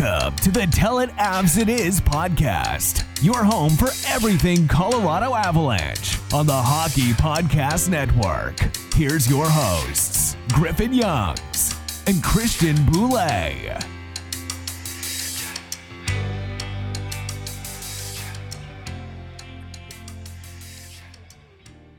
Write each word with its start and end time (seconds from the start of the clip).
Welcome 0.00 0.36
to 0.36 0.50
the 0.50 0.66
Tell 0.66 1.00
It 1.00 1.10
Avs 1.16 1.60
It 1.60 1.68
Is 1.68 2.00
podcast, 2.00 3.04
your 3.22 3.44
home 3.44 3.72
for 3.72 3.88
everything 4.06 4.66
Colorado 4.66 5.34
Avalanche 5.34 6.16
on 6.32 6.46
the 6.46 6.52
Hockey 6.54 7.12
Podcast 7.12 7.90
Network. 7.90 8.58
Here's 8.94 9.28
your 9.28 9.44
hosts, 9.46 10.36
Griffin 10.54 10.94
Youngs 10.94 11.76
and 12.06 12.22
Christian 12.22 12.76
Bolle. 12.86 13.78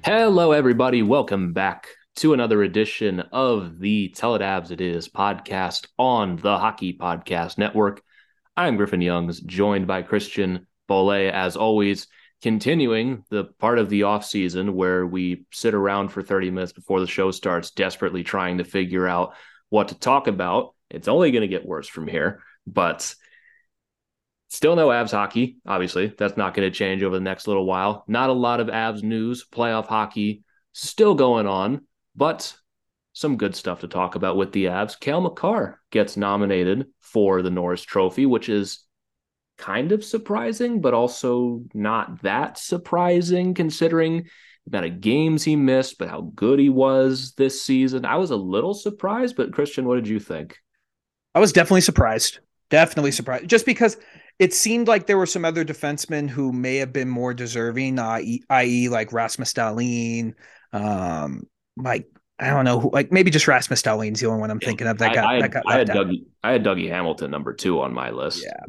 Hello, 0.03 0.53
everybody. 0.53 1.03
Welcome 1.03 1.53
back 1.53 1.87
to 2.17 2.33
another 2.33 2.61
edition 2.61 3.21
of 3.31 3.79
the 3.79 4.09
Tell 4.09 4.35
It 4.35 4.41
Avs 4.41 4.71
It 4.71 4.81
Is 4.81 5.07
podcast 5.07 5.87
on 5.97 6.35
the 6.35 6.57
Hockey 6.57 6.97
Podcast 6.97 7.57
Network. 7.57 8.01
I'm 8.55 8.75
Griffin 8.75 9.01
Youngs, 9.01 9.39
joined 9.39 9.87
by 9.87 10.01
Christian 10.01 10.67
Bolle, 10.87 11.31
as 11.31 11.55
always, 11.55 12.07
continuing 12.41 13.23
the 13.29 13.45
part 13.45 13.79
of 13.79 13.89
the 13.89 14.03
off 14.03 14.25
season 14.25 14.75
where 14.75 15.05
we 15.05 15.45
sit 15.51 15.73
around 15.73 16.09
for 16.09 16.21
30 16.21 16.51
minutes 16.51 16.73
before 16.73 16.99
the 16.99 17.07
show 17.07 17.31
starts, 17.31 17.71
desperately 17.71 18.23
trying 18.23 18.57
to 18.57 18.63
figure 18.63 19.07
out 19.07 19.33
what 19.69 19.87
to 19.87 19.99
talk 19.99 20.27
about. 20.27 20.75
It's 20.89 21.07
only 21.07 21.31
going 21.31 21.41
to 21.41 21.47
get 21.47 21.65
worse 21.65 21.87
from 21.87 22.07
here, 22.07 22.41
but 22.67 23.15
Still 24.51 24.75
no 24.75 24.89
Avs 24.89 25.11
hockey, 25.11 25.59
obviously. 25.65 26.13
That's 26.17 26.35
not 26.35 26.53
going 26.53 26.69
to 26.69 26.77
change 26.77 27.03
over 27.03 27.15
the 27.15 27.21
next 27.21 27.47
little 27.47 27.65
while. 27.65 28.03
Not 28.05 28.29
a 28.29 28.33
lot 28.33 28.59
of 28.59 28.67
Avs 28.67 29.01
news, 29.01 29.45
playoff 29.49 29.87
hockey 29.87 30.43
still 30.73 31.15
going 31.15 31.47
on, 31.47 31.85
but 32.15 32.55
some 33.13 33.37
good 33.37 33.55
stuff 33.55 33.81
to 33.81 33.87
talk 33.87 34.15
about 34.15 34.37
with 34.37 34.51
the 34.51 34.65
Avs. 34.65 34.99
Cale 34.99 35.21
Makar 35.21 35.81
gets 35.91 36.15
nominated 36.15 36.87
for 36.99 37.41
the 37.41 37.49
Norris 37.49 37.81
Trophy, 37.81 38.25
which 38.25 38.47
is 38.47 38.85
kind 39.57 39.91
of 39.91 40.03
surprising, 40.03 40.81
but 40.81 40.93
also 40.93 41.63
not 41.73 42.21
that 42.23 42.57
surprising 42.57 43.53
considering 43.53 44.27
the 44.65 44.77
amount 44.77 44.93
of 44.93 45.01
games 45.01 45.43
he 45.43 45.55
missed, 45.55 45.97
but 45.97 46.09
how 46.09 46.31
good 46.35 46.59
he 46.59 46.69
was 46.69 47.33
this 47.33 47.61
season. 47.61 48.05
I 48.05 48.15
was 48.15 48.31
a 48.31 48.35
little 48.35 48.73
surprised, 48.73 49.35
but 49.35 49.53
Christian, 49.53 49.85
what 49.85 49.95
did 49.95 50.07
you 50.07 50.19
think? 50.19 50.57
I 51.35 51.39
was 51.39 51.53
definitely 51.53 51.81
surprised. 51.81 52.39
Definitely 52.69 53.11
surprised. 53.11 53.49
Just 53.49 53.65
because 53.65 53.97
it 54.39 54.53
seemed 54.53 54.87
like 54.87 55.05
there 55.05 55.17
were 55.17 55.25
some 55.25 55.45
other 55.45 55.65
defensemen 55.65 56.29
who 56.29 56.53
may 56.53 56.77
have 56.77 56.93
been 56.93 57.09
more 57.09 57.33
deserving, 57.33 57.99
i.e., 57.99 58.89
like 58.89 59.13
Rasmus 59.13 59.53
Dahlin, 59.53 60.33
um, 60.73 61.43
like 61.77 62.07
I 62.39 62.49
don't 62.49 62.65
know, 62.65 62.89
like 62.91 63.11
maybe 63.11 63.29
just 63.29 63.47
Rasmus 63.47 63.83
Dahlin's 63.83 64.19
the 64.19 64.27
only 64.27 64.39
one 64.39 64.49
I'm 64.49 64.59
thinking 64.59 64.87
of 64.87 64.97
that 64.97 65.13
got. 65.13 65.25
I, 65.25 65.37
I, 65.37 65.41
that 65.41 65.51
got 65.51 65.63
I 65.67 65.77
had. 65.77 65.89
Dougie, 65.89 66.25
I 66.43 66.51
had 66.53 66.63
Dougie 66.63 66.89
Hamilton 66.89 67.29
number 67.29 67.53
two 67.53 67.79
on 67.81 67.93
my 67.93 68.09
list. 68.09 68.43
Yeah, 68.43 68.65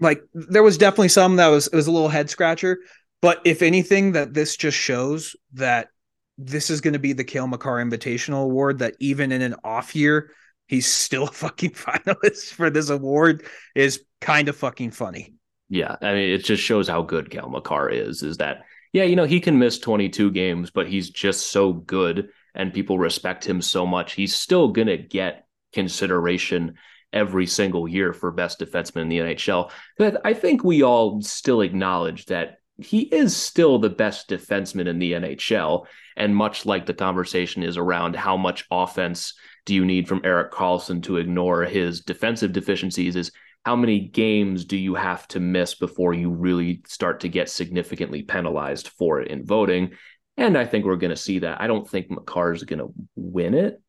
like 0.00 0.22
there 0.34 0.62
was 0.62 0.76
definitely 0.76 1.08
some 1.08 1.36
that 1.36 1.48
was 1.48 1.68
it 1.68 1.76
was 1.76 1.86
a 1.86 1.92
little 1.92 2.08
head 2.08 2.30
scratcher, 2.30 2.78
but 3.20 3.40
if 3.44 3.62
anything, 3.62 4.12
that 4.12 4.34
this 4.34 4.56
just 4.56 4.76
shows 4.76 5.36
that 5.52 5.88
this 6.36 6.68
is 6.68 6.80
going 6.80 6.94
to 6.94 6.98
be 6.98 7.12
the 7.12 7.22
Cale 7.22 7.46
Makar 7.46 7.76
Invitational 7.76 8.42
Award. 8.42 8.80
That 8.80 8.96
even 8.98 9.30
in 9.30 9.40
an 9.40 9.54
off 9.62 9.94
year, 9.94 10.32
he's 10.66 10.86
still 10.86 11.24
a 11.28 11.32
fucking 11.32 11.70
finalist 11.70 12.54
for 12.54 12.70
this 12.70 12.90
award 12.90 13.44
is 13.76 14.02
kind 14.20 14.48
of 14.48 14.56
fucking 14.56 14.90
funny. 14.90 15.34
Yeah, 15.68 15.94
I 16.02 16.12
mean, 16.12 16.30
it 16.30 16.44
just 16.44 16.62
shows 16.62 16.88
how 16.88 17.02
good 17.02 17.30
Cale 17.30 17.48
Makar 17.48 17.88
is. 17.88 18.22
Is 18.24 18.38
that 18.38 18.64
yeah, 18.92 19.04
you 19.04 19.16
know, 19.16 19.24
he 19.24 19.40
can 19.40 19.58
miss 19.58 19.78
22 19.78 20.30
games, 20.32 20.70
but 20.70 20.86
he's 20.86 21.08
just 21.08 21.50
so 21.50 21.72
good, 21.72 22.28
and 22.54 22.72
people 22.72 22.98
respect 22.98 23.46
him 23.46 23.62
so 23.62 23.86
much. 23.86 24.12
He's 24.12 24.34
still 24.34 24.68
gonna 24.68 24.96
get 24.96 25.46
consideration 25.72 26.74
every 27.12 27.46
single 27.46 27.86
year 27.86 28.12
for 28.12 28.30
best 28.30 28.58
defenseman 28.58 29.02
in 29.02 29.08
the 29.08 29.18
NHL. 29.18 29.70
But 29.98 30.20
I 30.24 30.34
think 30.34 30.64
we 30.64 30.82
all 30.82 31.20
still 31.20 31.60
acknowledge 31.60 32.26
that 32.26 32.56
he 32.78 33.02
is 33.02 33.36
still 33.36 33.78
the 33.78 33.90
best 33.90 34.28
defenseman 34.28 34.86
in 34.86 34.98
the 34.98 35.12
NHL. 35.12 35.86
And 36.16 36.34
much 36.34 36.66
like 36.66 36.86
the 36.86 36.94
conversation 36.94 37.62
is 37.62 37.76
around 37.76 38.16
how 38.16 38.36
much 38.36 38.64
offense 38.70 39.34
do 39.66 39.74
you 39.74 39.84
need 39.84 40.08
from 40.08 40.22
Erik 40.24 40.52
Karlsson 40.52 41.02
to 41.04 41.18
ignore 41.18 41.64
his 41.64 42.00
defensive 42.00 42.52
deficiencies, 42.52 43.14
is 43.16 43.30
how 43.64 43.76
many 43.76 44.00
games 44.00 44.64
do 44.64 44.76
you 44.76 44.94
have 44.94 45.28
to 45.28 45.38
miss 45.38 45.74
before 45.74 46.14
you 46.14 46.30
really 46.30 46.82
start 46.86 47.20
to 47.20 47.28
get 47.28 47.48
significantly 47.48 48.22
penalized 48.22 48.88
for 48.88 49.20
it 49.20 49.28
in 49.28 49.44
voting? 49.46 49.92
And 50.36 50.56
I 50.56 50.64
think 50.64 50.84
we're 50.84 50.96
going 50.96 51.10
to 51.10 51.16
see 51.16 51.40
that. 51.40 51.60
I 51.60 51.66
don't 51.66 51.88
think 51.88 52.10
Makar 52.10 52.52
is 52.52 52.64
going 52.64 52.78
to 52.78 52.92
win 53.16 53.54
it. 53.54 53.80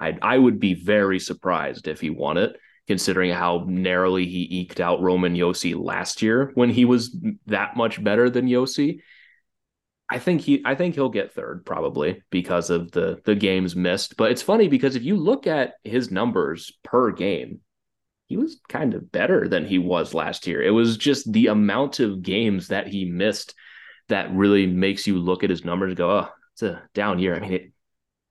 I, 0.00 0.18
I 0.20 0.36
would 0.36 0.58
be 0.58 0.74
very 0.74 1.20
surprised 1.20 1.86
if 1.86 2.00
he 2.00 2.10
won 2.10 2.36
it, 2.36 2.56
considering 2.88 3.30
how 3.30 3.64
narrowly 3.68 4.26
he 4.26 4.48
eked 4.50 4.80
out 4.80 5.00
Roman 5.00 5.34
Josi 5.34 5.80
last 5.80 6.22
year 6.22 6.50
when 6.54 6.70
he 6.70 6.84
was 6.84 7.16
that 7.46 7.76
much 7.76 8.02
better 8.02 8.28
than 8.28 8.48
Josi. 8.48 9.00
I 10.10 10.18
think 10.18 10.42
he 10.42 10.60
I 10.64 10.74
think 10.74 10.94
he'll 10.94 11.08
get 11.08 11.32
third 11.32 11.64
probably 11.64 12.22
because 12.30 12.68
of 12.68 12.90
the 12.90 13.18
the 13.24 13.34
games 13.34 13.74
missed. 13.74 14.16
But 14.18 14.30
it's 14.30 14.42
funny 14.42 14.68
because 14.68 14.94
if 14.94 15.04
you 15.04 15.16
look 15.16 15.46
at 15.46 15.74
his 15.84 16.10
numbers 16.10 16.70
per 16.82 17.12
game, 17.12 17.60
he 18.26 18.36
was 18.36 18.60
kind 18.68 18.92
of 18.92 19.10
better 19.10 19.48
than 19.48 19.64
he 19.64 19.78
was 19.78 20.12
last 20.12 20.46
year. 20.46 20.62
It 20.62 20.70
was 20.70 20.98
just 20.98 21.32
the 21.32 21.46
amount 21.46 22.00
of 22.00 22.22
games 22.22 22.68
that 22.68 22.88
he 22.88 23.06
missed 23.06 23.54
that 24.12 24.32
really 24.32 24.66
makes 24.66 25.06
you 25.06 25.18
look 25.18 25.42
at 25.42 25.50
his 25.50 25.64
numbers 25.64 25.88
and 25.88 25.96
go, 25.96 26.10
oh, 26.10 26.28
it's 26.54 26.62
a 26.62 26.82
down 26.94 27.18
year. 27.18 27.34
I 27.34 27.40
mean, 27.40 27.52
it 27.52 27.72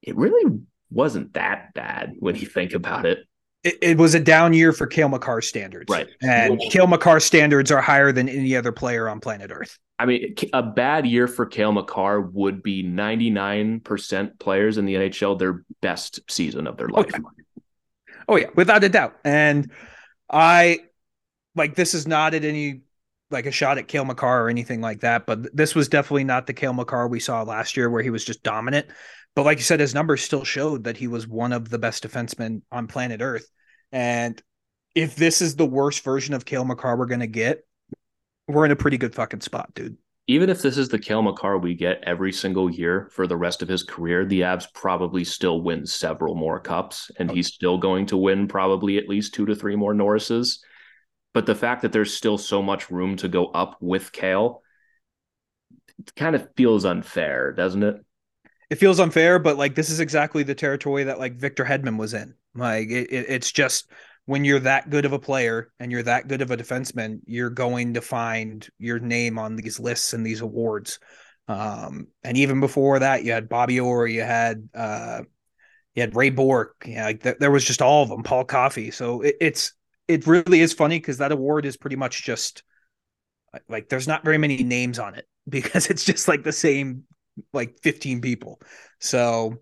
it 0.02 0.16
really 0.16 0.60
wasn't 0.90 1.34
that 1.34 1.74
bad 1.74 2.14
when 2.20 2.36
you 2.36 2.48
think 2.48 2.74
about 2.74 3.06
it. 3.06 3.20
It, 3.64 3.78
it 3.82 3.98
was 3.98 4.16
a 4.16 4.20
down 4.20 4.54
year 4.54 4.74
for 4.74 4.88
Cale 4.88 5.10
Makar 5.10 5.42
standards, 5.42 5.90
Right. 5.90 6.08
And 6.22 6.60
Cale 6.72 6.88
Makar 6.88 7.20
standards 7.20 7.72
are 7.72 7.82
higher 7.82 8.12
than 8.12 8.28
any 8.28 8.56
other 8.56 8.72
player 8.72 9.08
on 9.08 9.20
planet 9.20 9.52
Earth. 9.54 9.78
I 10.00 10.08
mean, 10.08 10.34
a 10.52 10.64
bad 10.64 11.06
year 11.06 11.28
for 11.28 11.46
Cale 11.46 11.72
Makar 11.72 12.22
would 12.22 12.64
be 12.64 12.84
99% 12.84 14.40
players 14.40 14.80
in 14.80 14.86
the 14.86 14.96
NHL, 14.96 15.38
their 15.38 15.64
best 15.82 16.20
season 16.28 16.66
of 16.66 16.78
their 16.78 16.90
oh, 16.92 17.02
life. 17.02 17.14
Okay. 17.14 17.20
Oh 18.28 18.36
yeah, 18.38 18.48
without 18.56 18.84
a 18.84 18.90
doubt. 18.90 19.16
And 19.24 19.72
I 20.30 20.80
like 21.56 21.76
this 21.76 21.94
is 21.94 22.08
not 22.08 22.34
at 22.34 22.46
any 22.46 22.82
like 23.32 23.46
a 23.46 23.52
shot 23.52 23.78
at 23.78 23.88
Cale 23.88 24.06
Makar 24.06 24.44
or 24.46 24.50
anything 24.50 24.82
like 24.82 25.02
that, 25.02 25.26
but 25.26 25.56
this 25.56 25.76
was 25.76 25.88
definitely 25.88 26.24
not 26.24 26.48
the 26.48 26.54
Cale 26.54 26.74
Makar 26.74 27.08
we 27.08 27.20
saw 27.20 27.44
last 27.44 27.78
year 27.78 27.90
where 27.90 28.04
he 28.04 28.10
was 28.10 28.26
just 28.26 28.44
dominant. 28.44 28.88
But 29.36 29.46
like 29.46 29.58
you 29.58 29.64
said, 29.64 29.80
his 29.80 29.94
numbers 29.94 30.22
still 30.22 30.44
showed 30.44 30.84
that 30.84 30.98
he 30.98 31.08
was 31.08 31.28
one 31.28 31.54
of 31.54 31.70
the 31.70 31.80
best 31.80 32.04
defensemen 32.06 32.62
on 32.72 32.88
planet 32.88 33.22
Earth. 33.22 33.50
And 33.92 34.42
if 34.96 35.16
this 35.16 35.42
is 35.42 35.56
the 35.56 35.66
worst 35.66 36.04
version 36.04 36.34
of 36.34 36.46
Cale 36.46 36.66
Makar 36.66 36.98
we're 36.98 37.06
gonna 37.06 37.28
get, 37.28 37.66
we're 38.48 38.66
in 38.66 38.72
a 38.72 38.76
pretty 38.76 38.98
good 38.98 39.16
fucking 39.16 39.42
spot, 39.42 39.74
dude. 39.74 39.98
Even 40.28 40.50
if 40.50 40.62
this 40.62 40.78
is 40.78 40.90
the 40.90 41.00
Cale 41.00 41.22
Makar 41.22 41.58
we 41.58 41.74
get 41.74 42.04
every 42.06 42.32
single 42.32 42.70
year 42.70 43.10
for 43.12 43.28
the 43.28 43.38
rest 43.38 43.62
of 43.62 43.68
his 43.68 43.84
career, 43.84 44.26
the 44.26 44.42
Avs 44.42 44.66
probably 44.74 45.24
still 45.24 45.62
win 45.62 45.86
several 45.86 46.36
more 46.36 46.60
cups, 46.60 47.10
and 47.18 47.32
oh, 47.32 47.34
he's 47.34 47.48
still 47.48 47.78
going 47.78 48.06
to 48.08 48.18
win 48.18 48.48
probably 48.48 48.98
at 48.98 49.10
least 49.10 49.34
two 49.34 49.46
to 49.46 49.56
three 49.56 49.76
more 49.76 49.94
Norrises. 49.94 50.60
But 51.34 51.46
the 51.46 51.56
fact 51.56 51.82
that 51.84 51.92
there's 51.92 52.14
still 52.14 52.38
so 52.38 52.62
much 52.62 52.92
room 52.92 53.16
to 53.18 53.28
go 53.28 53.48
up 53.48 53.78
with 53.80 54.12
Cale 54.12 54.62
it 56.00 56.16
kind 56.16 56.36
of 56.36 56.50
feels 56.56 56.84
unfair, 56.84 57.52
doesn't 57.52 57.84
it? 57.84 58.04
it 58.72 58.80
feels 58.80 59.02
unfair, 59.02 59.38
but 59.38 59.58
like 59.58 59.76
this 59.76 59.90
is 59.90 60.00
exactly 60.00 60.44
the 60.44 60.56
territory 60.56 61.04
that 61.04 61.20
like 61.20 61.36
Victor 61.36 61.66
Hedman 61.66 61.98
was 61.98 62.14
in. 62.14 62.34
Like 62.56 62.90
it, 62.90 63.12
it, 63.12 63.26
it's 63.28 63.52
just 63.52 63.92
when 64.28 64.46
you're 64.46 64.62
that 64.62 64.90
good 64.90 65.04
of 65.04 65.12
a 65.12 65.20
player 65.20 65.74
and 65.78 65.92
you're 65.92 66.04
that 66.04 66.30
good 66.30 66.42
of 66.42 66.52
a 66.52 66.58
defenseman, 66.58 67.20
you're 67.26 67.50
going 67.50 67.96
to 67.96 68.02
find 68.02 68.66
your 68.80 68.98
name 68.98 69.38
on 69.38 69.58
these 69.58 69.78
lists 69.78 70.14
and 70.14 70.26
these 70.26 70.40
awards. 70.40 71.00
Um, 71.50 72.08
and 72.24 72.38
even 72.38 72.62
before 72.62 73.00
that, 73.00 73.26
you 73.26 73.34
had 73.34 73.50
Bobby 73.50 73.78
Orr, 73.78 74.08
you 74.08 74.22
had 74.22 74.70
uh, 74.74 75.24
you 75.94 76.02
had 76.02 76.16
Ray 76.16 76.30
Bourque, 76.30 76.86
you 76.86 76.96
know, 76.96 77.04
like 77.04 77.24
th- 77.24 77.40
there 77.42 77.52
was 77.52 77.66
just 77.66 77.82
all 77.82 78.04
of 78.04 78.10
them, 78.10 78.24
Paul 78.24 78.46
Coffey. 78.46 78.92
So 78.92 79.20
it, 79.20 79.36
it's 79.42 79.74
it 80.08 80.28
really 80.28 80.62
is 80.62 80.74
funny 80.74 81.00
because 81.00 81.18
that 81.20 81.32
award 81.32 81.66
is 81.66 81.78
pretty 81.78 81.96
much 81.96 82.24
just 82.24 82.64
like 83.68 83.90
there's 83.90 84.08
not 84.08 84.24
very 84.24 84.38
many 84.38 84.64
names 84.64 85.00
on 85.00 85.16
it 85.16 85.28
because 85.50 85.88
it's 85.88 86.04
just 86.04 86.28
like 86.28 86.44
the 86.44 86.52
same 86.52 87.04
like 87.54 87.80
15 87.82 88.22
people. 88.22 88.62
So 89.00 89.58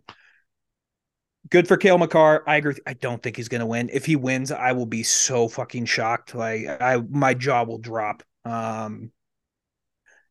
good 1.50 1.68
for 1.68 1.78
Cale 1.78 1.98
Makar. 1.98 2.44
I 2.48 2.58
agree. 2.58 2.76
I 2.86 2.94
don't 2.94 3.22
think 3.22 3.36
he's 3.36 3.48
going 3.48 3.62
to 3.62 3.68
win. 3.68 3.90
If 3.92 4.06
he 4.06 4.16
wins, 4.16 4.52
I 4.52 4.72
will 4.74 4.86
be 4.86 5.04
so 5.04 5.48
fucking 5.48 5.86
shocked. 5.86 6.36
Like 6.36 6.68
I, 6.68 7.02
my 7.10 7.34
jaw 7.34 7.64
will 7.64 7.78
drop. 7.78 8.24
Um, 8.46 9.12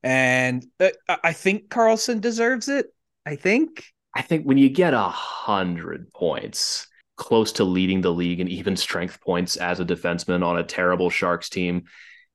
and 0.03 0.65
uh, 0.81 0.91
I 1.09 1.33
think 1.33 1.69
Karlsson 1.69 2.21
deserves 2.21 2.69
it. 2.69 2.87
I 3.27 3.37
think. 3.37 3.85
I 4.15 4.23
think 4.23 4.45
when 4.45 4.59
you 4.59 4.69
get 4.69 4.95
a 4.95 5.09
hundred 5.09 6.13
points, 6.13 6.89
close 7.19 7.53
to 7.53 7.65
leading 7.65 8.01
the 8.01 8.13
league 8.13 8.41
in 8.41 8.49
even 8.49 8.77
strength 8.77 9.21
points 9.21 9.57
as 9.57 9.81
a 9.81 9.85
defenseman 9.85 10.43
on 10.43 10.57
a 10.57 10.65
terrible 10.65 11.11
Sharks 11.11 11.51
team, 11.51 11.85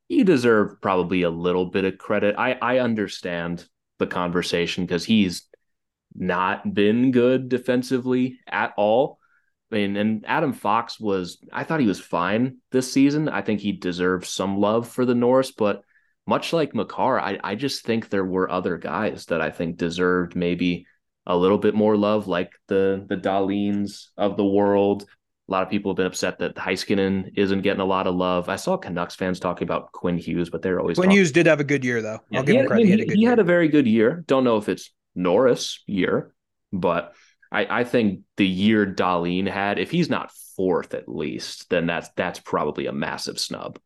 you 0.09 0.23
deserve 0.23 0.79
probably 0.81 1.23
a 1.23 1.29
little 1.31 1.65
bit 1.65 1.85
of 1.85 1.97
credit. 1.97 2.35
I 2.37 2.57
I 2.61 2.79
understand 2.79 3.65
the 3.97 4.07
conversation 4.07 4.85
because 4.85 5.05
he's 5.05 5.47
not 6.13 6.73
been 6.73 7.11
good 7.11 7.49
defensively 7.49 8.39
at 8.47 8.73
all. 8.77 9.19
I 9.71 9.75
mean, 9.75 9.97
and 9.97 10.25
Adam 10.27 10.53
Fox 10.53 10.99
was, 10.99 11.39
I 11.51 11.63
thought 11.63 11.79
he 11.79 11.87
was 11.87 11.99
fine 11.99 12.57
this 12.71 12.91
season. 12.91 13.27
I 13.27 13.41
think 13.41 13.59
he 13.59 13.71
deserves 13.71 14.29
some 14.29 14.59
love 14.59 14.87
for 14.87 15.03
the 15.05 15.15
Norris, 15.15 15.51
but 15.51 15.81
much 16.27 16.53
like 16.53 16.75
Makar, 16.75 17.19
I, 17.19 17.39
I 17.43 17.55
just 17.55 17.83
think 17.83 18.09
there 18.09 18.25
were 18.25 18.51
other 18.51 18.77
guys 18.77 19.25
that 19.27 19.41
I 19.41 19.49
think 19.49 19.77
deserved 19.77 20.35
maybe 20.35 20.85
a 21.25 21.35
little 21.37 21.57
bit 21.57 21.73
more 21.75 21.95
love, 21.97 22.27
like 22.27 22.51
the 22.67 23.05
the 23.07 23.17
Dahlin's 23.17 24.11
of 24.17 24.37
the 24.37 24.45
world. 24.45 25.05
A 25.49 25.51
lot 25.51 25.63
of 25.63 25.69
people 25.69 25.91
have 25.91 25.97
been 25.97 26.05
upset 26.05 26.39
that 26.39 26.55
Heiskanen 26.55 27.33
isn't 27.35 27.61
getting 27.63 27.81
a 27.81 27.85
lot 27.85 28.07
of 28.07 28.15
love. 28.15 28.47
I 28.47 28.55
saw 28.55 28.77
Canucks 28.77 29.15
fans 29.15 29.41
talking 29.41 29.65
about 29.65 29.91
Quinn 29.91 30.17
Hughes, 30.17 30.49
but 30.49 30.61
they're 30.61 30.79
always 30.79 30.95
Quinn 30.95 31.07
talking- 31.09 31.17
Hughes 31.17 31.31
did 31.33 31.45
have 31.47 31.59
a 31.59 31.65
good 31.65 31.83
year 31.83 32.01
though. 32.01 32.19
Yeah, 32.29 32.39
I'll 32.39 32.45
give 32.45 32.55
him 32.55 32.61
had, 32.61 32.67
credit. 32.69 32.85
he, 32.85 32.91
He 32.91 32.97
had 32.99 33.09
a 33.09 33.13
he 33.15 33.23
had 33.23 33.39
a 33.39 33.43
very 33.43 33.67
good 33.67 33.85
year. 33.87 34.23
Don't 34.27 34.43
know 34.45 34.57
if 34.57 34.69
it's 34.69 34.91
Norris 35.15 35.81
year, 35.85 36.33
but 36.71 37.13
I, 37.51 37.81
I 37.81 37.83
think 37.83 38.21
the 38.37 38.47
year 38.47 38.85
Dahlin 38.85 39.47
had, 39.47 39.79
if 39.79 39.91
he's 39.91 40.09
not 40.09 40.31
fourth 40.55 40.93
at 40.93 41.09
least, 41.09 41.69
then 41.69 41.87
that's 41.87 42.09
that's 42.15 42.39
probably 42.39 42.87
a 42.87 42.93
massive 42.93 43.39
snub. 43.39 43.79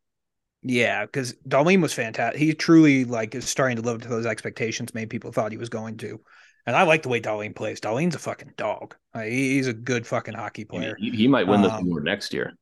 Yeah, 0.62 1.04
because 1.06 1.34
Dahlin 1.46 1.82
was 1.82 1.92
fantastic. 1.92 2.40
He 2.40 2.52
truly 2.54 3.04
like 3.04 3.34
is 3.34 3.48
starting 3.48 3.76
to 3.76 3.82
live 3.82 3.96
up 3.96 4.02
to 4.02 4.08
those 4.08 4.26
expectations 4.26 4.94
many 4.94 5.06
people 5.06 5.32
thought 5.32 5.52
he 5.52 5.58
was 5.58 5.68
going 5.68 5.96
to. 5.98 6.20
And 6.68 6.76
I 6.76 6.82
like 6.82 7.02
the 7.02 7.08
way 7.08 7.18
Dahlin 7.18 7.56
plays. 7.56 7.80
Dahlin's 7.80 8.14
a 8.14 8.18
fucking 8.18 8.52
dog. 8.58 8.94
He- 9.14 9.54
he's 9.54 9.68
a 9.68 9.72
good 9.72 10.06
fucking 10.06 10.34
hockey 10.34 10.66
player. 10.66 10.96
He, 11.00 11.08
he 11.12 11.26
might 11.26 11.46
win 11.46 11.62
the 11.62 11.72
Um, 11.72 11.86
award 11.86 12.04
next 12.04 12.34
year. 12.34 12.52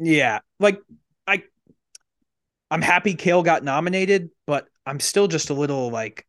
Yeah, 0.00 0.40
like 0.58 0.80
I, 1.28 1.44
I'm 2.72 2.82
happy 2.82 3.14
Cale 3.14 3.44
got 3.44 3.62
nominated, 3.62 4.30
but 4.48 4.66
I'm 4.84 4.98
still 4.98 5.28
just 5.28 5.50
a 5.50 5.54
little 5.54 5.90
like 5.92 6.26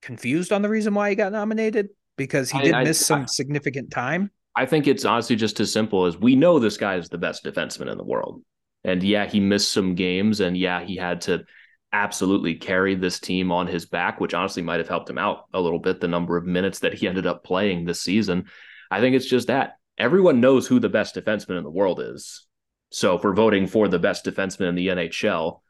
confused 0.00 0.50
on 0.50 0.62
the 0.62 0.68
reason 0.68 0.92
why 0.92 1.10
he 1.10 1.14
got 1.14 1.30
nominated 1.30 1.90
because 2.16 2.50
he 2.50 2.58
I- 2.58 2.62
did 2.62 2.74
I- 2.74 2.82
miss 2.82 2.98
some 3.06 3.22
I- 3.22 3.26
significant 3.26 3.92
time. 3.92 4.32
I 4.56 4.66
think 4.66 4.88
it's 4.88 5.04
honestly 5.04 5.36
just 5.36 5.60
as 5.60 5.72
simple 5.72 6.04
as 6.06 6.18
we 6.18 6.34
know 6.34 6.58
this 6.58 6.76
guy 6.76 6.96
is 6.96 7.08
the 7.08 7.16
best 7.16 7.44
defenseman 7.44 7.92
in 7.92 7.96
the 7.96 8.02
world. 8.04 8.42
And 8.82 9.04
yeah, 9.04 9.24
he 9.26 9.38
missed 9.38 9.70
some 9.70 9.94
games 9.94 10.40
and 10.40 10.56
yeah, 10.58 10.82
he 10.84 10.96
had 10.96 11.20
to 11.22 11.44
absolutely 11.92 12.54
carried 12.54 13.00
this 13.00 13.20
team 13.20 13.52
on 13.52 13.66
his 13.66 13.86
back, 13.86 14.20
which 14.20 14.34
honestly 14.34 14.62
might 14.62 14.80
have 14.80 14.88
helped 14.88 15.10
him 15.10 15.18
out 15.18 15.44
a 15.52 15.60
little 15.60 15.78
bit, 15.78 16.00
the 16.00 16.08
number 16.08 16.36
of 16.36 16.46
minutes 16.46 16.80
that 16.80 16.94
he 16.94 17.06
ended 17.06 17.26
up 17.26 17.44
playing 17.44 17.84
this 17.84 18.00
season. 18.00 18.46
I 18.90 19.00
think 19.00 19.16
it's 19.16 19.28
just 19.28 19.48
that 19.48 19.76
everyone 19.98 20.40
knows 20.40 20.66
who 20.66 20.80
the 20.80 20.88
best 20.88 21.14
defenseman 21.14 21.58
in 21.58 21.64
the 21.64 21.70
world 21.70 22.00
is. 22.00 22.46
So 22.90 23.16
if 23.16 23.24
we're 23.24 23.34
voting 23.34 23.66
for 23.66 23.88
the 23.88 23.98
best 23.98 24.24
defenseman 24.24 24.68
in 24.68 24.74
the 24.74 24.88
NHL, 24.88 25.60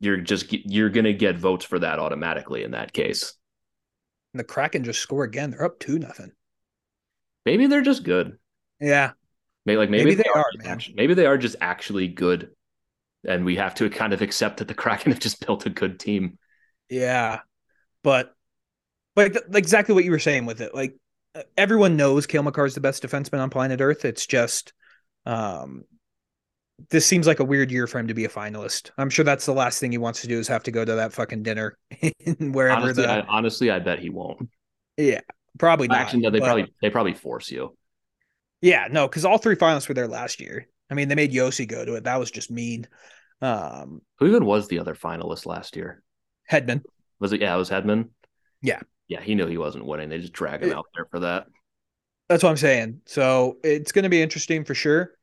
you're 0.00 0.18
just 0.18 0.52
you're 0.52 0.90
going 0.90 1.04
to 1.04 1.12
get 1.12 1.38
votes 1.38 1.64
for 1.64 1.78
that 1.80 1.98
automatically 1.98 2.62
in 2.62 2.72
that 2.72 2.92
case. 2.92 3.34
And 4.32 4.40
the 4.40 4.44
Kraken 4.44 4.84
just 4.84 5.00
score 5.00 5.24
again. 5.24 5.50
They're 5.50 5.64
up 5.64 5.80
two 5.80 5.98
nothing. 5.98 6.32
Maybe 7.44 7.66
they're 7.66 7.82
just 7.82 8.04
good. 8.04 8.38
Yeah, 8.80 9.12
Maybe 9.68 9.76
like 9.76 9.90
maybe, 9.90 10.04
Maybe 10.04 10.14
they, 10.14 10.22
they 10.22 10.30
are, 10.30 10.46
are, 10.64 10.78
maybe 10.94 11.12
they 11.12 11.26
are 11.26 11.36
just 11.36 11.56
actually 11.60 12.08
good, 12.08 12.48
and 13.28 13.44
we 13.44 13.56
have 13.56 13.74
to 13.76 13.88
kind 13.90 14.12
of 14.12 14.22
accept 14.22 14.56
that 14.58 14.68
the 14.68 14.74
Kraken 14.74 15.12
have 15.12 15.20
just 15.20 15.44
built 15.46 15.66
a 15.66 15.70
good 15.70 16.00
team. 16.00 16.38
Yeah, 16.88 17.40
but 18.02 18.34
like 19.16 19.36
exactly 19.54 19.94
what 19.94 20.04
you 20.04 20.10
were 20.10 20.18
saying 20.18 20.46
with 20.46 20.60
it. 20.60 20.74
Like 20.74 20.96
uh, 21.34 21.42
everyone 21.56 21.96
knows 21.96 22.26
Cale 22.26 22.42
Makar 22.42 22.66
is 22.66 22.74
the 22.74 22.80
best 22.80 23.02
defenseman 23.02 23.40
on 23.40 23.50
planet 23.50 23.80
Earth. 23.80 24.04
It's 24.04 24.26
just, 24.26 24.72
um, 25.26 25.84
this 26.90 27.04
seems 27.04 27.26
like 27.26 27.40
a 27.40 27.44
weird 27.44 27.70
year 27.72 27.86
for 27.86 27.98
him 27.98 28.06
to 28.08 28.14
be 28.14 28.24
a 28.24 28.28
finalist. 28.28 28.90
I'm 28.96 29.10
sure 29.10 29.24
that's 29.24 29.44
the 29.46 29.52
last 29.52 29.80
thing 29.80 29.90
he 29.92 29.98
wants 29.98 30.20
to 30.22 30.28
do 30.28 30.38
is 30.38 30.48
have 30.48 30.62
to 30.64 30.70
go 30.70 30.84
to 30.84 30.94
that 30.94 31.12
fucking 31.12 31.42
dinner 31.42 31.76
wherever 32.38 32.82
Honestly, 32.82 33.02
the 33.02 33.12
I, 33.12 33.20
honestly, 33.28 33.70
I 33.70 33.78
bet 33.80 33.98
he 33.98 34.10
won't. 34.10 34.48
yeah 34.96 35.20
probably 35.58 35.88
not. 35.88 35.98
Actually, 35.98 36.20
no, 36.20 36.30
they 36.30 36.38
but- 36.38 36.44
probably 36.46 36.72
they 36.80 36.90
probably 36.90 37.14
force 37.14 37.50
you. 37.50 37.76
yeah 38.62 38.86
no 38.90 39.08
because 39.08 39.24
all 39.24 39.38
three 39.38 39.56
finalists 39.56 39.88
were 39.88 39.94
there 39.94 40.08
last 40.08 40.40
year. 40.40 40.68
I 40.90 40.94
mean 40.94 41.08
they 41.08 41.16
made 41.16 41.32
Josi 41.32 41.66
go 41.68 41.84
to 41.84 41.94
it. 41.96 42.04
That 42.04 42.20
was 42.20 42.30
just 42.30 42.50
mean. 42.50 42.86
Um, 43.40 44.02
Who 44.18 44.26
even 44.26 44.44
was 44.44 44.68
the 44.68 44.78
other 44.80 44.94
finalist 44.94 45.46
last 45.46 45.76
year? 45.76 46.02
Hedman. 46.50 46.82
Was 47.20 47.32
it? 47.32 47.40
Yeah, 47.40 47.54
it 47.54 47.58
was 47.58 47.70
Hedman. 47.70 48.08
Yeah. 48.62 48.80
yeah, 49.06 49.20
he 49.20 49.34
knew 49.34 49.46
he 49.46 49.58
wasn't 49.58 49.86
winning. 49.86 50.08
They 50.08 50.18
just 50.18 50.32
drag 50.32 50.62
him 50.62 50.70
It- 50.70 50.76
out 50.76 50.86
there 50.94 51.06
for 51.10 51.20
that. 51.20 51.46
That's 52.28 52.42
what 52.42 52.50
I'm 52.50 52.56
saying. 52.58 53.00
So 53.06 53.56
it's 53.64 53.90
going 53.92 54.02
to 54.02 54.08
be 54.10 54.20
interesting 54.20 54.62
for 54.64 54.74
sure, 54.74 55.14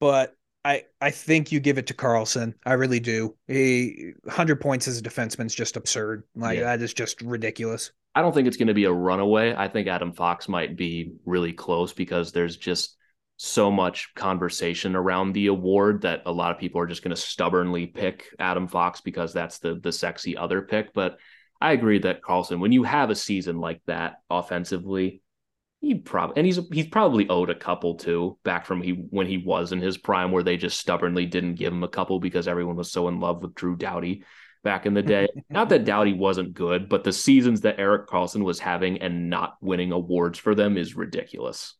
but 0.00 0.36
I 0.64 0.84
I 1.00 1.10
think 1.10 1.50
you 1.50 1.58
give 1.58 1.78
it 1.78 1.86
to 1.88 1.94
Karlsson. 1.94 2.54
I 2.64 2.74
really 2.74 3.00
do. 3.00 3.36
He 3.48 4.12
100 4.22 4.60
points 4.60 4.86
as 4.86 4.98
a 4.98 5.02
defenseman 5.02 5.46
is 5.46 5.54
just 5.54 5.76
absurd. 5.76 6.22
Like 6.36 6.58
Yeah. 6.58 6.64
that 6.76 6.80
is 6.82 6.94
just 6.94 7.20
ridiculous. 7.22 7.90
I 8.14 8.22
don't 8.22 8.32
think 8.32 8.46
it's 8.46 8.56
going 8.56 8.68
to 8.68 8.74
be 8.74 8.84
a 8.84 8.92
runaway. 8.92 9.52
I 9.56 9.66
think 9.66 9.88
Adam 9.88 10.12
Fox 10.12 10.48
might 10.48 10.76
be 10.76 11.14
really 11.24 11.52
close 11.52 11.92
because 11.92 12.30
there's 12.30 12.56
just 12.56 12.96
so 13.36 13.70
much 13.70 14.14
conversation 14.14 14.94
around 14.94 15.32
the 15.32 15.48
award 15.48 16.02
that 16.02 16.22
a 16.26 16.32
lot 16.32 16.52
of 16.52 16.58
people 16.58 16.80
are 16.80 16.86
just 16.86 17.02
going 17.02 17.14
to 17.14 17.20
stubbornly 17.20 17.86
pick 17.86 18.28
Adam 18.38 18.68
Fox 18.68 19.00
because 19.00 19.32
that's 19.32 19.58
the 19.58 19.74
the 19.74 19.92
sexy 19.92 20.36
other 20.36 20.62
pick. 20.62 20.92
But 20.92 21.18
I 21.60 21.72
agree 21.72 21.98
that 22.00 22.22
Karlsson, 22.22 22.60
when 22.60 22.72
you 22.72 22.84
have 22.84 23.10
a 23.10 23.14
season 23.14 23.58
like 23.58 23.80
that 23.86 24.16
offensively, 24.30 25.22
he 25.80 25.96
probably 25.96 26.36
and 26.36 26.46
he's 26.46 26.60
he's 26.72 26.86
probably 26.86 27.28
owed 27.28 27.50
a 27.50 27.54
couple 27.54 27.96
too 27.96 28.38
back 28.44 28.66
from 28.66 28.80
he 28.80 28.92
when 28.92 29.26
he 29.26 29.38
was 29.38 29.72
in 29.72 29.80
his 29.80 29.98
prime 29.98 30.30
where 30.30 30.42
they 30.42 30.56
just 30.56 30.78
stubbornly 30.78 31.26
didn't 31.26 31.56
give 31.56 31.72
him 31.72 31.84
a 31.84 31.88
couple 31.88 32.20
because 32.20 32.48
everyone 32.48 32.76
was 32.76 32.90
so 32.90 33.08
in 33.08 33.20
love 33.20 33.42
with 33.42 33.54
Drew 33.54 33.76
Doughty 33.76 34.24
back 34.62 34.86
in 34.86 34.94
the 34.94 35.02
day. 35.14 35.26
not 35.50 35.68
that 35.68 35.84
Doughty 35.84 36.14
wasn't 36.14 36.54
good, 36.54 36.88
but 36.88 37.04
the 37.04 37.12
seasons 37.12 37.62
that 37.62 37.78
Erik 37.78 38.06
Karlsson 38.08 38.44
was 38.44 38.60
having 38.60 39.02
and 39.02 39.28
not 39.28 39.56
winning 39.60 39.92
awards 39.92 40.38
for 40.38 40.54
them 40.54 40.78
is 40.78 40.96
ridiculous. 40.96 41.74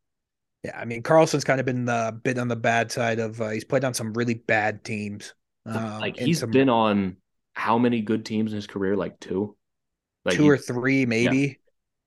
Yeah, 0.64 0.78
I 0.78 0.84
mean 0.84 1.02
Karlsson's 1.02 1.44
kind 1.44 1.61
of 1.61 1.66
been 1.66 1.85
the 1.85 2.18
bit 2.23 2.38
on 2.38 2.49
the 2.49 2.56
bad 2.56 2.90
side 2.90 3.18
of 3.18 3.40
uh, 3.40 3.50
he's 3.50 3.64
played 3.64 3.85
on 3.85 3.92
some 3.94 4.14
really 4.14 4.35
bad 4.35 4.83
teams. 4.85 5.35
Um, 5.66 6.00
like 6.00 6.16
he's 6.16 6.40
some 6.40 6.50
been 6.50 6.68
on 6.68 7.16
how 7.52 7.78
many 7.78 8.00
good 8.00 8.25
teams 8.25 8.52
in 8.52 8.56
his 8.56 8.66
career? 8.66 8.97
Like 8.97 9.21
two, 9.21 9.56
like 10.25 10.37
two 10.37 10.44
he- 10.44 10.50
or 10.50 10.56
three 10.56 11.06
maybe. 11.06 11.59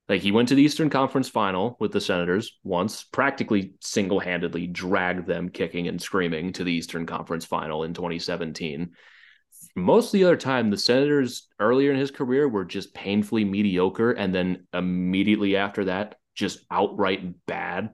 Like 0.09 0.21
he 0.21 0.31
went 0.31 0.47
to 0.49 0.55
the 0.55 0.63
Eastern 0.63 0.89
Conference 0.89 1.27
Final 1.27 1.75
with 1.81 1.91
the 1.91 1.99
Senators 1.99 2.57
once, 2.63 3.03
practically 3.03 3.73
single-handedly 3.81 4.67
dragged 4.67 5.27
them 5.27 5.49
kicking 5.49 5.89
and 5.89 6.01
screaming 6.01 6.53
to 6.53 6.63
the 6.63 6.71
Eastern 6.71 7.05
Conference 7.05 7.43
Final 7.43 7.83
in 7.83 7.93
2017. 7.93 8.91
Most 9.75 10.07
of 10.07 10.11
the 10.13 10.23
other 10.23 10.37
time, 10.37 10.69
the 10.69 10.77
Senators 10.77 11.47
earlier 11.59 11.91
in 11.91 11.99
his 11.99 12.09
career 12.09 12.47
were 12.47 12.63
just 12.63 12.93
painfully 12.93 13.43
mediocre, 13.43 14.11
and 14.11 14.33
then 14.33 14.65
immediately 14.73 15.57
after 15.57 15.85
that, 15.85 16.15
just 16.35 16.59
outright 16.71 17.45
bad. 17.45 17.89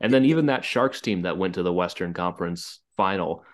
And 0.00 0.12
then 0.12 0.24
even 0.26 0.46
that 0.46 0.64
Sharks 0.64 1.00
team 1.00 1.22
that 1.22 1.38
went 1.38 1.54
to 1.54 1.62
the 1.62 1.72
Western 1.72 2.12
Conference 2.14 2.80
Final, 2.96 3.44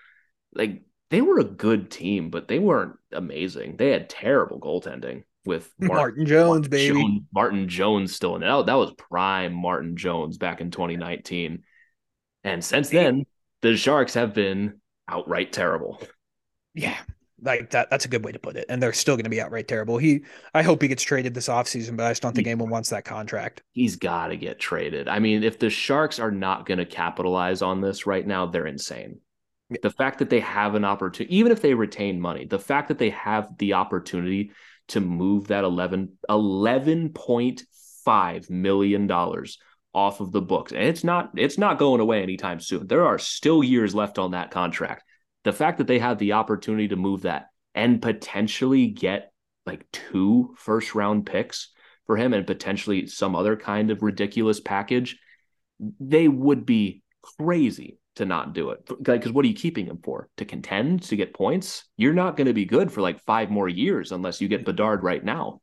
like 0.55 0.83
they 1.11 1.21
were 1.21 1.39
a 1.39 1.45
good 1.45 1.91
team, 1.91 2.31
but 2.31 2.49
they 2.49 2.59
weren't 2.59 2.97
amazing. 3.13 3.77
They 3.77 3.91
had 3.91 4.09
terrible 4.09 4.61
goaltending 4.61 5.25
with 5.45 5.73
Martin 5.79 6.27
Jones, 6.27 6.69
baby. 6.69 6.95
Jones- 6.95 7.23
Martin 7.33 7.69
Jones 7.69 8.15
still 8.15 8.37
in 8.37 8.43
it. 8.43 8.67
That 8.67 8.75
was 8.75 8.93
prime 8.93 9.53
Martin 9.53 9.97
Jones 9.97 10.39
back 10.39 10.61
in 10.61 10.71
2019. 10.71 11.63
And 12.45 12.65
since 12.65 12.89
then, 12.89 13.27
the 13.61 13.77
Sharks 13.77 14.15
have 14.15 14.35
been 14.35 14.81
outright 15.09 15.53
terrible. 15.53 16.01
Yeah, 16.75 16.97
like 17.43 17.71
that. 17.71 17.91
That's 17.91 18.05
a 18.05 18.09
good 18.09 18.25
way 18.25 18.33
to 18.33 18.39
put 18.39 18.57
it. 18.57 18.67
And 18.69 18.83
they're 18.83 18.93
still 18.93 19.17
going 19.17 19.25
to 19.25 19.31
be 19.31 19.41
outright 19.41 19.69
terrible. 19.69 19.97
He, 19.99 20.25
I 20.55 20.63
hope 20.63 20.83
he 20.83 20.89
gets 20.89 21.03
traded 21.03 21.35
this 21.35 21.49
offseason, 21.49 21.97
but 21.97 22.07
I 22.07 22.11
just 22.11 22.23
don't 22.23 22.35
think 22.35 22.47
anyone 22.47 22.71
wants 22.71 22.91
that 22.91 23.05
contract. 23.05 23.63
He's 23.73 23.97
got 23.97 24.29
to 24.29 24.37
get 24.37 24.59
traded. 24.59 25.09
I 25.09 25.19
mean, 25.19 25.43
if 25.43 25.59
the 25.59 25.71
Sharks 25.71 26.19
are 26.19 26.31
not 26.31 26.67
going 26.67 26.79
to 26.79 26.87
capitalize 26.87 27.63
on 27.63 27.81
this 27.81 28.07
right 28.07 28.27
now, 28.27 28.47
they're 28.47 28.67
insane. 28.67 29.21
Yeah. 29.71 29.79
The 29.83 29.91
fact 29.91 30.19
that 30.21 30.31
they 30.31 30.41
have 30.41 30.75
an 30.75 30.85
opportunity, 30.85 31.37
even 31.37 31.53
if 31.53 31.63
they 31.63 31.75
retain 31.75 32.21
money, 32.21 32.47
the 32.47 32.59
fact 32.59 32.89
that 32.89 32.99
they 32.99 33.11
have 33.11 33.57
the 33.59 33.75
opportunity 33.75 34.53
to 34.89 35.01
move 35.01 35.49
that 35.49 35.65
11, 35.65 36.19
$11.5 36.29 38.51
million 38.51 39.11
off 39.95 40.21
of 40.21 40.33
the 40.33 40.43
books. 40.43 40.73
And 40.73 40.83
it's 40.83 41.05
not 41.05 41.31
it's 41.37 41.59
not 41.59 41.79
going 41.79 42.01
away 42.01 42.23
anytime 42.23 42.61
soon. 42.61 42.87
There 42.87 43.07
are 43.07 43.19
still 43.19 43.63
years 43.63 43.95
left 43.95 44.19
on 44.19 44.33
that 44.33 44.51
contract. 44.51 45.05
The 45.45 45.53
fact 45.53 45.79
that 45.79 45.87
they 45.87 45.99
have 45.99 46.19
the 46.19 46.33
opportunity 46.33 46.89
to 46.89 46.97
move 46.97 47.23
that 47.23 47.47
and 47.75 48.03
potentially 48.03 48.87
get 48.89 49.33
like 49.67 49.91
two 49.93 50.55
first 50.59 50.95
round 50.95 51.27
picks 51.27 51.71
for 52.07 52.17
him 52.17 52.35
and 52.35 52.47
potentially 52.47 53.07
some 53.07 53.35
other 53.35 53.57
kind 53.57 53.91
of 53.91 54.03
ridiculous 54.03 54.61
package. 54.61 55.19
they 55.99 56.29
would 56.29 56.67
be 56.67 57.03
crazy 57.39 57.99
to 58.17 58.25
not 58.27 58.53
do 58.53 58.71
it. 58.71 58.89
Because 59.03 59.33
what 59.33 59.45
are 59.45 59.49
you 59.49 59.55
keeping 59.55 59.87
him 59.87 59.99
for? 60.05 60.29
To 60.37 60.45
contend, 60.45 61.03
to 61.05 61.17
get 61.17 61.35
points? 61.35 61.85
You're 61.97 62.13
not 62.13 62.37
going 62.37 62.47
to 62.47 62.53
be 62.53 62.67
good 62.67 62.93
for 62.93 63.01
like 63.01 63.25
five 63.25 63.51
more 63.51 63.69
years 63.69 64.13
unless 64.13 64.41
you 64.41 64.49
get 64.49 64.65
Bedard 64.65 65.03
right 65.03 65.25
now. 65.25 65.62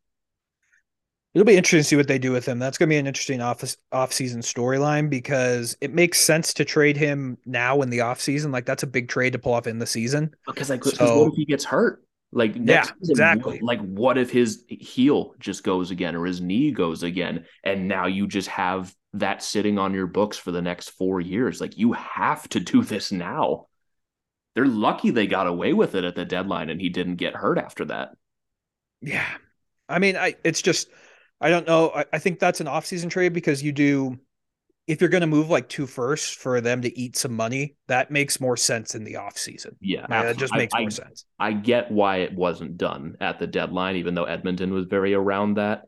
It'll 1.33 1.45
be 1.45 1.57
interesting 1.57 1.79
to 1.79 1.83
see 1.83 1.95
what 1.95 2.07
they 2.07 2.17
do 2.17 2.31
with 2.31 2.47
him. 2.47 2.57
That's 2.57 2.77
going 2.77 2.89
to 2.89 2.93
be 2.93 2.97
an 2.97 3.05
interesting 3.05 3.39
off 3.39 3.63
off 3.91 4.11
season 4.11 4.41
storyline 4.41 5.09
because 5.09 5.77
it 5.79 5.93
makes 5.93 6.19
sense 6.19 6.53
to 6.55 6.65
trade 6.65 6.97
him 6.97 7.37
now 7.45 7.81
in 7.81 7.91
the 7.91 8.01
off 8.01 8.19
season. 8.19 8.51
Like 8.51 8.65
that's 8.65 8.81
a 8.81 8.87
big 8.87 9.09
trade 9.09 9.33
to 9.33 9.39
pull 9.39 9.53
off 9.53 9.67
in 9.67 9.77
the 9.77 9.85
season. 9.85 10.33
Because 10.47 10.71
like, 10.71 10.83
so, 10.83 11.19
what 11.19 11.33
if 11.33 11.35
he 11.35 11.45
gets 11.45 11.63
hurt? 11.63 12.03
Like 12.31 12.55
yeah, 12.55 12.83
season, 12.83 12.97
exactly. 13.11 13.59
Like 13.61 13.79
what 13.81 14.17
if 14.17 14.31
his 14.31 14.63
heel 14.67 15.35
just 15.39 15.63
goes 15.63 15.91
again 15.91 16.15
or 16.15 16.25
his 16.25 16.41
knee 16.41 16.71
goes 16.71 17.03
again, 17.03 17.45
and 17.63 17.87
now 17.87 18.07
you 18.07 18.27
just 18.27 18.47
have 18.49 18.93
that 19.13 19.43
sitting 19.43 19.77
on 19.77 19.93
your 19.93 20.07
books 20.07 20.37
for 20.37 20.51
the 20.51 20.61
next 20.61 20.89
four 20.89 21.21
years? 21.21 21.61
Like 21.61 21.77
you 21.77 21.93
have 21.93 22.49
to 22.49 22.59
do 22.59 22.83
this 22.83 23.11
now. 23.11 23.67
They're 24.55 24.65
lucky 24.65 25.11
they 25.11 25.27
got 25.27 25.45
away 25.47 25.73
with 25.73 25.93
it 25.93 26.03
at 26.03 26.15
the 26.15 26.25
deadline, 26.25 26.69
and 26.69 26.81
he 26.81 26.89
didn't 26.89 27.15
get 27.17 27.35
hurt 27.35 27.59
after 27.59 27.85
that. 27.85 28.09
Yeah, 29.01 29.27
I 29.87 29.99
mean, 29.99 30.17
I 30.17 30.35
it's 30.43 30.61
just 30.61 30.89
I 31.41 31.49
don't 31.49 31.67
know. 31.67 31.91
I, 31.95 32.05
I 32.13 32.19
think 32.19 32.39
that's 32.39 32.61
an 32.61 32.67
off-season 32.67 33.09
trade 33.09 33.33
because 33.33 33.63
you 33.63 33.71
do 33.71 34.19
if 34.89 35.01
you're 35.01 35.09
going 35.09 35.21
to 35.21 35.27
move 35.27 35.51
like 35.51 35.69
two 35.69 35.85
firsts 35.85 36.31
for 36.31 36.61
them 36.61 36.81
to 36.81 36.99
eat 36.99 37.15
some 37.15 37.35
money, 37.35 37.75
that 37.87 38.09
makes 38.09 38.41
more 38.41 38.57
sense 38.57 38.95
in 38.95 39.03
the 39.03 39.17
off-season. 39.17 39.75
Yeah, 39.79 40.07
yeah 40.09 40.23
that 40.23 40.37
just 40.37 40.55
makes 40.55 40.73
I, 40.73 40.79
more 40.79 40.87
I, 40.87 40.89
sense. 40.89 41.25
I 41.37 41.53
get 41.53 41.91
why 41.91 42.17
it 42.17 42.33
wasn't 42.33 42.77
done 42.77 43.15
at 43.21 43.37
the 43.37 43.45
deadline, 43.45 43.97
even 43.97 44.15
though 44.15 44.23
Edmonton 44.23 44.73
was 44.73 44.87
very 44.87 45.13
around 45.13 45.53
that. 45.55 45.83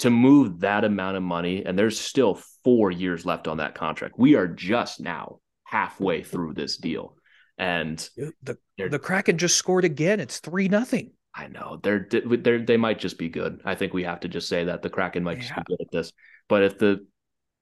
To 0.00 0.10
move 0.10 0.60
that 0.60 0.84
amount 0.84 1.16
of 1.16 1.22
money, 1.22 1.64
and 1.64 1.78
there's 1.78 1.98
still 1.98 2.40
four 2.64 2.90
years 2.90 3.26
left 3.26 3.48
on 3.48 3.58
that 3.58 3.74
contract. 3.74 4.14
We 4.18 4.34
are 4.34 4.48
just 4.48 5.00
now 5.00 5.40
halfway 5.64 6.22
through 6.22 6.54
this 6.54 6.78
deal, 6.78 7.16
and 7.58 7.98
the 8.42 8.56
the 8.78 8.98
Kraken 8.98 9.36
just 9.36 9.56
scored 9.56 9.84
again. 9.84 10.18
It's 10.18 10.40
three 10.40 10.68
nothing. 10.68 11.12
I 11.34 11.46
know 11.46 11.78
they're 11.82 12.08
they 12.10 12.58
they 12.58 12.76
might 12.76 12.98
just 12.98 13.18
be 13.18 13.28
good. 13.28 13.60
I 13.64 13.74
think 13.74 13.92
we 13.92 14.04
have 14.04 14.20
to 14.20 14.28
just 14.28 14.48
say 14.48 14.64
that 14.64 14.82
the 14.82 14.90
Kraken 14.90 15.22
might 15.22 15.38
yeah. 15.38 15.42
just 15.42 15.54
be 15.54 15.62
good 15.76 15.86
at 15.86 15.92
this. 15.92 16.12
But 16.48 16.64
if 16.64 16.78
the 16.78 17.06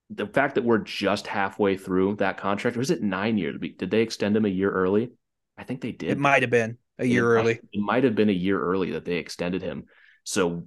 the 0.09 0.25
fact 0.25 0.55
that 0.55 0.63
we're 0.63 0.79
just 0.79 1.27
halfway 1.27 1.77
through 1.77 2.15
that 2.15 2.37
contract, 2.37 2.77
was 2.77 2.89
it 2.89 3.03
nine 3.03 3.37
years? 3.37 3.59
Did 3.77 3.91
they 3.91 4.01
extend 4.01 4.35
him 4.35 4.45
a 4.45 4.49
year 4.49 4.71
early? 4.71 5.11
I 5.57 5.63
think 5.63 5.81
they 5.81 5.91
did. 5.91 6.09
It 6.09 6.17
might 6.17 6.41
have 6.41 6.49
been 6.49 6.77
a 6.97 7.05
year 7.05 7.35
it 7.35 7.39
early. 7.39 7.53
Might, 7.53 7.63
it 7.73 7.81
might 7.81 8.03
have 8.05 8.15
been 8.15 8.29
a 8.29 8.33
year 8.33 8.59
early 8.59 8.91
that 8.91 9.05
they 9.05 9.17
extended 9.17 9.61
him. 9.61 9.85
So 10.23 10.65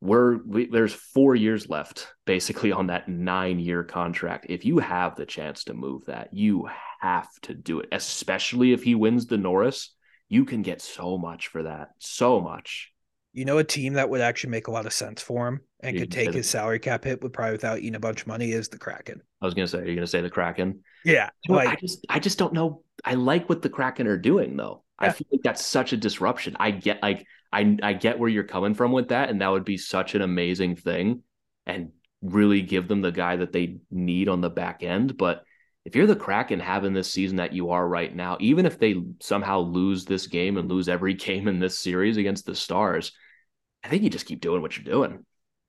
we're 0.00 0.36
we, 0.44 0.66
there's 0.66 0.92
four 0.92 1.34
years 1.34 1.68
left 1.68 2.06
basically 2.26 2.70
on 2.70 2.88
that 2.88 3.08
nine 3.08 3.58
year 3.58 3.82
contract. 3.82 4.46
If 4.48 4.64
you 4.64 4.78
have 4.78 5.16
the 5.16 5.26
chance 5.26 5.64
to 5.64 5.74
move 5.74 6.04
that, 6.06 6.32
you 6.32 6.68
have 7.00 7.28
to 7.42 7.54
do 7.54 7.80
it, 7.80 7.88
especially 7.92 8.72
if 8.72 8.84
he 8.84 8.94
wins 8.94 9.26
the 9.26 9.38
Norris 9.38 9.95
you 10.28 10.44
can 10.44 10.62
get 10.62 10.80
so 10.80 11.18
much 11.18 11.48
for 11.48 11.62
that. 11.62 11.90
So 11.98 12.40
much. 12.40 12.92
You 13.32 13.44
know, 13.44 13.58
a 13.58 13.64
team 13.64 13.94
that 13.94 14.08
would 14.08 14.22
actually 14.22 14.50
make 14.50 14.66
a 14.66 14.70
lot 14.70 14.86
of 14.86 14.92
sense 14.92 15.20
for 15.20 15.46
him 15.46 15.60
and 15.80 15.94
you 15.94 16.02
could 16.02 16.12
take 16.12 16.32
his 16.32 16.48
salary 16.48 16.78
cap 16.78 17.04
hit 17.04 17.22
with 17.22 17.32
probably 17.32 17.52
without 17.52 17.78
eating 17.78 17.94
a 17.94 18.00
bunch 18.00 18.22
of 18.22 18.26
money 18.26 18.50
is 18.50 18.68
the 18.68 18.78
Kraken. 18.78 19.20
I 19.40 19.44
was 19.44 19.54
gonna 19.54 19.68
say, 19.68 19.80
are 19.80 19.84
you 19.84 19.94
gonna 19.94 20.06
say 20.06 20.22
the 20.22 20.30
Kraken? 20.30 20.80
Yeah. 21.04 21.30
like, 21.48 21.68
I 21.68 21.76
just 21.76 22.06
I 22.08 22.18
just 22.18 22.38
don't 22.38 22.54
know. 22.54 22.82
I 23.04 23.14
like 23.14 23.48
what 23.48 23.62
the 23.62 23.68
Kraken 23.68 24.06
are 24.06 24.16
doing 24.16 24.56
though. 24.56 24.82
Yeah. 25.00 25.08
I 25.08 25.12
feel 25.12 25.26
like 25.30 25.42
that's 25.42 25.64
such 25.64 25.92
a 25.92 25.96
disruption. 25.96 26.56
I 26.58 26.70
get 26.70 27.02
like 27.02 27.26
I 27.52 27.76
I 27.82 27.92
get 27.92 28.18
where 28.18 28.30
you're 28.30 28.44
coming 28.44 28.74
from 28.74 28.92
with 28.92 29.08
that, 29.08 29.28
and 29.28 29.40
that 29.42 29.52
would 29.52 29.64
be 29.64 29.76
such 29.76 30.14
an 30.14 30.22
amazing 30.22 30.76
thing 30.76 31.22
and 31.66 31.90
really 32.22 32.62
give 32.62 32.88
them 32.88 33.02
the 33.02 33.12
guy 33.12 33.36
that 33.36 33.52
they 33.52 33.78
need 33.90 34.28
on 34.28 34.40
the 34.40 34.50
back 34.50 34.82
end. 34.82 35.16
But 35.16 35.44
if 35.86 35.94
you're 35.94 36.08
the 36.08 36.16
Kraken 36.16 36.58
having 36.58 36.92
this 36.92 37.12
season 37.12 37.36
that 37.36 37.52
you 37.52 37.70
are 37.70 37.88
right 37.88 38.12
now, 38.14 38.36
even 38.40 38.66
if 38.66 38.76
they 38.76 38.96
somehow 39.20 39.60
lose 39.60 40.04
this 40.04 40.26
game 40.26 40.56
and 40.56 40.68
lose 40.68 40.88
every 40.88 41.14
game 41.28 41.46
in 41.46 41.60
this 41.60 41.78
series 41.78 42.16
against 42.16 42.44
the 42.44 42.56
Stars, 42.56 43.12
I 43.84 43.88
think 43.88 44.02
you 44.02 44.10
just 44.10 44.26
keep 44.26 44.40
doing 44.40 44.62
what 44.62 44.76
you're 44.76 44.84
doing. 44.84 45.24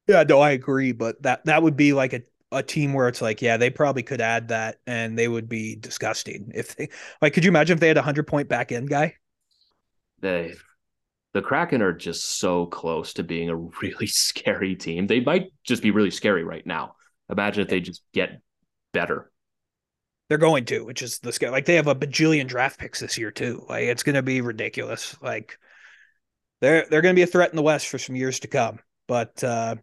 Yeah, 0.08 0.24
no, 0.24 0.40
I 0.40 0.52
agree, 0.52 0.92
but 0.92 1.22
that 1.22 1.46
that 1.46 1.62
would 1.62 1.78
be 1.78 1.94
like 1.94 2.14
a 2.14 2.22
a 2.52 2.64
team 2.64 2.94
where 2.94 3.08
it's 3.10 3.22
like, 3.22 3.42
yeah, 3.42 3.58
they 3.58 3.70
probably 3.70 4.02
could 4.02 4.22
add 4.22 4.48
that 4.48 4.78
and 4.88 5.20
they 5.20 5.28
would 5.28 5.48
be 5.50 5.76
disgusting 5.76 6.52
if 6.56 6.76
they 6.76 6.90
like. 7.22 7.34
Could 7.34 7.44
you 7.46 7.52
imagine 7.52 7.76
if 7.76 7.80
they 7.80 7.90
had 7.90 7.98
a 7.98 8.02
hundred 8.02 8.26
point 8.26 8.50
back 8.50 8.72
end 8.72 8.90
guy? 8.90 9.16
They, 10.22 10.56
the 11.34 11.44
Kraken 11.44 11.84
are 11.84 11.94
just 11.94 12.40
so 12.40 12.66
close 12.66 13.14
to 13.14 13.24
being 13.24 13.50
a 13.50 13.56
really 13.84 14.08
scary 14.08 14.76
team. 14.76 15.06
They 15.06 15.20
might 15.20 15.54
just 15.64 15.84
be 15.84 15.92
really 15.92 16.10
scary 16.10 16.44
right 16.44 16.66
now. 16.66 16.96
Imagine 17.30 17.62
if 17.62 17.70
they 17.70 17.82
just 17.82 18.02
get 18.14 18.42
better 18.94 19.30
they're 20.30 20.38
going 20.38 20.66
to, 20.66 20.84
which 20.84 21.02
is 21.02 21.20
the 21.20 21.32
scale. 21.32 21.52
Like 21.52 21.66
they 21.66 21.76
have 21.76 21.88
a 21.88 21.96
bajillion 21.96 22.48
draft 22.48 22.80
picks 22.80 23.00
this 23.00 23.18
year 23.18 23.32
too. 23.32 23.66
Like 23.68 23.84
it's 23.84 24.04
going 24.04 24.16
to 24.16 24.22
be 24.22 24.42
ridiculous. 24.42 25.16
Like 25.22 25.58
they're 26.62 26.86
they're 26.90 27.02
going 27.02 27.16
to 27.16 27.20
be 27.20 27.24
a 27.24 27.28
threat 27.28 27.50
in 27.50 27.56
the 27.56 27.62
West 27.62 27.88
for 27.88 27.98
some 27.98 28.16
years 28.16 28.40
to 28.42 28.48
come. 28.48 28.80
But 29.08 29.44
uh, 29.44 29.76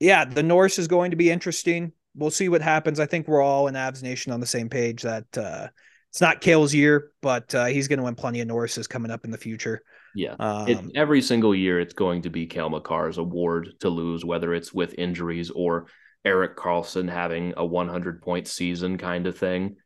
yeah, 0.00 0.24
the 0.24 0.42
Norris 0.42 0.78
is 0.78 0.88
going 0.88 1.12
to 1.12 1.16
be 1.16 1.30
interesting. 1.30 1.92
We'll 2.16 2.30
see 2.30 2.48
what 2.48 2.62
happens. 2.62 2.98
I 2.98 3.06
think 3.06 3.28
we're 3.28 3.42
all 3.42 3.68
in 3.68 3.74
Avs 3.74 4.02
Nation 4.02 4.32
on 4.32 4.40
the 4.40 4.46
same 4.46 4.68
page 4.68 5.02
that 5.02 5.38
uh, 5.38 5.68
it's 6.10 6.20
not 6.20 6.40
Cale's 6.40 6.74
year, 6.74 7.12
but 7.22 7.54
uh, 7.54 7.66
he's 7.66 7.86
going 7.86 7.98
to 7.98 8.04
win 8.04 8.16
plenty 8.16 8.40
of 8.40 8.48
Norrises 8.48 8.88
coming 8.88 9.12
up 9.12 9.24
in 9.24 9.30
the 9.30 9.38
future. 9.38 9.82
Yeah, 10.16 10.34
um, 10.40 10.68
it, 10.68 10.78
every 10.96 11.22
single 11.22 11.54
year 11.54 11.78
it's 11.78 11.94
going 11.94 12.22
to 12.22 12.30
be 12.30 12.46
Cale 12.46 12.68
Makar's 12.68 13.18
award 13.18 13.74
to 13.80 13.88
lose, 13.88 14.24
whether 14.24 14.52
it's 14.52 14.74
with 14.74 14.94
injuries 14.98 15.50
or 15.50 15.86
Erik 16.24 16.56
Karlsson 16.56 17.08
having 17.08 17.54
a 17.56 17.64
100 17.64 18.22
point 18.22 18.46
season 18.46 18.98
kind 18.98 19.26
of 19.26 19.38
thing. 19.38 19.76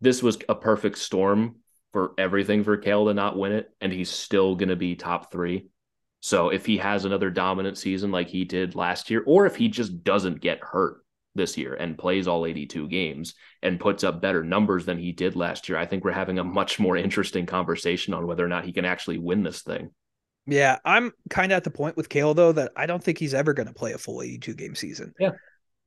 This 0.00 0.22
was 0.22 0.38
a 0.48 0.54
perfect 0.54 0.98
storm 0.98 1.56
for 1.92 2.12
everything 2.18 2.64
for 2.64 2.76
Cale 2.76 3.06
to 3.06 3.14
not 3.14 3.38
win 3.38 3.52
it, 3.52 3.70
and 3.80 3.92
he's 3.92 4.10
still 4.10 4.54
going 4.54 4.70
to 4.70 4.76
be 4.76 4.94
top 4.94 5.30
three. 5.30 5.66
So 6.20 6.50
if 6.50 6.64
he 6.64 6.78
has 6.78 7.04
another 7.04 7.30
dominant 7.30 7.76
season 7.76 8.10
like 8.10 8.28
he 8.28 8.44
did 8.44 8.74
last 8.74 9.10
year, 9.10 9.22
or 9.26 9.46
if 9.46 9.56
he 9.56 9.68
just 9.68 10.04
doesn't 10.04 10.40
get 10.40 10.60
hurt 10.60 11.04
this 11.34 11.56
year 11.56 11.74
and 11.74 11.98
plays 11.98 12.28
all 12.28 12.46
82 12.46 12.88
games 12.88 13.34
and 13.62 13.80
puts 13.80 14.04
up 14.04 14.20
better 14.20 14.44
numbers 14.44 14.86
than 14.86 14.98
he 14.98 15.12
did 15.12 15.34
last 15.34 15.68
year, 15.68 15.78
I 15.78 15.86
think 15.86 16.04
we're 16.04 16.12
having 16.12 16.38
a 16.38 16.44
much 16.44 16.78
more 16.78 16.96
interesting 16.96 17.44
conversation 17.44 18.14
on 18.14 18.26
whether 18.26 18.44
or 18.44 18.48
not 18.48 18.64
he 18.64 18.72
can 18.72 18.84
actually 18.84 19.18
win 19.18 19.42
this 19.42 19.62
thing. 19.62 19.90
Yeah, 20.46 20.78
I'm 20.84 21.12
kind 21.30 21.52
of 21.52 21.56
at 21.56 21.64
the 21.64 21.70
point 21.70 21.96
with 21.96 22.08
Cale 22.08 22.34
though 22.34 22.52
that 22.52 22.72
I 22.76 22.86
don't 22.86 23.02
think 23.02 23.18
he's 23.18 23.34
ever 23.34 23.52
going 23.52 23.68
to 23.68 23.74
play 23.74 23.92
a 23.92 23.98
full 23.98 24.22
82 24.22 24.54
game 24.54 24.74
season. 24.74 25.14
Yeah. 25.18 25.30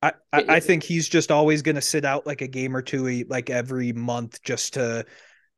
I, 0.05 0.13
I, 0.31 0.45
I 0.55 0.59
think 0.59 0.83
he's 0.83 1.09
just 1.09 1.31
always 1.31 1.61
going 1.61 1.75
to 1.75 1.81
sit 1.81 2.05
out 2.05 2.27
like 2.27 2.41
a 2.41 2.47
game 2.47 2.75
or 2.75 2.81
two, 2.81 3.25
like 3.27 3.49
every 3.49 3.91
month, 3.91 4.41
just 4.43 4.75
to 4.75 5.05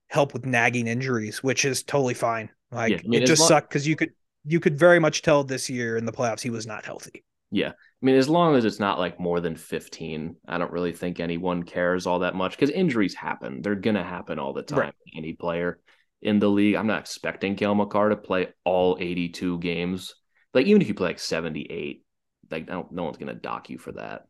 help 0.08 0.34
with 0.34 0.46
nagging 0.46 0.88
injuries, 0.88 1.44
which 1.44 1.66
is 1.66 1.84
totally 1.84 2.14
fine. 2.14 2.50
Like 2.72 2.92
yeah, 2.92 3.00
I 3.04 3.08
mean, 3.08 3.24
it 3.24 3.26
just 3.26 3.42
long- 3.42 3.50
sucked 3.50 3.70
because 3.70 3.88
you 3.88 3.96
could 3.96 4.12
you 4.46 4.60
could 4.60 4.80
very 4.80 5.00
much 5.00 5.22
tell 5.22 5.44
this 5.44 5.70
year 5.70 5.98
in 5.98 6.06
the 6.06 6.12
playoffs 6.14 6.42
he 6.42 6.50
was 6.50 6.66
not 6.66 6.86
healthy. 6.86 7.26
Yeah. 7.52 7.70
I 7.70 8.06
mean, 8.06 8.16
as 8.16 8.30
long 8.30 8.56
as 8.56 8.66
it's 8.66 8.80
not 8.80 9.00
like 9.00 9.20
more 9.20 9.40
than 9.40 9.56
15, 9.56 10.36
I 10.48 10.58
don't 10.58 10.72
really 10.72 10.94
think 10.94 11.20
anyone 11.20 11.64
cares 11.64 12.06
all 12.06 12.20
that 12.20 12.36
much 12.36 12.52
because 12.52 12.70
injuries 12.70 13.16
happen. 13.16 13.62
They're 13.62 13.76
going 13.76 13.96
to 13.96 14.04
happen 14.04 14.40
all 14.40 14.54
the 14.54 14.64
time. 14.64 14.80
Right. 14.80 14.94
Any 15.16 15.34
player 15.34 15.80
in 16.22 16.40
the 16.40 16.50
league. 16.50 16.76
I'm 16.76 16.88
not 16.88 17.00
expecting 17.00 17.56
Cale 17.56 17.76
Makar 17.76 18.10
to 18.10 18.18
play 18.18 18.50
all 18.64 18.98
82 19.00 19.60
games. 19.60 20.14
Like, 20.54 20.68
even 20.68 20.82
if 20.82 20.88
you 20.88 20.94
play 20.94 21.10
like 21.10 21.20
78, 21.20 22.04
like, 22.52 22.68
no, 22.68 22.88
no 22.92 23.04
one's 23.04 23.18
going 23.18 23.34
to 23.34 23.42
dock 23.42 23.70
you 23.70 23.78
for 23.78 23.94
that 23.94 24.28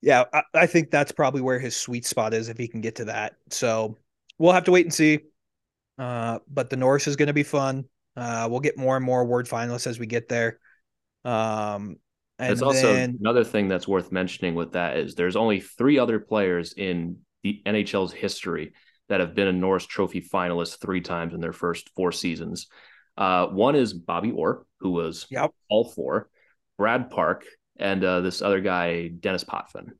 yeah, 0.00 0.24
I, 0.32 0.42
I, 0.54 0.66
think 0.66 0.90
that's 0.90 1.12
probably 1.12 1.40
where 1.40 1.58
his 1.58 1.76
sweet 1.76 2.06
spot 2.06 2.34
is 2.34 2.48
if 2.48 2.56
he 2.56 2.68
can 2.68 2.80
get 2.80 2.96
to 2.96 3.06
that. 3.06 3.34
So 3.50 3.96
we'll 4.38 4.52
have 4.52 4.64
to 4.64 4.70
wait 4.70 4.86
and 4.86 4.94
see. 4.94 5.20
Uh, 5.98 6.38
but 6.48 6.70
the 6.70 6.76
Norris 6.76 7.08
is 7.08 7.16
going 7.16 7.26
to 7.26 7.32
be 7.32 7.42
fun. 7.42 7.84
Uh, 8.16 8.46
we'll 8.50 8.60
get 8.60 8.78
more 8.78 8.96
and 8.96 9.04
more 9.04 9.20
award 9.20 9.48
finalists 9.48 9.86
as 9.86 9.98
we 9.98 10.06
get 10.06 10.28
there. 10.28 10.60
Um, 11.24 11.96
and 12.38 12.52
it's 12.52 12.62
also 12.62 12.94
another 12.94 13.42
thing 13.42 13.66
that's 13.66 13.88
worth 13.88 14.12
mentioning 14.12 14.54
with 14.54 14.72
that 14.72 14.96
is 14.96 15.14
there's 15.14 15.34
only 15.34 15.60
three 15.60 15.98
other 15.98 16.20
players 16.20 16.72
in 16.72 17.18
the 17.42 17.60
NHL's 17.66 18.12
history 18.12 18.72
that 19.08 19.20
have 19.20 19.34
been 19.34 19.48
a 19.48 19.52
Norris 19.52 19.86
Trophy 19.86 20.20
finalist 20.20 20.80
three 20.80 21.00
times 21.00 21.34
in 21.34 21.40
their 21.40 21.52
first 21.52 21.90
four 21.96 22.12
seasons. 22.12 22.68
Uh, 23.16 23.46
one 23.48 23.74
is 23.74 23.92
Bobby 23.92 24.30
Orr, 24.30 24.64
who 24.78 24.90
was 24.90 25.26
yep. 25.30 25.50
all 25.68 25.84
four. 25.84 26.28
Brad 26.76 27.10
Park, 27.10 27.44
and 27.78 28.04
uh, 28.04 28.20
this 28.20 28.42
other 28.42 28.60
guy, 28.60 29.08
Dennis 29.08 29.44
Potvin. 29.44 29.92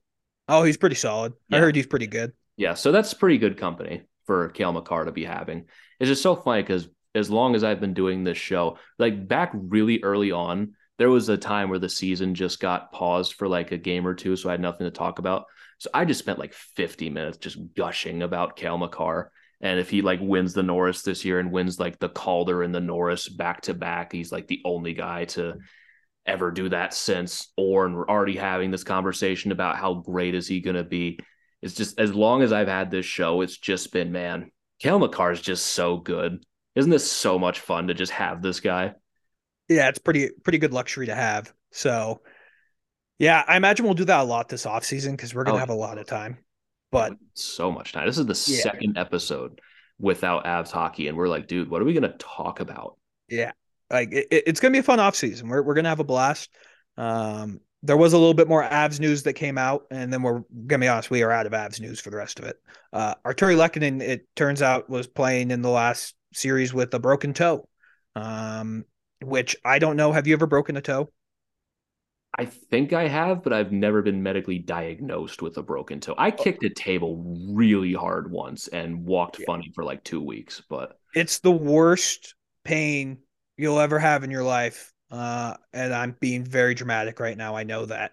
Oh, 0.48 0.62
he's 0.62 0.76
pretty 0.76 0.96
solid. 0.96 1.34
Yeah. 1.48 1.58
I 1.58 1.60
heard 1.60 1.76
he's 1.76 1.86
pretty 1.86 2.06
good. 2.06 2.32
Yeah, 2.56 2.74
so 2.74 2.90
that's 2.90 3.14
pretty 3.14 3.38
good 3.38 3.56
company 3.56 4.02
for 4.26 4.48
Cale 4.50 4.72
Makar 4.72 5.04
to 5.04 5.12
be 5.12 5.24
having. 5.24 5.66
It's 6.00 6.08
just 6.08 6.22
so 6.22 6.34
funny 6.34 6.62
because 6.62 6.88
as 7.14 7.30
long 7.30 7.54
as 7.54 7.64
I've 7.64 7.80
been 7.80 7.94
doing 7.94 8.24
this 8.24 8.38
show, 8.38 8.78
like 8.98 9.28
back 9.28 9.52
really 9.54 10.02
early 10.02 10.32
on, 10.32 10.74
there 10.98 11.10
was 11.10 11.28
a 11.28 11.36
time 11.36 11.70
where 11.70 11.78
the 11.78 11.88
season 11.88 12.34
just 12.34 12.60
got 12.60 12.92
paused 12.92 13.34
for 13.34 13.46
like 13.48 13.72
a 13.72 13.78
game 13.78 14.06
or 14.06 14.14
two, 14.14 14.36
so 14.36 14.48
I 14.48 14.52
had 14.52 14.60
nothing 14.60 14.86
to 14.86 14.90
talk 14.90 15.18
about. 15.18 15.44
So 15.78 15.90
I 15.94 16.04
just 16.04 16.18
spent 16.18 16.40
like 16.40 16.52
50 16.52 17.08
minutes 17.10 17.38
just 17.38 17.58
gushing 17.76 18.22
about 18.22 18.56
Cale 18.56 18.78
Makar. 18.78 19.30
And 19.60 19.78
if 19.78 19.90
he 19.90 20.02
like 20.02 20.20
wins 20.20 20.54
the 20.54 20.62
Norris 20.62 21.02
this 21.02 21.24
year 21.24 21.38
and 21.38 21.52
wins 21.52 21.78
like 21.78 21.98
the 21.98 22.08
Calder 22.08 22.62
and 22.62 22.74
the 22.74 22.80
Norris 22.80 23.28
back 23.28 23.62
to 23.62 23.74
back, 23.74 24.12
he's 24.12 24.32
like 24.32 24.48
the 24.48 24.60
only 24.64 24.94
guy 24.94 25.24
to 25.26 25.58
ever 26.28 26.50
do 26.50 26.68
that 26.70 26.94
since, 26.94 27.52
or 27.56 27.86
and 27.86 27.96
we're 27.96 28.08
already 28.08 28.36
having 28.36 28.70
this 28.70 28.84
conversation 28.84 29.52
about 29.52 29.76
how 29.76 29.94
great 29.94 30.34
is 30.34 30.48
he 30.48 30.60
going 30.60 30.76
to 30.76 30.84
be. 30.84 31.18
It's 31.62 31.74
just 31.74 31.98
as 31.98 32.14
long 32.14 32.42
as 32.42 32.52
I've 32.52 32.68
had 32.68 32.90
this 32.90 33.06
show, 33.06 33.40
it's 33.42 33.56
just 33.58 33.92
been 33.92 34.12
man, 34.12 34.50
Cale 34.80 34.98
Makar 35.00 35.32
is 35.32 35.40
just 35.40 35.66
so 35.66 35.96
good. 35.98 36.44
Isn't 36.76 36.90
this 36.90 37.10
so 37.10 37.38
much 37.38 37.60
fun 37.60 37.88
to 37.88 37.94
just 37.94 38.12
have 38.12 38.42
this 38.42 38.60
guy? 38.60 38.94
Yeah, 39.68 39.88
it's 39.88 39.98
pretty 39.98 40.30
pretty 40.42 40.58
good 40.58 40.72
luxury 40.72 41.06
to 41.06 41.14
have. 41.14 41.52
So, 41.72 42.22
yeah, 43.18 43.44
I 43.46 43.56
imagine 43.56 43.84
we'll 43.86 43.94
do 43.94 44.04
that 44.06 44.20
a 44.20 44.24
lot 44.24 44.48
this 44.48 44.66
off 44.66 44.84
season 44.84 45.12
because 45.16 45.34
we're 45.34 45.44
gonna 45.44 45.56
Oh, 45.56 45.58
have 45.58 45.70
a 45.70 45.74
lot 45.74 45.98
of 45.98 46.06
time. 46.06 46.38
But 46.90 47.14
so 47.34 47.70
much 47.70 47.92
time. 47.92 48.06
This 48.06 48.18
is 48.18 48.26
the 48.26 48.34
Yeah. 48.44 48.62
second 48.62 48.96
episode 48.98 49.60
without 49.98 50.44
Avs 50.44 50.70
hockey, 50.70 51.08
and 51.08 51.16
we're 51.16 51.28
like, 51.28 51.48
dude, 51.48 51.70
what 51.70 51.82
are 51.82 51.84
we 51.84 51.92
going 51.92 52.10
to 52.10 52.16
talk 52.18 52.60
about? 52.60 52.96
yeah, 53.28 53.52
like 53.90 54.12
it, 54.12 54.26
it- 54.30 54.44
it's 54.46 54.60
gonna 54.60 54.72
be 54.72 54.78
a 54.78 54.82
fun 54.82 55.00
off 55.00 55.16
season. 55.16 55.48
We're 55.48 55.62
we're 55.62 55.74
gonna 55.74 55.88
have 55.88 56.00
a 56.00 56.04
blast. 56.04 56.50
Um, 56.96 57.60
there 57.82 57.96
was 57.96 58.12
a 58.12 58.18
little 58.18 58.34
bit 58.34 58.48
more 58.48 58.62
Avs 58.64 58.98
news 58.98 59.22
that 59.22 59.34
came 59.34 59.56
out, 59.56 59.84
and 59.90 60.12
then 60.12 60.22
we're 60.22 60.42
gonna 60.66 60.80
be 60.80 60.88
honest, 60.88 61.10
we 61.10 61.22
are 61.22 61.30
out 61.30 61.46
of 61.46 61.52
Avs 61.52 61.80
news 61.80 62.00
for 62.00 62.10
the 62.10 62.16
rest 62.16 62.38
of 62.40 62.44
it. 62.46 62.56
Uh, 62.92 63.14
Artturi 63.24 63.56
Lehkonen, 63.56 64.00
it 64.02 64.26
turns 64.34 64.62
out, 64.62 64.90
was 64.90 65.06
playing 65.06 65.50
in 65.52 65.62
the 65.62 65.68
last 65.70 66.14
series 66.34 66.74
with 66.74 66.92
a 66.94 66.98
broken 66.98 67.32
toe. 67.34 67.68
Um, 68.16 68.84
which 69.22 69.56
I 69.64 69.78
don't 69.78 69.96
know. 69.96 70.10
Have 70.12 70.26
you 70.26 70.34
ever 70.34 70.46
broken 70.46 70.76
a 70.76 70.80
toe? 70.80 71.12
I 72.36 72.44
think 72.44 72.92
I 72.92 73.08
have, 73.08 73.42
but 73.42 73.52
I've 73.52 73.72
never 73.72 74.02
been 74.02 74.22
medically 74.22 74.58
diagnosed 74.58 75.42
with 75.42 75.56
a 75.56 75.62
broken 75.62 75.98
toe. 76.00 76.12
Oh. 76.16 76.22
I 76.22 76.30
kicked 76.30 76.62
a 76.64 76.70
table 76.70 77.36
really 77.52 77.94
hard 77.94 78.30
once 78.30 78.68
and 78.68 79.04
walked 79.04 79.38
Yeah. 79.38 79.46
funny 79.46 79.72
for 79.74 79.82
like 79.84 80.04
two 80.04 80.20
weeks, 80.22 80.62
but 80.68 80.98
it's 81.14 81.38
the 81.40 81.50
worst 81.50 82.34
pain 82.64 83.18
you'll 83.58 83.80
ever 83.80 83.98
have 83.98 84.24
in 84.24 84.30
your 84.30 84.44
life. 84.44 84.92
Uh, 85.10 85.54
and 85.72 85.94
I'm 85.94 86.16
being 86.20 86.44
very 86.44 86.74
dramatic 86.74 87.20
right 87.20 87.36
now. 87.36 87.56
I 87.56 87.64
know 87.64 87.86
that, 87.86 88.12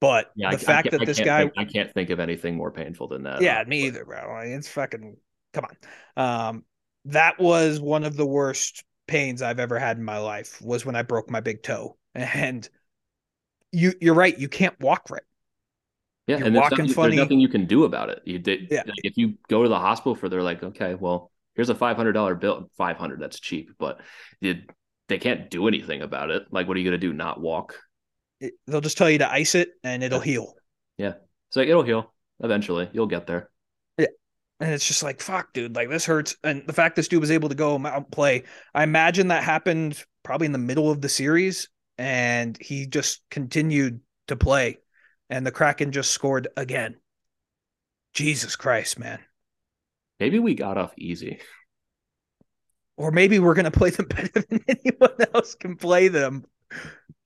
but 0.00 0.30
yeah, 0.34 0.50
the 0.50 0.56
I, 0.56 0.58
fact 0.58 0.88
I 0.88 0.90
that 0.92 1.02
I 1.02 1.04
this 1.04 1.20
guy, 1.20 1.42
think- 1.42 1.54
I 1.56 1.64
can't 1.64 1.92
think 1.92 2.10
of 2.10 2.20
anything 2.20 2.56
more 2.56 2.70
painful 2.70 3.08
than 3.08 3.24
that. 3.24 3.42
yeah, 3.42 3.64
me 3.66 3.82
either, 3.86 4.04
bro. 4.04 4.28
Like, 4.32 4.48
it's 4.48 4.68
fucking, 4.68 5.16
come 5.54 5.64
on. 6.16 6.48
Um, 6.50 6.64
that 7.06 7.38
was 7.38 7.80
one 7.80 8.04
of 8.04 8.16
the 8.16 8.26
worst 8.26 8.84
pains 9.06 9.40
I've 9.42 9.60
ever 9.60 9.78
had 9.78 9.96
in 9.96 10.04
my 10.04 10.18
life 10.18 10.60
was 10.62 10.84
when 10.84 10.96
I 10.96 11.02
broke 11.02 11.30
my 11.30 11.40
big 11.40 11.62
toe. 11.62 11.96
And 12.14 12.68
you, 13.72 13.92
you're 14.00 14.14
right. 14.14 14.36
You 14.38 14.48
can't 14.48 14.78
walk 14.80 15.10
right. 15.10 15.22
Yeah, 16.26 16.38
You're 16.38 16.46
and 16.48 16.54
there's 16.56 16.62
walking 16.62 16.78
nothing, 16.78 16.94
funny. 16.94 17.16
there's 17.16 17.24
nothing 17.26 17.40
you 17.40 17.48
can 17.48 17.66
do 17.66 17.84
about 17.84 18.10
it. 18.10 18.20
You 18.24 18.38
did, 18.38 18.68
Yeah. 18.70 18.82
like, 18.86 19.00
if 19.04 19.16
you 19.16 19.34
go 19.48 19.62
to 19.62 19.68
the 19.68 19.78
hospital 19.78 20.14
for, 20.14 20.28
they're 20.28 20.42
like, 20.42 20.62
okay, 20.62 20.94
well, 20.94 21.30
here's 21.58 21.68
a 21.68 21.74
five 21.74 21.96
hundred 21.98 22.12
dollar 22.12 22.34
bill. 22.34 22.70
Five 22.78 22.96
hundred, 22.96 23.20
that's 23.20 23.40
cheap, 23.40 23.72
but 23.78 24.00
you, 24.40 24.62
they 25.08 25.18
can't 25.18 25.50
do 25.50 25.68
anything 25.68 26.00
about 26.00 26.30
it. 26.30 26.44
Like, 26.50 26.68
what 26.68 26.76
are 26.76 26.80
you 26.80 26.86
gonna 26.86 26.96
do? 26.96 27.12
Not 27.12 27.40
walk? 27.40 27.74
It- 28.40 28.54
they'll 28.66 28.80
just 28.80 28.96
tell 28.96 29.10
you 29.10 29.18
to 29.18 29.30
ice 29.30 29.54
it 29.54 29.70
and 29.82 30.02
it'll 30.02 30.20
Yeah. 30.20 30.24
heal. 30.24 30.54
yeah 30.96 31.12
so 31.50 31.60
it'll 31.60 31.82
heal 31.82 32.14
eventually. 32.40 32.88
You'll 32.92 33.06
get 33.08 33.26
there. 33.26 33.50
Yeah. 33.98 34.06
And 34.60 34.72
it's 34.72 34.86
just 34.86 35.02
like, 35.02 35.20
fuck, 35.20 35.52
dude, 35.52 35.74
like 35.74 35.88
this 35.88 36.04
hurts. 36.04 36.36
And 36.44 36.64
the 36.66 36.72
fact 36.72 36.94
this 36.94 37.08
dude 37.08 37.20
was 37.20 37.30
able 37.32 37.48
to 37.48 37.54
go 37.54 37.74
out 37.74 37.96
and 37.96 38.10
play, 38.10 38.44
I 38.74 38.84
imagine 38.84 39.28
that 39.28 39.42
happened 39.42 40.02
probably 40.22 40.46
in 40.46 40.52
the 40.52 40.58
middle 40.58 40.90
of 40.90 41.00
the 41.00 41.08
series. 41.08 41.68
And 41.96 42.56
he 42.60 42.86
just 42.86 43.22
continued 43.28 44.00
to 44.28 44.36
play. 44.36 44.78
And 45.30 45.44
the 45.44 45.50
Kraken 45.50 45.90
just 45.90 46.12
scored 46.12 46.46
again. 46.56 46.96
Jesus 48.14 48.54
Christ, 48.56 48.98
man. 48.98 49.18
Maybe 50.20 50.38
we 50.38 50.54
got 50.54 50.76
off 50.78 50.92
easy. 50.98 51.38
Or 52.96 53.12
maybe 53.12 53.38
we're 53.38 53.54
going 53.54 53.64
to 53.64 53.70
play 53.70 53.90
them 53.90 54.06
better 54.08 54.44
than 54.48 54.64
anyone 54.68 55.16
else 55.34 55.54
can 55.54 55.76
play 55.76 56.08
them. 56.08 56.44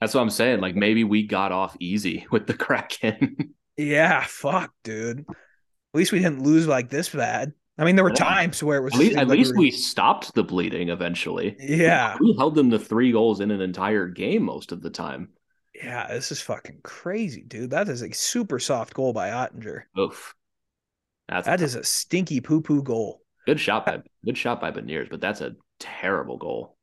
That's 0.01 0.15
what 0.15 0.21
I'm 0.21 0.31
saying. 0.31 0.61
Like 0.61 0.75
maybe 0.75 1.05
we 1.05 1.27
got 1.27 1.53
off 1.53 1.77
easy 1.81 2.27
with 2.31 2.47
the 2.47 2.55
Kraken. 2.55 3.55
Yeah, 3.77 4.23
fuck, 4.27 4.73
dude. 4.85 5.21
At 5.31 5.35
least 5.95 6.13
we 6.13 6.19
didn't 6.19 6.43
lose 6.43 6.67
like 6.67 6.91
this 6.91 7.09
bad. 7.09 7.53
I 7.79 7.85
mean, 7.85 7.97
there 7.97 8.05
were 8.05 8.11
Yeah. 8.11 8.17
times 8.17 8.63
where 8.63 8.77
it 8.79 8.83
was 8.83 8.93
at 8.93 8.99
least, 9.01 9.17
at 9.17 9.29
least 9.29 9.57
we 9.57 9.71
stopped 9.71 10.35
the 10.35 10.45
bleeding 10.45 10.91
eventually. 10.91 11.57
Yeah. 11.59 12.17
We 12.21 12.35
held 12.37 12.55
them 12.55 12.71
to 12.71 12.79
three 12.79 13.13
goals 13.13 13.41
in 13.41 13.51
an 13.51 13.63
entire 13.63 14.09
game 14.09 14.43
most 14.43 14.73
of 14.73 14.83
the 14.83 14.91
time. 14.91 15.31
Yeah, 15.75 16.07
this 16.09 16.31
is 16.31 16.41
fucking 16.43 16.81
crazy, 16.85 17.43
dude. 17.43 17.71
That 17.71 17.89
is 17.89 18.03
a 18.03 18.13
super 18.13 18.59
soft 18.59 18.93
goal 18.93 19.15
by 19.15 19.31
Oettinger. 19.31 19.85
Oof. 19.99 20.35
That's 21.29 21.47
That 21.47 21.61
is 21.61 21.75
a 21.75 21.85
stinky 21.85 22.41
poo 22.41 22.61
poo 22.61 22.83
goal. 22.83 23.23
good 23.47 23.61
shot 23.61 23.89
uh, 23.89 23.99
by 23.99 24.03
good 24.25 24.39
shot 24.39 24.61
by 24.61 24.71
Beniers, 24.71 25.09
but 25.11 25.21
that's 25.21 25.41
a 25.41 25.55
terrible 25.79 26.37
goal. 26.37 26.77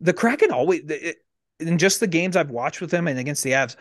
The 0.00 0.12
Kraken 0.12 0.50
always, 0.50 0.82
it, 0.88 1.16
in 1.58 1.78
just 1.78 2.00
the 2.00 2.06
games 2.06 2.36
I've 2.36 2.50
watched 2.50 2.80
with 2.80 2.90
them 2.90 3.06
and 3.06 3.18
against 3.18 3.44
the 3.44 3.52
Avs, 3.52 3.76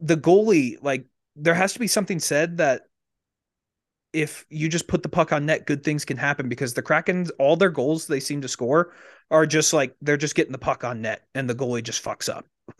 the 0.00 0.16
goalie, 0.16 0.76
like, 0.82 1.06
there 1.34 1.54
has 1.54 1.72
to 1.72 1.78
be 1.78 1.86
something 1.86 2.20
said 2.20 2.58
that 2.58 2.82
if 4.12 4.44
you 4.50 4.68
just 4.68 4.88
put 4.88 5.02
the 5.02 5.08
puck 5.08 5.32
on 5.32 5.46
net, 5.46 5.66
good 5.66 5.82
things 5.82 6.04
can 6.04 6.18
happen 6.18 6.48
because 6.48 6.74
the 6.74 6.82
Krakens, 6.82 7.30
all 7.38 7.56
their 7.56 7.70
goals 7.70 8.06
they 8.06 8.20
seem 8.20 8.42
to 8.42 8.48
score 8.48 8.92
are 9.30 9.46
just 9.46 9.72
like 9.72 9.96
they're 10.02 10.18
just 10.18 10.34
getting 10.34 10.52
the 10.52 10.58
puck 10.58 10.84
on 10.84 11.00
net 11.00 11.26
and 11.34 11.48
the 11.48 11.54
goalie 11.54 11.82
just 11.82 12.04
fucks 12.04 12.28
up. 12.28 12.44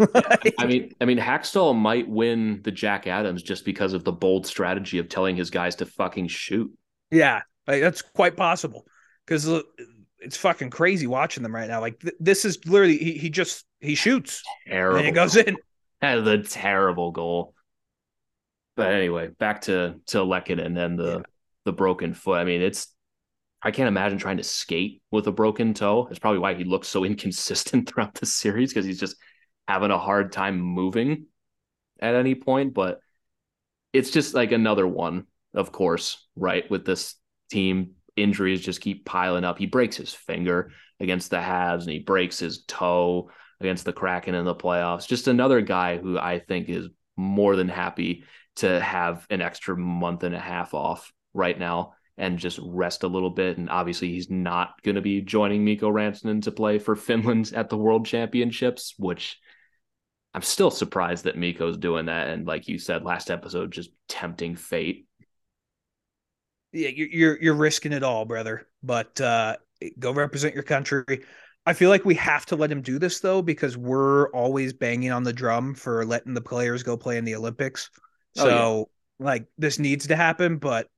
I 0.59 0.67
mean, 0.67 0.93
I 1.01 1.05
mean, 1.05 1.19
Hakstol 1.19 1.77
might 1.77 2.09
win 2.09 2.61
the 2.63 2.71
Jack 2.71 3.07
Adams 3.07 3.43
just 3.43 3.65
because 3.65 3.93
of 3.93 4.05
the 4.05 4.13
bold 4.13 4.47
strategy 4.47 4.99
of 4.99 5.09
telling 5.09 5.37
his 5.37 5.51
guys 5.51 5.77
to 5.77 5.87
fucking 5.87 6.29
shoot. 6.29 6.73
Yeah, 7.11 7.43
like, 7.67 7.83
that's 7.83 8.03
quite 8.03 8.37
possible 8.37 8.87
because 9.27 9.49
uh, 9.49 9.63
it's 10.19 10.37
fucking 10.37 10.71
crazy 10.71 11.07
watching 11.07 11.43
them 11.43 11.55
right 11.55 11.69
now. 11.69 11.81
Like 11.81 12.01
th- 12.01 12.15
this 12.21 12.45
is 12.45 12.59
literally 12.67 12.97
he, 12.97 13.13
he 13.15 13.31
just 13.31 13.65
he 13.81 13.95
shoots 13.95 14.43
Terrible. 14.67 14.99
and 14.99 15.09
it 15.09 15.13
goes 15.13 15.37
in. 15.37 15.57
That 16.01 16.19
is 16.19 16.27
a 16.27 16.39
terrible 16.43 17.13
goal. 17.13 17.55
But 18.75 18.93
anyway, 18.93 19.29
back 19.29 19.61
to 19.63 20.01
to 20.07 20.19
Lehkonen 20.19 20.65
and 20.67 20.77
then 20.77 20.97
the 20.97 21.19
Yeah. 21.19 21.23
the 21.65 21.73
broken 21.73 22.13
foot. 22.13 22.39
I 22.39 22.45
mean, 22.45 22.61
it's 22.61 22.89
I 23.63 23.71
can't 23.71 23.87
imagine 23.87 24.19
trying 24.19 24.39
to 24.39 24.43
skate 24.43 25.01
with 25.13 25.29
a 25.29 25.33
broken 25.33 25.75
toe. 25.75 26.09
It's 26.11 26.19
probably 26.19 26.41
why 26.41 26.55
he 26.55 26.65
looks 26.65 26.89
so 26.89 27.05
inconsistent 27.13 27.89
throughout 27.89 28.15
the 28.15 28.27
series 28.27 28.71
because 28.73 28.85
he's 28.85 28.99
just 28.99 29.15
having 29.69 29.91
a 29.91 29.99
hard 29.99 30.33
time 30.33 30.61
moving 30.61 31.27
at 32.01 32.15
any 32.15 32.35
point. 32.35 32.75
But 32.75 33.01
it's 33.93 34.11
just 34.11 34.35
like 34.35 34.53
another 34.53 34.87
one, 34.87 35.27
of 35.55 35.73
course, 35.73 36.27
right? 36.37 36.69
With 36.71 36.85
this 36.85 37.15
team, 37.51 37.93
injuries 38.17 38.61
just 38.61 38.81
keep 38.81 39.05
piling 39.05 39.45
up. 39.45 39.59
He 39.59 39.67
breaks 39.67 39.97
his 39.97 40.13
finger 40.13 40.71
against 41.01 41.31
the 41.31 41.37
Habs 41.37 41.83
and 41.83 41.91
he 41.91 41.99
breaks 41.99 42.39
his 42.39 42.65
toe 42.65 43.31
against 43.61 43.85
the 43.85 43.93
Kraken 43.93 44.35
in 44.35 44.45
the 44.45 44.55
playoffs. 44.55 45.07
Just 45.07 45.29
another 45.29 45.61
guy 45.61 45.99
who 45.99 46.19
I 46.19 46.39
think 46.39 46.69
is 46.69 46.89
more 47.17 47.57
than 47.57 47.69
happy 47.69 48.25
to 48.57 48.81
have 48.81 49.27
an 49.31 49.41
extra 49.41 49.77
month 49.77 50.25
and 50.25 50.35
a 50.35 50.41
half 50.41 50.75
off 50.75 51.13
right 51.33 51.59
now 51.59 51.95
and 52.19 52.39
just 52.39 52.61
rest 52.63 53.03
a 53.03 53.09
little 53.09 53.31
bit. 53.31 53.59
And 53.59 53.71
obviously, 53.71 54.09
he's 54.09 54.31
not 54.31 54.83
going 54.83 54.97
to 54.97 55.01
be 55.01 55.23
joining 55.23 55.65
Mikko 55.65 55.91
Rantanen 55.91 56.43
to 56.43 56.51
play 56.51 56.79
for 56.79 56.95
Finland 56.97 57.53
at 57.55 57.71
the 57.71 57.79
World 57.79 58.07
Championships, 58.07 58.95
which 58.99 59.39
I'm 60.35 60.43
still 60.43 60.71
surprised 60.71 61.25
that 61.25 61.37
Mikko's 61.37 61.77
doing 61.77 62.07
that. 62.07 62.29
And 62.29 62.47
like 62.47 62.69
you 62.69 62.79
said 62.79 63.05
last 63.05 63.31
episode, 63.31 63.71
just 63.71 63.91
tempting 64.09 64.57
fate. 64.57 65.07
Yeah, 66.73 66.89
you're 66.89 67.09
you're, 67.09 67.43
you're 67.43 67.55
risking 67.55 67.93
it 67.93 68.03
all, 68.03 68.25
brother. 68.25 68.67
But 68.83 69.21
uh, 69.21 69.57
go 69.99 70.13
represent 70.13 70.55
your 70.55 70.63
country. 70.63 71.25
I 71.65 71.75
feel 71.75 71.91
like 71.91 72.05
we 72.05 72.15
have 72.15 72.47
to 72.47 72.57
let 72.57 72.73
him 72.73 72.83
do 72.83 72.99
this 72.99 73.21
though 73.21 73.43
because 73.43 73.77
we're 73.77 74.31
always 74.31 74.73
banging 74.73 75.13
on 75.13 75.23
the 75.23 75.33
drum 75.33 75.75
for 75.75 76.05
letting 76.05 76.35
the 76.35 76.41
players 76.41 76.83
go 76.83 76.97
play 76.97 77.19
in 77.19 77.25
the 77.25 77.37
Olympics. 77.37 77.91
Oh, 78.39 78.47
yeah. 78.47 78.51
So 78.51 78.91
like 79.19 79.47
this 79.59 79.79
needs 79.79 80.09
to 80.09 80.17
happen, 80.17 80.57
but 80.57 80.89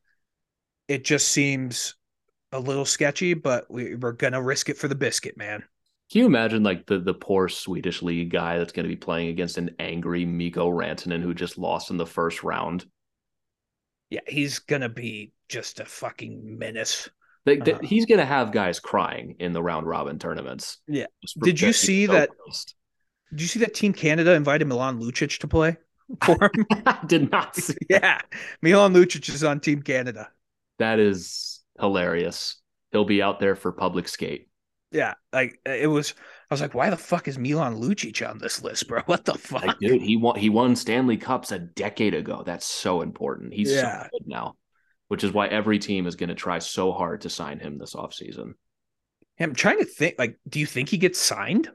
it 0.86 1.04
just 1.04 1.28
seems 1.28 1.96
a 2.52 2.60
little 2.60 2.84
sketchy. 2.84 3.34
But 3.34 3.70
we, 3.70 3.96
we're 3.96 4.12
gonna 4.12 4.40
risk 4.40 4.68
it 4.68 4.78
for 4.78 4.86
the 4.86 4.94
biscuit, 4.94 5.36
man. 5.36 5.64
Can 6.12 6.20
you 6.20 6.26
imagine 6.26 6.62
like 6.62 6.86
the 6.86 6.98
the 6.98 7.14
poor 7.14 7.48
Swedish 7.48 8.02
league 8.02 8.30
guy 8.30 8.58
that's 8.58 8.72
going 8.72 8.84
to 8.84 8.88
be 8.88 8.96
playing 8.96 9.28
against 9.28 9.58
an 9.58 9.74
angry 9.78 10.24
Mikko 10.24 10.70
Rantanen 10.70 11.22
who 11.22 11.34
just 11.34 11.58
lost 11.58 11.90
in 11.90 11.96
the 11.96 12.06
first 12.06 12.42
round? 12.42 12.84
Yeah, 14.10 14.20
he's 14.28 14.58
gonna 14.60 14.88
be 14.90 15.32
just 15.48 15.80
a 15.80 15.84
fucking 15.84 16.58
menace. 16.58 17.08
Like, 17.46 17.64
th- 17.64 17.76
Uh-huh. 17.76 17.86
he's 17.86 18.06
going 18.06 18.20
to 18.20 18.24
have 18.24 18.52
guys 18.52 18.80
crying 18.80 19.36
in 19.38 19.52
the 19.52 19.62
round 19.62 19.86
robin 19.86 20.18
tournaments. 20.18 20.78
Yeah. 20.88 21.06
Did 21.42 21.60
you 21.60 21.74
see 21.74 22.06
so 22.06 22.12
that- 22.12 22.30
pissed. 22.46 22.74
Did 23.30 23.42
you 23.42 23.46
see 23.48 23.58
that 23.60 23.74
Team 23.74 23.92
Canada 23.92 24.32
invited 24.32 24.66
Milan 24.66 24.98
Lucic 24.98 25.38
to 25.40 25.48
play 25.48 25.76
for 26.24 26.38
him? 26.54 26.66
I 26.86 26.98
did 27.06 27.30
not 27.30 27.54
see. 27.56 27.74
yeah, 27.90 28.20
Milan 28.62 28.94
Lucic 28.94 29.28
is 29.28 29.44
on 29.44 29.60
Team 29.60 29.82
Canada. 29.82 30.30
That 30.78 30.98
is 30.98 31.60
hilarious. 31.78 32.56
He'll 32.92 33.04
be 33.04 33.20
out 33.20 33.40
there 33.40 33.56
for 33.56 33.72
public 33.72 34.08
skate. 34.08 34.48
Yeah, 34.94 35.14
like 35.32 35.58
uh, 35.68 35.72
it 35.72 35.88
was. 35.88 36.14
I 36.50 36.54
was 36.54 36.60
like, 36.60 36.72
why 36.74 36.88
the 36.88 36.96
fuck 36.96 37.26
is 37.26 37.36
Milan 37.36 37.76
Lucic 37.76 38.26
on 38.28 38.38
this 38.38 38.62
list, 38.62 38.86
bro? 38.86 39.00
What 39.06 39.24
the 39.24 39.34
fuck? 39.34 39.64
Like, 39.64 39.78
dude, 39.80 40.00
he 40.00 40.16
won. 40.16 40.38
He 40.38 40.48
won 40.48 40.76
Stanley 40.76 41.16
Cups 41.16 41.50
a 41.50 41.58
decade 41.58 42.14
ago. 42.14 42.44
That's 42.46 42.64
so 42.64 43.02
important. 43.02 43.52
He's 43.52 43.72
Yeah. 43.72 44.04
so 44.04 44.08
good 44.12 44.28
now, 44.28 44.54
which 45.08 45.24
is 45.24 45.32
why 45.32 45.48
every 45.48 45.80
team 45.80 46.06
is 46.06 46.14
going 46.14 46.28
to 46.28 46.36
try 46.36 46.60
so 46.60 46.92
hard 46.92 47.22
to 47.22 47.30
sign 47.30 47.58
him 47.58 47.76
this 47.76 47.94
offseason. 47.94 48.52
I'm 49.40 49.54
trying 49.54 49.78
to 49.78 49.84
think. 49.84 50.14
Like, 50.16 50.38
do 50.48 50.60
you 50.60 50.66
think 50.66 50.88
he 50.90 50.96
gets 50.98 51.18
signed? 51.18 51.68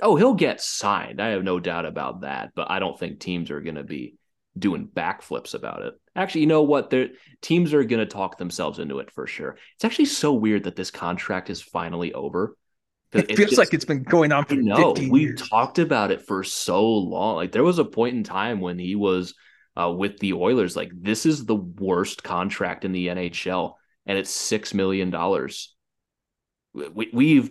Oh, 0.00 0.14
he'll 0.14 0.34
get 0.34 0.60
signed. 0.60 1.20
I 1.20 1.30
have 1.30 1.42
no 1.42 1.58
doubt 1.58 1.86
about 1.86 2.20
that. 2.20 2.50
But 2.54 2.70
I 2.70 2.78
don't 2.78 2.96
think 2.98 3.18
teams 3.18 3.50
are 3.50 3.60
going 3.60 3.74
to 3.74 3.82
be 3.82 4.14
doing 4.58 4.88
backflips 4.88 5.54
about 5.54 5.82
it. 5.82 5.94
Actually, 6.16 6.42
you 6.42 6.46
know 6.46 6.62
what? 6.62 6.90
The 6.90 7.12
teams 7.40 7.72
are 7.72 7.84
going 7.84 8.00
to 8.00 8.06
talk 8.06 8.38
themselves 8.38 8.78
into 8.78 8.98
it 8.98 9.10
for 9.10 9.26
sure. 9.26 9.56
It's 9.76 9.84
actually 9.84 10.06
so 10.06 10.32
weird 10.34 10.64
that 10.64 10.76
this 10.76 10.90
contract 10.90 11.50
is 11.50 11.62
finally 11.62 12.12
over. 12.12 12.56
It 13.12 13.36
feels 13.36 13.50
just, 13.50 13.58
like 13.58 13.74
it's 13.74 13.84
been 13.84 14.04
going 14.04 14.30
on 14.30 14.44
for 14.44 14.54
no. 14.54 14.94
We 15.08 15.34
talked 15.34 15.80
about 15.80 16.12
it 16.12 16.22
for 16.22 16.44
so 16.44 16.86
long. 16.88 17.36
Like 17.36 17.50
there 17.50 17.64
was 17.64 17.80
a 17.80 17.84
point 17.84 18.16
in 18.16 18.22
time 18.22 18.60
when 18.60 18.78
he 18.78 18.94
was 18.94 19.34
uh, 19.76 19.90
with 19.90 20.18
the 20.18 20.34
Oilers. 20.34 20.76
Like 20.76 20.90
this 20.94 21.26
is 21.26 21.44
the 21.44 21.56
worst 21.56 22.22
contract 22.22 22.84
in 22.84 22.92
the 22.92 23.08
NHL, 23.08 23.74
and 24.06 24.16
it's 24.16 24.30
six 24.30 24.74
million 24.74 25.10
dollars. 25.10 25.74
We, 26.72 27.10
we've 27.12 27.50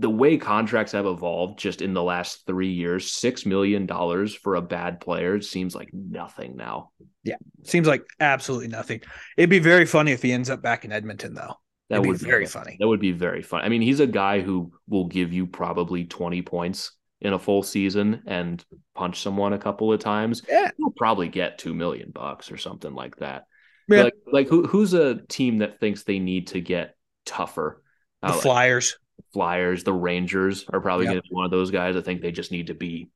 the 0.00 0.10
way 0.10 0.38
contracts 0.38 0.92
have 0.92 1.04
evolved 1.04 1.58
just 1.58 1.82
in 1.82 1.92
the 1.92 2.02
last 2.02 2.46
three 2.46 2.72
years, 2.72 3.12
six 3.12 3.44
million 3.44 3.84
dollars 3.84 4.34
for 4.34 4.54
a 4.54 4.62
bad 4.62 4.98
player 4.98 5.42
seems 5.42 5.74
like 5.74 5.90
nothing 5.92 6.56
now. 6.56 6.90
Yeah, 7.22 7.36
seems 7.64 7.86
like 7.86 8.02
absolutely 8.18 8.68
nothing. 8.68 9.02
It'd 9.36 9.50
be 9.50 9.58
very 9.58 9.84
funny 9.84 10.12
if 10.12 10.22
he 10.22 10.32
ends 10.32 10.48
up 10.48 10.62
back 10.62 10.86
in 10.86 10.92
Edmonton, 10.92 11.34
though. 11.34 11.54
That 11.90 11.96
It'd 11.96 12.06
would 12.06 12.18
be 12.18 12.24
very 12.24 12.46
funny. 12.46 12.78
That 12.80 12.88
would 12.88 13.00
be 13.00 13.12
very 13.12 13.42
fun. 13.42 13.60
I 13.60 13.68
mean, 13.68 13.82
he's 13.82 14.00
a 14.00 14.06
guy 14.06 14.40
who 14.40 14.72
will 14.88 15.06
give 15.06 15.34
you 15.34 15.46
probably 15.46 16.06
twenty 16.06 16.40
points 16.40 16.92
in 17.20 17.34
a 17.34 17.38
full 17.38 17.62
season 17.62 18.22
and 18.26 18.64
punch 18.94 19.20
someone 19.20 19.52
a 19.52 19.58
couple 19.58 19.92
of 19.92 20.00
times. 20.00 20.40
Yeah, 20.48 20.70
he'll 20.78 20.92
probably 20.96 21.28
get 21.28 21.58
two 21.58 21.74
million 21.74 22.10
bucks 22.10 22.50
or 22.50 22.56
something 22.56 22.94
like 22.94 23.16
that. 23.16 23.44
Yeah. 23.86 24.04
Like, 24.04 24.14
like 24.32 24.48
who, 24.48 24.66
who's 24.66 24.94
a 24.94 25.16
team 25.26 25.58
that 25.58 25.78
thinks 25.78 26.04
they 26.04 26.20
need 26.20 26.46
to 26.48 26.60
get 26.62 26.96
tougher? 27.26 27.82
The 28.22 28.32
Flyers. 28.32 28.98
Flyers, 29.32 29.84
the 29.84 29.92
Rangers 29.92 30.64
are 30.72 30.80
probably 30.80 31.06
yep. 31.06 31.12
going 31.12 31.22
to 31.22 31.28
be 31.28 31.34
one 31.34 31.44
of 31.44 31.50
those 31.50 31.70
guys. 31.70 31.96
I 31.96 32.00
think 32.00 32.22
they 32.22 32.32
just 32.32 32.52
need 32.52 32.68
to 32.68 32.74
be 32.74 33.10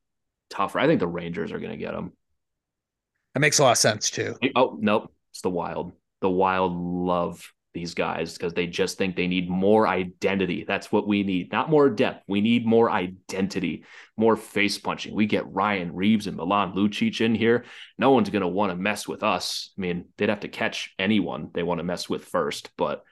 tougher. 0.49 0.79
I 0.79 0.87
think 0.87 0.99
the 0.99 1.07
Rangers 1.07 1.51
are 1.51 1.59
going 1.59 1.71
to 1.71 1.77
get 1.77 1.93
them. 1.93 2.13
That 3.33 3.41
makes 3.41 3.59
a 3.59 3.63
lot 3.63 3.71
of 3.71 3.77
sense 3.77 4.09
too. 4.09 4.35
Oh 4.55 4.77
nope, 4.79 5.13
it's 5.31 5.41
the 5.41 5.49
Wild. 5.49 5.91
The 6.21 6.29
Wild 6.29 6.73
love 6.73 7.51
these 7.75 7.93
guys 7.93 8.33
because 8.33 8.53
they 8.53 8.65
just 8.65 8.97
think 8.97 9.15
they 9.15 9.27
need 9.27 9.49
more 9.49 9.87
identity. 9.87 10.63
That's 10.65 10.91
what 10.91 11.07
we 11.07 11.23
need, 11.23 11.51
not 11.51 11.69
more 11.69 11.89
depth. 11.89 12.23
We 12.27 12.41
need 12.41 12.65
more 12.65 12.89
identity, 12.89 13.83
more 14.17 14.37
face 14.37 14.79
punching. 14.79 15.13
We 15.13 15.27
get 15.27 15.53
Ryan 15.53 15.93
Reaves 15.93 16.25
and 16.25 16.37
Milan 16.37 16.71
Lucic 16.73 17.19
in 17.19 17.35
here. 17.35 17.65
No 17.97 18.11
one's 18.11 18.29
going 18.29 18.41
to 18.41 18.47
want 18.47 18.71
to 18.71 18.77
mess 18.77 19.07
with 19.07 19.21
us. 19.21 19.71
I 19.77 19.81
mean, 19.81 20.05
they'd 20.17 20.29
have 20.29 20.39
to 20.39 20.47
catch 20.47 20.95
anyone 20.97 21.49
they 21.53 21.63
want 21.63 21.79
to 21.79 21.83
mess 21.83 22.09
with 22.09 22.23
first, 22.23 22.71
but 22.77 23.03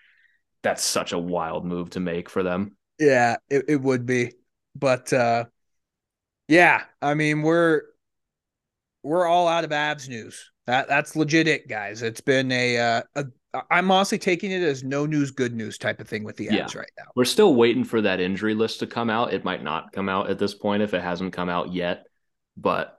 that's 0.63 0.83
such 0.83 1.11
a 1.11 1.19
wild 1.19 1.65
move 1.65 1.91
to 1.91 1.99
make 1.99 2.29
for 2.29 2.41
them. 2.41 2.77
Yeah, 3.03 3.35
it, 3.49 3.65
it 3.67 3.81
would 3.81 4.05
be. 4.05 4.33
But 4.75 5.11
uh 5.13 5.45
yeah, 6.47 6.83
I 7.01 7.13
mean 7.13 7.41
we're 7.41 7.81
we're 9.03 9.25
all 9.25 9.47
out 9.47 9.63
of 9.63 9.69
Avs 9.71 10.07
news. 10.07 10.51
That 10.65 10.87
that's 10.87 11.15
legit 11.15 11.47
it, 11.47 11.67
guys. 11.67 12.01
It's 12.01 12.21
been 12.21 12.51
a 12.51 12.77
uh, 12.77 13.01
a 13.15 13.25
I'm 13.69 13.91
honestly 13.91 14.17
taking 14.17 14.51
it 14.51 14.63
as 14.63 14.83
no 14.83 15.05
news, 15.05 15.29
good 15.29 15.53
news 15.53 15.77
type 15.77 15.99
of 15.99 16.07
thing 16.07 16.23
with 16.23 16.37
the 16.37 16.47
Avs 16.47 16.73
yeah. 16.73 16.79
right 16.79 16.91
now. 16.97 17.11
We're 17.15 17.25
still 17.25 17.53
waiting 17.53 17.83
for 17.83 18.01
that 18.01 18.19
injury 18.19 18.55
list 18.55 18.79
to 18.79 18.87
come 18.87 19.09
out. 19.09 19.33
It 19.33 19.43
might 19.43 19.63
not 19.63 19.91
come 19.91 20.09
out 20.09 20.29
at 20.29 20.39
this 20.39 20.55
point 20.55 20.81
if 20.81 20.93
it 20.93 21.01
hasn't 21.01 21.33
come 21.33 21.49
out 21.49 21.71
yet, 21.71 22.07
but 22.57 22.97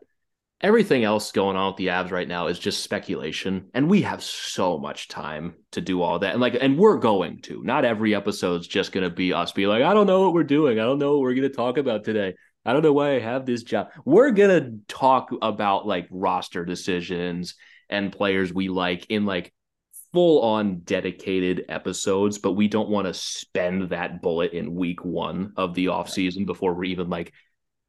everything 0.65 1.05
else 1.05 1.31
going 1.31 1.57
on 1.57 1.73
with 1.73 1.77
the 1.77 1.89
Avs 1.89 2.11
right 2.11 2.27
now 2.27 2.47
is 2.47 2.59
just 2.59 2.83
speculation, 2.83 3.69
and 3.75 3.89
we 3.89 4.01
have 4.01 4.23
so 4.23 4.79
much 4.79 5.09
time 5.09 5.55
to 5.73 5.83
do 5.83 6.01
all 6.01 6.19
that. 6.19 6.33
And 6.33 6.41
like, 6.41 6.57
and 6.59 6.79
we're 6.79 6.97
going 6.97 7.43
to. 7.43 7.63
Not 7.63 7.85
every 7.85 8.15
episode's 8.15 8.67
just 8.67 8.91
going 8.91 9.05
to 9.05 9.15
be 9.15 9.35
us 9.35 9.53
be 9.53 9.67
like, 9.67 9.83
I 9.83 9.93
don't 9.93 10.07
know 10.07 10.23
what 10.23 10.33
we're 10.33 10.43
doing. 10.43 10.81
I 10.81 10.85
don't 10.85 10.99
know 10.99 11.13
what 11.13 11.21
we're 11.21 11.35
going 11.35 11.51
to 11.51 11.55
talk 11.55 11.77
about 11.77 12.03
today. 12.03 12.35
I 12.65 12.73
don't 12.73 12.83
know 12.83 12.95
why 12.95 13.15
I 13.15 13.21
have 13.21 13.45
this 13.45 13.63
job. 13.63 13.89
We're 14.07 14.31
going 14.31 14.63
to 14.63 14.79
talk 14.89 15.29
about 15.43 15.87
like 15.87 16.09
roster 16.11 16.65
decisions 16.65 17.57
and 17.91 18.11
players 18.11 18.51
we 18.51 18.71
like 18.71 19.05
in 19.11 19.27
like 19.27 19.53
full 20.15 20.41
on 20.41 20.79
dedicated 20.79 21.67
episodes, 21.69 22.39
but 22.39 22.53
we 22.53 22.69
don't 22.69 22.89
want 22.89 23.07
to 23.07 23.13
spend 23.13 23.91
that 23.91 24.23
bullet 24.23 24.53
in 24.53 24.75
week 24.75 25.05
one 25.05 25.53
of 25.59 25.75
the 25.75 25.87
offseason 25.87 26.47
before 26.47 26.73
we're 26.73 26.85
even 26.85 27.11
like 27.11 27.35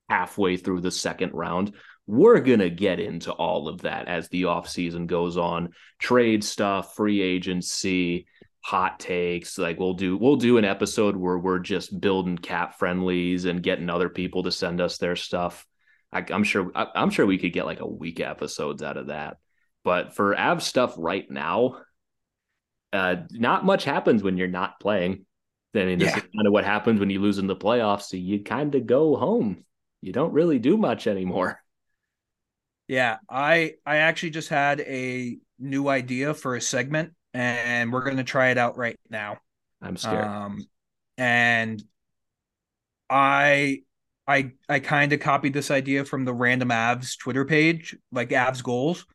halfway 0.10 0.58
through 0.58 0.82
the 0.82 0.92
second 0.92 1.32
round 1.34 1.74
we're 2.08 2.40
going 2.40 2.60
to 2.60 2.70
get 2.70 3.00
into 3.00 3.32
all 3.32 3.68
of 3.68 3.82
that 3.82 4.08
as 4.08 4.28
the 4.30 4.44
offseason 4.44 5.08
goes 5.08 5.38
on 5.38 5.70
trade 6.00 6.44
stuff 6.44 6.96
free 6.96 7.22
agency 7.22 8.28
hot 8.64 9.00
takes 9.00 9.58
like 9.58 9.80
we'll 9.80 9.94
do 9.94 10.18
we'll 10.18 10.36
do 10.36 10.58
an 10.58 10.66
episode 10.66 11.16
where 11.16 11.38
we're 11.38 11.60
just 11.60 12.00
building 12.00 12.38
cap 12.38 12.78
friendlies 12.80 13.46
and 13.46 13.64
getting 13.64 13.90
other 13.90 14.10
people 14.10 14.44
to 14.44 14.52
send 14.52 14.82
us 14.82 14.98
their 14.98 15.16
stuff 15.16 15.66
I, 16.12 16.26
am 16.30 16.44
sure 16.44 16.72
I, 16.76 16.88
i'm 16.96 17.10
sure 17.10 17.26
we 17.26 17.38
could 17.38 17.54
get 17.54 17.66
like 17.66 17.80
a 17.80 17.88
week 17.88 18.20
episodes 18.20 18.82
out 18.82 18.98
of 18.98 19.08
that 19.08 19.38
but 19.84 20.16
for 20.16 20.38
av 20.40 20.64
stuff 20.64 20.96
right 20.98 21.30
now 21.30 21.78
uh 22.92 23.18
not 23.32 23.66
much 23.66 23.84
happens 23.84 24.24
when 24.24 24.38
you're 24.38 24.48
not 24.48 24.80
playing 24.80 25.26
I 25.82 25.86
mean, 25.86 26.00
this 26.00 26.12
yeah. 26.12 26.18
is 26.18 26.22
kind 26.22 26.48
of 26.48 26.54
what 26.54 26.64
happens 26.64 27.00
when 27.00 27.10
you 27.10 27.20
lose 27.20 27.38
in 27.38 27.48
the 27.48 27.56
playoffs. 27.56 28.04
So 28.04 28.18
you 28.18 28.44
kind 28.44 28.74
of 28.76 28.86
go 28.86 29.16
home. 29.16 29.66
You 30.02 30.14
don't 30.14 30.34
really 30.34 30.60
do 30.60 30.78
much 30.78 31.08
anymore. 31.08 31.62
Yeah, 32.88 33.18
I 33.30 33.76
I 33.86 33.98
actually 33.98 34.32
just 34.32 34.50
had 34.50 34.82
a 34.82 35.38
new 35.60 35.88
idea 35.88 36.34
for 36.34 36.56
a 36.56 36.62
segment, 36.62 37.14
and 37.34 37.92
we're 37.92 38.04
going 38.04 38.18
to 38.18 38.24
try 38.24 38.50
it 38.50 38.58
out 38.58 38.78
right 38.78 39.00
now. 39.10 39.38
I'm 39.82 39.98
scared. 39.98 40.26
Um, 40.26 40.66
and 41.18 41.84
I 43.10 43.82
I 44.28 44.52
I 44.70 44.80
kind 44.80 45.14
of 45.14 45.20
copied 45.20 45.54
this 45.54 45.72
idea 45.72 46.06
from 46.06 46.26
the 46.26 46.34
Random 46.34 46.70
Avs 46.70 47.18
Twitter 47.18 47.46
page, 47.46 47.96
like 48.12 48.30
Avs 48.30 48.64
goals. 48.64 49.06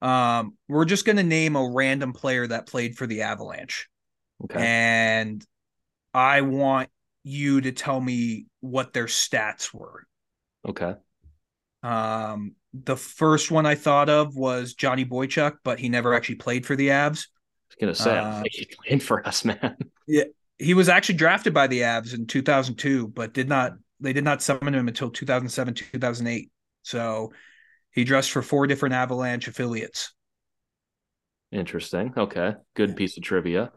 Um, 0.00 0.56
we're 0.68 0.84
just 0.84 1.04
going 1.04 1.16
to 1.16 1.22
name 1.22 1.54
a 1.54 1.70
random 1.70 2.12
player 2.12 2.46
that 2.46 2.66
played 2.66 2.96
for 2.96 3.06
the 3.06 3.22
Avalanche. 3.22 3.88
Okay. 4.44 4.58
And 4.60 5.46
I 6.12 6.40
want 6.40 6.90
you 7.22 7.60
to 7.60 7.72
tell 7.72 8.00
me 8.00 8.46
what 8.60 8.92
their 8.92 9.06
stats 9.06 9.72
were. 9.72 10.04
Okay. 10.68 10.94
Um, 11.82 12.54
the 12.72 12.96
first 12.96 13.50
one 13.50 13.66
I 13.66 13.74
thought 13.74 14.08
of 14.08 14.36
was 14.36 14.74
Johnny 14.74 15.04
Boychuk, 15.04 15.56
but 15.64 15.78
he 15.78 15.88
never 15.88 16.14
actually 16.14 16.36
played 16.36 16.64
for 16.64 16.76
the 16.76 16.88
Avs. 16.88 17.26
I 17.28 17.68
was 17.68 17.76
gonna 17.80 17.94
say 17.94 18.18
uh, 18.18 18.42
he's 18.50 18.66
playing 18.76 19.00
for 19.00 19.26
us, 19.26 19.44
man. 19.44 19.76
Yeah, 20.08 20.24
he 20.58 20.74
was 20.74 20.88
actually 20.88 21.14
drafted 21.14 21.54
by 21.54 21.68
the 21.68 21.82
Avs 21.82 22.12
in 22.12 22.26
2002, 22.26 23.08
but 23.08 23.32
did 23.32 23.48
not. 23.48 23.74
They 24.00 24.12
did 24.12 24.24
not 24.24 24.42
summon 24.42 24.74
him 24.74 24.88
until 24.88 25.10
2007, 25.10 25.74
2008. 25.74 26.50
So 26.82 27.32
he 27.92 28.02
dressed 28.02 28.32
for 28.32 28.42
four 28.42 28.66
different 28.66 28.96
Avalanche 28.96 29.46
affiliates. 29.46 30.12
Interesting. 31.52 32.12
Okay, 32.16 32.54
good 32.74 32.96
piece 32.96 33.16
of 33.16 33.22
trivia. 33.22 33.70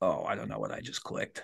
Oh, 0.00 0.24
I 0.24 0.36
don't 0.36 0.48
know 0.48 0.58
what 0.58 0.72
I 0.72 0.80
just 0.80 1.02
clicked. 1.02 1.42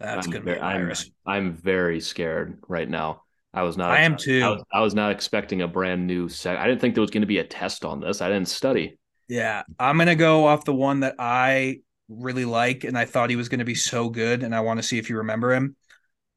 That's 0.00 0.26
I'm 0.26 0.32
gonna 0.32 0.44
very, 0.44 0.58
be. 0.58 0.62
I'm, 0.62 0.92
I'm 1.26 1.52
very 1.52 2.00
scared 2.00 2.58
right 2.66 2.88
now. 2.88 3.22
I 3.54 3.62
was 3.62 3.76
not. 3.76 3.90
I 3.90 4.02
am 4.02 4.16
too. 4.16 4.42
I 4.44 4.50
was, 4.50 4.64
I 4.74 4.80
was 4.80 4.94
not 4.94 5.10
expecting 5.10 5.62
a 5.62 5.68
brand 5.68 6.06
new 6.06 6.28
set. 6.28 6.56
I 6.56 6.66
didn't 6.66 6.80
think 6.80 6.94
there 6.94 7.02
was 7.02 7.10
going 7.10 7.22
to 7.22 7.26
be 7.26 7.38
a 7.38 7.44
test 7.44 7.84
on 7.84 8.00
this. 8.00 8.20
I 8.20 8.28
didn't 8.28 8.48
study. 8.48 8.98
Yeah, 9.28 9.62
I'm 9.78 9.98
gonna 9.98 10.14
go 10.14 10.46
off 10.46 10.64
the 10.64 10.74
one 10.74 11.00
that 11.00 11.16
I 11.18 11.80
really 12.08 12.44
like, 12.44 12.84
and 12.84 12.96
I 12.96 13.04
thought 13.04 13.30
he 13.30 13.36
was 13.36 13.48
going 13.48 13.58
to 13.58 13.64
be 13.64 13.74
so 13.74 14.08
good, 14.08 14.42
and 14.42 14.54
I 14.54 14.60
want 14.60 14.78
to 14.78 14.82
see 14.82 14.98
if 14.98 15.10
you 15.10 15.18
remember 15.18 15.52
him. 15.52 15.76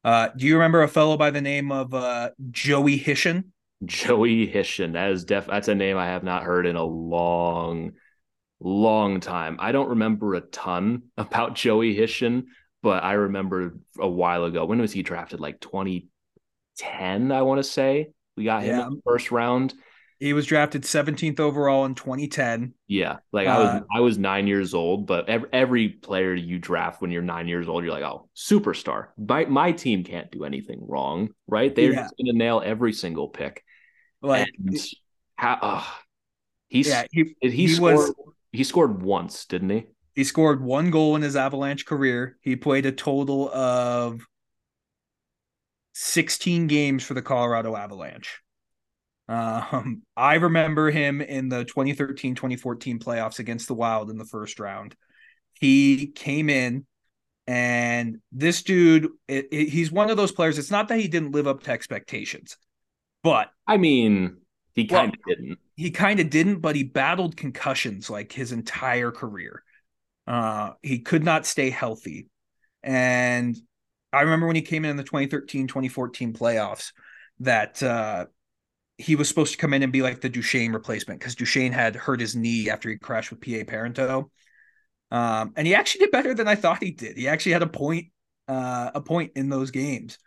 Uh, 0.04 0.28
do 0.36 0.46
you 0.46 0.54
remember 0.54 0.82
a 0.82 0.88
fellow 0.88 1.16
by 1.16 1.30
the 1.30 1.40
name 1.40 1.70
of 1.70 1.94
uh, 1.94 2.30
Joey 2.50 2.98
Hishon? 2.98 3.44
Joey 3.84 4.46
Hishon. 4.46 4.92
That 4.92 5.10
is 5.10 5.24
def. 5.24 5.46
That's 5.46 5.68
a 5.68 5.74
name 5.74 5.96
I 5.96 6.06
have 6.06 6.24
not 6.24 6.42
heard 6.42 6.66
in 6.66 6.76
a 6.76 6.84
long, 6.84 7.92
long 8.60 9.20
time. 9.20 9.56
I 9.58 9.72
don't 9.72 9.90
remember 9.90 10.34
a 10.34 10.40
ton 10.40 11.04
about 11.16 11.54
Joey 11.54 11.96
Hishon, 11.96 12.44
but 12.82 13.02
I 13.04 13.14
remember 13.14 13.78
a 13.98 14.08
while 14.08 14.44
ago. 14.44 14.64
When 14.64 14.80
was 14.80 14.92
he 14.92 15.02
drafted? 15.02 15.40
Like 15.40 15.60
20 15.60 16.08
10, 16.78 17.32
I 17.32 17.42
want 17.42 17.58
to 17.58 17.64
say. 17.64 18.08
We 18.36 18.44
got 18.44 18.62
him 18.62 18.78
yeah. 18.78 18.86
in 18.86 18.94
the 18.94 19.02
first 19.04 19.30
round. 19.30 19.74
He 20.18 20.32
was 20.34 20.46
drafted 20.46 20.82
17th 20.82 21.40
overall 21.40 21.84
in 21.84 21.96
2010. 21.96 22.74
Yeah, 22.86 23.16
like 23.32 23.48
I 23.48 23.58
was 23.58 23.68
uh, 23.68 23.80
I 23.92 24.00
was 24.00 24.18
9 24.18 24.46
years 24.46 24.72
old, 24.72 25.04
but 25.04 25.28
every, 25.28 25.48
every 25.52 25.88
player 25.88 26.32
you 26.32 26.60
draft 26.60 27.02
when 27.02 27.10
you're 27.10 27.22
9 27.22 27.48
years 27.48 27.68
old, 27.68 27.82
you're 27.82 27.92
like, 27.92 28.04
"Oh, 28.04 28.28
superstar." 28.36 29.08
My, 29.18 29.46
my 29.46 29.72
team 29.72 30.04
can't 30.04 30.30
do 30.30 30.44
anything 30.44 30.78
wrong, 30.86 31.30
right? 31.48 31.74
They're 31.74 31.92
yeah. 31.92 32.02
just 32.02 32.14
going 32.16 32.32
to 32.32 32.38
nail 32.38 32.62
every 32.64 32.92
single 32.92 33.30
pick. 33.30 33.64
Like 34.20 34.48
how, 35.34 35.58
uh, 35.60 35.84
he's 36.68 36.86
yeah, 36.86 37.04
he, 37.10 37.34
he, 37.40 37.50
he 37.50 37.68
scored 37.68 37.96
was, 37.96 38.14
he 38.52 38.62
scored 38.62 39.02
once, 39.02 39.44
didn't 39.46 39.70
he? 39.70 39.86
He 40.14 40.22
scored 40.22 40.62
one 40.62 40.90
goal 40.90 41.16
in 41.16 41.22
his 41.22 41.34
Avalanche 41.34 41.84
career. 41.84 42.38
He 42.42 42.54
played 42.54 42.86
a 42.86 42.92
total 42.92 43.48
of 43.52 44.24
16 45.92 46.66
games 46.66 47.04
for 47.04 47.14
the 47.14 47.22
Colorado 47.22 47.76
Avalanche. 47.76 48.40
Um, 49.28 50.02
I 50.16 50.34
remember 50.36 50.90
him 50.90 51.20
in 51.20 51.48
the 51.48 51.64
2013 51.64 52.34
2014 52.34 52.98
playoffs 52.98 53.38
against 53.38 53.68
the 53.68 53.74
Wild 53.74 54.10
in 54.10 54.18
the 54.18 54.24
first 54.26 54.60
round. 54.60 54.96
He 55.54 56.08
came 56.08 56.50
in 56.50 56.86
And 57.46 58.20
this 58.32 58.62
dude, 58.64 59.08
it, 59.28 59.48
it, 59.52 59.68
he's 59.70 59.92
one 59.92 60.10
of 60.10 60.16
those 60.18 60.32
players. 60.32 60.58
It's 60.58 60.70
not 60.72 60.88
that 60.88 61.00
he 61.00 61.08
didn't 61.08 61.32
live 61.32 61.48
up 61.48 61.64
to 61.64 61.72
expectations, 61.72 62.56
but 63.24 63.50
I 63.66 63.76
mean, 63.76 64.38
he 64.74 64.86
kind 64.86 65.12
of 65.14 65.14
Well, 65.14 65.24
didn't. 65.26 65.58
he 65.76 65.90
kind 65.90 66.20
of 66.20 66.30
didn't, 66.30 66.60
but 66.60 66.76
he 66.76 66.84
battled 66.84 67.36
concussions 67.36 68.10
like 68.10 68.32
his 68.32 68.52
entire 68.52 69.10
career. 69.10 69.62
Uh, 70.26 70.72
he 70.82 71.00
could 71.00 71.24
not 71.24 71.46
stay 71.46 71.70
healthy. 71.70 72.28
And 72.82 73.56
I 74.12 74.22
remember 74.22 74.46
when 74.46 74.56
he 74.56 74.62
came 74.62 74.84
in 74.84 74.90
in 74.90 74.96
the 74.96 75.04
2013 75.04 75.66
2014 75.66 76.32
playoffs 76.32 76.92
that 77.40 77.82
uh, 77.82 78.26
he 78.98 79.16
was 79.16 79.28
supposed 79.28 79.52
to 79.52 79.58
come 79.58 79.74
in 79.74 79.82
and 79.82 79.92
be 79.92 80.02
like 80.02 80.20
the 80.20 80.28
Duchene 80.28 80.72
replacement 80.72 81.20
because 81.20 81.34
Duchene 81.34 81.72
had 81.72 81.96
hurt 81.96 82.20
his 82.20 82.36
knee 82.36 82.70
after 82.70 82.88
he 82.90 82.96
crashed 82.98 83.30
with 83.30 83.40
PA 83.40 83.64
Parenteau. 83.70 84.30
Um, 85.10 85.52
and 85.56 85.66
he 85.66 85.74
actually 85.74 86.06
did 86.06 86.12
better 86.12 86.34
than 86.34 86.48
I 86.48 86.54
thought 86.54 86.82
he 86.82 86.90
did. 86.92 87.16
He 87.16 87.28
actually 87.28 87.52
had 87.52 87.62
a 87.62 87.66
point, 87.68 88.06
uh, 88.48 88.92
a 88.94 89.00
point 89.00 89.32
in 89.36 89.48
those 89.48 89.70
games. 89.70 90.18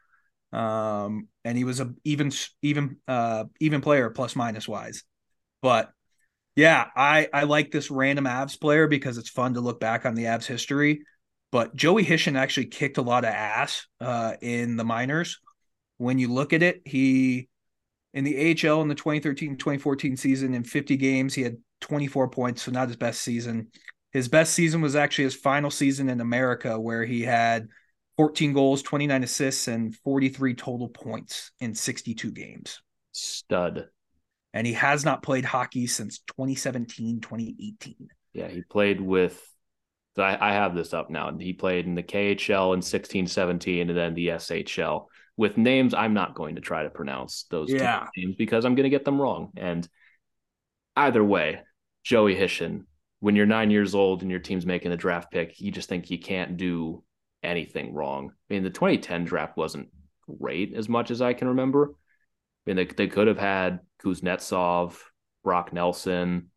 Um, 0.53 1.27
and 1.43 1.57
he 1.57 1.63
was 1.63 1.79
a 1.79 1.93
even, 2.03 2.31
even, 2.61 2.97
uh, 3.07 3.45
even 3.59 3.81
player 3.81 4.09
plus 4.09 4.35
minus 4.35 4.67
wise. 4.67 5.03
But 5.61 5.91
yeah, 6.55 6.87
I 6.95 7.29
I 7.33 7.43
like 7.43 7.71
this 7.71 7.91
random 7.91 8.25
Avs 8.25 8.59
player 8.59 8.87
because 8.87 9.17
it's 9.17 9.29
fun 9.29 9.55
to 9.55 9.61
look 9.61 9.79
back 9.79 10.05
on 10.05 10.15
the 10.15 10.25
Avs 10.25 10.45
history. 10.45 11.01
But 11.55 11.73
Joey 11.73 12.03
Hishon 12.03 12.37
actually 12.37 12.65
kicked 12.65 12.97
a 12.97 13.01
lot 13.01 13.23
of 13.23 13.29
ass 13.29 13.87
uh, 14.01 14.33
in 14.41 14.75
the 14.75 14.83
minors. 14.83 15.39
When 15.95 16.19
you 16.19 16.27
look 16.27 16.51
at 16.51 16.61
it, 16.61 16.81
he 16.83 17.47
in 18.13 18.25
the 18.25 18.35
AHL 18.35 18.81
in 18.81 18.89
the 18.89 18.95
2013-2014 18.95 20.19
season 20.19 20.53
in 20.53 20.65
50 20.65 20.97
games, 20.97 21.33
he 21.33 21.43
had 21.43 21.55
24 21.79 22.27
points, 22.27 22.63
so 22.63 22.73
not 22.73 22.89
his 22.89 22.97
best 22.97 23.21
season. 23.21 23.67
His 24.11 24.27
best 24.27 24.53
season 24.53 24.81
was 24.81 24.97
actually 24.97 25.23
his 25.23 25.35
final 25.35 25.71
season 25.71 26.09
in 26.09 26.19
America, 26.19 26.77
where 26.77 27.05
he 27.05 27.21
had 27.21 27.69
14 28.17 28.51
goals, 28.51 28.81
29 28.81 29.23
assists, 29.23 29.69
and 29.69 29.95
43 30.03 30.55
total 30.55 30.89
points 30.89 31.51
in 31.61 31.73
62 31.73 32.31
games 32.33 32.81
Stud. 33.13 33.87
and 34.53 34.67
he 34.67 34.73
has 34.73 35.05
not 35.05 35.23
played 35.23 35.45
hockey 35.45 35.87
since 35.87 36.19
2017 36.19 37.21
2018 37.21 37.95
Yeah, 38.33 38.49
he 38.49 38.61
played 38.61 38.99
with. 38.99 39.41
I, 40.23 40.37
I 40.39 40.53
have 40.53 40.75
this 40.75 40.93
up 40.93 41.09
now. 41.09 41.27
And 41.27 41.41
He 41.41 41.53
played 41.53 41.85
in 41.85 41.95
the 41.95 42.03
KHL 42.03 42.73
in 42.73 42.81
16 42.81 43.27
17 43.27 43.89
and 43.89 43.97
then 43.97 44.13
the 44.13 44.29
SHL 44.29 45.07
with 45.37 45.57
names 45.57 45.93
I'm 45.93 46.13
not 46.13 46.35
going 46.35 46.55
to 46.55 46.61
try 46.61 46.83
to 46.83 46.89
pronounce 46.89 47.43
those 47.49 47.71
Yeah. 47.71 48.07
names 48.15 48.35
because 48.37 48.65
I'm 48.65 48.75
going 48.75 48.85
to 48.85 48.89
get 48.89 49.05
them 49.05 49.21
wrong. 49.21 49.51
And 49.57 49.87
either 50.95 51.23
way, 51.23 51.61
Joey 52.03 52.35
Hishon, 52.35 52.85
when 53.19 53.35
you're 53.35 53.45
nine 53.45 53.71
years 53.71 53.95
old 53.95 54.21
and 54.21 54.31
your 54.31 54.39
team's 54.39 54.65
making 54.65 54.91
a 54.91 54.97
draft 54.97 55.31
pick, 55.31 55.59
you 55.59 55.71
just 55.71 55.89
think 55.89 56.09
you 56.09 56.19
can't 56.19 56.57
do 56.57 57.03
anything 57.43 57.93
wrong. 57.93 58.31
I 58.49 58.53
mean, 58.53 58.63
the 58.63 58.69
2010 58.69 59.25
draft 59.25 59.57
wasn't 59.57 59.89
great 60.39 60.73
as 60.73 60.87
much 60.87 61.11
as 61.11 61.21
I 61.21 61.33
can 61.33 61.49
remember. 61.49 61.91
I 61.93 61.93
mean, 62.69 62.75
they, 62.77 62.85
they 62.85 63.07
could 63.07 63.27
have 63.27 63.37
had 63.37 63.79
Kuznetsov, 64.03 64.97
Brock 65.43 65.73
Nelson, 65.73 66.49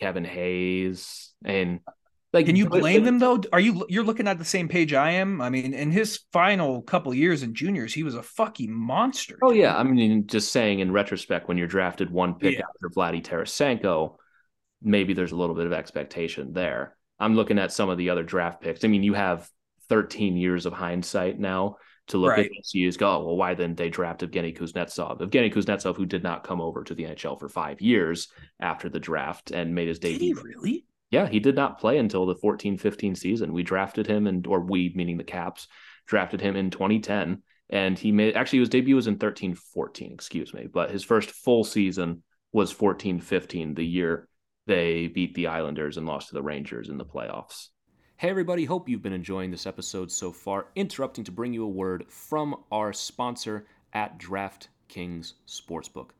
Kevin 0.00 0.24
Hayes, 0.24 1.32
and 1.44 1.80
like, 2.32 2.46
can 2.46 2.56
you 2.56 2.68
blame 2.68 3.04
them 3.04 3.18
though 3.18 3.40
are 3.52 3.60
you 3.60 3.84
you're 3.88 4.04
looking 4.04 4.28
at 4.28 4.38
the 4.38 4.44
same 4.44 4.68
page 4.68 4.92
i 4.94 5.10
am 5.12 5.40
i 5.40 5.50
mean 5.50 5.74
in 5.74 5.90
his 5.90 6.20
final 6.32 6.82
couple 6.82 7.12
years 7.12 7.42
in 7.42 7.54
juniors 7.54 7.92
he 7.92 8.02
was 8.02 8.14
a 8.14 8.22
fucking 8.22 8.72
monster 8.72 9.36
Oh 9.42 9.52
yeah, 9.52 9.76
I 9.76 9.82
mean, 9.82 10.26
just 10.26 10.52
saying 10.52 10.80
in 10.80 10.92
retrospect, 10.92 11.48
when 11.48 11.58
you're 11.58 11.66
drafted 11.66 12.10
one 12.10 12.34
pick 12.34 12.54
Yeah. 12.58 12.64
after 12.68 12.88
Vladdy 12.94 13.22
Tarasenko, 13.22 14.16
maybe 14.82 15.12
there's 15.14 15.32
a 15.32 15.36
little 15.36 15.54
bit 15.54 15.66
of 15.66 15.72
expectation 15.72 16.52
there. 16.52 16.96
I'm 17.18 17.34
looking 17.36 17.58
at 17.58 17.72
some 17.72 17.88
of 17.90 17.98
the 17.98 18.10
other 18.10 18.22
draft 18.22 18.60
picks. 18.62 18.84
I 18.84 18.88
mean, 18.88 19.02
you 19.02 19.14
have 19.14 19.48
13 19.88 20.36
years 20.36 20.66
of 20.66 20.72
hindsight 20.72 21.38
now 21.38 21.76
to 22.08 22.18
look 22.18 22.30
Right. 22.30 22.46
at 22.46 22.50
this. 22.56 22.74
You 22.74 22.88
just 22.88 22.98
go, 22.98 23.10
oh, 23.10 23.24
well, 23.26 23.36
why 23.36 23.54
didn't 23.54 23.76
they 23.76 23.88
draft 23.90 24.20
Evgeny 24.22 24.56
Kuznetsov? 24.56 25.20
Evgeny 25.20 25.52
Kuznetsov, 25.52 25.96
who 25.96 26.06
did 26.06 26.22
not 26.22 26.44
come 26.44 26.60
over 26.60 26.82
to 26.84 26.94
the 26.94 27.04
NHL 27.04 27.38
for 27.38 27.48
five 27.48 27.80
years 27.80 28.28
after 28.60 28.88
the 28.88 29.00
draft 29.00 29.50
and 29.50 29.74
made 29.74 29.88
his 29.88 29.98
did 29.98 30.20
he 30.20 30.32
debut. 30.32 30.42
really 30.42 30.84
Yeah, 31.10 31.26
he 31.28 31.40
did 31.40 31.56
not 31.56 31.80
play 31.80 31.98
until 31.98 32.24
the 32.26 32.36
14 32.36 32.78
15 32.78 33.14
season. 33.14 33.52
We 33.52 33.62
drafted 33.62 34.06
him, 34.06 34.26
and 34.26 34.46
or 34.46 34.60
we, 34.60 34.92
meaning 34.94 35.16
the 35.16 35.24
Caps, 35.24 35.66
drafted 36.06 36.40
him 36.40 36.56
in 36.56 36.70
2010. 36.70 37.42
And 37.68 37.98
he 37.98 38.10
made 38.10 38.36
actually 38.36 38.60
his 38.60 38.68
debut 38.68 38.96
was 38.96 39.06
in 39.06 39.18
13 39.18 39.54
14, 39.54 40.12
excuse 40.12 40.54
me. 40.54 40.66
But 40.72 40.90
his 40.90 41.04
first 41.04 41.30
full 41.30 41.64
season 41.64 42.22
was 42.52 42.72
14 42.72 43.20
15, 43.20 43.74
the 43.74 43.84
year 43.84 44.28
they 44.66 45.08
beat 45.08 45.34
the 45.34 45.48
Islanders 45.48 45.96
and 45.96 46.06
lost 46.06 46.28
to 46.28 46.34
the 46.34 46.42
Rangers 46.42 46.88
in 46.88 46.98
the 46.98 47.04
playoffs. 47.04 47.68
Hey, 48.16 48.28
everybody, 48.28 48.64
hope 48.64 48.88
you've 48.88 49.02
been 49.02 49.12
enjoying 49.12 49.50
this 49.50 49.66
episode 49.66 50.12
so 50.12 50.30
far. 50.30 50.66
Interrupting 50.76 51.24
to 51.24 51.32
bring 51.32 51.54
you 51.54 51.64
a 51.64 51.68
word 51.68 52.04
from 52.08 52.54
our 52.70 52.92
sponsor 52.92 53.66
at 53.94 54.18
DraftKings 54.18 55.32
Sportsbook. 55.48 56.10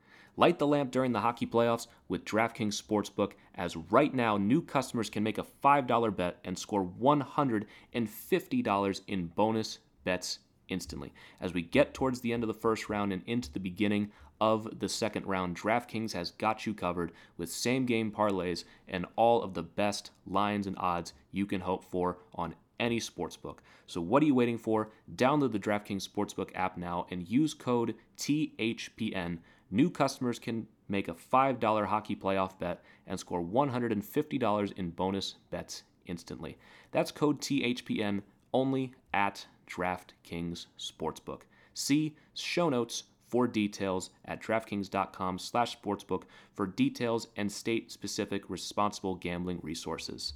Light 0.41 0.59
the 0.59 0.67
lamp 0.67 0.91
during 0.91 1.13
the 1.13 1.21
hockey 1.21 1.45
playoffs 1.45 1.87
with 2.09 2.25
DraftKings 2.25 2.83
Sportsbook, 2.83 3.33
as 3.57 3.77
right 3.77 4.15
now 4.15 4.39
new 4.39 4.63
customers 4.63 5.11
can 5.11 5.23
make 5.23 5.37
a 5.37 5.45
$5 5.63 6.17
bet 6.17 6.39
and 6.45 6.59
score 6.59 6.83
$150 6.83 9.01
in 9.07 9.27
bonus 9.27 9.81
bets 10.03 10.39
instantly. 10.71 11.13
As 11.43 11.53
we 11.53 11.61
get 11.61 11.93
towards 11.93 12.23
the 12.23 12.33
end 12.33 12.43
of 12.43 12.47
the 12.47 12.55
first 12.55 12.89
round 12.89 13.13
and 13.13 13.23
into 13.27 13.53
the 13.53 13.61
beginning 13.61 14.13
of 14.41 14.81
the 14.81 14.89
second 14.89 15.27
round, 15.27 15.59
DraftKings 15.59 16.15
has 16.15 16.31
got 16.31 16.65
you 16.65 16.73
covered 16.73 17.13
with 17.37 17.53
same 17.53 17.85
game 17.85 18.11
parlays 18.11 18.65
and 18.89 19.05
all 19.17 19.43
of 19.43 19.53
the 19.53 19.63
best 19.63 20.11
lines 20.27 20.67
and 20.67 20.79
odds 20.79 21.13
you 21.33 21.45
can 21.45 21.61
hope 21.61 21.85
for 21.85 22.17
on 22.35 22.55
any 22.79 22.99
sportsbook. 22.99 23.59
So 23.87 24.01
what 24.01 24.23
are 24.23 24.27
you 24.27 24.35
waiting 24.35 24.57
for? 24.57 24.89
Download 25.15 25.53
the 25.53 25.59
DraftKings 25.59 26.09
Sportsbook 26.09 26.49
app 26.55 26.79
now 26.79 27.07
and 27.11 27.29
use 27.29 27.53
code 27.55 27.95
THPN. 28.17 29.39
New 29.71 29.91
customers 29.91 30.39
can 30.39 30.67
make 30.89 31.09
a 31.09 31.15
$5 31.15 31.87
hockey 31.87 32.17
playoff 32.17 32.59
bet 32.59 32.83
and 33.07 33.19
score 33.19 33.43
$150 33.43 34.73
in 34.73 34.91
bonus 34.91 35.37
bets 35.51 35.83
instantly. 36.07 36.59
That's 36.93 37.13
code 37.13 37.41
THPN 37.41 38.23
only 38.53 38.93
at 39.15 39.47
DraftKings 39.69 40.67
Sportsbook. 40.79 41.43
See 41.75 42.17
show 42.35 42.69
notes 42.69 43.05
for 43.29 43.47
details 43.47 44.11
at 44.25 44.43
DraftKings.com 44.43 45.39
slash 45.39 45.79
sportsbook 45.81 46.25
for 46.55 46.67
details 46.67 47.29
and 47.37 47.51
state-specific 47.51 48.43
responsible 48.51 49.15
gambling 49.15 49.61
resources. 49.63 50.33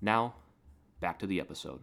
Now, 0.00 0.34
back 1.00 1.20
to 1.20 1.26
the 1.28 1.40
episode. 1.40 1.82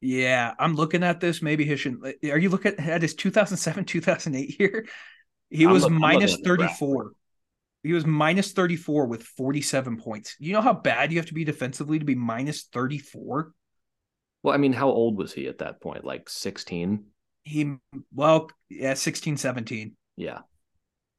yeah 0.00 0.54
i'm 0.58 0.74
looking 0.76 1.02
at 1.02 1.20
this 1.20 1.42
maybe 1.42 1.64
he 1.64 1.76
should 1.76 2.00
are 2.24 2.38
you 2.38 2.48
looking 2.48 2.74
at 2.78 3.02
his 3.02 3.14
2007 3.14 3.84
2008 3.84 4.60
year 4.60 4.86
he 5.50 5.64
I'm 5.64 5.72
was 5.72 5.88
minus 5.88 6.32
looking 6.32 6.44
at 6.46 6.50
the 6.50 6.56
draft 6.56 6.78
34 6.78 7.12
he 7.84 7.92
was 7.92 8.04
minus 8.04 8.52
34 8.52 9.06
with 9.06 9.22
47 9.22 9.96
points 9.98 10.36
you 10.38 10.52
know 10.52 10.60
how 10.60 10.72
bad 10.72 11.12
you 11.12 11.18
have 11.18 11.26
to 11.26 11.34
be 11.34 11.44
defensively 11.44 11.98
to 11.98 12.04
be 12.04 12.14
minus 12.14 12.64
34 12.64 13.52
Well, 14.42 14.54
I 14.54 14.58
mean, 14.58 14.72
how 14.72 14.88
old 14.88 15.16
was 15.16 15.32
he 15.32 15.46
at 15.48 15.58
that 15.58 15.80
point? 15.80 16.04
Like 16.04 16.28
16? 16.28 17.04
he 17.44 17.74
well 18.14 18.50
yeah 18.68 18.94
16 18.94 19.36
17 19.38 19.96
Yeah. 20.16 20.40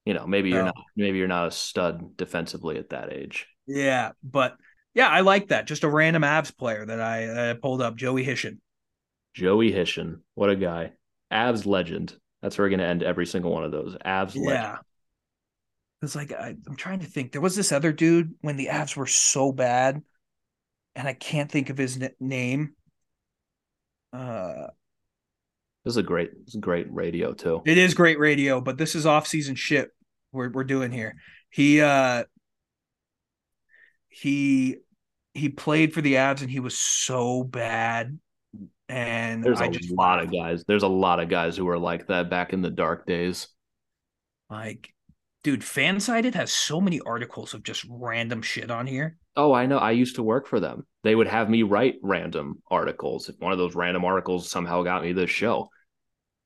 You 0.06 0.14
know, 0.14 0.26
maybe 0.28 0.50
you're 0.50 0.60
No. 0.60 0.66
not 0.66 0.76
maybe 0.96 1.18
you're 1.18 1.28
not 1.28 1.48
a 1.48 1.52
stud 1.52 2.16
defensively 2.18 2.78
at 2.78 2.90
that 2.90 3.12
age. 3.12 3.48
yeah 3.68 4.12
but 4.24 4.56
yeah 4.94 5.08
i 5.08 5.22
like 5.22 5.48
that 5.50 5.68
just 5.68 5.84
a 5.84 5.90
random 5.90 6.24
Avs 6.24 6.56
player 6.56 6.86
that 6.86 7.00
i 7.00 7.26
uh, 7.26 7.54
pulled 7.56 7.82
up 7.82 7.96
joey 7.96 8.26
hishon 8.26 8.58
Joey 9.36 9.72
Hishon, 9.72 10.22
what 10.34 10.50
a 10.50 10.56
guy. 10.56 10.92
Avs 11.32 11.66
legend. 11.68 12.16
That's 12.42 12.58
where 12.58 12.66
we're 12.66 12.70
going 12.70 12.80
to 12.80 12.88
end 12.88 13.04
every 13.04 13.26
single 13.26 13.52
one 13.52 13.64
of 13.64 13.72
those. 13.72 13.96
Avs 14.06 14.36
legend. 14.36 14.46
yeah 14.46 14.78
it's 16.02 16.16
like 16.16 16.32
I, 16.32 16.56
i'm 16.66 16.76
trying 16.78 17.00
to 17.00 17.06
think 17.06 17.34
there 17.34 17.42
was 17.42 17.58
this 17.58 17.74
other 17.74 17.92
dude 17.92 18.34
when 18.40 18.56
the 18.56 18.68
Avs 18.68 18.96
were 18.96 19.06
so 19.06 19.52
bad 19.52 20.02
and 20.96 21.08
i 21.08 21.14
can't 21.14 21.52
think 21.52 21.70
of 21.70 21.78
his 21.78 22.02
n- 22.02 22.12
name 22.22 22.74
uh 24.14 24.68
This 25.84 25.92
is 25.94 25.98
a 25.98 26.04
great, 26.04 26.32
this 26.46 26.56
is 26.56 26.62
great 26.62 26.88
radio 26.90 27.34
too. 27.34 27.62
It 27.66 27.78
is 27.78 27.94
great 27.94 28.18
radio, 28.18 28.62
but 28.62 28.78
this 28.78 28.96
is 28.96 29.06
off-season 29.06 29.56
shit 29.56 29.90
we're 30.32 30.50
we're 30.50 30.64
doing 30.64 30.92
here. 30.92 31.16
He 31.50 31.82
uh 31.82 32.24
he 34.08 34.78
he 35.34 35.50
played 35.50 35.94
for 35.94 36.02
the 36.02 36.14
Avs 36.16 36.42
and 36.42 36.50
he 36.50 36.60
was 36.60 36.78
so 36.78 37.44
bad. 37.44 38.18
And 38.90 39.44
There's 39.44 39.62
I 39.62 39.68
a 39.68 39.70
just 39.70 39.92
lot 39.92 40.20
of 40.22 40.32
guys. 40.32 40.64
There's 40.68 40.84
a 40.84 40.88
lot 40.88 41.20
of 41.20 41.30
guys 41.30 41.56
who 41.56 41.66
were 41.66 41.78
like 41.80 42.08
that 42.08 42.30
back 42.30 42.54
in 42.54 42.62
the 42.62 42.72
dark 42.72 43.06
days. 43.06 43.48
like 44.50 44.94
dude, 45.44 45.62
Fansided 45.62 46.34
has 46.34 46.52
so 46.52 46.82
many 46.82 47.00
articles 47.02 47.54
of 47.54 47.64
just 47.64 47.86
random 47.90 48.42
shit 48.42 48.72
on 48.72 48.88
here. 48.88 49.18
Oh, 49.36 49.54
I 49.54 49.68
know. 49.68 49.78
I 49.78 49.92
used 49.92 50.16
to 50.16 50.24
work 50.24 50.48
for 50.48 50.60
them. 50.60 50.86
They 51.04 51.16
would 51.16 51.28
have 51.28 51.50
me 51.50 51.64
write 51.64 51.96
random 52.04 52.62
articles. 52.70 53.30
If 53.30 53.40
one 53.40 53.54
of 53.54 53.58
those 53.58 53.76
random 53.76 54.04
articles 54.04 54.50
somehow 54.50 54.84
got 54.84 55.04
me 55.04 55.14
this 55.14 55.30
show. 55.30 55.70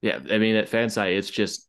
Yeah, 0.01 0.19
I 0.29 0.37
mean 0.37 0.55
at 0.57 0.69
Fansided, 0.69 1.17
it's 1.17 1.29
just 1.29 1.67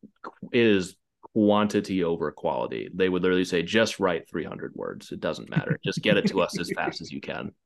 it 0.52 0.66
is 0.66 0.96
quantity 1.34 2.04
over 2.04 2.30
quality. 2.32 2.88
They 2.94 3.08
would 3.08 3.22
literally 3.22 3.44
say, 3.44 3.62
just 3.62 4.00
write 4.00 4.28
300 4.28 4.72
words. 4.74 5.12
It 5.12 5.20
doesn't 5.20 5.50
matter. 5.50 5.78
Just 5.84 6.02
get 6.02 6.16
it 6.16 6.26
to 6.26 6.40
us 6.40 6.58
as 6.58 6.70
fast 6.74 7.00
as 7.00 7.10
you 7.12 7.20
can. 7.20 7.52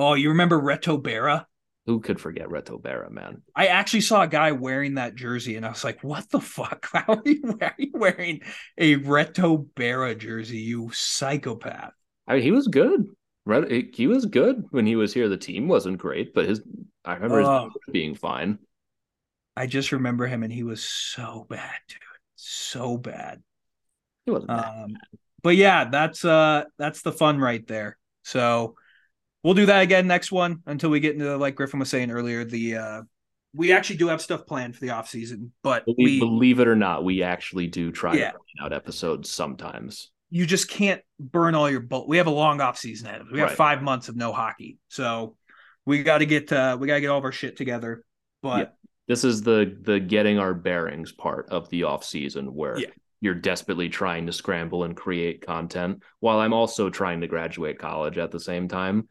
Oh, 0.00 0.14
you 0.14 0.30
remember 0.30 0.58
Reto 0.58 1.00
Berra? 1.00 1.44
Who 1.84 2.00
could 2.00 2.20
forget 2.20 2.48
Reto 2.48 2.80
Berra, 2.80 3.10
man? 3.10 3.42
I 3.54 3.66
actually 3.66 4.00
saw 4.00 4.22
a 4.22 4.28
guy 4.28 4.52
wearing 4.52 4.94
that 4.94 5.14
jersey, 5.14 5.56
and 5.56 5.66
I 5.66 5.70
was 5.70 5.84
like, 5.84 6.02
"What 6.02 6.30
the 6.30 6.40
fuck? 6.40 6.88
How 6.92 7.14
are 7.14 7.22
you, 7.24 7.58
are 7.60 7.74
you 7.76 7.90
wearing 7.92 8.40
a 8.78 8.96
Reto 8.96 9.66
Berra 9.74 10.16
jersey? 10.16 10.58
You 10.58 10.90
psychopath!" 10.92 11.92
I 12.26 12.34
mean, 12.34 12.42
he 12.42 12.50
was 12.50 12.68
good. 12.68 13.06
He 13.92 14.06
was 14.06 14.26
good 14.26 14.64
when 14.70 14.86
he 14.86 14.96
was 14.96 15.12
here. 15.12 15.28
The 15.28 15.36
team 15.36 15.68
wasn't 15.68 15.98
great, 15.98 16.32
but 16.32 16.48
his 16.48 16.62
I 17.04 17.14
remember 17.14 17.42
uh, 17.42 17.64
his 17.64 17.72
being 17.92 18.14
fine. 18.14 18.58
I 19.56 19.66
just 19.66 19.92
remember 19.92 20.26
him, 20.26 20.42
and 20.42 20.52
he 20.52 20.62
was 20.62 20.82
so 20.82 21.46
bad, 21.48 21.76
dude, 21.88 21.98
so 22.36 22.96
bad. 22.96 23.42
He 24.24 24.30
wasn't 24.30 24.52
um, 24.52 24.96
But 25.42 25.56
yeah, 25.56 25.90
that's 25.90 26.24
uh 26.24 26.64
that's 26.78 27.02
the 27.02 27.12
fun 27.12 27.38
right 27.38 27.66
there. 27.66 27.98
So 28.22 28.76
we'll 29.42 29.54
do 29.54 29.66
that 29.66 29.82
again 29.82 30.06
next 30.06 30.32
one 30.32 30.62
until 30.66 30.90
we 30.90 31.00
get 31.00 31.14
into 31.14 31.36
like 31.36 31.54
Griffin 31.54 31.80
was 31.80 31.88
saying 31.88 32.10
earlier. 32.10 32.44
The 32.44 32.76
uh 32.76 33.02
we 33.52 33.72
actually 33.72 33.96
do 33.96 34.08
have 34.08 34.20
stuff 34.20 34.46
planned 34.46 34.76
for 34.76 34.80
the 34.80 34.90
off 34.90 35.08
season, 35.08 35.52
but 35.62 35.84
believe, 35.84 35.98
we, 35.98 36.20
believe 36.20 36.60
it 36.60 36.68
or 36.68 36.76
not, 36.76 37.02
we 37.02 37.22
actually 37.22 37.66
do 37.66 37.90
try 37.90 38.14
yeah. 38.14 38.32
out 38.62 38.72
episodes 38.72 39.28
sometimes. 39.28 40.12
You 40.30 40.46
just 40.46 40.70
can't 40.70 41.02
burn 41.18 41.56
all 41.56 41.68
your 41.68 41.80
bolt. 41.80 42.08
We 42.08 42.18
have 42.18 42.28
a 42.28 42.32
long 42.32 42.60
off 42.60 42.78
season 42.78 43.08
ahead. 43.08 43.22
of 43.22 43.26
us. 43.26 43.32
We 43.32 43.40
have 43.40 43.48
right. 43.48 43.56
five 43.56 43.82
months 43.82 44.08
of 44.08 44.16
no 44.16 44.32
hockey, 44.32 44.78
so 44.88 45.36
we 45.84 46.02
got 46.02 46.18
to 46.18 46.26
get 46.26 46.52
uh 46.52 46.76
we 46.78 46.86
got 46.86 46.94
to 46.94 47.00
get 47.00 47.08
all 47.08 47.18
of 47.18 47.24
our 47.24 47.32
shit 47.32 47.56
together. 47.56 48.04
But 48.42 48.58
yeah. 48.58 48.90
this 49.08 49.24
is 49.24 49.42
the 49.42 49.76
the 49.80 49.98
getting 49.98 50.38
our 50.38 50.54
bearings 50.54 51.10
part 51.10 51.48
of 51.50 51.68
the 51.70 51.84
off 51.84 52.04
season 52.04 52.54
where 52.54 52.78
yeah. 52.78 52.86
you're 53.20 53.34
desperately 53.34 53.88
trying 53.88 54.26
to 54.26 54.32
scramble 54.32 54.84
and 54.84 54.96
create 54.96 55.44
content 55.44 56.04
while 56.20 56.38
I'm 56.38 56.52
also 56.52 56.88
trying 56.88 57.22
to 57.22 57.26
graduate 57.26 57.80
college 57.80 58.16
at 58.16 58.30
the 58.30 58.40
same 58.40 58.68
time 58.68 59.08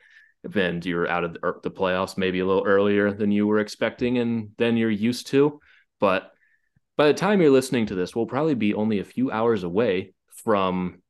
and 0.56 0.86
you're 0.86 1.08
out 1.08 1.24
of 1.24 1.38
er, 1.44 1.60
the 1.64 1.72
playoffs 1.72 2.18
maybe 2.18 2.40
a 2.40 2.46
little 2.46 2.66
earlier 2.66 3.12
than 3.12 3.32
you 3.32 3.46
were 3.48 3.60
expecting 3.60 4.18
and 4.18 4.52
then 4.58 4.78
you're 4.78 4.90
used 4.90 5.28
to. 5.28 5.60
But 6.00 6.32
by 6.98 7.08
the 7.08 7.14
time 7.14 7.42
you're 7.42 7.50
listening 7.50 7.86
to 7.88 7.96
this, 7.96 8.16
we'll 8.16 8.26
probably 8.26 8.56
be 8.56 8.74
only 8.74 9.00
a 9.00 9.06
few 9.06 9.32
hours 9.32 9.64
away 9.64 10.14
from 10.44 11.02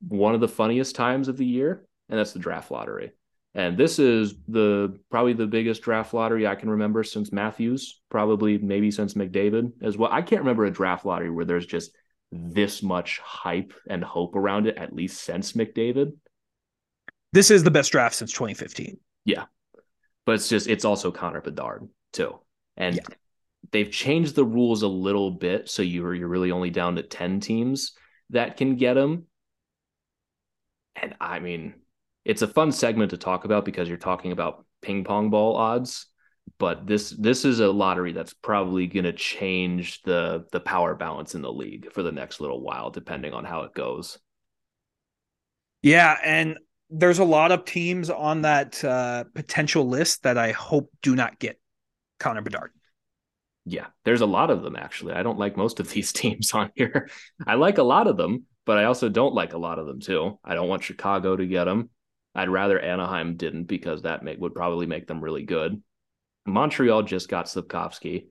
one 0.00 0.34
of 0.34 0.40
the 0.40 0.48
funniest 0.48 0.94
times 0.94 1.28
of 1.28 1.36
the 1.36 1.46
year, 1.46 1.84
and 2.08 2.18
that's 2.18 2.32
the 2.32 2.38
draft 2.38 2.70
lottery. 2.70 3.12
And 3.54 3.76
this 3.76 3.98
is 3.98 4.34
the 4.46 4.98
probably 5.10 5.32
the 5.32 5.46
biggest 5.46 5.82
draft 5.82 6.14
lottery 6.14 6.46
I 6.46 6.54
can 6.54 6.70
remember 6.70 7.02
since 7.02 7.32
Matthews, 7.32 8.00
probably 8.10 8.58
maybe 8.58 8.90
since 8.90 9.14
McDavid 9.14 9.72
as 9.82 9.96
well. 9.96 10.10
I 10.12 10.22
can't 10.22 10.42
remember 10.42 10.64
a 10.64 10.70
draft 10.70 11.04
lottery 11.04 11.30
where 11.30 11.44
there's 11.44 11.66
just 11.66 11.92
this 12.30 12.82
much 12.82 13.18
hype 13.20 13.72
and 13.88 14.04
hope 14.04 14.36
around 14.36 14.66
it, 14.66 14.76
at 14.76 14.92
least 14.92 15.22
since 15.22 15.52
McDavid 15.52 16.12
this 17.32 17.50
is 17.50 17.62
the 17.62 17.70
best 17.70 17.92
draft 17.92 18.14
since 18.14 18.32
2015. 18.32 18.98
Yeah. 19.24 19.44
But 20.24 20.36
it's 20.36 20.48
just 20.48 20.68
it's 20.68 20.84
also 20.84 21.10
Connor 21.10 21.40
Bedard 21.40 21.88
too. 22.12 22.38
And 22.76 22.96
yeah. 22.96 23.02
they've 23.72 23.90
changed 23.90 24.34
the 24.34 24.44
rules 24.44 24.82
a 24.82 24.88
little 24.88 25.30
bit 25.30 25.68
so 25.68 25.82
you're 25.82 26.14
you're 26.14 26.28
really 26.28 26.50
only 26.50 26.70
down 26.70 26.96
to 26.96 27.02
10 27.02 27.40
teams 27.40 27.92
that 28.30 28.56
can 28.56 28.76
get 28.76 28.96
him. 28.96 29.26
And 30.96 31.14
I 31.20 31.38
mean, 31.38 31.74
it's 32.24 32.42
a 32.42 32.48
fun 32.48 32.72
segment 32.72 33.10
to 33.10 33.16
talk 33.16 33.44
about 33.44 33.64
because 33.64 33.88
you're 33.88 33.96
talking 33.96 34.32
about 34.32 34.64
ping 34.82 35.04
pong 35.04 35.30
ball 35.30 35.56
odds, 35.56 36.06
but 36.58 36.86
this 36.86 37.10
this 37.10 37.44
is 37.44 37.60
a 37.60 37.68
lottery 37.68 38.12
that's 38.12 38.34
probably 38.34 38.86
going 38.86 39.04
to 39.04 39.12
change 39.12 40.02
the 40.02 40.46
the 40.52 40.60
power 40.60 40.94
balance 40.94 41.34
in 41.34 41.42
the 41.42 41.52
league 41.52 41.92
for 41.92 42.02
the 42.02 42.12
next 42.12 42.40
little 42.40 42.60
while 42.60 42.90
depending 42.90 43.32
on 43.32 43.44
how 43.44 43.62
it 43.62 43.74
goes. 43.74 44.18
Yeah, 45.82 46.16
and 46.24 46.58
there's 46.90 47.18
a 47.18 47.24
lot 47.24 47.52
of 47.52 47.64
teams 47.64 48.10
on 48.10 48.42
that 48.42 48.82
uh, 48.84 49.24
potential 49.34 49.86
list 49.86 50.22
that 50.22 50.38
I 50.38 50.52
hope 50.52 50.90
do 51.02 51.14
not 51.14 51.38
get 51.38 51.60
Connor 52.18 52.42
Bedard. 52.42 52.70
Yeah, 53.64 53.86
there's 54.04 54.22
a 54.22 54.26
lot 54.26 54.50
of 54.50 54.62
them 54.62 54.76
actually. 54.76 55.12
I 55.12 55.22
don't 55.22 55.38
like 55.38 55.56
most 55.56 55.80
of 55.80 55.90
these 55.90 56.12
teams 56.12 56.52
on 56.52 56.70
here. 56.74 57.08
I 57.46 57.54
like 57.54 57.78
a 57.78 57.82
lot 57.82 58.06
of 58.06 58.16
them, 58.16 58.46
but 58.64 58.78
I 58.78 58.84
also 58.84 59.08
don't 59.08 59.34
like 59.34 59.52
a 59.52 59.58
lot 59.58 59.78
of 59.78 59.86
them 59.86 60.00
too. 60.00 60.38
I 60.44 60.54
don't 60.54 60.68
want 60.68 60.84
Chicago 60.84 61.36
to 61.36 61.46
get 61.46 61.64
them. 61.64 61.90
I'd 62.34 62.48
rather 62.48 62.78
Anaheim 62.78 63.36
didn't 63.36 63.64
because 63.64 64.02
that 64.02 64.22
make, 64.22 64.38
would 64.40 64.54
probably 64.54 64.86
make 64.86 65.06
them 65.06 65.22
really 65.22 65.42
good. 65.42 65.82
Montreal 66.46 67.02
just 67.02 67.28
got 67.28 67.46
Slafkovsky. 67.46 68.26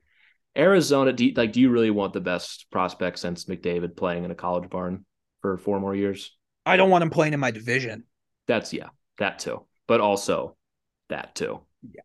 Arizona, 0.57 1.13
do 1.13 1.25
you, 1.25 1.33
like, 1.35 1.51
do 1.51 1.61
you 1.61 1.69
really 1.69 1.91
want 1.91 2.13
the 2.13 2.19
best 2.19 2.67
prospect 2.71 3.19
since 3.19 3.45
McDavid 3.45 3.95
playing 3.95 4.23
in 4.23 4.31
a 4.31 4.35
college 4.35 4.69
barn 4.69 5.05
for 5.41 5.57
four 5.57 5.79
more 5.79 5.93
years? 5.93 6.35
I 6.65 6.77
don't 6.77 6.89
want 6.89 7.03
him 7.03 7.11
playing 7.11 7.33
in 7.33 7.39
my 7.39 7.51
division. 7.51 8.05
That's 8.47 8.73
yeah, 8.73 8.89
that 9.19 9.39
too. 9.39 9.65
But 9.87 10.01
also 10.01 10.55
that 11.09 11.35
too. 11.35 11.61
Yeah. 11.89 12.01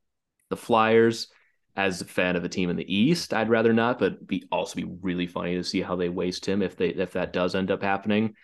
The 0.50 0.56
Flyers, 0.56 1.28
as 1.74 2.00
a 2.00 2.04
fan 2.04 2.36
of 2.36 2.44
a 2.44 2.48
team 2.48 2.70
in 2.70 2.76
the 2.76 2.94
East, 2.94 3.32
I'd 3.32 3.48
rather 3.48 3.72
not, 3.72 3.98
but 3.98 4.26
be 4.26 4.44
also 4.52 4.76
be 4.76 4.84
really 5.00 5.26
funny 5.26 5.54
to 5.54 5.64
see 5.64 5.80
how 5.80 5.96
they 5.96 6.08
waste 6.08 6.46
him 6.46 6.62
if 6.62 6.76
they 6.76 6.88
if 6.88 7.12
that 7.12 7.32
does 7.32 7.54
end 7.54 7.70
up 7.70 7.82
happening. 7.82 8.34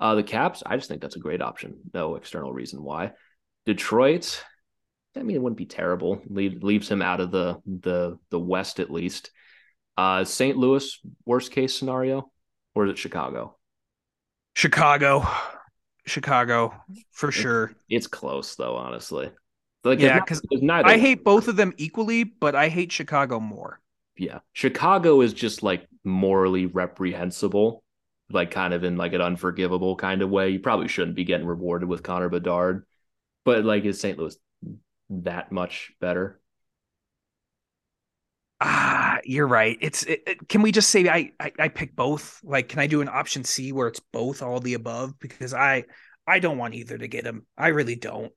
Uh, 0.00 0.14
the 0.14 0.22
Caps, 0.22 0.62
I 0.64 0.76
just 0.76 0.88
think 0.88 1.02
that's 1.02 1.16
a 1.16 1.20
great 1.20 1.42
option. 1.42 1.78
No 1.92 2.14
external 2.14 2.52
reason 2.52 2.82
why. 2.82 3.12
Detroit, 3.66 4.42
I 5.16 5.22
mean, 5.22 5.36
it 5.36 5.42
wouldn't 5.42 5.58
be 5.58 5.66
terrible. 5.66 6.22
Leave, 6.28 6.62
leaves 6.62 6.88
him 6.88 7.02
out 7.02 7.20
of 7.20 7.30
the 7.30 7.60
the 7.66 8.18
the 8.30 8.40
West 8.40 8.80
at 8.80 8.90
least. 8.90 9.30
Uh, 9.96 10.24
St. 10.24 10.56
Louis, 10.56 10.98
worst 11.26 11.50
case 11.50 11.76
scenario, 11.76 12.30
or 12.74 12.86
is 12.86 12.92
it 12.92 12.98
Chicago? 12.98 13.58
Chicago. 14.54 15.28
Chicago 16.08 16.74
for 17.10 17.30
sure. 17.30 17.72
It's 17.88 18.06
close 18.06 18.56
though, 18.56 18.76
honestly. 18.76 19.30
Like, 19.84 20.00
yeah, 20.00 20.18
because 20.18 20.42
I 20.62 20.98
hate 20.98 21.24
both 21.24 21.48
of 21.48 21.56
them 21.56 21.72
equally, 21.76 22.24
but 22.24 22.54
I 22.54 22.68
hate 22.68 22.90
Chicago 22.90 23.38
more. 23.38 23.80
Yeah, 24.16 24.40
Chicago 24.52 25.20
is 25.20 25.32
just 25.32 25.62
like 25.62 25.86
morally 26.04 26.66
reprehensible, 26.66 27.84
like 28.30 28.50
kind 28.50 28.74
of 28.74 28.82
in 28.82 28.96
like 28.96 29.12
an 29.12 29.20
unforgivable 29.20 29.94
kind 29.94 30.20
of 30.20 30.30
way. 30.30 30.50
You 30.50 30.58
probably 30.58 30.88
shouldn't 30.88 31.16
be 31.16 31.24
getting 31.24 31.46
rewarded 31.46 31.88
with 31.88 32.02
Connor 32.02 32.28
Bedard, 32.28 32.84
but 33.44 33.64
like 33.64 33.84
is 33.84 34.00
St. 34.00 34.18
Louis 34.18 34.36
that 35.10 35.52
much 35.52 35.92
better? 36.00 36.40
Ah, 38.60 39.18
you're 39.24 39.46
right. 39.46 39.78
It's 39.80 40.02
it, 40.04 40.22
it, 40.26 40.48
can 40.48 40.62
we 40.62 40.72
just 40.72 40.90
say 40.90 41.08
I, 41.08 41.32
I 41.38 41.52
I 41.58 41.68
pick 41.68 41.94
both? 41.94 42.40
Like, 42.42 42.68
can 42.68 42.80
I 42.80 42.88
do 42.88 43.00
an 43.00 43.08
option 43.08 43.44
C 43.44 43.72
where 43.72 43.86
it's 43.86 44.00
both 44.12 44.42
all 44.42 44.60
the 44.60 44.74
above? 44.74 45.18
Because 45.20 45.54
I 45.54 45.84
I 46.26 46.40
don't 46.40 46.58
want 46.58 46.74
either 46.74 46.98
to 46.98 47.08
get 47.08 47.24
him. 47.24 47.46
I 47.56 47.68
really 47.68 47.96
don't. 47.96 48.32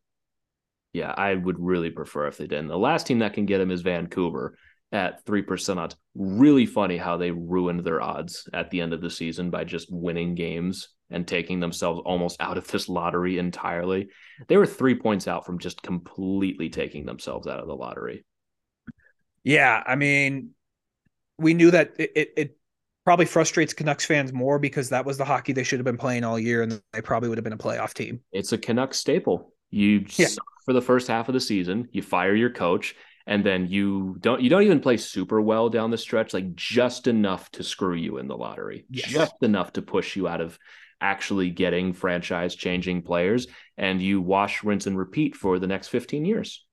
Yeah, 0.93 1.13
I 1.15 1.33
would 1.33 1.59
really 1.59 1.89
prefer 1.89 2.27
if 2.27 2.37
they 2.37 2.47
didn't. 2.47 2.67
The 2.67 2.77
last 2.77 3.07
team 3.07 3.19
that 3.19 3.33
can 3.33 3.45
get 3.45 3.61
him 3.61 3.71
is 3.71 3.81
Vancouver 3.81 4.57
at 4.91 5.25
three 5.25 5.41
percent 5.41 5.79
odds. 5.79 5.95
Really 6.13 6.65
funny 6.67 6.97
how 6.97 7.17
they 7.17 7.31
ruined 7.31 7.83
their 7.83 8.01
odds 8.01 8.47
at 8.53 8.69
the 8.69 8.81
end 8.81 8.93
of 8.93 9.01
the 9.01 9.09
season 9.09 9.49
by 9.49 9.63
just 9.63 9.91
winning 9.91 10.35
games 10.35 10.89
and 11.09 11.27
taking 11.27 11.59
themselves 11.59 12.01
almost 12.05 12.39
out 12.39 12.57
of 12.57 12.67
this 12.67 12.87
lottery 12.87 13.37
entirely. 13.37 14.09
They 14.47 14.57
were 14.57 14.67
three 14.67 14.95
points 14.95 15.27
out 15.27 15.45
from 15.45 15.59
just 15.59 15.81
completely 15.81 16.69
taking 16.69 17.05
themselves 17.05 17.47
out 17.47 17.59
of 17.59 17.67
the 17.67 17.75
lottery. 17.75 18.23
Yeah, 19.43 19.83
I 19.85 19.95
mean, 19.95 20.51
we 21.37 21.53
knew 21.53 21.71
that 21.71 21.93
it, 21.97 22.11
it, 22.15 22.33
it 22.37 22.57
probably 23.03 23.25
frustrates 23.25 23.73
Canucks 23.73 24.05
fans 24.05 24.31
more 24.31 24.59
because 24.59 24.89
that 24.89 25.05
was 25.05 25.17
the 25.17 25.25
hockey 25.25 25.53
they 25.53 25.63
should 25.63 25.79
have 25.79 25.85
been 25.85 25.97
playing 25.97 26.23
all 26.23 26.37
year, 26.37 26.61
and 26.61 26.81
they 26.93 27.01
probably 27.01 27.29
would 27.29 27.37
have 27.37 27.43
been 27.43 27.53
a 27.53 27.57
playoff 27.57 27.93
team. 27.93 28.21
It's 28.31 28.51
a 28.51 28.57
Canucks 28.57 28.97
staple. 28.97 29.53
You 29.71 30.05
yeah. 30.17 30.27
for 30.65 30.73
the 30.73 30.81
first 30.81 31.07
half 31.07 31.29
of 31.29 31.33
the 31.33 31.39
season, 31.39 31.87
you 31.91 32.01
fire 32.01 32.35
your 32.35 32.49
coach, 32.49 32.95
and 33.25 33.43
then 33.43 33.67
you 33.67 34.17
don't 34.19 34.41
you 34.41 34.49
don't 34.49 34.63
even 34.63 34.81
play 34.81 34.97
super 34.97 35.41
well 35.41 35.69
down 35.69 35.91
the 35.91 35.97
stretch, 35.97 36.33
like 36.33 36.55
just 36.55 37.07
enough 37.07 37.49
to 37.51 37.63
screw 37.63 37.95
you 37.95 38.17
in 38.17 38.27
the 38.27 38.37
lottery, 38.37 38.85
yes. 38.89 39.09
just 39.09 39.41
enough 39.41 39.73
to 39.73 39.81
push 39.81 40.15
you 40.15 40.27
out 40.27 40.41
of 40.41 40.59
actually 40.99 41.49
getting 41.49 41.93
franchise 41.93 42.53
changing 42.53 43.01
players, 43.01 43.47
and 43.77 44.01
you 44.01 44.21
wash, 44.21 44.63
rinse, 44.63 44.87
and 44.87 44.97
repeat 44.97 45.35
for 45.35 45.57
the 45.57 45.67
next 45.67 45.87
fifteen 45.87 46.25
years. 46.25 46.65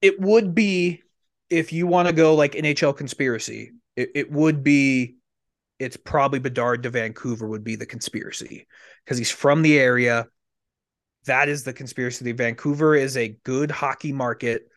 It 0.00 0.20
would 0.20 0.54
be 0.54 1.02
if 1.50 1.72
you 1.72 1.86
want 1.86 2.08
to 2.08 2.14
go 2.14 2.34
like 2.34 2.52
NHL 2.52 2.96
conspiracy, 2.96 3.72
it, 3.96 4.10
it 4.14 4.32
would 4.32 4.62
be 4.62 5.16
it's 5.78 5.96
probably 5.96 6.40
Bedard 6.40 6.82
to 6.82 6.90
Vancouver 6.90 7.46
would 7.46 7.64
be 7.64 7.76
the 7.76 7.86
conspiracy 7.86 8.66
because 9.04 9.18
he's 9.18 9.30
from 9.30 9.62
the 9.62 9.78
area. 9.78 10.26
That 11.26 11.48
is 11.48 11.64
the 11.64 11.72
conspiracy. 11.72 12.32
Vancouver 12.32 12.94
is 12.94 13.16
a 13.16 13.36
good 13.44 13.70
hockey 13.70 14.12
market 14.12 14.68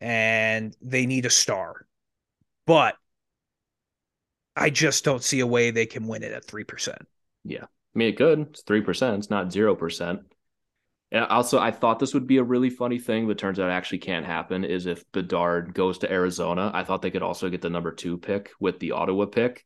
and 0.00 0.76
they 0.80 1.06
need 1.06 1.26
a 1.26 1.30
star. 1.30 1.86
But 2.66 2.96
I 4.54 4.70
just 4.70 5.04
don't 5.04 5.22
see 5.22 5.40
a 5.40 5.46
way 5.46 5.70
they 5.70 5.86
can 5.86 6.06
win 6.06 6.22
it 6.22 6.32
at 6.32 6.46
3%. 6.46 6.96
Yeah. 7.44 7.64
I 7.64 7.98
mean, 7.98 8.08
it 8.08 8.16
could. 8.16 8.40
It's 8.40 8.62
3%. 8.62 9.18
It's 9.18 9.30
not 9.30 9.48
0%. 9.48 10.20
Also, 11.12 11.58
I 11.58 11.72
thought 11.72 11.98
this 11.98 12.14
would 12.14 12.26
be 12.28 12.36
a 12.36 12.44
really 12.44 12.70
funny 12.70 12.98
thing, 12.98 13.26
but 13.26 13.36
turns 13.36 13.58
out 13.58 13.68
it 13.68 13.72
actually 13.72 13.98
can't 13.98 14.24
happen. 14.24 14.64
Is 14.64 14.86
if 14.86 15.10
Bedard 15.10 15.74
goes 15.74 15.98
to 15.98 16.12
Arizona, 16.12 16.70
I 16.72 16.84
thought 16.84 17.02
they 17.02 17.10
could 17.10 17.22
also 17.22 17.48
get 17.48 17.62
the 17.62 17.70
number 17.70 17.92
two 17.92 18.16
pick 18.16 18.50
with 18.60 18.78
the 18.78 18.92
Ottawa 18.92 19.26
pick, 19.26 19.64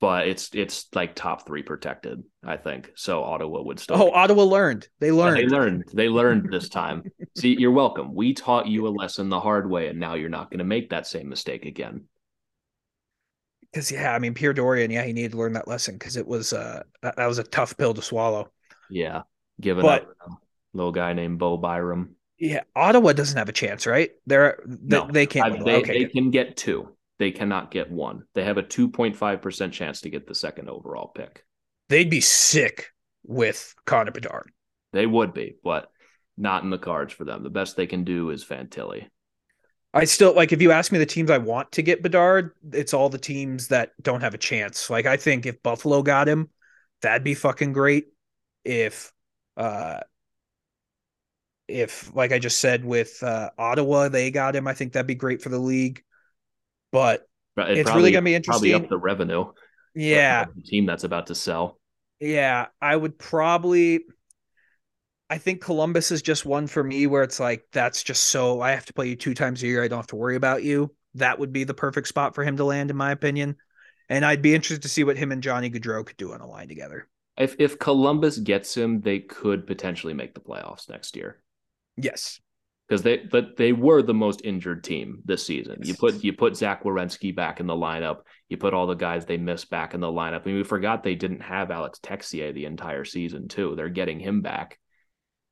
but 0.00 0.28
it's 0.28 0.50
it's 0.52 0.86
like 0.94 1.16
top 1.16 1.46
three 1.46 1.64
protected, 1.64 2.22
I 2.44 2.58
think. 2.58 2.92
So 2.94 3.24
Ottawa 3.24 3.62
would 3.62 3.80
still. 3.80 4.00
Oh, 4.00 4.10
Ottawa 4.12 4.44
learned. 4.44 4.86
They 5.00 5.10
learned. 5.10 5.38
They 5.38 5.46
learned. 5.46 5.84
They 5.92 6.08
learned 6.08 6.52
this 6.52 6.68
time. 6.68 7.02
See, 7.36 7.56
you're 7.58 7.72
welcome. 7.72 8.14
We 8.14 8.32
taught 8.32 8.68
you 8.68 8.86
a 8.86 8.90
lesson 8.90 9.28
the 9.28 9.40
hard 9.40 9.68
way, 9.68 9.88
and 9.88 9.98
now 9.98 10.14
you're 10.14 10.28
not 10.28 10.48
going 10.50 10.58
to 10.58 10.64
make 10.64 10.90
that 10.90 11.08
same 11.08 11.28
mistake 11.28 11.66
again. 11.66 12.04
Because 13.72 13.90
yeah, 13.90 14.14
I 14.14 14.20
mean 14.20 14.34
Pierre 14.34 14.54
Dorion, 14.54 14.92
yeah, 14.92 15.02
he 15.02 15.12
needed 15.12 15.32
to 15.32 15.38
learn 15.38 15.54
that 15.54 15.66
lesson 15.66 15.96
because 15.96 16.16
it 16.16 16.28
was 16.28 16.52
uh 16.52 16.84
that, 17.02 17.16
that 17.16 17.26
was 17.26 17.38
a 17.38 17.42
tough 17.42 17.76
pill 17.76 17.94
to 17.94 18.02
swallow. 18.02 18.52
Yeah, 18.88 19.22
giving 19.60 19.82
But- 19.82 20.02
up 20.02 20.38
little 20.74 20.92
guy 20.92 21.12
named 21.12 21.38
Bo 21.38 21.56
Byram. 21.56 22.16
Yeah, 22.38 22.62
Ottawa 22.74 23.12
doesn't 23.12 23.38
have 23.38 23.48
a 23.48 23.52
chance, 23.52 23.86
right? 23.86 24.10
They're 24.26 24.58
they, 24.66 24.98
No, 24.98 25.08
they 25.10 25.26
can't. 25.26 25.54
I- 25.60 25.62
they 25.62 25.76
okay, 25.78 26.04
they 26.04 26.10
can 26.10 26.30
get 26.30 26.56
two. 26.56 26.88
They 27.18 27.30
cannot 27.30 27.70
get 27.70 27.90
one. 27.90 28.24
They 28.34 28.44
have 28.44 28.58
a 28.58 28.62
2.5% 28.62 29.72
chance 29.72 30.00
to 30.00 30.10
get 30.10 30.26
the 30.26 30.34
second 30.34 30.68
overall 30.68 31.08
pick. 31.14 31.44
they'd 31.88 32.10
be 32.10 32.20
sick 32.20 32.90
with 33.24 33.74
Connor 33.86 34.10
Bedard. 34.10 34.50
They 34.92 35.06
would 35.06 35.32
be, 35.32 35.56
but 35.62 35.90
not 36.36 36.64
in 36.64 36.70
the 36.70 36.78
cards 36.78 37.12
for 37.12 37.24
them. 37.24 37.42
The 37.44 37.50
best 37.50 37.76
they 37.76 37.86
can 37.86 38.02
do 38.04 38.30
is 38.30 38.44
Fantilli. 38.44 39.06
I 39.92 40.04
still 40.06 40.34
like 40.34 40.52
if 40.52 40.60
you 40.60 40.72
ask 40.72 40.90
me 40.90 40.98
the 40.98 41.06
teams 41.06 41.30
I 41.30 41.38
want 41.38 41.70
to 41.72 41.82
get 41.82 42.02
Bedard, 42.02 42.50
it's 42.72 42.92
all 42.92 43.08
the 43.08 43.18
teams 43.18 43.68
that 43.68 43.92
don't 44.02 44.22
have 44.22 44.34
a 44.34 44.38
chance. 44.38 44.90
Like 44.90 45.06
I 45.06 45.16
think 45.16 45.46
if 45.46 45.62
Buffalo 45.62 46.02
got 46.02 46.28
him, 46.28 46.50
that'd 47.00 47.22
be 47.22 47.34
fucking 47.34 47.72
great. 47.72 48.06
If 48.64 49.12
uh 49.56 50.00
if 51.68 52.14
like 52.14 52.32
I 52.32 52.38
just 52.38 52.58
said 52.58 52.84
with 52.84 53.22
uh 53.22 53.50
Ottawa, 53.58 54.08
they 54.08 54.30
got 54.30 54.56
him, 54.56 54.66
I 54.66 54.74
think 54.74 54.92
that'd 54.92 55.06
be 55.06 55.14
great 55.14 55.42
for 55.42 55.48
the 55.48 55.58
league. 55.58 56.02
But 56.92 57.26
it'd 57.56 57.78
It's 57.78 57.94
really 57.94 58.10
gonna 58.12 58.22
be 58.24 58.34
interesting. 58.34 58.70
Probably 58.70 58.74
up 58.74 58.88
the 58.88 58.98
revenue. 58.98 59.52
yeah, 59.94 60.46
the 60.54 60.62
team 60.62 60.86
that's 60.86 61.04
about 61.04 61.28
to 61.28 61.34
sell. 61.34 61.78
Yeah, 62.20 62.66
I 62.80 62.96
would 62.96 63.18
probably. 63.18 64.04
I 65.30 65.38
think 65.38 65.62
Columbus 65.62 66.10
is 66.10 66.22
just 66.22 66.44
one 66.44 66.66
for 66.66 66.84
me 66.84 67.06
where 67.06 67.22
it's 67.22 67.40
like 67.40 67.64
that's 67.72 68.02
just 68.02 68.24
so 68.24 68.60
I 68.60 68.72
have 68.72 68.86
to 68.86 68.92
play 68.92 69.08
you 69.08 69.16
two 69.16 69.34
times 69.34 69.62
a 69.62 69.66
year. 69.66 69.82
I 69.82 69.88
don't 69.88 69.98
have 69.98 70.06
to 70.08 70.16
worry 70.16 70.36
about 70.36 70.62
you. 70.62 70.94
That 71.14 71.38
would 71.38 71.52
be 71.52 71.64
the 71.64 71.74
perfect 71.74 72.08
spot 72.08 72.34
for 72.34 72.44
him 72.44 72.56
to 72.58 72.64
land, 72.64 72.90
in 72.90 72.96
my 72.96 73.10
opinion. 73.10 73.56
And 74.08 74.24
I'd 74.24 74.42
be 74.42 74.54
interested 74.54 74.82
to 74.82 74.88
see 74.88 75.02
what 75.02 75.16
him 75.16 75.32
and 75.32 75.42
Johnny 75.42 75.70
Gaudreau 75.70 76.04
could 76.04 76.16
do 76.18 76.32
on 76.32 76.40
a 76.40 76.46
line 76.46 76.68
together. 76.68 77.08
If 77.36 77.56
if 77.58 77.78
Columbus 77.78 78.38
gets 78.38 78.76
him, 78.76 79.00
they 79.00 79.20
could 79.20 79.66
potentially 79.66 80.14
make 80.14 80.34
the 80.34 80.40
playoffs 80.40 80.88
next 80.88 81.16
year 81.16 81.40
Yes, 81.96 82.40
because 82.88 83.02
they 83.02 83.18
but 83.18 83.56
they 83.56 83.72
were 83.72 84.02
the 84.02 84.14
most 84.14 84.42
injured 84.44 84.84
team 84.84 85.22
this 85.24 85.46
season. 85.46 85.80
You 85.82 85.94
put 85.94 86.22
you 86.22 86.32
put 86.32 86.56
Zach 86.56 86.84
Werenski 86.84 87.34
back 87.34 87.60
in 87.60 87.66
the 87.66 87.74
lineup. 87.74 88.18
You 88.48 88.56
put 88.56 88.74
all 88.74 88.86
the 88.86 88.94
guys 88.94 89.24
they 89.24 89.36
missed 89.36 89.70
back 89.70 89.94
in 89.94 90.00
the 90.00 90.08
lineup. 90.08 90.42
I 90.42 90.46
mean, 90.46 90.56
we 90.56 90.64
forgot 90.64 91.02
they 91.02 91.14
didn't 91.14 91.40
have 91.40 91.70
Alex 91.70 91.98
Texier 92.00 92.52
the 92.52 92.66
entire 92.66 93.04
season 93.04 93.48
too. 93.48 93.74
They're 93.74 93.88
getting 93.88 94.20
him 94.20 94.42
back, 94.42 94.78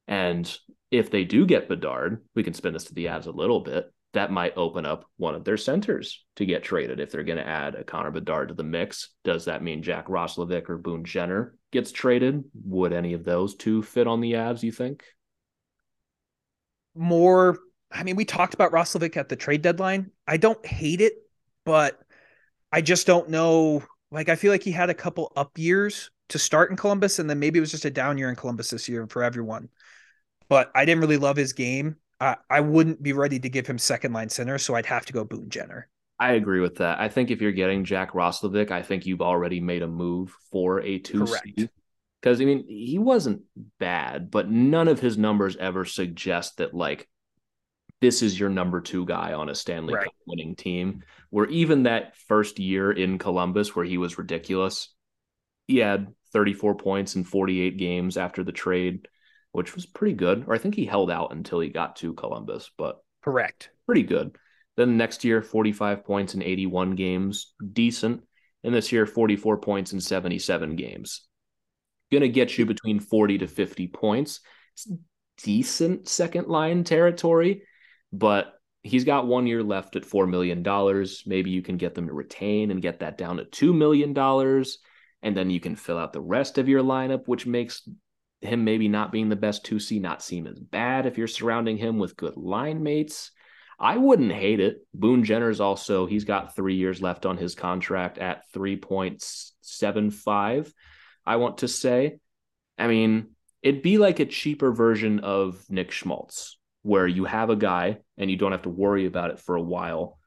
and 0.06 0.52
if 0.90 1.10
they 1.10 1.24
do 1.24 1.46
get 1.46 1.68
Bedard, 1.68 2.22
we 2.34 2.42
can 2.42 2.54
spin 2.54 2.74
this 2.74 2.84
to 2.84 2.94
the 2.94 3.08
ads 3.08 3.26
a 3.26 3.32
little 3.32 3.60
bit. 3.60 3.90
That 4.12 4.30
might 4.30 4.58
open 4.58 4.84
up 4.84 5.06
one 5.16 5.34
of 5.34 5.42
their 5.42 5.56
centers 5.56 6.22
to 6.36 6.44
get 6.44 6.62
traded 6.62 7.00
if 7.00 7.10
they're 7.10 7.22
going 7.22 7.38
to 7.38 7.48
add 7.48 7.74
a 7.74 7.82
Connor 7.82 8.10
Bedard 8.10 8.48
to 8.48 8.54
the 8.54 8.62
mix. 8.62 9.08
Does 9.24 9.46
that 9.46 9.62
mean 9.62 9.82
Jack 9.82 10.08
Roslovic 10.08 10.68
or 10.68 10.76
Boone 10.76 11.04
Jenner 11.04 11.56
gets 11.70 11.92
traded? 11.92 12.44
Would 12.66 12.92
any 12.92 13.14
of 13.14 13.24
those 13.24 13.54
two 13.54 13.82
fit 13.82 14.06
on 14.06 14.20
the 14.20 14.32
Avs, 14.32 14.62
you 14.62 14.70
think? 14.70 15.02
More. 16.94 17.58
I 17.90 18.02
mean, 18.02 18.16
we 18.16 18.24
talked 18.24 18.54
about 18.54 18.72
Roslovic 18.72 19.16
at 19.16 19.28
the 19.28 19.36
trade 19.36 19.62
deadline. 19.62 20.10
I 20.26 20.36
don't 20.36 20.64
hate 20.64 21.00
it, 21.00 21.14
but 21.64 22.00
I 22.70 22.80
just 22.80 23.06
don't 23.06 23.28
know. 23.28 23.82
Like, 24.10 24.28
I 24.28 24.36
feel 24.36 24.50
like 24.50 24.62
he 24.62 24.72
had 24.72 24.90
a 24.90 24.94
couple 24.94 25.32
up 25.36 25.58
years 25.58 26.10
to 26.30 26.38
start 26.38 26.70
in 26.70 26.76
Columbus, 26.76 27.18
and 27.18 27.28
then 27.28 27.38
maybe 27.38 27.58
it 27.58 27.60
was 27.60 27.70
just 27.70 27.84
a 27.84 27.90
down 27.90 28.18
year 28.18 28.30
in 28.30 28.36
Columbus 28.36 28.70
this 28.70 28.88
year 28.88 29.06
for 29.06 29.22
everyone. 29.22 29.68
But 30.48 30.70
I 30.74 30.84
didn't 30.84 31.00
really 31.00 31.18
love 31.18 31.36
his 31.36 31.52
game. 31.52 31.96
I, 32.20 32.36
I 32.48 32.60
wouldn't 32.60 33.02
be 33.02 33.12
ready 33.12 33.38
to 33.38 33.48
give 33.48 33.66
him 33.66 33.78
second 33.78 34.12
line 34.12 34.28
center, 34.28 34.58
so 34.58 34.74
I'd 34.74 34.86
have 34.86 35.04
to 35.06 35.12
go 35.12 35.24
Boone 35.24 35.50
Jenner. 35.50 35.88
I 36.18 36.32
agree 36.32 36.60
with 36.60 36.76
that. 36.76 37.00
I 37.00 37.08
think 37.08 37.30
if 37.30 37.40
you're 37.40 37.52
getting 37.52 37.84
Jack 37.84 38.12
Roslovic, 38.12 38.70
I 38.70 38.82
think 38.82 39.06
you've 39.06 39.22
already 39.22 39.60
made 39.60 39.82
a 39.82 39.88
move 39.88 40.34
for 40.50 40.80
a 40.80 40.98
two 40.98 41.24
Correct. 41.24 41.68
Because 42.22 42.40
I 42.40 42.44
mean, 42.44 42.64
he 42.68 42.98
wasn't 42.98 43.42
bad, 43.80 44.30
but 44.30 44.48
none 44.48 44.86
of 44.86 45.00
his 45.00 45.18
numbers 45.18 45.56
ever 45.56 45.84
suggest 45.84 46.58
that 46.58 46.72
like 46.72 47.08
this 48.00 48.22
is 48.22 48.38
your 48.38 48.48
number 48.48 48.80
two 48.80 49.04
guy 49.04 49.32
on 49.32 49.48
a 49.48 49.54
Stanley 49.54 49.94
Right. 49.94 50.04
Cup 50.04 50.14
winning 50.26 50.54
team. 50.54 51.02
Where 51.30 51.46
even 51.46 51.84
that 51.84 52.16
first 52.28 52.58
year 52.58 52.92
in 52.92 53.18
Columbus, 53.18 53.74
where 53.74 53.84
he 53.84 53.98
was 53.98 54.18
ridiculous, 54.18 54.92
he 55.66 55.78
had 55.78 56.12
34 56.32 56.76
points 56.76 57.16
in 57.16 57.24
48 57.24 57.76
games 57.76 58.16
after 58.16 58.44
the 58.44 58.52
trade, 58.52 59.08
which 59.52 59.74
was 59.74 59.86
pretty 59.86 60.14
good. 60.14 60.44
Or 60.46 60.54
I 60.54 60.58
think 60.58 60.74
he 60.74 60.84
held 60.84 61.10
out 61.10 61.32
until 61.32 61.60
he 61.60 61.68
got 61.70 61.96
to 61.96 62.12
Columbus, 62.14 62.70
but 62.76 62.98
Correct. 63.22 63.70
pretty 63.86 64.02
good. 64.02 64.36
Then 64.76 64.96
next 64.96 65.24
year, 65.24 65.42
45 65.42 66.04
points 66.04 66.34
in 66.34 66.42
81 66.42 66.96
games, 66.96 67.54
decent. 67.72 68.22
And 68.64 68.74
this 68.74 68.92
year, 68.92 69.06
44 69.06 69.58
points 69.58 69.92
in 69.92 70.00
77 70.00 70.76
games. 70.76 71.26
Going 72.12 72.22
to 72.22 72.28
get 72.28 72.58
you 72.58 72.66
between 72.66 73.00
40 73.00 73.38
to 73.38 73.48
50 73.48 73.88
points. 73.88 74.40
It's 74.74 74.86
decent 75.42 76.08
second 76.08 76.46
line 76.46 76.84
territory, 76.84 77.62
but 78.12 78.52
he's 78.82 79.04
got 79.04 79.26
one 79.26 79.46
year 79.46 79.62
left 79.62 79.96
at 79.96 80.04
$4 80.04 80.28
million. 80.28 80.62
Maybe 81.24 81.50
you 81.50 81.62
can 81.62 81.78
get 81.78 81.94
them 81.94 82.08
to 82.08 82.12
retain 82.12 82.70
and 82.70 82.82
get 82.82 83.00
that 83.00 83.16
down 83.16 83.38
to 83.38 83.44
$2 83.44 83.74
million. 83.74 84.14
And 85.22 85.36
then 85.36 85.48
you 85.48 85.58
can 85.58 85.74
fill 85.74 85.96
out 85.96 86.12
the 86.12 86.20
rest 86.20 86.58
of 86.58 86.68
your 86.68 86.82
lineup, 86.82 87.26
which 87.26 87.46
makes 87.46 87.88
him 88.42 88.64
maybe 88.64 88.88
not 88.88 89.10
being 89.10 89.30
the 89.30 89.36
best 89.36 89.64
2C 89.64 89.98
not 90.00 90.22
seem 90.22 90.46
as 90.46 90.58
bad 90.58 91.06
if 91.06 91.16
you're 91.16 91.26
surrounding 91.26 91.78
him 91.78 91.98
with 91.98 92.16
good 92.16 92.36
line 92.36 92.82
mates. 92.82 93.30
I 93.78 93.96
wouldn't 93.96 94.32
hate 94.32 94.60
it. 94.60 94.86
Boone 94.92 95.24
Jenner's 95.24 95.60
also, 95.60 96.04
he's 96.06 96.24
got 96.24 96.54
three 96.54 96.74
years 96.74 97.00
left 97.00 97.24
on 97.24 97.38
his 97.38 97.54
contract 97.54 98.18
at 98.18 98.42
3.75, 98.52 100.72
I 101.24 101.36
want 101.36 101.58
to 101.58 101.68
say. 101.68 102.18
I 102.78 102.86
mean, 102.86 103.28
it'd 103.62 103.82
be 103.82 103.98
like 103.98 104.20
a 104.20 104.26
cheaper 104.26 104.72
version 104.72 105.20
of 105.20 105.64
Nick 105.70 105.90
Schmaltz, 105.90 106.58
where 106.82 107.06
you 107.06 107.24
have 107.24 107.50
a 107.50 107.56
guy 107.56 107.98
and 108.16 108.30
you 108.30 108.36
don't 108.36 108.52
have 108.52 108.62
to 108.62 108.70
worry 108.70 109.06
about 109.06 109.30
it 109.30 109.40
for 109.40 109.54
a 109.54 109.62
while. 109.62 110.18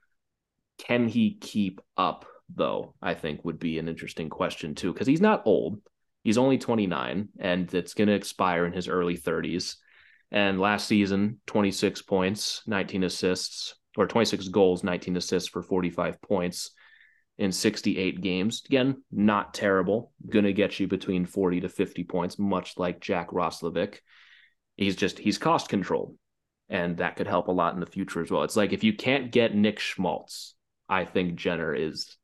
Can 0.78 1.08
he 1.08 1.36
keep 1.36 1.82
up, 1.98 2.26
though? 2.54 2.96
I 3.02 3.14
think 3.14 3.43
would 3.43 3.60
be 3.60 3.80
an 3.80 3.88
interesting 3.88 4.30
question, 4.30 4.76
too, 4.76 4.93
because 4.93 5.08
he's 5.08 5.22
not 5.22 5.43
old. 5.46 5.82
He's 6.24 6.38
only 6.38 6.58
29 6.58 7.30
and 7.39 7.74
it's 7.74 7.93
going 7.93 8.08
to 8.08 8.16
expire 8.16 8.66
in 8.66 8.74
his 8.74 8.88
early 8.88 9.18
30s. 9.18 9.76
And 10.32 10.60
last 10.60 10.88
season, 10.88 11.39
26 11.46 12.02
points, 12.02 12.64
19 12.66 13.04
assists, 13.04 13.76
or 13.96 14.08
26 14.08 14.48
goals, 14.50 14.84
19 14.84 15.18
assists 15.18 15.50
for 15.50 15.62
45 15.62 16.22
points 16.22 16.72
in 17.38 17.51
68 17.51 18.21
games. 18.21 18.63
Again, 18.65 19.03
not 19.11 19.53
terrible. 19.53 20.11
Going 20.29 20.45
to 20.45 20.53
get 20.53 20.79
you 20.79 20.88
between 20.88 21.25
40 21.25 21.61
to 21.61 21.69
50 21.69 22.03
points, 22.05 22.39
much 22.39 22.77
like 22.77 23.01
Jack 23.01 23.29
Roslovic. 23.31 23.97
He's 24.77 24.95
just, 24.95 25.19
he's 25.19 25.38
cost 25.38 25.69
controlled. 25.69 26.15
And 26.69 26.97
that 26.97 27.15
could 27.15 27.27
help 27.27 27.47
a 27.47 27.51
lot 27.51 27.73
in 27.73 27.79
the 27.79 27.86
future 27.86 28.21
as 28.21 28.31
well. 28.31 28.43
It's 28.43 28.55
like 28.55 28.73
if 28.73 28.83
you 28.83 28.93
can't 28.93 29.31
get 29.31 29.53
Nick 29.53 29.79
Schmaltz, 29.79 30.55
I 30.89 31.05
think 31.05 31.36
Jenner 31.36 31.73
is 31.75 32.17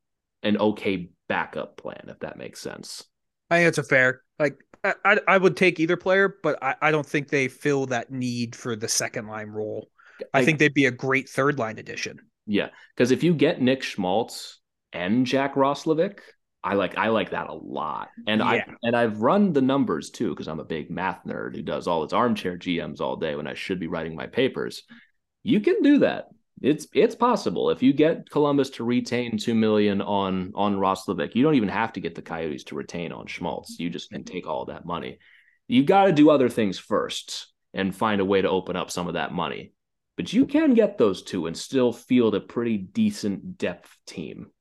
an 0.43 0.57
okay 0.57 1.12
backup 1.28 1.78
plan, 1.78 2.05
if 2.07 2.20
that 2.20 2.38
makes 2.38 2.59
sense. 2.59 3.03
I 3.49 3.57
think 3.57 3.68
it's 3.68 3.78
a 3.78 3.84
fair. 3.84 4.22
Like, 4.39 4.57
I, 4.84 4.93
I, 5.05 5.20
I 5.28 5.38
would 5.38 5.55
take 5.57 5.80
either 5.80 5.97
player, 5.97 6.38
but 6.41 6.57
I, 6.64 6.76
I 6.82 6.91
don't 6.91 7.05
think 7.05 7.28
they 7.28 7.49
fill 7.49 7.86
that 7.88 8.12
need 8.12 8.55
for 8.55 8.76
the 8.76 8.88
second 8.88 9.28
line 9.28 9.49
role. 9.49 9.89
I 10.34 10.39
Like- 10.39 10.45
think 10.45 10.59
they'd 10.59 10.74
be 10.74 10.86
a 10.86 10.91
great 10.91 11.30
third 11.30 11.59
line 11.59 11.78
addition. 11.78 12.20
Yeah, 12.47 12.70
because 12.95 13.12
if 13.12 13.24
you 13.24 13.34
get 13.36 13.62
Nick 13.62 13.84
Schmaltz 13.84 14.61
and 14.94 15.26
Jack 15.26 15.56
Roslovic, 15.56 16.20
I 16.64 16.76
like 16.76 16.98
I 16.98 17.08
like 17.08 17.32
that 17.32 17.48
a 17.48 17.54
lot, 17.54 18.10
and 18.28 18.42
I 18.42 18.66
and 18.84 18.96
I've 18.96 19.22
run 19.22 19.52
the 19.54 19.62
numbers 19.62 20.12
too 20.12 20.30
because 20.30 20.48
I'm 20.48 20.60
a 20.60 20.66
big 20.66 20.92
math 20.92 21.24
nerd 21.26 21.56
who 21.56 21.64
does 21.64 21.88
all 21.88 22.04
his 22.04 22.14
armchair 22.14 22.58
GMs 22.58 23.02
all 23.02 23.16
day 23.16 23.36
when 23.36 23.48
I 23.48 23.56
should 23.56 23.80
be 23.80 23.88
writing 23.88 24.16
my 24.16 24.28
papers. 24.28 24.84
You 25.44 25.60
can 25.60 25.82
do 25.82 26.00
that. 26.00 26.28
It's 26.62 26.86
it's 26.94 27.16
possible 27.16 27.72
if 27.72 27.82
you 27.82 27.94
get 27.94 28.30
Columbus 28.30 28.70
to 28.72 28.84
retain 28.84 29.38
two 29.38 29.56
million 29.56 30.02
on 30.02 30.52
on 30.54 30.76
Roslovic. 30.76 31.34
You 31.34 31.42
don't 31.42 31.56
even 31.56 31.70
have 31.70 31.94
to 31.94 32.00
get 32.00 32.14
the 32.14 32.22
Coyotes 32.22 32.66
to 32.66 32.76
retain 32.76 33.12
on 33.12 33.26
Schmaltz. 33.26 33.80
You 33.80 33.89
just 33.89 34.12
can 34.12 34.24
take 34.24 34.48
all 34.48 34.66
that 34.66 34.86
money. 34.86 35.18
You 35.68 35.84
got 35.84 36.06
to 36.06 36.12
do 36.12 36.30
other 36.30 36.50
things 36.50 36.78
first 36.78 37.48
and 37.74 37.96
find 37.96 38.22
a 38.22 38.26
way 38.26 38.42
to 38.42 38.50
open 38.50 38.76
up 38.76 38.92
some 38.92 39.08
of 39.08 39.14
that 39.16 39.32
money 39.34 39.74
but 40.18 40.34
you 40.34 40.46
can 40.46 40.76
get 40.76 40.98
those 40.98 41.24
two 41.24 41.48
and 41.48 41.58
still 41.58 41.92
field 41.92 42.36
a 42.36 42.39
pretty 42.39 42.78
decent 42.78 43.58
depth 43.58 43.96
team. 44.06 44.52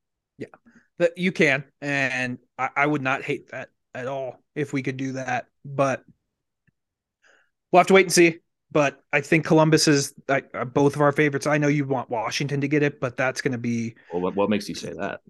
That 1.00 1.18
you 1.18 1.32
can, 1.32 1.64
and 1.80 2.38
I, 2.58 2.68
I 2.76 2.86
would 2.86 3.02
not 3.02 3.22
hate 3.22 3.50
that 3.50 3.70
at 3.94 4.06
all 4.06 4.38
if 4.54 4.72
we 4.72 4.82
could 4.82 4.96
do 4.98 5.12
that. 5.12 5.46
But 5.64 6.04
we'll 7.72 7.80
have 7.80 7.86
to 7.86 7.94
wait 7.94 8.04
and 8.06 8.12
see. 8.12 8.38
But 8.72 9.02
I 9.12 9.20
think 9.20 9.44
Columbus 9.46 9.88
is 9.88 10.14
I, 10.28 10.42
uh, 10.54 10.64
both 10.64 10.94
of 10.94 11.00
our 11.00 11.10
favorites. 11.10 11.46
I 11.46 11.58
know 11.58 11.68
you 11.68 11.86
want 11.86 12.08
Washington 12.10 12.60
to 12.60 12.68
get 12.68 12.82
it, 12.82 13.00
but 13.00 13.16
that's 13.16 13.40
going 13.40 13.52
to 13.52 13.58
be 13.58 13.96
Well, 14.12 14.22
what, 14.22 14.36
what 14.36 14.50
makes 14.50 14.68
you 14.68 14.74
say 14.74 14.92
that? 14.92 15.22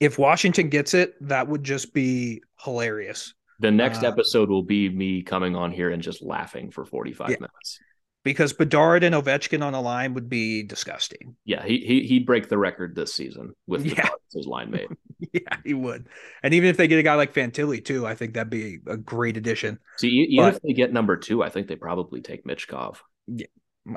If 0.00 0.18
Washington 0.18 0.68
gets 0.68 0.94
it, 0.94 1.14
that 1.28 1.48
would 1.48 1.64
just 1.64 1.94
be 1.94 2.42
hilarious. 2.60 3.34
The 3.60 3.70
next 3.70 4.04
Uh, 4.04 4.08
episode 4.08 4.50
will 4.50 4.62
be 4.62 4.88
me 4.88 5.22
coming 5.22 5.56
on 5.56 5.72
here 5.72 5.90
and 5.90 6.02
just 6.02 6.22
laughing 6.22 6.70
for 6.70 6.84
45 6.84 7.30
Yeah. 7.30 7.36
minutes. 7.36 7.80
Because 8.24 8.54
Bedard 8.54 9.04
and 9.04 9.14
Ovechkin 9.14 9.62
on 9.62 9.74
a 9.74 9.80
line 9.82 10.14
would 10.14 10.28
be 10.30 10.62
disgusting. 10.62 11.36
Yeah, 11.44 11.62
he, 11.64 11.78
he 11.80 12.06
he'd 12.06 12.24
break 12.26 12.48
the 12.48 12.56
record 12.58 12.94
this 12.96 13.12
season 13.14 13.54
with 13.66 13.84
Yeah. 13.84 14.08
his 14.32 14.46
line 14.46 14.70
mate. 14.70 14.88
Yeah, 15.32 15.56
he 15.64 15.72
would. 15.74 16.08
And 16.42 16.52
even 16.52 16.68
if 16.68 16.76
they 16.76 16.86
get 16.88 16.98
a 16.98 17.02
guy 17.02 17.14
like 17.14 17.32
Fantilli 17.32 17.82
too, 17.82 18.06
I 18.06 18.14
think 18.14 18.34
that'd 18.34 18.50
be 18.50 18.78
a 18.86 18.96
great 18.96 19.36
addition. 19.38 19.78
See, 19.98 20.08
even 20.08 20.44
But- 20.44 20.54
if 20.56 20.62
they 20.62 20.72
get 20.74 20.92
number 20.92 21.16
two, 21.16 21.42
I 21.42 21.48
think 21.50 21.66
they 21.68 21.76
probably 21.76 22.20
take 22.20 22.44
Michkov. 22.44 22.96
Yeah, 23.26 23.46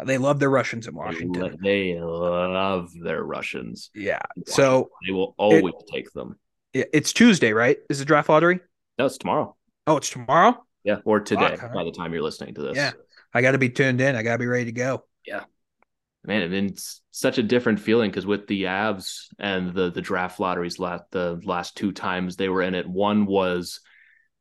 They 0.06 0.18
love 0.18 0.40
their 0.40 0.50
Russians 0.50 0.88
in 0.88 0.96
Washington. 0.96 1.42
lo- 1.42 1.52
they 1.62 2.00
love 2.00 2.92
their 3.02 3.24
Russians. 3.24 3.90
Yeah. 3.96 4.22
So 4.46 4.90
They 5.06 5.12
will 5.14 5.36
always 5.38 5.74
take 5.92 6.12
them. 6.14 6.38
it's 6.74 7.12
Tuesday, 7.12 7.52
right? 7.52 7.78
Is 7.90 8.00
the 8.00 8.06
draft 8.06 8.30
lottery? 8.30 8.60
No, 8.98 9.06
it's 9.08 9.18
tomorrow. 9.18 9.56
Oh, 9.86 9.98
it's 9.98 10.10
tomorrow. 10.10 10.64
Yeah, 10.84 11.00
or 11.04 11.20
today 11.20 11.58
Fuck, 11.58 11.74
by 11.74 11.84
the 11.84 11.92
time 11.92 12.14
you're 12.14 12.22
listening 12.24 12.54
to 12.56 12.62
this. 12.62 12.78
Yeah. 12.78 12.92
I 13.38 13.42
got 13.42 13.52
to 13.52 13.60
be 13.60 13.70
tuned 13.70 14.02
in. 14.02 14.16
I 14.16 14.24
got 14.24 14.34
to 14.34 14.40
be 14.40 14.48
ready 14.48 14.66
to 14.66 14.72
go. 14.72 15.04
Yeah, 15.26 15.44
man, 16.26 16.42
and 16.42 16.72
it's 16.72 17.02
such 17.12 17.38
a 17.38 17.44
different 17.44 17.80
feeling 17.80 18.10
because 18.10 18.26
with 18.26 18.48
the 18.48 18.64
Avs 18.64 19.28
and 19.38 19.76
the 19.76 19.92
the 19.92 20.02
draft 20.02 20.40
lotteries 20.40 20.80
last 20.80 21.04
the 21.12 21.40
last 21.44 21.78
two 21.78 21.92
times 21.92 22.36
they 22.36 22.50
were 22.50 22.64
in 22.64 22.74
it, 22.74 22.90
one 22.90 23.28
was 23.28 23.80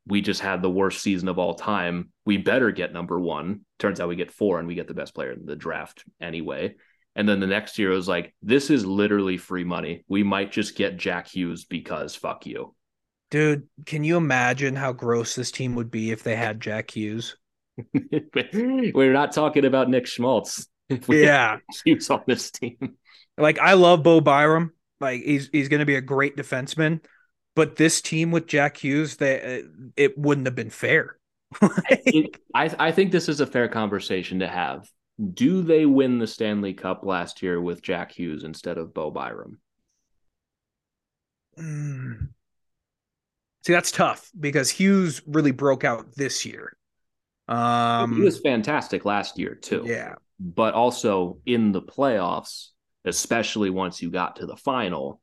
we 0.07 0.21
just 0.21 0.41
had 0.41 0.63
the 0.63 0.69
worst 0.69 1.01
season 1.03 1.27
of 1.27 1.37
all 1.37 1.53
time. 1.53 2.11
We 2.25 2.37
better 2.37 2.71
get 2.71 2.91
number 2.91 3.19
one. 3.19 3.61
Turns 3.77 3.99
out 3.99 4.09
we 4.09 4.15
get 4.15 4.31
four, 4.31 4.57
and 4.57 4.67
we 4.67 4.73
get 4.73 4.87
the 4.87 4.95
best 4.95 5.13
player 5.13 5.31
in 5.31 5.45
the 5.45 5.55
draft 5.55 6.03
anyway. 6.19 6.75
And 7.15 7.29
then 7.29 7.39
the 7.39 7.47
next 7.47 7.77
year 7.77 7.91
it 7.91 7.95
was 7.95 8.07
like, 8.07 8.33
this 8.41 8.69
is 8.71 8.85
literally 8.85 9.37
free 9.37 9.63
money. 9.63 10.05
We 10.07 10.23
might 10.23 10.51
just 10.51 10.75
get 10.75 10.97
Jack 10.97 11.27
Hughes 11.27 11.65
because 11.65 12.15
fuck 12.15 12.45
you. 12.45 12.75
Dude, 13.29 13.67
can 13.85 14.03
you 14.03 14.17
imagine 14.17 14.75
how 14.75 14.93
gross 14.93 15.35
this 15.35 15.51
team 15.51 15.75
would 15.75 15.91
be 15.91 16.11
if 16.11 16.23
they 16.23 16.35
had 16.35 16.61
Jack 16.61 16.91
Hughes? 16.91 17.35
We're 18.53 19.13
not 19.13 19.31
talking 19.31 19.65
about 19.65 19.89
Nick 19.89 20.07
Schmaltz. 20.07 20.67
Yeah. 21.09 21.57
Hughes 21.83 22.09
on 22.09 22.23
this 22.27 22.49
team. 22.49 22.95
Like 23.37 23.59
I 23.59 23.73
love 23.73 24.03
Bo 24.03 24.21
Byram. 24.21 24.71
Like 25.01 25.21
he's 25.21 25.49
he's 25.51 25.67
going 25.67 25.81
to 25.81 25.85
be 25.85 25.95
a 25.95 26.01
great 26.01 26.37
defenseman, 26.37 27.01
but 27.55 27.75
this 27.75 28.01
team 28.01 28.31
with 28.31 28.47
Jack 28.47 28.77
Hughes, 28.77 29.17
they 29.17 29.65
it 29.97 30.17
wouldn't 30.17 30.47
have 30.47 30.55
been 30.55 30.69
fair. 30.69 31.17
I 31.61 32.73
I 32.79 32.91
think 32.91 33.11
this 33.11 33.27
is 33.27 33.41
a 33.41 33.45
fair 33.45 33.67
conversation 33.67 34.39
to 34.39 34.47
have. 34.47 34.89
Do 35.33 35.61
they 35.61 35.85
win 35.85 36.19
the 36.19 36.27
Stanley 36.27 36.73
Cup 36.73 37.03
last 37.03 37.41
year 37.43 37.59
with 37.59 37.81
Jack 37.81 38.11
Hughes 38.13 38.45
instead 38.45 38.77
of 38.77 38.93
Bo 38.93 39.11
Byram? 39.11 39.59
Mm. 41.57 42.29
See, 43.65 43.73
that's 43.73 43.91
tough 43.91 44.31
because 44.39 44.69
Hughes 44.69 45.21
really 45.25 45.51
broke 45.51 45.83
out 45.83 46.15
this 46.15 46.45
year. 46.45 46.76
Um, 47.47 48.15
he 48.15 48.21
was 48.21 48.39
fantastic 48.39 49.05
last 49.05 49.39
year 49.39 49.55
too. 49.55 49.83
yeah, 49.85 50.15
But 50.39 50.73
also 50.73 51.39
in 51.45 51.71
the 51.71 51.81
playoffs, 51.81 52.69
especially 53.05 53.69
once 53.69 54.01
you 54.01 54.11
got 54.11 54.37
to 54.37 54.45
the 54.45 54.57
final, 54.57 55.21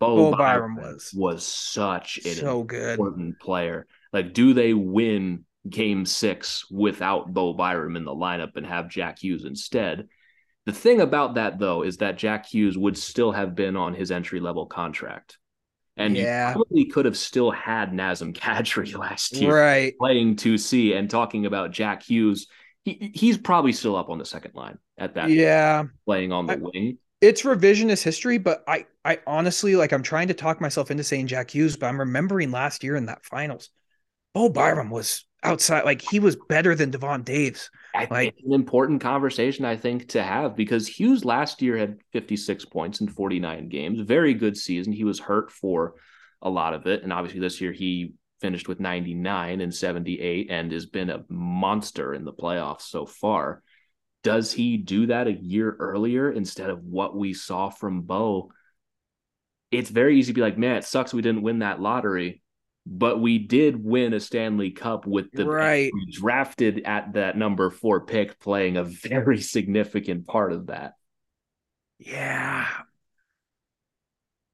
Bo, 0.00 0.16
Bo 0.16 0.36
Byram, 0.36 0.74
Byram 0.76 0.76
was 0.76 1.12
was 1.14 1.46
such 1.46 2.18
an 2.24 2.34
so 2.34 2.64
good. 2.64 2.90
important 2.90 3.38
player. 3.38 3.86
Like, 4.12 4.32
do 4.34 4.52
they 4.54 4.74
win 4.74 5.44
game 5.68 6.04
six 6.06 6.68
without 6.70 7.32
Bo 7.32 7.52
Byram 7.54 7.96
in 7.96 8.04
the 8.04 8.14
lineup 8.14 8.56
and 8.56 8.66
have 8.66 8.88
Jack 8.88 9.22
Hughes 9.22 9.44
instead? 9.44 10.08
The 10.64 10.72
thing 10.72 11.00
about 11.00 11.34
that, 11.34 11.60
though, 11.60 11.82
is 11.82 11.98
that 11.98 12.18
Jack 12.18 12.46
Hughes 12.46 12.76
would 12.76 12.98
still 12.98 13.30
have 13.30 13.54
been 13.54 13.76
on 13.76 13.94
his 13.94 14.10
entry 14.10 14.40
level 14.40 14.66
contract. 14.66 15.38
And 15.96 16.16
Yeah. 16.16 16.48
you 16.50 16.54
probably 16.54 16.84
could 16.86 17.04
have 17.06 17.16
still 17.16 17.50
had 17.50 17.92
Nazem 17.92 18.34
Kadri 18.34 18.96
last 18.98 19.34
year 19.36 19.56
Right. 19.56 19.96
playing 19.98 20.36
2C 20.36 20.94
and 20.96 21.08
talking 21.08 21.46
about 21.46 21.70
Jack 21.72 22.02
Hughes. 22.02 22.46
He, 22.84 23.10
he's 23.14 23.38
probably 23.38 23.72
still 23.72 23.96
up 23.96 24.10
on 24.10 24.18
the 24.18 24.24
second 24.26 24.54
line 24.54 24.78
at 24.98 25.14
that 25.14 25.30
Yeah. 25.30 25.84
playing 26.04 26.32
on 26.32 26.46
the 26.46 26.52
I- 26.54 26.56
wing. 26.56 26.98
It's 27.22 27.42
revisionist 27.42 28.02
history, 28.02 28.36
but 28.36 28.62
I, 28.68 28.84
I 29.02 29.20
honestly 29.26 29.74
like 29.74 29.92
I'm 29.92 30.02
trying 30.02 30.28
to 30.28 30.34
talk 30.34 30.60
myself 30.60 30.90
into 30.90 31.02
saying 31.02 31.28
Jack 31.28 31.50
Hughes, 31.54 31.74
but 31.76 31.86
I'm 31.86 31.98
remembering 31.98 32.50
last 32.50 32.84
year 32.84 32.94
in 32.94 33.06
that 33.06 33.24
finals, 33.24 33.70
Bo 34.34 34.50
Byram 34.50 34.90
was 34.90 35.24
outside, 35.42 35.86
like 35.86 36.02
he 36.02 36.20
was 36.20 36.36
better 36.50 36.74
than 36.74 36.90
Devon 36.90 37.24
Toews. 37.24 37.70
I 37.96 38.08
Like- 38.10 38.28
it's 38.28 38.46
an 38.46 38.52
important 38.52 39.00
conversation, 39.00 39.64
I 39.64 39.76
think, 39.76 40.08
to 40.08 40.22
have 40.22 40.54
because 40.54 40.86
Hughes 40.86 41.24
last 41.24 41.62
year 41.62 41.76
had 41.76 41.98
56 42.12 42.64
points 42.64 43.00
in 43.00 43.08
49 43.08 43.68
games. 43.68 44.00
Very 44.00 44.34
good 44.34 44.56
season. 44.56 44.92
He 44.92 45.04
was 45.04 45.18
hurt 45.18 45.50
for 45.50 45.94
a 46.42 46.50
lot 46.50 46.74
of 46.74 46.86
it. 46.86 47.02
And 47.02 47.12
obviously, 47.12 47.40
this 47.40 47.60
year 47.60 47.72
he 47.72 48.12
finished 48.40 48.68
with 48.68 48.80
99 48.80 49.60
and 49.60 49.74
78 49.74 50.50
and 50.50 50.70
has 50.72 50.86
been 50.86 51.10
a 51.10 51.24
monster 51.28 52.12
in 52.12 52.24
the 52.24 52.32
playoffs 52.32 52.82
so 52.82 53.06
far. 53.06 53.62
Does 54.22 54.52
he 54.52 54.76
do 54.76 55.06
that 55.06 55.26
a 55.26 55.32
year 55.32 55.74
earlier 55.78 56.30
instead 56.30 56.68
of 56.68 56.82
what 56.84 57.16
we 57.16 57.32
saw 57.32 57.70
from 57.70 58.02
Bo? 58.02 58.52
It's 59.70 59.90
very 59.90 60.18
easy 60.18 60.32
to 60.32 60.34
be 60.34 60.40
like, 60.42 60.58
man, 60.58 60.76
it 60.76 60.84
sucks 60.84 61.14
we 61.14 61.22
didn't 61.22 61.42
win 61.42 61.60
that 61.60 61.80
lottery, 61.80 62.42
but 62.86 63.20
we 63.20 63.38
did 63.38 63.82
win 63.82 64.14
a 64.14 64.20
Stanley 64.20 64.70
Cup 64.70 65.06
with 65.06 65.32
the 65.32 65.44
Right. 65.44 65.90
drafted 66.12 66.82
at 66.84 67.14
that 67.14 67.36
number 67.36 67.70
four 67.70 68.06
pick, 68.06 68.38
playing 68.38 68.76
a 68.76 68.84
very 68.84 69.40
significant 69.40 70.26
part 70.26 70.52
of 70.52 70.68
that. 70.68 70.94
Yeah. 71.98 72.68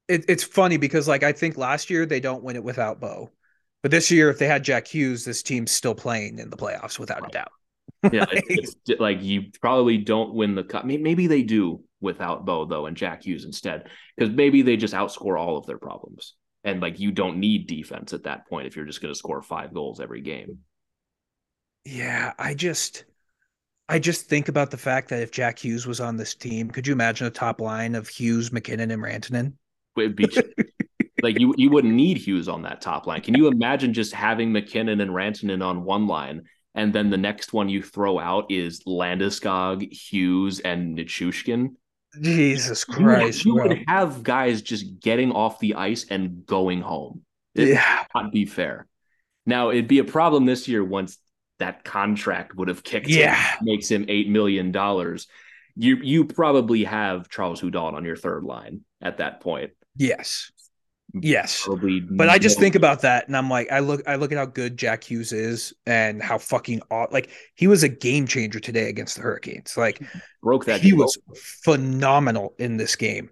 It, 0.07 0.25
it's 0.27 0.43
funny 0.43 0.77
because 0.77 1.07
like 1.07 1.23
I 1.23 1.31
think 1.31 1.57
last 1.57 1.89
year 1.89 2.05
they 2.05 2.19
don't 2.19 2.43
win 2.43 2.55
it 2.55 2.63
without 2.63 2.99
Bo. 2.99 3.29
But 3.83 3.91
this 3.91 4.09
year, 4.09 4.29
if 4.29 4.39
they 4.39 4.47
had 4.47 4.63
Jack 4.63 4.87
Hughes, 4.87 5.25
this 5.25 5.43
team's 5.43 5.71
still 5.71 5.93
playing 5.93 6.39
in 6.39 6.49
the 6.49 6.57
playoffs 6.57 6.97
without 6.97 7.27
a 7.27 7.31
doubt. 7.31 7.51
Yeah, 8.11 8.25
it's, 8.31 8.75
it's 8.87 8.99
like 8.99 9.21
you 9.21 9.51
probably 9.61 9.97
don't 9.97 10.33
win 10.33 10.55
the 10.55 10.63
cup. 10.63 10.85
Maybe 10.85 11.27
they 11.27 11.43
do 11.43 11.83
without 11.99 12.45
Bo 12.45 12.65
though, 12.65 12.85
and 12.85 12.95
Jack 12.97 13.25
Hughes 13.25 13.45
instead, 13.45 13.89
because 14.15 14.33
maybe 14.33 14.61
they 14.61 14.77
just 14.77 14.93
outscore 14.93 15.39
all 15.39 15.57
of 15.57 15.65
their 15.65 15.77
problems, 15.77 16.35
and 16.63 16.81
like 16.81 16.99
you 16.99 17.11
don't 17.11 17.37
need 17.37 17.67
defense 17.67 18.13
at 18.13 18.23
that 18.23 18.47
point 18.47 18.67
if 18.67 18.75
you're 18.75 18.85
just 18.85 19.01
going 19.01 19.13
to 19.13 19.17
score 19.17 19.41
five 19.41 19.73
goals 19.73 19.99
every 19.99 20.21
game. 20.21 20.59
Yeah, 21.85 22.33
I 22.39 22.53
just 22.53 23.05
I 23.89 23.99
just 23.99 24.27
think 24.27 24.47
about 24.47 24.71
the 24.71 24.77
fact 24.77 25.09
that 25.09 25.21
if 25.21 25.31
Jack 25.31 25.59
Hughes 25.59 25.85
was 25.85 25.99
on 25.99 26.15
this 26.15 26.33
team, 26.33 26.69
could 26.69 26.87
you 26.87 26.93
imagine 26.93 27.27
a 27.27 27.31
top 27.31 27.59
line 27.59 27.95
of 27.95 28.07
Hughes, 28.07 28.51
MacKinnon, 28.51 28.91
and 28.91 29.01
Rantanen? 29.01 29.53
It'd 29.97 30.15
be 30.15 30.27
like 31.21 31.39
you 31.39 31.53
you 31.57 31.69
wouldn't 31.69 31.93
need 31.93 32.17
Hughes 32.17 32.47
on 32.47 32.61
that 32.63 32.81
top 32.81 33.05
line. 33.07 33.21
Can 33.21 33.35
you 33.35 33.47
imagine 33.47 33.93
just 33.93 34.13
having 34.13 34.51
MacKinnon 34.51 35.01
and 35.01 35.11
Rantanen 35.11 35.63
on 35.63 35.83
one 35.83 36.07
line, 36.07 36.43
and 36.75 36.93
then 36.93 37.09
the 37.09 37.17
next 37.17 37.51
one 37.51 37.67
you 37.67 37.83
throw 37.83 38.19
out 38.19 38.49
is 38.49 38.81
Landeskog, 38.85 39.91
Hughes, 39.91 40.61
and 40.61 40.97
Nichushkin? 40.97 41.75
Jesus 42.21 42.85
You 42.87 42.95
would- 42.95 43.03
Christ. 43.03 43.45
you 43.45 43.55
bro. 43.55 43.67
would 43.67 43.83
have 43.87 44.23
guys 44.23 44.61
just 44.61 44.99
getting 44.99 45.31
off 45.31 45.59
the 45.59 45.75
ice 45.75 46.05
and 46.09 46.45
going 46.45 46.81
home. 46.81 47.21
It 47.55 47.69
Yeah. 47.69 47.99
would 48.15 48.23
not 48.23 48.31
be 48.31 48.45
fair. 48.45 48.87
Now 49.45 49.69
it'd 49.71 49.87
be 49.87 49.99
a 49.99 50.03
problem 50.03 50.45
this 50.45 50.67
year 50.67 50.83
once 50.83 51.17
that 51.59 51.83
contract 51.83 52.55
would 52.55 52.67
have 52.67 52.83
kicked. 52.83 53.07
in, 53.09 53.17
Yeah. 53.19 53.53
makes 53.61 53.89
him 53.89 54.05
eight 54.07 54.27
million 54.29 54.71
dollars. 54.71 55.27
You 55.75 55.97
you 55.97 56.25
probably 56.25 56.83
have 56.83 57.29
Charles 57.29 57.61
Hudon 57.61 57.93
on 57.93 58.05
your 58.05 58.15
third 58.15 58.43
line 58.43 58.81
at 59.01 59.17
that 59.17 59.41
point. 59.41 59.71
Yes. 59.95 60.51
Yes. 61.13 61.67
But 62.17 62.29
I 62.29 62.39
just 62.39 62.59
think 62.59 62.73
about 62.75 63.01
that 63.01 63.27
and 63.27 63.37
I'm 63.37 63.49
like, 63.49 63.71
I 63.71 63.79
look 63.79 64.01
I 64.07 64.15
look 64.15 64.31
at 64.31 64.37
how 64.37 64.45
good 64.45 64.77
Jack 64.77 65.03
Hughes 65.03 65.31
is 65.31 65.73
and 65.85 66.23
how 66.23 66.39
fucking 66.39 66.81
aw- 66.89 67.07
like 67.11 67.29
he 67.53 67.67
was 67.67 67.83
a 67.83 67.89
game 67.89 68.25
changer 68.25 68.59
today 68.59 68.89
against 68.89 69.17
the 69.17 69.21
Hurricanes. 69.21 69.77
Like 69.77 70.01
broke 70.41 70.65
that. 70.65 70.81
he 70.81 70.89
deal. 70.89 70.99
was 70.99 71.17
phenomenal 71.35 72.55
in 72.57 72.77
this 72.77 72.95
game. 72.95 73.29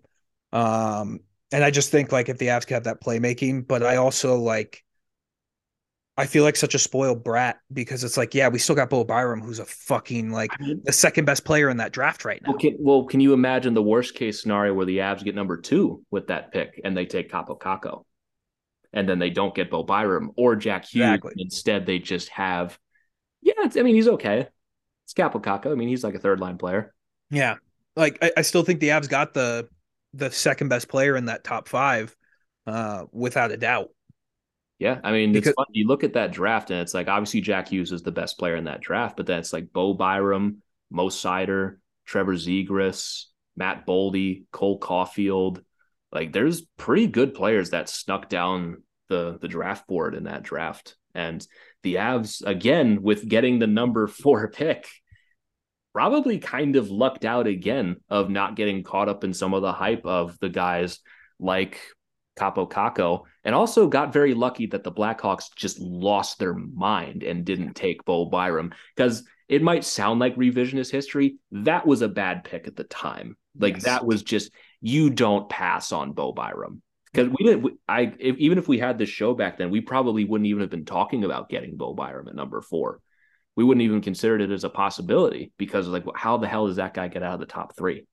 Um, 0.54 1.22
and 1.52 1.64
I 1.64 1.72
just 1.72 1.90
think 1.90 2.12
like 2.12 2.30
if 2.30 2.38
the 2.38 2.48
Avs 2.48 2.68
could 2.68 2.76
have 2.76 2.84
that 2.84 3.02
playmaking, 3.02 3.68
but 3.68 3.84
I 3.84 3.96
also 3.96 4.38
like 4.38 4.84
I 6.18 6.26
feel 6.26 6.44
like 6.44 6.56
such 6.56 6.76
a 6.76 6.80
spoiled 6.80 7.24
brat 7.24 7.60
because 7.72 8.04
it's 8.04 8.18
like, 8.18 8.36
yeah, 8.36 8.50
we 8.50 8.60
still 8.60 8.76
got 8.76 8.90
Bo 8.90 9.04
Byram, 9.04 9.42
who's 9.42 9.60
a 9.60 9.66
fucking 9.66 10.32
like 10.32 10.52
I 10.60 10.64
mean, 10.64 10.82
the 10.84 10.92
second 10.92 11.26
best 11.26 11.46
player 11.46 11.70
in 11.70 11.78
that 11.78 11.94
draft 11.94 12.26
right 12.26 12.42
now. 12.44 12.52
Well 12.52 12.60
can, 12.60 12.76
well, 12.80 13.04
can 13.06 13.22
you 13.22 13.34
imagine 13.34 13.74
the 13.74 13.82
worst 13.82 14.14
case 14.14 14.42
scenario 14.42 14.74
where 14.74 14.86
the 14.86 14.98
Avs 14.98 15.24
get 15.24 15.36
number 15.36 15.58
two 15.58 16.04
with 16.12 16.28
that 16.28 16.52
pick 16.52 16.82
and 16.84 16.96
they 16.96 17.06
take 17.06 17.32
Kaapo 17.32 17.58
Kakko, 17.58 18.04
and 18.94 19.08
then 19.08 19.20
they 19.20 19.30
don't 19.30 19.56
get 19.56 19.72
Bo 19.72 19.84
Byram 19.84 20.32
or 20.36 20.56
Jack 20.56 20.86
Hughes. 20.86 21.06
Exactly. 21.06 21.34
Instead, 21.38 21.86
they 21.86 21.98
just 21.98 22.28
have, 22.30 22.78
yeah. 23.42 23.54
It's, 23.60 23.78
I 23.78 23.82
mean, 23.82 23.96
he's 23.96 24.10
okay. 24.10 24.48
It's 25.06 25.14
Kaapo 25.14 25.42
Kakko. 25.42 25.72
I 25.72 25.76
mean, 25.76 25.88
he's 25.88 26.04
like 26.04 26.16
a 26.16 26.20
third 26.20 26.42
line 26.42 26.58
player. 26.58 26.94
Yeah. 27.30 27.56
Like 27.96 28.18
I, 28.22 28.32
I 28.38 28.42
still 28.42 28.64
think 28.64 28.82
the 28.82 28.90
Avs 28.90 29.10
got 29.10 29.34
the 29.34 29.70
the 30.14 30.30
second 30.30 30.68
best 30.68 30.90
player 30.90 31.16
in 31.16 31.26
that 31.26 31.46
top 31.46 31.70
five, 31.70 32.16
uh, 32.68 33.06
without 33.14 33.52
a 33.52 33.58
doubt. 33.58 33.90
Yeah, 34.82 35.00
I 35.04 35.12
mean, 35.12 35.32
Because-. 35.32 35.54
You 35.70 35.86
look 35.86 36.04
at 36.04 36.14
that 36.14 36.32
draft, 36.32 36.72
and 36.72 36.80
it's 36.80 36.96
like 36.96 37.08
obviously 37.08 37.40
Jack 37.40 37.68
Hughes 37.68 37.92
is 37.92 38.02
the 38.02 38.12
best 38.12 38.40
player 38.40 38.56
in 38.56 38.64
that 38.64 38.82
draft, 38.82 39.16
but 39.16 39.28
then 39.28 39.38
it's 39.38 39.54
like 39.54 39.72
Bo 39.72 39.94
Byram, 39.94 40.64
Mo 40.90 41.10
Seider, 41.10 41.78
Trevor 42.08 42.34
Zegras, 42.34 43.26
Matt 43.56 43.86
Boldy, 43.86 44.46
Cole 44.52 44.80
Caufield, 44.80 45.64
like 46.12 46.34
there's 46.34 46.62
pretty 46.78 47.06
good 47.06 47.36
players 47.36 47.70
that 47.70 47.90
snuck 47.90 48.28
down 48.28 48.82
the 49.08 49.38
the 49.40 49.48
draft 49.48 49.86
board 49.88 50.16
in 50.16 50.24
that 50.24 50.42
draft. 50.42 50.96
And 51.14 51.46
the 51.84 51.96
Avs, 51.96 52.44
again, 52.44 53.04
with 53.04 53.28
getting 53.28 53.60
the 53.60 53.68
number 53.68 54.08
four 54.24 54.50
pick, 54.50 54.88
probably 55.94 56.40
kind 56.40 56.76
of 56.76 56.90
lucked 56.90 57.24
out 57.24 57.46
again 57.46 57.98
of 58.10 58.32
not 58.32 58.56
getting 58.56 58.82
caught 58.82 59.10
up 59.10 59.24
in 59.24 59.36
some 59.36 59.54
of 59.54 59.62
the 59.62 59.74
hype 59.74 60.08
of 60.08 60.40
the 60.40 60.50
guys 60.50 60.98
like 61.40 61.80
Kaapo 62.38 62.70
Kakko, 62.70 63.24
and 63.44 63.54
also 63.54 63.88
got 63.88 64.14
very 64.14 64.34
lucky 64.34 64.68
that 64.68 64.84
the 64.84 64.92
Blackhawks 64.92 65.46
just 65.56 65.80
lost 65.80 66.40
their 66.40 66.54
mind 66.54 67.24
and 67.24 67.46
didn't 67.46 67.74
take 67.74 68.06
Bo 68.06 68.26
Byram 68.26 68.74
because 68.96 69.24
it 69.48 69.62
might 69.62 69.84
sound 69.84 70.20
like 70.20 70.36
revisionist 70.36 70.92
history. 70.92 71.38
That 71.52 71.86
was 71.86 72.02
a 72.02 72.08
bad 72.08 72.44
pick 72.44 72.68
at 72.68 72.76
the 72.76 72.86
time. 72.86 73.36
Like 73.58 73.76
yes. 73.76 73.84
that 73.84 74.06
was 74.06 74.24
just 74.24 74.52
you 74.80 75.10
don't 75.10 75.50
pass 75.50 75.92
on 75.92 76.14
Bo 76.14 76.32
Byram 76.32 76.82
because 77.12 77.30
we 77.30 77.46
didn't. 77.46 77.80
I 77.88 78.14
if, 78.18 78.38
even 78.38 78.58
if 78.58 78.68
we 78.68 78.80
had 78.80 78.98
this 78.98 79.10
show 79.10 79.34
back 79.34 79.58
then, 79.58 79.70
we 79.70 79.82
probably 79.82 80.24
wouldn't 80.24 80.48
even 80.48 80.62
have 80.62 80.70
been 80.70 80.86
talking 80.86 81.24
about 81.24 81.50
getting 81.50 81.76
Bo 81.76 81.94
Byram 81.94 82.28
at 82.28 82.36
number 82.36 82.62
four. 82.62 83.02
We 83.58 83.66
wouldn't 83.66 83.84
even 83.84 84.02
considered 84.02 84.42
it 84.42 84.52
as 84.52 84.64
a 84.64 84.70
possibility 84.70 85.52
because 85.58 85.88
like 85.88 86.06
how 86.16 86.38
the 86.38 86.48
hell 86.48 86.68
does 86.68 86.78
that 86.78 86.94
guy 86.94 87.10
get 87.10 87.24
out 87.24 87.34
of 87.34 87.42
the 87.42 87.46
top 87.46 87.76
three? 87.76 88.06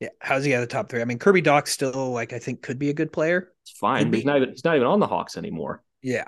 Yeah, 0.00 0.08
how's 0.20 0.44
he 0.44 0.52
at 0.54 0.60
the 0.60 0.66
top 0.66 0.90
three? 0.90 1.00
I 1.00 1.04
mean, 1.04 1.18
Kirby 1.18 1.42
Dach 1.42 1.68
still 1.68 2.10
like 2.12 2.32
I 2.32 2.38
think 2.38 2.62
could 2.62 2.78
be 2.78 2.90
a 2.90 2.94
good 2.94 3.12
player. 3.12 3.52
It's 3.62 3.70
fine, 3.70 4.12
he's 4.12 4.24
not 4.24 4.36
even 4.36 4.50
he's 4.50 4.64
not 4.64 4.76
even 4.76 4.86
on 4.86 5.00
the 5.00 5.06
Hawks 5.06 5.36
anymore. 5.36 5.82
Yeah, 6.02 6.26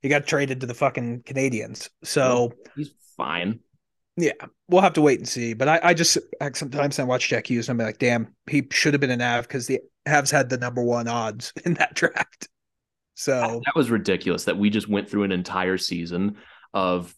he 0.00 0.08
got 0.08 0.26
traded 0.26 0.60
to 0.60 0.66
the 0.66 0.74
fucking 0.74 1.22
Canadiens, 1.22 1.88
so 2.02 2.52
he's 2.76 2.92
fine. 3.16 3.60
Yeah, 4.16 4.32
we'll 4.68 4.82
have 4.82 4.92
to 4.92 5.00
wait 5.00 5.18
and 5.18 5.28
see. 5.28 5.54
But 5.54 5.68
I, 5.68 5.80
I 5.82 5.94
just 5.94 6.18
sometimes 6.52 6.98
I 7.00 7.04
watch 7.04 7.28
Jack 7.28 7.50
Hughes 7.50 7.68
and 7.68 7.80
I'm 7.80 7.84
like, 7.84 7.98
damn, 7.98 8.32
he 8.48 8.66
should 8.70 8.94
have 8.94 9.00
been 9.00 9.10
an 9.10 9.20
Av 9.20 9.42
because 9.42 9.66
the 9.66 9.80
Avs 10.06 10.30
had 10.30 10.48
the 10.48 10.56
number 10.56 10.82
one 10.82 11.08
odds 11.08 11.52
in 11.64 11.74
that 11.74 11.94
draft. 11.94 12.48
So 13.14 13.60
that 13.64 13.76
was 13.76 13.90
ridiculous 13.90 14.44
that 14.44 14.56
we 14.56 14.70
just 14.70 14.88
went 14.88 15.08
through 15.08 15.24
an 15.24 15.32
entire 15.32 15.78
season 15.78 16.36
of 16.72 17.14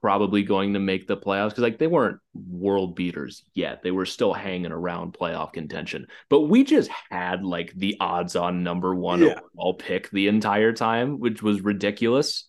probably 0.00 0.42
going 0.42 0.72
to 0.74 0.80
make 0.80 1.06
the 1.06 1.16
playoffs 1.16 1.50
because 1.50 1.62
like 1.62 1.78
they 1.78 1.86
weren't 1.86 2.18
world 2.34 2.94
beaters 2.96 3.44
yet. 3.54 3.82
They 3.82 3.90
were 3.90 4.06
still 4.06 4.32
hanging 4.32 4.72
around 4.72 5.12
playoff 5.12 5.52
contention. 5.52 6.06
But 6.28 6.42
we 6.42 6.64
just 6.64 6.90
had 7.10 7.44
like 7.44 7.72
the 7.74 7.96
odds 8.00 8.36
on 8.36 8.62
number 8.62 8.94
one 8.94 9.22
yeah. 9.22 9.40
overall 9.54 9.74
pick 9.74 10.10
the 10.10 10.28
entire 10.28 10.72
time, 10.72 11.18
which 11.18 11.42
was 11.42 11.60
ridiculous. 11.60 12.48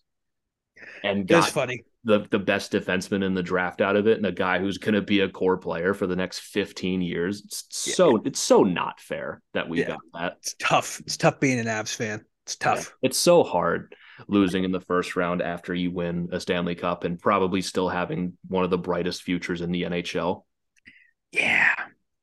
And 1.04 1.26
got 1.26 1.48
funny. 1.50 1.84
The, 2.04 2.26
the 2.30 2.38
best 2.38 2.72
defenseman 2.72 3.24
in 3.24 3.34
the 3.34 3.44
draft 3.44 3.80
out 3.80 3.94
of 3.94 4.08
it 4.08 4.16
and 4.16 4.26
a 4.26 4.32
guy 4.32 4.58
who's 4.58 4.78
going 4.78 4.94
to 4.94 5.02
be 5.02 5.20
a 5.20 5.28
core 5.28 5.56
player 5.56 5.94
for 5.94 6.08
the 6.08 6.16
next 6.16 6.40
15 6.40 7.00
years. 7.00 7.42
It's 7.44 7.64
so 7.70 8.20
it's 8.24 8.40
so 8.40 8.64
not 8.64 8.98
fair 8.98 9.40
that 9.54 9.68
we 9.68 9.80
yeah. 9.80 9.88
got 9.88 10.00
that. 10.14 10.36
It's 10.38 10.56
tough. 10.58 11.00
It's 11.06 11.16
tough 11.16 11.38
being 11.38 11.60
an 11.60 11.66
Avs 11.66 11.94
fan. 11.94 12.24
It's 12.44 12.56
tough. 12.56 12.96
Yeah. 13.00 13.08
It's 13.08 13.18
so 13.18 13.44
hard 13.44 13.94
losing 14.28 14.64
in 14.64 14.72
the 14.72 14.80
first 14.80 15.16
round 15.16 15.42
after 15.42 15.74
you 15.74 15.90
win 15.90 16.28
a 16.32 16.40
Stanley 16.40 16.74
Cup 16.74 17.04
and 17.04 17.18
probably 17.18 17.62
still 17.62 17.88
having 17.88 18.36
one 18.48 18.64
of 18.64 18.70
the 18.70 18.78
brightest 18.78 19.22
futures 19.22 19.60
in 19.60 19.72
the 19.72 19.82
NHL. 19.82 20.44
Yeah. 21.32 21.74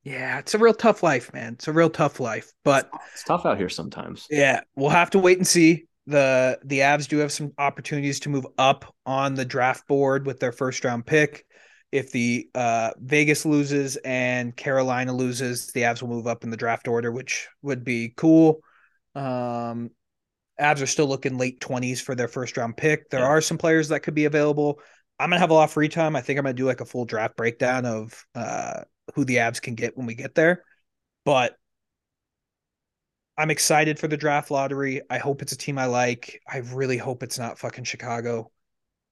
Yeah, 0.02 0.38
it's 0.38 0.54
a 0.54 0.58
real 0.58 0.72
tough 0.72 1.02
life, 1.02 1.32
man. 1.34 1.54
It's 1.54 1.68
a 1.68 1.72
real 1.72 1.90
tough 1.90 2.20
life, 2.20 2.52
but 2.64 2.90
it's 3.12 3.24
tough 3.24 3.44
out 3.44 3.58
here 3.58 3.68
sometimes. 3.68 4.26
Yeah, 4.30 4.62
we'll 4.74 4.88
have 4.88 5.10
to 5.10 5.18
wait 5.18 5.36
and 5.36 5.46
see. 5.46 5.86
The 6.06 6.58
the 6.64 6.78
Avs 6.78 7.06
do 7.06 7.18
have 7.18 7.30
some 7.30 7.52
opportunities 7.58 8.20
to 8.20 8.30
move 8.30 8.46
up 8.56 8.94
on 9.04 9.34
the 9.34 9.44
draft 9.44 9.86
board 9.86 10.26
with 10.26 10.40
their 10.40 10.52
first 10.52 10.82
round 10.84 11.04
pick. 11.04 11.44
If 11.92 12.12
the 12.12 12.48
uh, 12.54 12.92
Vegas 12.98 13.44
loses 13.44 13.96
and 13.98 14.56
Carolina 14.56 15.12
loses, 15.12 15.66
the 15.72 15.82
Avs 15.82 16.00
will 16.00 16.08
move 16.08 16.26
up 16.26 16.44
in 16.44 16.50
the 16.50 16.56
draft 16.56 16.88
order, 16.88 17.12
which 17.12 17.48
would 17.62 17.84
be 17.84 18.14
cool. 18.16 18.60
Um, 19.14 19.90
Avs 20.60 20.82
are 20.82 20.86
still 20.86 21.06
looking 21.06 21.38
late 21.38 21.60
20s 21.60 22.00
for 22.00 22.14
their 22.14 22.28
first 22.28 22.56
round 22.56 22.76
pick. 22.76 23.10
There 23.10 23.20
yeah. 23.20 23.26
are 23.26 23.40
some 23.40 23.58
players 23.58 23.88
that 23.88 24.00
could 24.00 24.14
be 24.14 24.26
available. 24.26 24.80
I'm 25.18 25.30
gonna 25.30 25.40
have 25.40 25.50
a 25.50 25.54
lot 25.54 25.64
of 25.64 25.72
free 25.72 25.88
time. 25.88 26.16
I 26.16 26.20
think 26.20 26.38
I'm 26.38 26.44
gonna 26.44 26.54
do 26.54 26.66
like 26.66 26.80
a 26.80 26.86
full 26.86 27.04
draft 27.04 27.36
breakdown 27.36 27.86
of 27.86 28.24
uh, 28.34 28.82
who 29.14 29.24
the 29.24 29.36
Avs 29.36 29.60
can 29.60 29.74
get 29.74 29.96
when 29.96 30.06
we 30.06 30.14
get 30.14 30.34
there. 30.34 30.64
But 31.24 31.56
I'm 33.36 33.50
excited 33.50 33.98
for 33.98 34.08
the 34.08 34.16
draft 34.16 34.50
lottery. 34.50 35.02
I 35.08 35.18
hope 35.18 35.42
it's 35.42 35.52
a 35.52 35.58
team 35.58 35.78
I 35.78 35.86
like. 35.86 36.42
I 36.46 36.58
really 36.58 36.98
hope 36.98 37.22
it's 37.22 37.38
not 37.38 37.58
fucking 37.58 37.84
Chicago. 37.84 38.50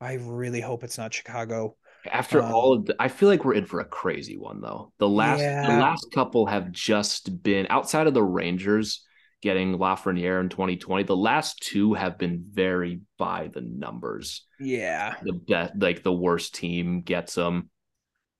I 0.01 0.15
really 0.15 0.61
hope 0.61 0.85
it's 0.85 0.99
not 0.99 1.15
Chicago. 1.15 1.77
After 2.11 2.43
um, 2.43 2.53
all 2.53 2.75
of 2.75 2.87
the, 2.87 2.97
I 2.99 3.09
feel 3.09 3.29
like 3.29 3.45
we're 3.45 3.55
in 3.55 3.67
for 3.67 3.81
a 3.81 3.85
crazy 3.85 4.37
one 4.37 4.61
though. 4.61 4.93
The 4.99 5.09
last 5.09 5.41
yeah. 5.41 5.67
the 5.67 5.81
last 5.81 6.07
couple 6.13 6.47
have 6.47 6.71
just 6.71 7.43
been 7.43 7.67
outside 7.71 8.07
of 8.07 8.15
the 8.15 8.23
Rangers 8.23 9.05
getting 9.41 9.79
Lafreniere 9.79 10.41
in 10.41 10.49
2020. 10.49 11.05
The 11.05 11.17
last 11.17 11.61
two 11.61 11.95
have 11.95 12.19
been 12.19 12.45
very 12.51 13.01
by 13.19 13.51
the 13.53 13.61
numbers. 13.61 14.45
Yeah. 14.59 15.15
The 15.23 15.33
best, 15.33 15.75
like 15.77 16.03
the 16.03 16.13
worst 16.13 16.55
team 16.55 17.03
gets 17.03 17.35
them. 17.35 17.71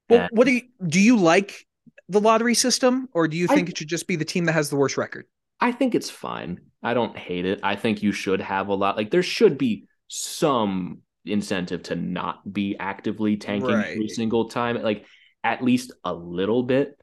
Well, 0.09 0.23
and, 0.23 0.31
what 0.33 0.47
do 0.47 0.53
you 0.53 0.63
do? 0.87 1.01
You 1.01 1.17
like 1.17 1.67
the 2.09 2.21
lottery 2.21 2.55
system, 2.55 3.09
or 3.13 3.29
do 3.29 3.37
you 3.37 3.47
think 3.47 3.69
I, 3.69 3.71
it 3.71 3.79
should 3.79 3.89
just 3.89 4.09
be 4.09 4.17
the 4.17 4.25
team 4.25 4.47
that 4.47 4.53
has 4.53 4.71
the 4.71 4.77
worst 4.77 4.97
record? 4.97 5.27
I 5.61 5.73
think 5.73 5.95
it's 5.95 6.11
fine. 6.11 6.61
I 6.83 6.95
don't 6.95 7.17
hate 7.17 7.45
it. 7.45 7.61
I 7.63 7.77
think 7.77 8.03
you 8.03 8.13
should 8.13 8.41
have 8.41 8.69
a 8.69 8.75
lot. 8.75 8.97
Like 8.97 9.11
there 9.11 9.23
should 9.23 9.59
be 9.59 9.87
some 10.09 11.03
incentive 11.25 11.83
to 11.85 11.97
not 11.97 12.51
be 12.51 12.77
actively 12.79 13.37
tanking 13.37 13.71
right. 13.71 13.93
every 13.93 14.09
single 14.09 14.49
time. 14.49 14.83
Like 14.83 15.05
at 15.45 15.63
least 15.63 15.93
a 16.05 16.13
little 16.13 16.63
bit. 16.63 16.99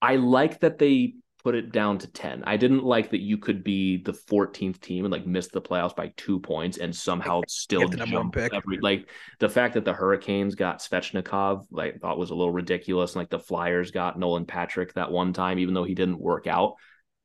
I 0.00 0.16
like 0.16 0.60
that 0.60 0.78
they 0.78 1.14
put 1.44 1.54
it 1.54 1.70
down 1.72 1.98
to 1.98 2.06
10. 2.08 2.42
I 2.46 2.56
didn't 2.56 2.84
like 2.84 3.10
that 3.10 3.20
you 3.20 3.36
could 3.36 3.62
be 3.62 3.98
the 3.98 4.14
14th 4.14 4.80
team 4.80 5.04
and 5.04 5.12
like 5.12 5.26
miss 5.26 5.48
the 5.48 5.60
playoffs 5.60 5.94
by 5.94 6.12
two 6.16 6.40
points 6.40 6.78
and 6.78 6.96
somehow 6.96 7.42
still 7.46 7.86
jump 7.86 8.34
every 8.36 8.78
like 8.80 9.10
the 9.40 9.50
fact 9.50 9.74
that 9.74 9.84
the 9.84 9.92
Hurricanes 9.92 10.54
got 10.54 10.78
Svechnikov, 10.80 11.66
like 11.70 12.00
thought 12.00 12.18
was 12.18 12.30
a 12.30 12.34
little 12.34 12.52
ridiculous. 12.52 13.12
And 13.12 13.20
like 13.20 13.30
the 13.30 13.38
Flyers 13.38 13.90
got 13.90 14.18
Nolan 14.18 14.46
Patrick 14.46 14.94
that 14.94 15.12
one 15.12 15.34
time, 15.34 15.58
even 15.58 15.74
though 15.74 15.84
he 15.84 15.94
didn't 15.94 16.18
work 16.18 16.46
out 16.46 16.76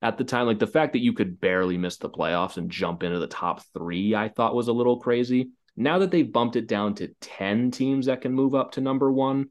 at 0.01 0.17
the 0.17 0.26
time. 0.26 0.47
Like 0.47 0.59
the 0.59 0.67
fact 0.67 0.93
that 0.93 1.03
you 1.03 1.13
could 1.13 1.39
barely 1.39 1.78
miss 1.78 1.97
the 1.97 2.09
playoffs 2.09 2.57
and 2.57 2.70
jump 2.70 3.03
into 3.03 3.20
the 3.20 3.28
top 3.28 3.63
three, 3.74 4.15
I 4.15 4.28
thought 4.28 4.55
was 4.55 4.67
a 4.67 4.74
little 4.74 4.99
crazy. 4.99 5.51
Now 5.78 5.99
that 5.99 6.11
they've 6.11 6.30
bumped 6.30 6.57
it 6.57 6.67
down 6.67 6.95
to 6.95 7.13
10 7.22 7.72
teams 7.72 8.07
that 8.07 8.20
can 8.20 8.34
move 8.34 8.53
up 8.53 8.74
to 8.74 8.82
number 8.82 9.09
one, 9.09 9.47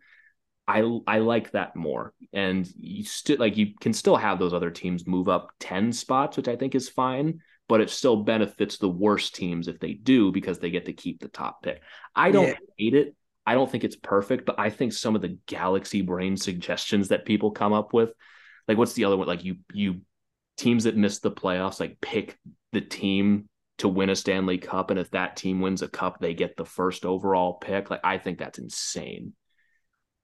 I 0.69 1.01
I 1.07 1.19
like 1.19 1.53
that 1.53 1.75
more. 1.75 2.13
And 2.33 2.71
you 2.77 3.03
still 3.03 3.39
like 3.39 3.57
you 3.57 3.73
can 3.81 3.95
still 3.95 4.17
have 4.17 4.39
those 4.39 4.53
other 4.53 4.71
teams 4.71 5.07
move 5.07 5.29
up 5.29 5.51
10 5.61 5.93
spots, 5.93 6.37
which 6.37 6.47
I 6.47 6.57
think 6.57 6.75
is 6.75 6.91
fine, 6.91 7.41
but 7.69 7.81
it 7.81 7.89
still 7.89 8.23
benefits 8.23 8.77
the 8.77 8.89
worst 8.89 9.35
teams 9.35 9.67
if 9.67 9.81
they 9.81 9.95
do 9.95 10.31
because 10.31 10.59
they 10.59 10.71
get 10.71 10.85
to 10.85 10.93
keep 10.93 11.21
the 11.21 11.29
top 11.29 11.63
pick. 11.63 11.81
I 12.15 12.31
don't 12.31 12.49
yeah. 12.49 12.55
hate 12.77 12.95
it. 12.95 13.17
I 13.47 13.55
don't 13.55 13.71
think 13.71 13.83
it's 13.83 13.97
perfect, 13.97 14.45
but 14.45 14.61
I 14.61 14.69
think 14.69 14.93
some 14.93 15.17
of 15.17 15.23
the 15.23 15.39
galaxy 15.47 16.03
brain 16.03 16.37
suggestions 16.37 17.09
that 17.09 17.25
people 17.25 17.51
come 17.51 17.73
up 17.73 17.95
with, 17.95 18.11
like 18.69 18.77
what's 18.77 18.93
the 18.93 19.05
other 19.05 19.17
one? 19.17 19.27
Like 19.27 19.45
you 19.45 19.57
you 19.73 20.03
teams 20.59 20.85
that 20.85 20.99
miss 20.99 21.21
the 21.21 21.31
playoffs, 21.31 21.81
like 21.81 21.99
pick 22.03 22.39
the 22.73 22.83
team 22.83 23.49
to 23.79 23.89
win 23.89 24.11
a 24.11 24.17
Stanley 24.17 24.59
Cup, 24.59 24.91
and 24.91 25.01
if 25.01 25.11
that 25.13 25.37
team 25.37 25.63
wins 25.63 25.81
a 25.81 25.89
cup, 25.89 26.21
they 26.21 26.35
get 26.35 26.59
the 26.59 26.67
first 26.67 27.07
overall 27.07 27.55
pick. 27.55 27.89
Like 27.89 28.01
I 28.05 28.19
think 28.19 28.39
that's 28.39 28.59
insane. 28.59 29.33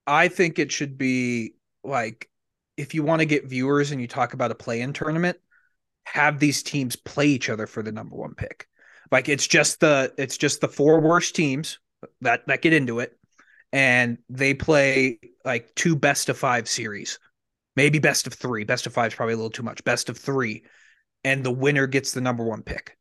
I 0.06 0.28
think 0.28 0.58
it 0.58 0.70
should 0.70 0.98
be 0.98 1.54
like 1.82 2.28
if 2.76 2.94
you 2.94 3.02
want 3.02 3.20
to 3.20 3.26
get 3.26 3.48
viewers 3.48 3.90
and 3.90 4.00
you 4.00 4.08
talk 4.08 4.34
about 4.34 4.50
a 4.50 4.54
play-in 4.54 4.92
tournament, 4.92 5.38
have 6.04 6.38
these 6.38 6.62
teams 6.62 6.96
play 6.96 7.26
each 7.26 7.48
other 7.48 7.66
for 7.66 7.82
the 7.82 7.92
number 7.92 8.16
one 8.16 8.34
pick. 8.34 8.68
Like 9.10 9.28
it's 9.28 9.46
just 9.46 9.80
the 9.80 10.12
it's 10.18 10.36
just 10.36 10.60
the 10.60 10.68
four 10.68 11.00
worst 11.00 11.34
teams 11.34 11.78
that 12.20 12.46
that 12.46 12.62
get 12.62 12.72
into 12.72 13.00
it, 13.00 13.16
and 13.72 14.18
they 14.28 14.54
play 14.54 15.18
like 15.44 15.74
two 15.74 15.96
best 15.96 16.28
of 16.28 16.38
five 16.38 16.68
series, 16.68 17.18
maybe 17.76 17.98
best 17.98 18.26
of 18.26 18.34
three. 18.34 18.64
Best 18.64 18.86
of 18.86 18.92
five 18.92 19.12
is 19.12 19.14
probably 19.14 19.34
a 19.34 19.36
little 19.36 19.50
too 19.50 19.62
much. 19.62 19.84
Best 19.84 20.08
of 20.08 20.18
three, 20.18 20.64
and 21.22 21.44
the 21.44 21.50
winner 21.50 21.86
gets 21.86 22.12
the 22.12 22.20
number 22.20 22.44
one 22.44 22.62
pick. 22.62 22.96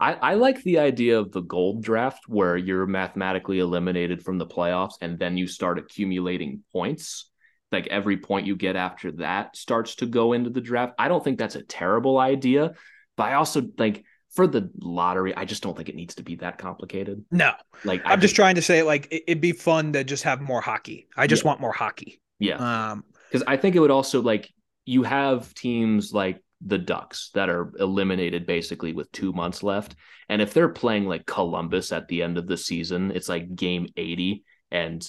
I, 0.00 0.12
I 0.14 0.34
like 0.34 0.62
the 0.62 0.78
idea 0.78 1.18
of 1.18 1.32
the 1.32 1.40
gold 1.40 1.82
draft 1.82 2.28
where 2.28 2.56
you're 2.56 2.86
mathematically 2.86 3.58
eliminated 3.58 4.22
from 4.24 4.38
the 4.38 4.46
playoffs 4.46 4.94
and 5.00 5.18
then 5.18 5.36
you 5.36 5.46
start 5.46 5.78
accumulating 5.78 6.62
points. 6.72 7.30
Like 7.72 7.88
every 7.88 8.16
point 8.16 8.46
you 8.46 8.56
get 8.56 8.76
after 8.76 9.12
that 9.12 9.56
starts 9.56 9.96
to 9.96 10.06
go 10.06 10.32
into 10.32 10.50
the 10.50 10.60
draft. 10.60 10.94
I 10.98 11.08
don't 11.08 11.22
think 11.22 11.38
that's 11.38 11.56
a 11.56 11.62
terrible 11.62 12.18
idea, 12.18 12.72
but 13.16 13.24
I 13.24 13.34
also 13.34 13.62
like 13.76 14.04
for 14.34 14.46
the 14.46 14.70
lottery, 14.80 15.34
I 15.36 15.44
just 15.44 15.62
don't 15.62 15.76
think 15.76 15.88
it 15.88 15.94
needs 15.94 16.14
to 16.16 16.22
be 16.22 16.36
that 16.36 16.58
complicated. 16.58 17.24
No, 17.30 17.52
like 17.84 18.00
I'm 18.04 18.20
just, 18.20 18.30
just 18.30 18.36
trying 18.36 18.54
to 18.54 18.62
say, 18.62 18.82
like 18.82 19.08
it'd 19.10 19.40
be 19.40 19.52
fun 19.52 19.92
to 19.94 20.04
just 20.04 20.22
have 20.22 20.40
more 20.40 20.60
hockey. 20.60 21.08
I 21.16 21.26
just 21.26 21.42
yeah. 21.42 21.48
want 21.48 21.60
more 21.60 21.72
hockey. 21.72 22.20
Yeah, 22.38 22.90
um, 22.90 23.04
because 23.30 23.44
I 23.46 23.56
think 23.56 23.74
it 23.74 23.80
would 23.80 23.90
also 23.90 24.22
like 24.22 24.50
you 24.86 25.02
have 25.02 25.52
teams 25.54 26.12
like 26.12 26.42
the 26.60 26.78
Ducks 26.78 27.30
that 27.34 27.48
are 27.48 27.72
eliminated 27.78 28.46
basically 28.46 28.92
with 28.92 29.10
two 29.12 29.32
months 29.32 29.62
left. 29.62 29.94
And 30.28 30.42
if 30.42 30.52
they're 30.52 30.68
playing 30.68 31.06
like 31.06 31.26
Columbus 31.26 31.92
at 31.92 32.08
the 32.08 32.22
end 32.22 32.38
of 32.38 32.46
the 32.46 32.56
season, 32.56 33.12
it's 33.12 33.28
like 33.28 33.54
game 33.54 33.86
80. 33.96 34.44
And 34.70 35.08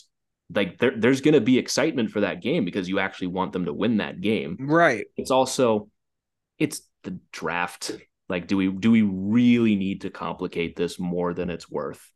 like 0.53 0.77
there, 0.77 0.93
there's 0.95 1.21
going 1.21 1.33
to 1.33 1.41
be 1.41 1.57
excitement 1.57 2.11
for 2.11 2.21
that 2.21 2.41
game 2.41 2.65
because 2.65 2.87
you 2.87 2.99
actually 2.99 3.27
want 3.27 3.53
them 3.53 3.65
to 3.65 3.73
win 3.73 3.97
that 3.97 4.21
game. 4.21 4.57
Right. 4.59 5.05
It's 5.17 5.31
also, 5.31 5.89
it's 6.57 6.81
the 7.03 7.19
draft. 7.31 7.91
Like, 8.27 8.47
do 8.47 8.57
we 8.57 8.71
do 8.71 8.91
we 8.91 9.01
really 9.01 9.75
need 9.75 10.01
to 10.01 10.11
complicate 10.11 10.75
this 10.75 10.99
more 10.99 11.33
than 11.33 11.49
it's 11.49 11.69
worth? 11.69 12.11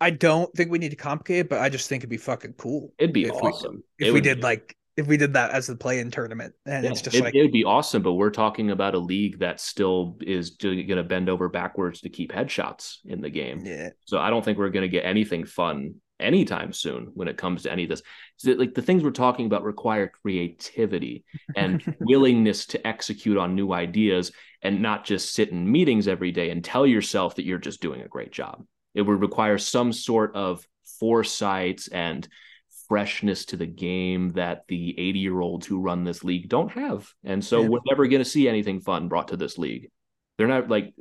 I 0.00 0.10
don't 0.10 0.52
think 0.54 0.70
we 0.70 0.78
need 0.78 0.90
to 0.90 0.96
complicate 0.96 1.46
it, 1.46 1.48
but 1.48 1.60
I 1.60 1.68
just 1.68 1.88
think 1.88 2.00
it'd 2.00 2.10
be 2.10 2.16
fucking 2.16 2.54
cool. 2.54 2.92
It'd 2.98 3.12
be 3.14 3.26
if 3.26 3.32
awesome 3.32 3.82
We, 3.98 4.06
if 4.06 4.08
it 4.08 4.12
we 4.12 4.20
did 4.20 4.38
be. 4.38 4.42
like 4.42 4.76
if 4.96 5.06
we 5.06 5.16
did 5.16 5.32
that 5.32 5.50
as 5.50 5.66
the 5.66 5.76
play 5.76 5.98
in 5.98 6.10
tournament. 6.10 6.54
And 6.66 6.84
Yeah, 6.84 6.90
it's 6.90 7.00
just 7.00 7.16
it, 7.16 7.22
like 7.24 7.34
it 7.34 7.42
would 7.42 7.52
be 7.52 7.64
awesome, 7.64 8.02
but 8.02 8.14
we're 8.14 8.30
talking 8.30 8.70
about 8.70 8.94
a 8.94 8.98
league 8.98 9.40
that 9.40 9.60
still 9.60 10.16
is 10.20 10.50
going 10.50 10.86
to 10.86 11.02
bend 11.02 11.28
over 11.28 11.48
backwards 11.48 12.00
to 12.02 12.08
keep 12.08 12.32
headshots 12.32 12.98
in 13.04 13.20
the 13.20 13.30
game. 13.30 13.60
yeah. 13.64 13.90
So 14.04 14.18
I 14.18 14.30
don't 14.30 14.44
think 14.44 14.58
we're 14.58 14.70
going 14.70 14.82
to 14.82 14.88
get 14.88 15.04
anything 15.04 15.44
fun 15.44 15.96
anytime 16.20 16.72
soon 16.72 17.10
when 17.14 17.28
it 17.28 17.36
comes 17.36 17.62
to 17.62 17.72
any 17.72 17.84
of 17.84 17.88
this. 17.88 18.02
So, 18.36 18.52
like 18.52 18.74
the 18.74 18.82
things 18.82 19.02
we're 19.02 19.10
talking 19.10 19.46
about 19.46 19.64
require 19.64 20.08
creativity 20.22 21.24
and 21.56 21.82
willingness 22.00 22.66
to 22.66 22.86
execute 22.86 23.36
on 23.36 23.54
new 23.54 23.72
ideas 23.72 24.32
and 24.62 24.80
not 24.80 25.04
just 25.04 25.34
sit 25.34 25.50
in 25.50 25.70
meetings 25.70 26.08
every 26.08 26.32
day 26.32 26.50
and 26.50 26.64
tell 26.64 26.86
yourself 26.86 27.36
that 27.36 27.44
you're 27.44 27.58
just 27.58 27.82
doing 27.82 28.02
a 28.02 28.08
great 28.08 28.32
job. 28.32 28.64
It 28.94 29.02
would 29.02 29.20
require 29.20 29.58
some 29.58 29.92
sort 29.92 30.34
of 30.36 30.66
foresight 31.00 31.82
and 31.92 32.26
freshness 32.88 33.44
to 33.46 33.56
the 33.56 33.66
game 33.66 34.32
that 34.32 34.64
the 34.68 34.98
80 34.98 35.18
year 35.18 35.40
olds 35.40 35.66
who 35.66 35.80
run 35.80 36.04
this 36.04 36.24
league 36.24 36.48
don't 36.48 36.70
have. 36.72 37.12
And 37.24 37.44
so 37.44 37.62
Yeah. 37.62 37.68
we're 37.68 37.80
never 37.88 38.06
going 38.06 38.22
to 38.22 38.28
see 38.28 38.48
anything 38.48 38.80
fun 38.80 39.08
brought 39.08 39.28
to 39.28 39.36
this 39.36 39.58
league. 39.58 39.90
They're 40.36 40.48
not 40.48 40.68
like, 40.68 40.94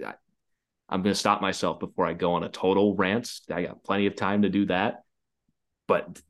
I'm 0.89 1.01
going 1.01 1.13
to 1.13 1.19
stop 1.19 1.41
myself 1.41 1.79
before 1.79 2.05
I 2.05 2.13
go 2.13 2.34
on 2.34 2.43
a 2.43 2.49
total 2.49 2.95
rant. 2.95 3.31
I 3.51 3.63
got 3.63 3.84
plenty 3.84 4.05
of 4.05 4.15
time 4.15 4.43
to 4.43 4.49
do 4.49 4.65
that. 4.67 5.03
But 5.88 6.21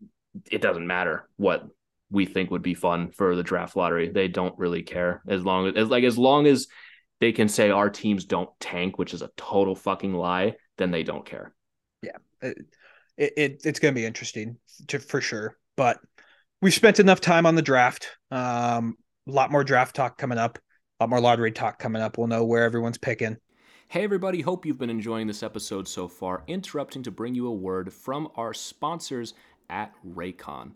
it 0.50 0.62
doesn't 0.62 0.88
matter 0.88 1.28
what 1.38 1.68
we 2.10 2.26
think 2.26 2.52
would 2.52 2.62
be 2.62 2.74
fun 2.74 3.12
for 3.12 3.36
the 3.36 3.44
draft 3.44 3.76
lottery. 3.76 4.10
They 4.10 4.28
don't 4.28 4.58
really 4.58 4.84
care 4.84 5.22
as 5.28 5.44
long 5.44 5.68
as, 5.68 5.76
as 5.76 5.90
like 5.90 6.04
as 6.04 6.18
long 6.18 6.48
as 6.48 6.68
they 7.20 7.32
can 7.32 7.48
say 7.48 7.70
our 7.70 7.90
teams 7.90 8.26
don't 8.26 8.50
tank, 8.60 8.98
which 8.98 9.14
is 9.14 9.22
a 9.22 9.30
total 9.38 9.76
fucking 9.76 10.14
lie, 10.14 10.56
then 10.78 10.92
they 10.92 11.04
don't 11.04 11.26
care. 11.26 11.54
It, 13.18 13.34
it 13.38 13.62
it's 13.66 13.80
going 13.80 13.94
to 13.94 14.00
be 14.00 14.06
interesting 14.06 14.58
to, 14.88 15.00
for 15.00 15.22
sure. 15.22 15.58
But 15.76 16.00
we've 16.62 16.74
spent 16.74 17.00
enough 17.00 17.22
time 17.22 17.46
on 17.46 17.56
the 17.56 17.62
draft. 17.62 18.10
Um, 18.32 18.96
a 19.28 19.32
lot 19.32 19.52
more 19.52 19.64
draft 19.64 19.96
talk 19.96 20.18
coming 20.18 20.38
up. 20.38 20.58
A 21.00 21.04
lot 21.04 21.10
more 21.10 21.20
lottery 21.20 21.52
talk 21.52 21.80
coming 21.80 22.02
up. 22.02 22.18
We'll 22.18 22.28
know 22.28 22.44
where 22.44 22.64
everyone's 22.64 22.98
picking. 22.98 23.38
Hey, 23.90 24.04
everybody, 24.04 24.42
hope 24.42 24.66
you've 24.66 24.80
been 24.80 24.90
enjoying 24.90 25.28
this 25.28 25.44
episode 25.44 25.88
so 25.88 26.08
far. 26.08 26.44
Interrupting 26.48 27.04
to 27.04 27.12
bring 27.12 27.36
you 27.36 27.48
a 27.48 27.54
word 27.54 27.94
from 27.94 28.30
our 28.36 28.54
sponsors 28.54 29.34
at 29.70 29.94
Raycon. 30.06 30.72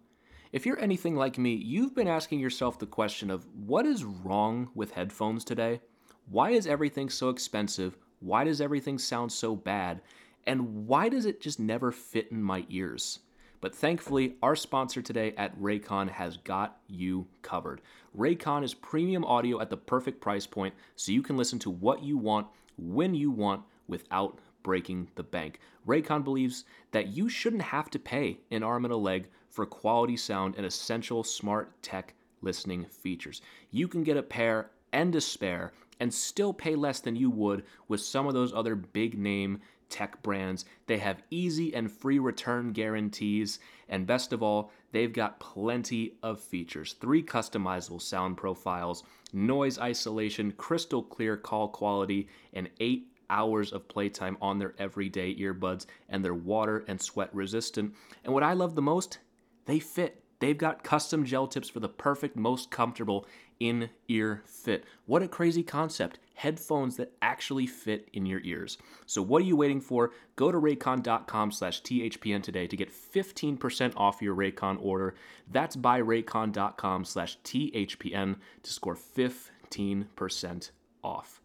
If 0.51 0.65
you're 0.65 0.79
anything 0.79 1.15
like 1.15 1.37
me, 1.37 1.53
you've 1.53 1.95
been 1.95 2.07
asking 2.07 2.39
yourself 2.39 2.79
the 2.79 2.85
question 2.85 3.29
of 3.29 3.45
what 3.65 3.85
is 3.85 4.03
wrong 4.03 4.69
with 4.75 4.91
headphones 4.91 5.43
today? 5.43 5.81
Why 6.29 6.51
is 6.51 6.67
everything 6.67 7.09
so 7.09 7.29
expensive? 7.29 7.97
Why 8.19 8.43
does 8.43 8.61
everything 8.61 8.97
sound 8.97 9.31
so 9.31 9.55
bad? 9.55 10.01
And 10.47 10.87
why 10.87 11.09
does 11.09 11.25
it 11.25 11.41
just 11.41 11.59
never 11.59 11.91
fit 11.91 12.31
in 12.31 12.41
my 12.41 12.65
ears? 12.69 13.19
But 13.59 13.75
thankfully, 13.75 14.35
our 14.41 14.55
sponsor 14.55 15.01
today 15.01 15.33
at 15.35 15.59
Raycon 15.59 16.09
has 16.09 16.37
got 16.37 16.77
you 16.87 17.27
covered. 17.41 17.81
Raycon 18.17 18.63
is 18.63 18.73
premium 18.73 19.25
audio 19.25 19.59
at 19.59 19.69
the 19.69 19.77
perfect 19.77 20.21
price 20.21 20.47
point 20.47 20.73
so 20.95 21.11
you 21.11 21.21
can 21.21 21.35
listen 21.35 21.59
to 21.59 21.69
what 21.69 22.01
you 22.01 22.17
want 22.17 22.47
when 22.77 23.13
you 23.13 23.29
want 23.29 23.61
without 23.87 24.39
breaking 24.63 25.09
the 25.15 25.23
bank. 25.23 25.59
Raycon 25.85 26.23
believes 26.23 26.63
that 26.91 27.07
you 27.07 27.27
shouldn't 27.27 27.61
have 27.61 27.89
to 27.89 27.99
pay 27.99 28.39
an 28.51 28.63
arm 28.63 28.85
and 28.85 28.93
a 28.93 28.97
leg 28.97 29.27
for 29.49 29.65
quality 29.65 30.15
sound 30.15 30.55
and 30.55 30.65
essential 30.65 31.23
smart 31.23 31.81
tech 31.81 32.13
listening 32.41 32.85
features. 32.85 33.41
You 33.71 33.87
can 33.87 34.03
get 34.03 34.17
a 34.17 34.23
pair 34.23 34.69
and 34.93 35.13
a 35.15 35.21
spare 35.21 35.73
and 35.99 36.13
still 36.13 36.53
pay 36.53 36.75
less 36.75 36.99
than 36.99 37.15
you 37.15 37.29
would 37.29 37.63
with 37.87 38.01
some 38.01 38.27
of 38.27 38.33
those 38.33 38.53
other 38.53 38.75
big 38.75 39.17
name 39.17 39.59
tech 39.89 40.21
brands. 40.23 40.65
They 40.85 40.97
have 40.97 41.23
easy 41.29 41.73
and 41.73 41.91
free 41.91 42.19
return 42.19 42.71
guarantees. 42.71 43.59
And 43.89 44.07
best 44.07 44.33
of 44.33 44.43
all, 44.43 44.71
they've 44.91 45.13
got 45.13 45.39
plenty 45.39 46.13
of 46.23 46.39
features 46.39 46.93
three 46.93 47.23
customizable 47.23 48.01
sound 48.01 48.37
profiles, 48.37 49.03
noise 49.33 49.79
isolation, 49.79 50.51
crystal 50.51 51.03
clear 51.03 51.37
call 51.37 51.69
quality, 51.69 52.27
and 52.53 52.69
eight 52.79 53.07
hours 53.29 53.71
of 53.73 53.87
playtime 53.87 54.37
on 54.41 54.59
their 54.59 54.73
everyday 54.77 55.35
earbuds, 55.35 55.85
and 56.09 56.23
they're 56.23 56.33
water 56.33 56.85
and 56.87 57.01
sweat 57.01 57.33
resistant. 57.33 57.93
And 58.23 58.33
what 58.33 58.43
I 58.43 58.53
love 58.53 58.75
the 58.75 58.81
most, 58.81 59.19
they 59.65 59.79
fit. 59.79 60.23
They've 60.39 60.57
got 60.57 60.83
custom 60.83 61.25
gel 61.25 61.47
tips 61.47 61.69
for 61.69 61.79
the 61.79 61.89
perfect, 61.89 62.35
most 62.35 62.69
comfortable 62.69 63.25
in 63.59 63.89
ear 64.07 64.43
fit. 64.45 64.85
What 65.05 65.23
a 65.23 65.27
crazy 65.27 65.63
concept. 65.63 66.19
Headphones 66.35 66.97
that 66.97 67.13
actually 67.21 67.65
fit 67.65 68.07
in 68.13 68.27
your 68.27 68.41
ears. 68.43 68.77
So 69.07 69.23
what 69.23 69.41
are 69.41 69.45
you 69.45 69.55
waiting 69.55 69.81
for? 69.81 70.11
Go 70.35 70.51
to 70.51 70.59
raycon.com 70.59 71.51
slash 71.51 71.81
THPN 71.81 72.43
today 72.43 72.67
to 72.67 72.77
get 72.77 72.91
15% 72.91 73.93
off 73.97 74.21
your 74.21 74.35
Raycon 74.35 74.77
order. 74.79 75.15
That's 75.49 75.75
by 75.75 75.99
raycon.com 76.01 77.05
slash 77.05 77.39
THPN 77.43 78.35
to 78.61 78.73
score 78.73 78.95
15% 78.95 80.71
off. 81.03 81.41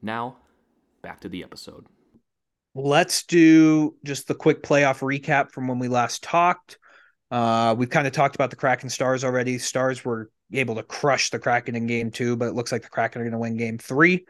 Now, 0.00 0.36
back 1.02 1.20
to 1.20 1.28
the 1.28 1.42
episode. 1.42 1.86
Let's 2.76 3.24
do 3.24 3.96
just 4.04 4.28
the 4.28 4.34
quick 4.36 4.62
playoff 4.62 5.00
recap 5.00 5.50
from 5.50 5.66
when 5.66 5.80
we 5.80 5.88
last 5.88 6.22
talked. 6.22 6.78
Uh, 7.30 7.74
we've 7.76 7.90
kind 7.90 8.06
of 8.06 8.12
talked 8.12 8.34
about 8.34 8.50
the 8.50 8.56
Kraken 8.56 8.88
Stars 8.88 9.24
already. 9.24 9.58
Stars 9.58 10.04
were 10.04 10.30
able 10.52 10.74
to 10.76 10.82
crush 10.82 11.30
the 11.30 11.38
Kraken 11.38 11.74
in 11.74 11.86
game 11.86 12.10
two, 12.10 12.36
but 12.36 12.48
it 12.48 12.54
looks 12.54 12.72
like 12.72 12.82
the 12.82 12.88
Kraken 12.88 13.20
are 13.20 13.24
going 13.24 13.32
to 13.32 13.38
win 13.38 13.56
game 13.56 13.78
three. 13.78 14.26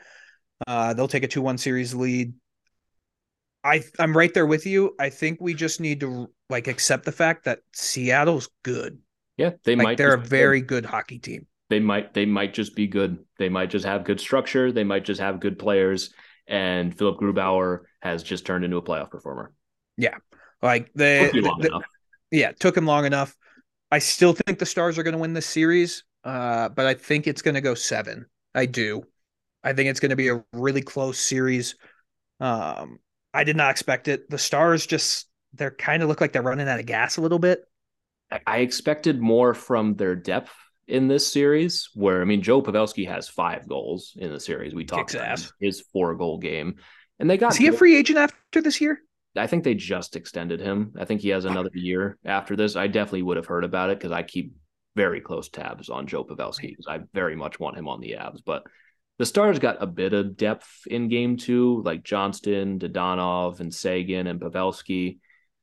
Uh, 0.67 0.95
they'll 0.95 1.09
take 1.09 1.23
a 1.25 1.29
2 1.29 1.43
1 1.43 1.59
series 1.59 1.95
lead. 1.95 2.35
I, 3.65 3.83
I'm 3.99 4.17
right 4.17 4.33
there 4.33 4.47
with 4.47 4.67
you. 4.67 4.95
I 4.99 5.11
think 5.11 5.39
we 5.41 5.55
just 5.55 5.81
need 5.81 6.01
to 6.01 6.31
like 6.49 6.69
accept 6.69 7.05
the 7.05 7.13
fact 7.13 7.45
that 7.45 7.61
Seattle's 7.73 8.49
good. 8.63 8.99
Yeah, 9.37 9.53
they 9.65 9.75
Like 9.79 9.89
might 9.89 9.97
they're 9.97 10.15
a 10.15 10.19
just 10.21 10.23
be 10.23 10.29
good. 10.31 10.31
very 10.31 10.61
good 10.61 10.87
hockey 10.87 11.19
team. 11.19 11.47
they 11.71 11.81
might 11.81 12.15
they 12.15 12.27
might 12.27 12.55
just 12.55 12.75
be 12.75 12.87
good. 12.87 13.25
They 13.39 13.49
might 13.49 13.71
just 13.71 13.85
have 13.85 14.05
good 14.05 14.21
structure. 14.21 14.73
They 14.73 14.85
might 14.85 15.05
just 15.05 15.21
have 15.21 15.41
good 15.41 15.59
players. 15.59 16.13
And 16.47 16.97
Philipp 16.97 17.19
Grubauer 17.21 17.81
has 18.01 18.23
just 18.23 18.47
turned 18.47 18.65
into 18.65 18.79
a 18.79 18.83
playoff 18.83 19.11
performer. 19.11 19.53
Yeah, 19.97 20.19
like 20.63 20.91
they, 20.95 21.33
Took 22.31 22.37
you 22.37 22.43
long 22.43 22.43
the- 22.43 22.43
enough. 22.43 22.47
yeah, 22.47 22.51
it 22.51 22.61
took 22.61 22.77
him 22.77 22.87
long 22.87 23.05
enough. 23.07 23.37
I 23.91 23.99
still 24.01 24.35
think 24.35 24.59
the 24.59 24.67
Stars 24.67 24.99
are 24.99 25.03
going 25.03 25.13
to 25.15 25.19
win 25.19 25.33
this 25.33 25.47
series, 25.47 26.05
uh, 26.25 26.69
but 26.69 26.87
I 26.87 26.95
think 26.95 27.27
it's 27.27 27.43
going 27.43 27.55
to 27.55 27.61
go 27.61 27.75
seven. 27.75 28.27
I 28.55 28.67
do. 28.67 29.03
I 29.65 29.73
think 29.73 29.89
it's 29.89 30.01
going 30.01 30.11
to 30.11 30.17
be 30.17 30.29
a 30.29 30.45
really 30.53 30.83
close 30.83 31.19
series. 31.19 31.75
Um, 32.41 32.99
I 33.35 33.45
did 33.45 33.57
not 33.57 33.71
expect 33.71 34.09
it. 34.09 34.29
The 34.31 34.39
Stars 34.39 34.87
just 34.87 35.27
they're 35.55 35.71
kind 35.71 36.03
of 36.03 36.09
look 36.09 36.21
like 36.21 36.33
they're 36.33 36.43
running 36.43 36.69
out 36.69 36.79
of 36.81 36.87
gas 36.87 37.17
a 37.17 37.21
little 37.21 37.39
bit. 37.39 37.65
I- 38.47 38.59
expected 38.59 39.21
more 39.21 39.55
from 39.55 39.95
their 39.95 40.15
depth 40.15 40.53
in 40.87 41.09
this 41.09 41.27
series. 41.27 41.89
Where 41.95 42.21
I 42.21 42.25
mean, 42.25 42.43
Joe 42.43 42.63
Pavelski 42.63 43.09
has 43.09 43.29
five 43.29 43.67
goals 43.67 44.13
in 44.17 44.31
the 44.31 44.41
series. 44.41 44.75
We 44.75 44.85
talked 44.85 45.15
about 45.15 45.51
his 45.61 45.83
four 45.93 46.15
goal 46.15 46.39
game, 46.39 46.77
and 47.19 47.29
they 47.29 47.39
got. 47.39 47.53
Is 47.53 47.59
he 47.59 47.69
a 47.69 47.73
free 47.73 47.97
agent 47.97 48.19
after 48.19 48.61
this 48.61 48.81
year? 48.81 49.01
I 49.37 49.47
think 49.47 49.65
they 49.65 49.75
just 49.75 50.17
extended 50.17 50.61
him. 50.61 50.95
I 50.99 51.05
think 51.05 51.21
he 51.21 51.29
has 51.29 51.45
another 51.45 51.71
year 51.75 52.19
after 52.25 52.57
this. 52.57 52.77
I 52.77 52.87
definitely 52.87 53.23
would 53.23 53.37
have 53.37 53.47
heard 53.47 53.65
about 53.65 53.91
it 53.91 53.99
because 53.99 54.13
I 54.13 54.23
keep 54.23 54.53
very 54.97 55.21
close 55.21 55.49
tabs 55.49 55.89
on 55.89 56.07
Joe 56.07 56.25
Pavelski 56.25 56.71
because 56.71 56.87
I 56.89 57.01
very 57.15 57.37
much 57.37 57.61
want 57.61 57.77
him 57.77 57.87
on 57.89 58.01
the 58.01 58.17
Avs. 58.19 58.41
But 58.45 58.65
the 59.19 59.27
Stars 59.27 59.59
got 59.59 59.83
a 59.83 59.87
bit 59.87 60.13
of 60.13 60.37
depth 60.37 60.69
in 60.87 61.09
game 61.09 61.37
two, 61.37 61.83
like 61.85 62.03
Johnston, 62.03 62.79
Dadonov, 62.79 63.61
and 63.61 63.73
Seguin 63.73 64.27
and 64.27 64.41
Pavelski. 64.41 65.19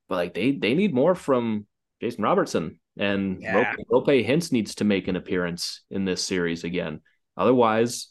But 0.08 0.16
like 0.16 0.34
they 0.34 0.52
they 0.52 0.74
need 0.74 0.94
more 0.94 1.16
from 1.16 1.66
Jason 2.02 2.24
Robertson 2.24 2.80
and 2.98 3.42
Yeah. 3.42 3.74
Roope 3.92 4.26
Hintz 4.26 4.52
needs 4.52 4.76
to 4.76 4.84
make 4.84 5.08
an 5.08 5.16
appearance 5.16 5.82
in 5.90 6.06
this 6.06 6.24
series 6.24 6.64
again. 6.64 7.02
Otherwise, 7.36 8.10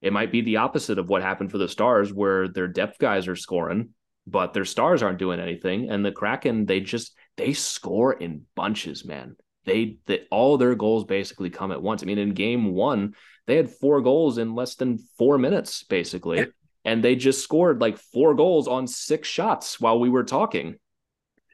it 0.00 0.12
might 0.12 0.32
be 0.32 0.40
the 0.40 0.56
opposite 0.56 0.98
of 0.98 1.08
what 1.08 1.22
happened 1.22 1.50
for 1.50 1.58
the 1.58 1.68
Stars, 1.68 2.12
where 2.12 2.48
their 2.48 2.68
depth 2.68 2.98
guys 2.98 3.28
are 3.28 3.36
scoring, 3.36 3.90
but 4.26 4.52
their 4.52 4.64
stars 4.64 5.02
aren't 5.02 5.18
doing 5.18 5.40
anything. 5.40 5.90
And 5.90 6.04
the 6.04 6.12
Kraken, 6.12 6.66
they 6.66 6.80
just 6.80 7.14
they 7.36 7.52
score 7.52 8.12
in 8.12 8.42
bunches, 8.54 9.04
man. 9.04 9.36
They 9.64 9.98
that 10.06 10.26
all 10.30 10.58
their 10.58 10.74
goals 10.74 11.04
basically 11.04 11.50
come 11.50 11.72
at 11.72 11.82
once. 11.82 12.02
I 12.02 12.06
mean, 12.06 12.18
in 12.18 12.34
game 12.34 12.74
one, 12.74 13.14
they 13.46 13.56
had 13.56 13.70
four 13.70 14.00
goals 14.00 14.38
in 14.38 14.54
less 14.54 14.74
than 14.74 14.98
four 15.18 15.38
minutes, 15.38 15.82
basically. 15.84 16.38
Yeah. 16.38 16.44
And 16.84 17.02
they 17.02 17.14
just 17.14 17.44
scored 17.44 17.80
like 17.80 17.96
four 17.96 18.34
goals 18.34 18.66
on 18.66 18.88
six 18.88 19.28
shots 19.28 19.80
while 19.80 20.00
we 20.00 20.08
were 20.08 20.24
talking. 20.24 20.76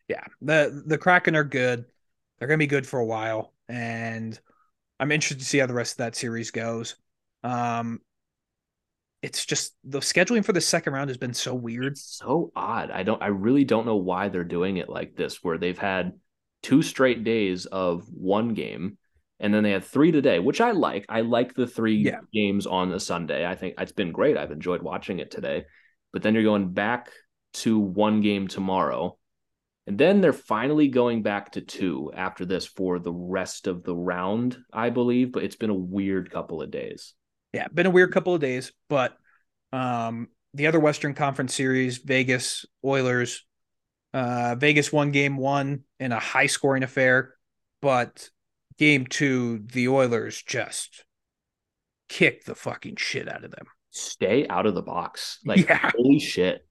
Yeah, 0.08 0.24
the 0.40 0.82
the 0.86 0.96
Kraken 0.96 1.36
are 1.36 1.44
good. 1.44 1.84
They're 2.38 2.48
going 2.48 2.58
to 2.58 2.62
be 2.62 2.66
good 2.66 2.86
for 2.86 2.98
a 2.98 3.04
while, 3.04 3.52
and 3.68 4.38
I'm 4.98 5.12
interested 5.12 5.40
to 5.40 5.44
see 5.44 5.58
how 5.58 5.66
the 5.66 5.74
rest 5.74 5.94
of 5.94 5.98
that 5.98 6.16
series 6.16 6.50
goes. 6.50 6.96
Um, 7.44 8.00
it's 9.22 9.44
just 9.44 9.74
the 9.84 10.00
scheduling 10.00 10.44
for 10.44 10.52
the 10.52 10.60
second 10.60 10.92
round 10.92 11.10
has 11.10 11.16
been 11.16 11.34
so 11.34 11.54
weird. 11.54 11.92
It's 11.92 12.18
so 12.18 12.52
odd. 12.54 12.90
I 12.90 13.02
don't 13.02 13.22
I 13.22 13.28
really 13.28 13.64
don't 13.64 13.86
know 13.86 13.96
why 13.96 14.28
they're 14.28 14.44
doing 14.44 14.76
it 14.76 14.88
like 14.88 15.16
this, 15.16 15.42
where 15.42 15.58
they've 15.58 15.78
had 15.78 16.12
two 16.62 16.82
straight 16.82 17.24
days 17.24 17.66
of 17.66 18.06
one 18.12 18.54
game, 18.54 18.98
and 19.40 19.52
then 19.52 19.62
they 19.62 19.72
had 19.72 19.84
three 19.84 20.12
today, 20.12 20.38
which 20.38 20.60
I 20.60 20.70
like. 20.72 21.06
I 21.08 21.22
like 21.22 21.54
the 21.54 21.66
three 21.66 21.96
Yeah. 21.96 22.20
games 22.32 22.66
on 22.66 22.90
the 22.90 23.00
Sunday. 23.00 23.46
I 23.46 23.54
think 23.54 23.74
it's 23.78 23.92
been 23.92 24.12
great. 24.12 24.36
I've 24.36 24.52
enjoyed 24.52 24.82
watching 24.82 25.18
it 25.18 25.30
today. 25.30 25.64
But 26.12 26.22
then 26.22 26.34
you're 26.34 26.42
going 26.44 26.72
back 26.72 27.10
to 27.54 27.78
one 27.78 28.20
game 28.20 28.48
tomorrow. 28.48 29.18
And 29.86 29.96
then 29.98 30.20
they're 30.20 30.32
finally 30.32 30.88
going 30.88 31.22
back 31.22 31.52
to 31.52 31.60
two 31.60 32.12
after 32.14 32.44
this 32.44 32.66
for 32.66 32.98
the 32.98 33.12
rest 33.12 33.66
of 33.66 33.84
the 33.84 33.96
round, 33.96 34.58
I 34.72 34.90
believe. 34.90 35.32
But 35.32 35.44
it's 35.44 35.56
been 35.56 35.70
a 35.70 35.74
weird 35.74 36.30
couple 36.30 36.60
of 36.60 36.70
days. 36.70 37.14
Yeah, 37.52 37.68
been 37.68 37.86
a 37.86 37.90
weird 37.90 38.12
couple 38.12 38.34
of 38.34 38.40
days, 38.40 38.72
but 38.88 39.16
um 39.72 40.28
the 40.54 40.66
other 40.66 40.80
Western 40.80 41.14
Conference 41.14 41.54
series, 41.54 41.98
Vegas 41.98 42.64
Oilers, 42.84 43.44
uh 44.14 44.54
Vegas 44.58 44.92
won 44.92 45.10
game 45.10 45.36
1 45.36 45.80
in 46.00 46.12
a 46.12 46.18
high 46.18 46.46
scoring 46.46 46.82
affair, 46.82 47.34
but 47.82 48.28
game 48.78 49.06
2 49.06 49.60
the 49.72 49.88
Oilers 49.88 50.42
just 50.42 51.04
kicked 52.08 52.46
the 52.46 52.54
fucking 52.54 52.96
shit 52.96 53.28
out 53.28 53.44
of 53.44 53.50
them. 53.50 53.66
Stay 53.90 54.46
out 54.48 54.66
of 54.66 54.74
the 54.74 54.82
box. 54.82 55.38
Like, 55.44 55.68
Yeah. 55.68 55.90
holy 55.96 56.18
shit. 56.18 56.64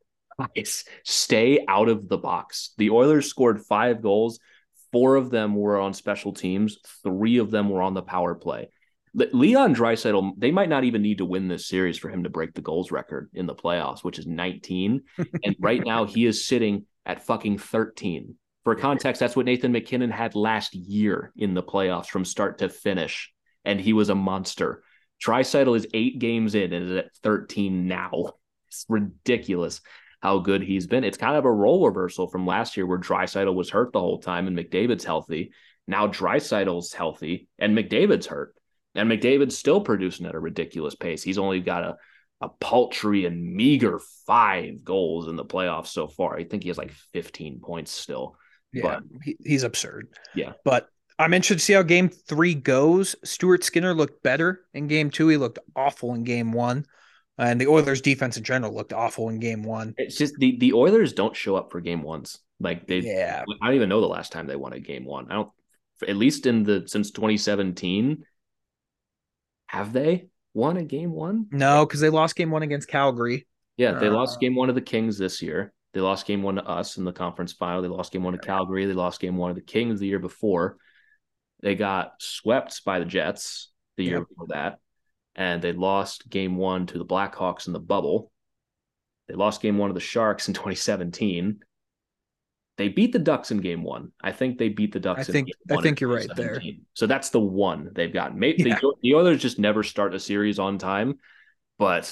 Guys, 0.56 0.86
stay 1.04 1.66
out 1.68 1.90
of 1.90 2.08
the 2.08 2.18
box. 2.18 2.74
The 2.78 2.92
Oilers 2.92 3.28
scored 3.28 3.60
five 3.66 4.02
goals. 4.02 4.40
Four 4.92 5.16
of 5.16 5.30
them 5.32 5.56
were 5.56 5.80
on 5.80 5.94
special 5.94 6.32
teams. 6.32 6.78
Three 7.04 7.38
of 7.40 7.52
them 7.52 7.70
were 7.70 7.82
on 7.82 7.94
the 7.96 8.04
power 8.04 8.36
play. 8.36 8.70
Le- 9.18 9.26
Leon 9.34 9.74
Draisaitl, 9.74 10.34
they 10.38 10.52
might 10.52 10.70
not 10.70 10.84
even 10.84 11.02
need 11.02 11.18
to 11.18 11.26
win 11.26 11.48
this 11.48 11.68
series 11.68 11.98
for 11.98 12.10
him 12.10 12.24
to 12.24 12.30
break 12.30 12.54
the 12.54 12.62
goals 12.62 12.92
record 12.92 13.32
in 13.34 13.48
the 13.48 13.56
playoffs, 13.56 14.04
which 14.04 14.20
is 14.20 14.28
19. 14.28 15.02
and 15.44 15.56
right 15.60 15.84
now 15.84 16.06
he 16.06 16.26
is 16.26 16.46
sitting 16.46 16.86
at 17.04 17.26
fucking 17.26 17.58
13. 17.58 18.36
For 18.64 18.76
context, 18.76 19.20
that's 19.20 19.36
what 19.36 19.48
Nathan 19.48 19.72
MacKinnon 19.72 20.12
had 20.12 20.36
last 20.36 20.76
year 20.76 21.32
in 21.36 21.56
the 21.56 21.64
playoffs 21.64 22.08
from 22.08 22.26
start 22.26 22.60
to 22.60 22.70
finish, 22.70 23.34
and 23.66 23.82
he 23.82 23.92
was 23.92 24.10
a 24.10 24.16
monster. 24.16 24.84
Draisaitl 25.26 25.76
is 25.76 25.88
eight 25.96 26.20
games 26.20 26.54
in 26.54 26.72
and 26.72 26.92
is 26.92 26.98
at 26.98 27.16
13 27.24 27.88
now. 27.88 28.34
It's 28.68 28.86
ridiculous 28.88 29.82
how 30.22 30.40
good 30.40 30.62
he's 30.62 30.86
been. 30.86 31.04
It's 31.04 31.18
kind 31.18 31.38
of 31.38 31.46
a 31.46 31.52
role 31.52 31.88
reversal 31.88 32.28
from 32.28 32.46
last 32.46 32.78
year 32.78 32.86
where 32.86 33.00
Draisaitl 33.00 33.56
was 33.56 33.70
hurt 33.70 33.94
the 33.94 34.00
whole 34.00 34.20
time 34.20 34.46
and 34.46 34.58
McDavid's 34.58 35.06
healthy. 35.06 35.54
Now 35.88 36.08
Draisaitl's 36.08 36.94
healthy 36.94 37.48
and 37.58 37.76
McDavid's 37.76 38.28
hurt. 38.28 38.54
And 38.98 39.10
McDavid's 39.10 39.58
still 39.58 39.82
producing 39.82 40.26
at 40.26 40.36
a 40.36 40.40
ridiculous 40.40 40.96
pace. 40.96 41.24
He's 41.24 41.38
only 41.38 41.60
got 41.60 41.84
a, 41.84 41.98
a 42.42 42.50
paltry 42.50 43.26
and 43.26 43.54
meager 43.56 44.00
five 44.26 44.84
goals 44.84 45.28
in 45.28 45.36
the 45.36 45.46
playoffs 45.46 45.88
so 45.88 46.08
far. 46.08 46.36
I 46.36 46.44
think 46.44 46.64
he 46.64 46.70
has 46.70 46.78
like 46.78 46.92
15 47.14 47.60
points 47.60 47.92
still. 47.92 48.36
Yeah, 48.74 49.00
he, 49.24 49.38
he's 49.44 49.64
absurd. 49.64 50.10
Yeah. 50.36 50.54
But 50.66 50.90
I'm 51.20 51.34
interested 51.34 51.60
to 51.60 51.66
see 51.66 51.74
how 51.74 51.84
game 51.84 52.10
three 52.10 52.54
goes. 52.54 53.16
Stuart 53.24 53.64
Skinner 53.64 53.94
looked 53.94 54.22
better 54.24 54.66
in 54.74 54.88
game 54.88 55.10
two. 55.10 55.30
He 55.30 55.38
looked 55.38 55.60
awful 55.76 56.14
in 56.14 56.24
game 56.24 56.52
one. 56.52 56.86
And 57.40 57.62
the 57.62 57.68
Oilers 57.68 58.02
defense 58.02 58.36
in 58.38 58.44
general 58.44 58.74
looked 58.74 58.94
awful 58.94 59.30
in 59.30 59.40
game 59.40 59.64
one. 59.64 59.94
It's 59.98 60.18
just 60.18 60.36
the, 60.38 60.58
the 60.60 60.74
Oilers 60.74 61.14
don't 61.14 61.36
show 61.36 61.56
up 61.56 61.72
for 61.72 61.82
game 61.82 62.02
ones. 62.02 62.40
Like 62.60 62.88
they, 62.88 63.00
Yeah. 63.00 63.44
I 63.62 63.68
don't 63.68 63.76
even 63.76 63.90
know 63.90 64.02
the 64.02 64.08
last 64.08 64.32
time 64.32 64.48
they 64.48 64.56
won 64.56 64.74
a 64.74 64.80
game 64.80 65.06
one. 65.06 65.32
I 65.32 65.36
don't, 65.36 65.50
at 66.08 66.16
least 66.18 66.46
in 66.46 66.64
the 66.64 66.84
since 66.88 67.12
2017, 67.12 68.24
have 69.68 69.94
they 69.94 70.28
won 70.54 70.78
a 70.78 70.84
game 70.84 71.12
one? 71.12 71.48
No, 71.52 71.86
because 71.86 72.00
they 72.00 72.10
lost 72.10 72.36
game 72.36 72.52
one 72.52 72.64
against 72.64 72.88
Calgary. 72.88 73.48
Yeah, 73.78 73.94
they 73.94 74.08
Uh, 74.08 74.14
lost 74.14 74.40
game 74.40 74.56
one 74.56 74.70
of 74.70 74.76
the 74.76 74.82
Kings 74.82 75.18
this 75.18 75.42
year. 75.42 75.72
They 75.94 76.02
lost 76.02 76.26
game 76.26 76.44
one 76.44 76.56
to 76.56 76.66
us 76.68 76.98
in 76.98 77.06
the 77.06 77.14
conference 77.14 77.54
final. 77.54 77.82
They 77.82 77.88
lost 77.88 78.12
game 78.12 78.24
one 78.24 78.34
to 78.34 78.40
Calgary. 78.40 78.86
They 78.86 78.94
lost 78.94 79.20
game 79.20 79.38
one 79.38 79.50
of 79.52 79.56
the 79.56 79.62
Kings 79.62 80.00
the 80.00 80.08
year 80.08 80.20
before. 80.20 80.78
They 81.62 81.76
got 81.76 82.14
swept 82.22 82.84
by 82.86 83.00
the 83.00 83.06
Jets 83.06 83.72
the 83.96 84.04
year 84.04 84.20
Yep. 84.20 84.28
before 84.30 84.48
that. 84.50 84.80
And 85.36 85.62
they 85.62 85.72
lost 85.74 86.30
game 86.30 86.56
one 86.56 86.88
to 86.88 86.98
the 86.98 87.06
Blackhawks 87.06 87.68
in 87.68 87.74
the 87.74 87.80
bubble. 87.80 88.32
They 89.28 89.36
lost 89.36 89.62
game 89.62 89.78
one 89.78 89.90
of 89.90 89.96
the 89.96 90.00
Sharks 90.02 90.48
in 90.48 90.54
2017. 90.54 91.60
They 92.78 92.90
beat 92.90 93.12
the 93.12 93.20
Ducks 93.20 93.50
in 93.52 93.58
game 93.58 93.84
one. 93.84 94.12
I 94.22 94.32
think 94.32 94.58
they 94.58 94.70
beat 94.70 94.94
the 94.94 95.00
Ducks. 95.00 95.22
I 95.22 95.24
in 95.24 95.34
think- 95.34 95.50
I 95.72 95.82
think 95.82 96.00
you're 96.00 96.14
right 96.14 96.30
there. 96.36 96.62
So 96.94 97.08
that's 97.08 97.32
the 97.32 97.40
one 97.40 97.90
they've 97.94 98.14
got. 98.14 98.38
Maybe 98.38 98.64
Yeah. 98.64 98.80
the, 98.80 98.94
the 99.02 99.16
Oilers 99.16 99.42
just 99.42 99.58
never 99.60 99.84
start 99.84 100.14
a 100.14 100.20
series 100.20 100.60
on 100.60 100.78
time, 100.78 101.16
but 101.80 102.12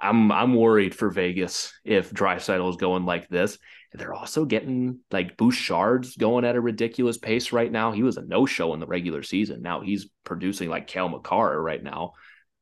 I'm 0.00 0.30
I'm 0.30 0.54
worried 0.54 0.94
for 0.94 1.10
Vegas 1.10 1.72
if 1.84 2.10
Draisaitl 2.12 2.68
is 2.70 2.76
going 2.76 3.04
like 3.06 3.28
this. 3.28 3.58
They're 3.94 4.14
also 4.14 4.44
getting 4.44 5.00
like 5.10 5.36
Bouchard's 5.36 6.16
going 6.16 6.44
at 6.44 6.56
a 6.56 6.60
ridiculous 6.60 7.18
pace 7.18 7.52
right 7.52 7.70
now. 7.70 7.92
He 7.92 8.02
was 8.02 8.16
a 8.16 8.22
no 8.22 8.46
show 8.46 8.74
in 8.74 8.80
the 8.80 8.86
regular 8.86 9.22
season. 9.22 9.62
Now 9.62 9.80
he's 9.80 10.08
producing 10.24 10.68
like 10.70 10.86
Cale 10.86 11.08
Makar 11.08 11.60
right 11.62 11.82
now, 11.82 12.12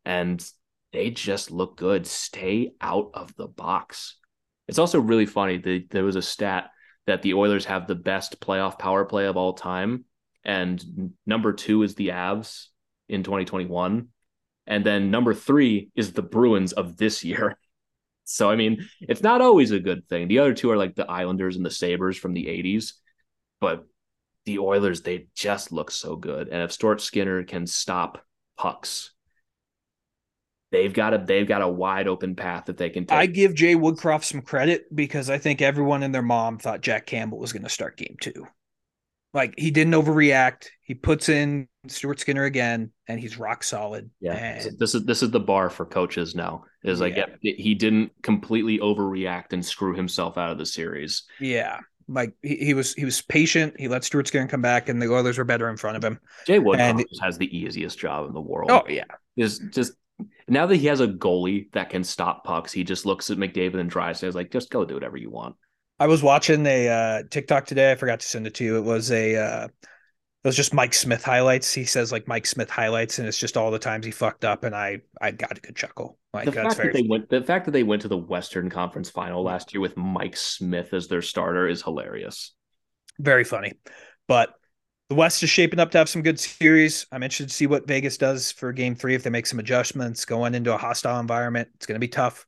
and 0.05 0.45
they 0.93 1.11
just 1.11 1.51
look 1.51 1.77
good. 1.77 2.07
Stay 2.07 2.73
out 2.81 3.11
of 3.15 3.35
the 3.37 3.47
box. 3.47 4.17
It's 4.69 4.79
also 4.79 5.01
really 5.01 5.27
funny. 5.27 5.59
that 5.59 5.87
there 5.91 6.05
was 6.05 6.17
a 6.17 6.23
stat 6.23 6.71
that 7.11 7.23
the 7.23 7.35
Oilers 7.35 7.65
have 7.65 7.87
the 7.87 7.97
best 7.97 8.41
playoff 8.41 8.79
power 8.79 9.05
play 9.05 9.27
of 9.27 9.37
all 9.37 9.53
time, 9.53 10.05
and 10.45 11.13
number 11.27 11.53
two 11.53 11.83
is 11.83 11.97
the 11.97 12.09
Avs 12.09 12.67
in 13.09 13.25
2021. 13.25 14.09
And 14.67 14.87
then 14.87 15.11
number 15.11 15.35
three 15.35 15.91
is 15.97 16.13
the 16.13 16.23
Bruins 16.23 16.73
of 16.73 16.97
this 16.97 17.25
year. 17.25 17.59
So, 18.25 18.49
I 18.49 18.55
mean, 18.55 18.87
it's 19.01 19.25
not 19.25 19.41
always 19.41 19.73
a 19.73 19.81
good 19.81 20.09
thing. 20.09 20.29
The 20.29 20.39
other 20.39 20.55
two 20.55 20.71
are 20.71 20.77
like 20.77 20.95
the 20.95 21.11
Islanders 21.11 21.57
and 21.57 21.67
the 21.67 21.71
Sabres 21.71 22.17
from 22.17 22.33
the 22.33 22.47
80s. 22.47 22.93
But 23.61 23.85
the 24.45 24.61
Oilers, 24.61 25.03
they 25.03 25.27
just 25.35 25.73
look 25.73 25.91
so 25.91 26.15
good. 26.15 26.47
And 26.47 26.63
if 26.63 26.71
Stuart 26.71 27.01
Skinner 27.01 27.43
can 27.43 27.67
stop 27.67 28.25
pucks, 28.57 29.11
they've 30.73 30.93
got 30.93 31.15
a 31.15 31.19
they've 31.19 31.49
got 31.49 31.63
a 31.63 31.69
wide 31.69 32.09
open 32.09 32.35
path 32.37 32.67
that 32.67 32.77
they 32.77 32.91
can 32.91 33.07
take. 33.07 33.17
I 33.19 33.27
give 33.27 33.55
Jay 33.55 33.75
Woodcroft 33.75 34.25
some 34.25 34.43
credit 34.43 34.95
because 34.95 35.31
I 35.31 35.39
think 35.39 35.61
everyone 35.63 36.03
and 36.03 36.15
their 36.15 36.23
mom 36.23 36.59
thought 36.59 36.81
Jack 36.81 37.07
Campbell 37.07 37.39
was 37.39 37.53
going 37.53 37.63
to 37.65 37.69
start 37.69 37.97
game 37.97 38.17
two. 38.21 38.47
Like 39.33 39.55
he 39.57 39.71
didn't 39.71 39.93
overreact. 39.95 40.67
He 40.83 40.95
puts 40.95 41.29
in 41.29 41.69
Stuart 41.87 42.19
Skinner 42.19 42.45
again, 42.45 42.91
and 43.07 43.21
he's 43.21 43.39
rock 43.39 43.63
solid. 43.63 44.11
Yeah, 44.21 44.35
And 44.35 44.77
this 44.79 44.95
is 44.95 45.05
this 45.05 45.23
is 45.23 45.31
the 45.31 45.39
bar 45.39 45.71
for 45.71 45.87
coaches 45.87 46.35
now. 46.35 46.65
Is 46.83 47.01
like 47.01 47.17
Yeah. 47.17 47.27
he 47.43 47.75
didn't 47.77 48.11
completely 48.23 48.79
overreact 48.81 49.53
and 49.53 49.65
screw 49.65 49.95
himself 49.95 50.37
out 50.37 50.51
of 50.51 50.59
the 50.59 50.67
series. 50.67 51.23
yeah, 51.39 51.79
like 52.09 52.33
he, 52.43 52.57
he 52.57 52.75
was 52.75 52.93
he 52.95 53.05
was 53.05 53.23
patient. 53.23 53.75
He 53.79 53.87
let 53.87 54.03
Stuart 54.03 54.27
Skinner 54.27 54.49
come 54.49 54.63
back, 54.63 54.89
and 54.89 55.01
the 55.01 55.07
Oilers 55.13 55.39
were 55.39 55.45
better 55.45 55.69
in 55.71 55.77
front 55.77 55.97
of 55.97 56.03
him. 56.03 56.19
Jay 56.45 56.59
Woodcroft 56.59 56.81
And- 56.81 57.05
has 57.23 57.39
the 57.39 57.57
easiest 57.57 58.01
job 58.01 58.27
in 58.27 58.35
the 58.35 58.41
world. 58.41 58.73
Oh 58.73 58.83
yeah, 58.89 59.05
is 59.37 59.61
just 59.71 59.93
now 60.49 60.67
that 60.67 60.77
he 60.77 60.87
has 60.87 61.01
a 61.01 61.09
goalie 61.09 61.71
that 61.73 61.91
can 61.91 62.05
stop 62.05 62.45
pucks, 62.45 62.73
he 62.73 62.85
just 62.85 63.07
looks 63.07 63.31
at 63.31 63.39
McDavid 63.39 63.81
and 63.81 63.91
Dry 63.91 64.13
He's 64.13 64.35
like, 64.35 64.51
just 64.51 64.71
go 64.71 64.85
do 64.85 64.95
whatever 64.95 65.17
you 65.17 65.31
want. 65.31 65.57
I 65.99 66.07
was 66.07 66.23
watching 66.23 66.65
a 66.67 66.89
uh, 66.89 67.23
TikTok 67.31 67.67
today. 67.67 67.93
I 67.93 67.95
forgot 67.95 68.21
to 68.21 68.27
send 68.27 68.47
it 68.47 68.55
to 68.55 68.65
you. 68.65 68.79
It 68.79 68.85
was 68.85 69.11
a 69.11 69.37
uh, 69.37 69.69
it 70.43 70.49
was 70.49 70.57
just 70.57 70.73
Mike 70.73 70.95
Smith 70.95 71.23
highlights. 71.23 71.73
He 71.75 71.85
says 71.85 72.11
like 72.11 72.27
Mike 72.27 72.47
Smith 72.47 72.71
highlights, 72.71 73.19
and 73.19 73.29
it's 73.29 73.39
just 73.39 73.59
all 73.59 73.71
the 73.71 73.79
times 73.79 74.07
he 74.07 74.11
fucked 74.11 74.45
up, 74.45 74.65
and 74.65 74.75
I 74.75 75.01
I 75.21 75.33
got 75.33 75.59
a 75.59 75.61
good 75.61 75.77
chuckle. 75.77 76.19
Like 76.33 76.47
the 76.47 76.53
that's 76.53 76.69
fact 76.69 76.77
very 76.77 76.93
that 76.93 77.03
they 77.03 77.07
went, 77.07 77.29
the 77.29 77.43
fact 77.43 77.67
that 77.67 77.73
they 77.73 77.83
went 77.83 78.03
to 78.03 78.09
the 78.09 78.17
Western 78.17 78.71
Conference 78.71 79.11
Final 79.11 79.43
last 79.43 79.75
year 79.75 79.83
with 79.83 79.99
Mike 79.99 80.39
Smith 80.39 80.95
as 80.95 81.09
their 81.09 81.21
starter 81.21 81.69
is 81.69 81.83
hilarious. 81.83 82.55
very 83.19 83.45
funny. 83.45 83.75
But 84.27 84.55
the 85.11 85.17
West 85.17 85.43
is 85.43 85.51
shaping 85.51 85.81
up 85.81 85.91
to 85.91 85.99
have 85.99 86.09
some 86.09 86.23
good 86.23 86.39
series. 86.39 87.05
I'm 87.11 87.25
interested 87.25 87.49
to 87.49 87.55
see 87.55 87.67
what 87.67 87.89
Vegas 87.89 88.17
does 88.17 88.53
for 88.53 88.73
game 88.73 88.95
three 88.95 89.17
if 89.17 89.25
they 89.25 89.31
make 89.31 89.45
some 89.45 89.59
adjustments 89.59 90.25
going 90.25 90.55
into 90.55 90.73
a 90.73 90.79
hostile 90.79 91.19
environment. 91.19 91.69
It's 91.75 91.85
going 91.85 91.97
to 91.97 92.01
be 92.01 92.07
tough. 92.07 92.47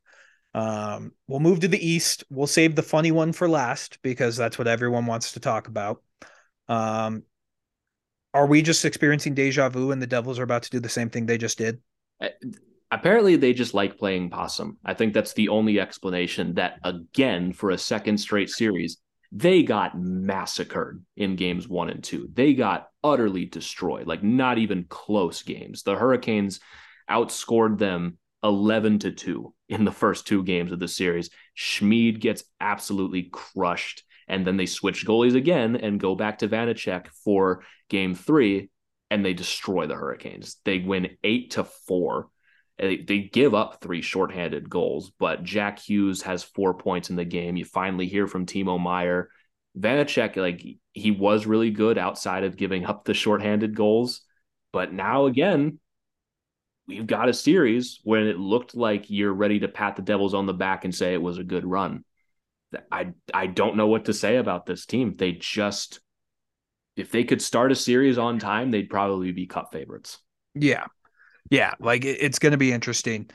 Um, 0.55 1.11
we'll 1.27 1.41
move 1.41 1.59
to 1.61 1.69
the 1.69 1.85
East. 1.85 2.23
We'll 2.31 2.47
save 2.47 2.77
the 2.77 2.83
funny 2.83 3.11
one 3.11 3.33
for 3.33 3.49
last 3.49 3.99
because 4.03 4.37
that's 4.37 4.59
what 4.59 4.69
everyone 4.69 5.07
wants 5.07 5.33
to 5.33 5.41
talk 5.41 5.67
about. 5.67 6.05
Um, 6.69 7.25
are 8.33 8.47
we 8.47 8.63
just 8.63 8.85
experiencing 8.85 9.35
deja 9.35 9.69
vu 9.69 9.91
and 9.91 10.01
the 10.01 10.07
Devils 10.07 10.39
are 10.39 10.45
about 10.45 10.63
to 10.63 10.71
do 10.71 10.79
the 10.79 10.89
same 10.89 11.11
thing 11.11 11.27
they 11.27 11.39
just 11.39 11.59
did? 11.59 11.81
Apparently, 12.93 13.35
they 13.35 13.55
just 13.55 13.75
like 13.75 13.99
playing 13.99 14.31
possum. 14.31 14.79
I 14.85 14.95
think 14.95 15.15
that's 15.15 15.33
the 15.33 15.49
only 15.49 15.81
explanation. 15.81 16.55
That 16.55 16.79
again, 16.85 17.55
for 17.55 17.71
a 17.71 17.79
second 17.79 18.19
straight 18.19 18.51
series, 18.51 18.99
they 19.33 19.63
got 19.63 19.99
massacred 19.99 21.03
in 21.17 21.37
games 21.37 21.67
one 21.67 21.89
and 21.89 22.05
two. 22.05 22.29
They 22.33 22.53
got 22.53 22.89
utterly 23.03 23.47
destroyed, 23.47 24.07
like 24.07 24.23
not 24.23 24.59
even 24.59 24.85
close 24.85 25.43
games. 25.43 25.83
The 25.83 25.97
Hurricanes 25.97 26.61
outscored 27.11 27.79
them 27.79 28.19
11 28.45 28.99
to 29.01 29.11
2 29.11 29.55
in 29.71 29.85
the 29.85 29.93
first 29.93 30.27
two 30.27 30.43
games 30.43 30.71
of 30.71 30.79
the 30.79 30.89
series. 30.89 31.31
Schmid 31.55 32.21
gets 32.21 32.45
absolutely 32.61 33.31
crushed. 33.33 34.05
And 34.29 34.47
then 34.47 34.57
they 34.57 34.67
switch 34.67 35.07
goalies 35.07 35.35
again 35.35 35.77
and 35.77 35.99
go 35.99 36.15
back 36.15 36.39
to 36.39 36.49
Vanecek 36.49 37.09
for 37.25 37.65
game 37.89 38.15
three, 38.15 38.71
and 39.11 39.25
they 39.25 39.35
destroy 39.35 39.87
the 39.87 39.95
Hurricanes. 39.95 40.57
They 40.65 40.79
win 40.79 41.17
eight 41.25 41.53
to 41.53 41.65
four. 41.65 42.29
They, 42.79 42.97
they 42.97 43.19
give 43.21 43.55
up 43.55 43.81
three 43.81 44.03
shorthanded 44.03 44.69
goals, 44.69 45.13
but 45.19 45.45
Jack 45.45 45.79
Hughes 45.79 46.23
has 46.23 46.43
four 46.43 46.75
points 46.75 47.11
in 47.11 47.17
the 47.17 47.25
game. 47.25 47.57
You 47.57 47.65
finally 47.65 48.07
hear 48.07 48.27
from 48.27 48.47
Timo 48.47 48.81
Meier. 48.81 49.31
Vanecek, 49.79 50.37
like 50.37 50.65
he 50.93 51.11
was 51.11 51.47
really 51.47 51.71
good 51.71 51.97
outside 51.97 52.45
of 52.45 52.57
giving 52.57 52.85
up 52.85 53.05
the 53.05 53.15
shorthanded 53.15 53.75
goals, 53.75 54.21
But 54.73 54.93
now 54.93 55.27
again, 55.27 55.79
we've 56.87 57.07
got 57.07 57.29
a 57.29 57.35
series 57.35 58.01
when 58.05 58.27
it 58.27 58.39
looked 58.39 58.75
like 58.75 59.11
you're 59.11 59.33
ready 59.33 59.61
to 59.61 59.69
pat 59.69 59.97
the 59.97 60.03
Devils 60.03 60.35
on 60.35 60.47
the 60.47 60.55
back 60.55 60.85
and 60.85 60.95
say 60.95 61.15
it 61.15 61.23
was 61.23 61.39
a 61.39 61.45
good 61.45 61.65
run. 61.65 62.05
I 62.91 63.13
I 63.33 63.47
don't 63.47 63.77
know 63.77 63.87
what 63.87 64.07
to 64.07 64.15
say 64.15 64.37
about 64.37 64.67
this 64.67 64.87
team. 64.87 65.15
They 65.17 65.33
just 65.33 66.01
if 66.97 67.11
they 67.11 67.25
could 67.25 67.43
start 67.43 67.73
a 67.73 67.77
series 67.77 68.19
on 68.19 68.39
time, 68.39 68.71
they'd 68.71 68.91
probably 68.91 69.33
be 69.33 69.47
cup 69.47 69.73
favorites. 69.73 70.19
Yeah. 70.55 70.87
Yeah, 71.51 71.75
like 71.81 72.05
it, 72.05 72.19
it's 72.21 72.39
going 72.39 72.53
to 72.53 72.59
be 72.59 72.73
interesting. 72.73 73.31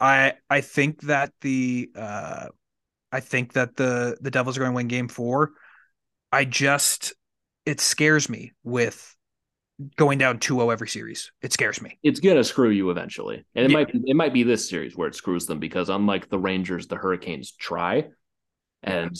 I 0.00 0.34
I 0.50 0.60
think 0.60 1.02
that 1.02 1.32
the 1.40 1.90
uh 1.94 2.48
I 3.12 3.20
think 3.20 3.52
that 3.52 3.76
the 3.76 4.16
the 4.20 4.30
Devils 4.30 4.56
are 4.56 4.60
going 4.60 4.72
to 4.72 4.76
win 4.76 4.88
game 4.88 5.08
4. 5.08 5.52
I 6.32 6.44
just 6.44 7.12
it 7.66 7.80
scares 7.80 8.28
me 8.28 8.52
with 8.64 9.14
going 9.96 10.18
down 10.18 10.38
2-0 10.38 10.72
every 10.72 10.88
series. 10.88 11.32
It 11.42 11.52
scares 11.52 11.80
me. 11.80 11.98
It's 12.02 12.20
gonna 12.20 12.44
screw 12.44 12.70
you 12.70 12.90
eventually. 12.90 13.44
And 13.54 13.66
it 13.66 13.70
yeah. 13.70 13.78
might 13.78 13.90
it 13.94 14.16
might 14.16 14.32
be 14.32 14.42
this 14.42 14.68
series 14.68 14.96
where 14.96 15.08
it 15.08 15.14
screws 15.14 15.46
them 15.46 15.58
because 15.58 15.88
unlike 15.88 16.28
the 16.28 16.38
Rangers, 16.38 16.86
the 16.86 16.96
Hurricanes 16.96 17.52
try. 17.52 18.08
And 18.82 19.16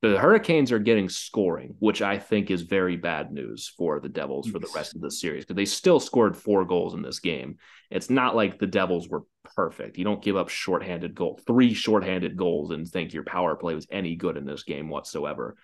the 0.00 0.16
Hurricanes 0.16 0.70
are 0.70 0.78
getting 0.78 1.08
scoring, 1.08 1.74
which 1.80 2.02
I 2.02 2.18
think 2.18 2.50
is 2.50 2.62
very 2.62 2.96
bad 2.96 3.32
news 3.32 3.72
for 3.76 3.98
the 3.98 4.08
Devils 4.08 4.48
for 4.48 4.60
the 4.60 4.70
rest 4.74 4.94
of 4.94 5.00
the 5.00 5.10
series 5.10 5.44
because 5.44 5.56
they 5.56 5.64
still 5.64 5.98
scored 5.98 6.36
four 6.36 6.64
goals 6.64 6.94
in 6.94 7.02
this 7.02 7.18
game. 7.18 7.56
It's 7.90 8.08
not 8.08 8.36
like 8.36 8.58
the 8.58 8.68
Devils 8.68 9.08
were 9.08 9.24
perfect. 9.56 9.98
You 9.98 10.04
don't 10.04 10.22
give 10.22 10.36
up 10.36 10.50
shorthanded 10.50 11.16
goal, 11.16 11.40
three 11.46 11.74
shorthanded 11.74 12.36
goals, 12.36 12.70
and 12.70 12.86
think 12.86 13.12
your 13.12 13.24
power 13.24 13.56
play 13.56 13.74
was 13.74 13.88
any 13.90 14.14
good 14.14 14.36
in 14.36 14.46
this 14.46 14.62
game 14.62 14.88
whatsoever. 14.88 15.56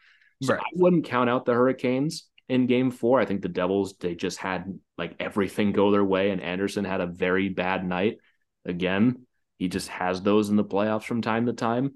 So 0.42 0.54
right. 0.54 0.62
I 0.62 0.70
wouldn't 0.74 1.04
count 1.04 1.30
out 1.30 1.44
the 1.44 1.54
Hurricanes 1.54 2.26
in 2.48 2.66
game 2.66 2.90
four. 2.90 3.20
I 3.20 3.26
think 3.26 3.40
the 3.40 3.48
Devils, 3.48 3.94
they 3.98 4.16
just 4.16 4.38
had 4.38 4.78
like 4.98 5.14
everything 5.20 5.70
go 5.70 5.92
their 5.92 6.04
way, 6.04 6.30
and 6.30 6.42
Anderson 6.42 6.84
had 6.84 7.00
a 7.00 7.06
very 7.06 7.50
bad 7.50 7.86
night. 7.86 8.18
Again, 8.64 9.26
he 9.58 9.68
just 9.68 9.88
has 9.88 10.22
those 10.22 10.50
in 10.50 10.56
the 10.56 10.64
playoffs 10.64 11.04
from 11.04 11.22
time 11.22 11.46
to 11.46 11.52
time. 11.52 11.94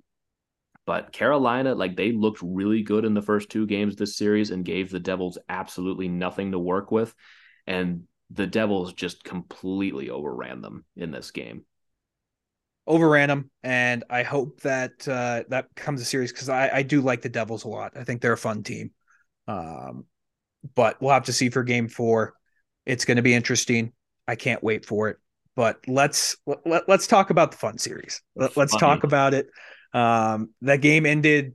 But 0.89 1.13
Carolina, 1.13 1.75
like 1.75 1.97
they 1.99 2.13
looked 2.13 2.41
really 2.41 2.83
good 2.83 3.05
in 3.05 3.13
the 3.13 3.21
first 3.21 3.51
two 3.51 3.67
games 3.67 3.93
of 3.93 3.99
this 3.99 4.17
series 4.17 4.51
and 4.51 4.65
gave 4.65 4.89
the 4.91 4.99
Devils 4.99 5.37
absolutely 5.47 6.09
nothing 6.09 6.53
to 6.53 6.59
work 6.59 6.91
with. 6.91 7.15
And 7.67 8.05
the 8.31 8.47
Devils 8.47 8.95
just 8.95 9.23
completely 9.23 10.09
overran 10.09 10.63
them 10.63 10.87
in 10.97 11.11
this 11.11 11.31
game. 11.31 11.67
Overran 12.87 13.29
them, 13.29 13.51
and 13.63 14.03
I 14.09 14.23
hope 14.23 14.63
that 14.63 15.07
uh, 15.07 15.43
that 15.51 15.75
comes 15.75 16.01
a 16.01 16.07
series 16.07 16.33
because 16.33 16.49
I, 16.49 16.71
I 16.77 16.83
do 16.83 17.03
like 17.03 17.21
the 17.21 17.29
Devils 17.29 17.65
a 17.65 17.69
lot. 17.69 17.93
I 17.95 18.05
think 18.05 18.23
they're 18.23 18.33
a 18.33 18.39
fun 18.39 18.63
team. 18.63 18.93
Um, 19.47 20.07
but 20.75 21.03
we'll 21.03 21.13
have 21.13 21.27
to 21.27 21.35
see 21.35 21.51
for 21.51 21.65
Game 21.65 21.89
Four. 21.89 22.33
It's 22.87 23.05
going 23.05 23.17
to 23.17 23.23
be 23.23 23.35
interesting. 23.35 23.93
I 24.27 24.37
can't 24.37 24.65
wait 24.65 24.87
for 24.87 25.11
it. 25.11 25.19
But 25.55 25.81
let's 25.87 26.39
let, 26.65 26.89
let's 26.89 27.07
talk 27.07 27.29
about 27.29 27.51
the 27.51 27.59
fun 27.59 27.77
series. 27.77 28.23
Let, 28.35 28.57
us 28.57 28.71
talk 28.71 29.05
about 29.05 29.35
it. 29.35 29.51
Um, 29.93 30.51
that 30.63 30.81
game 30.81 31.07
ended 31.07 31.55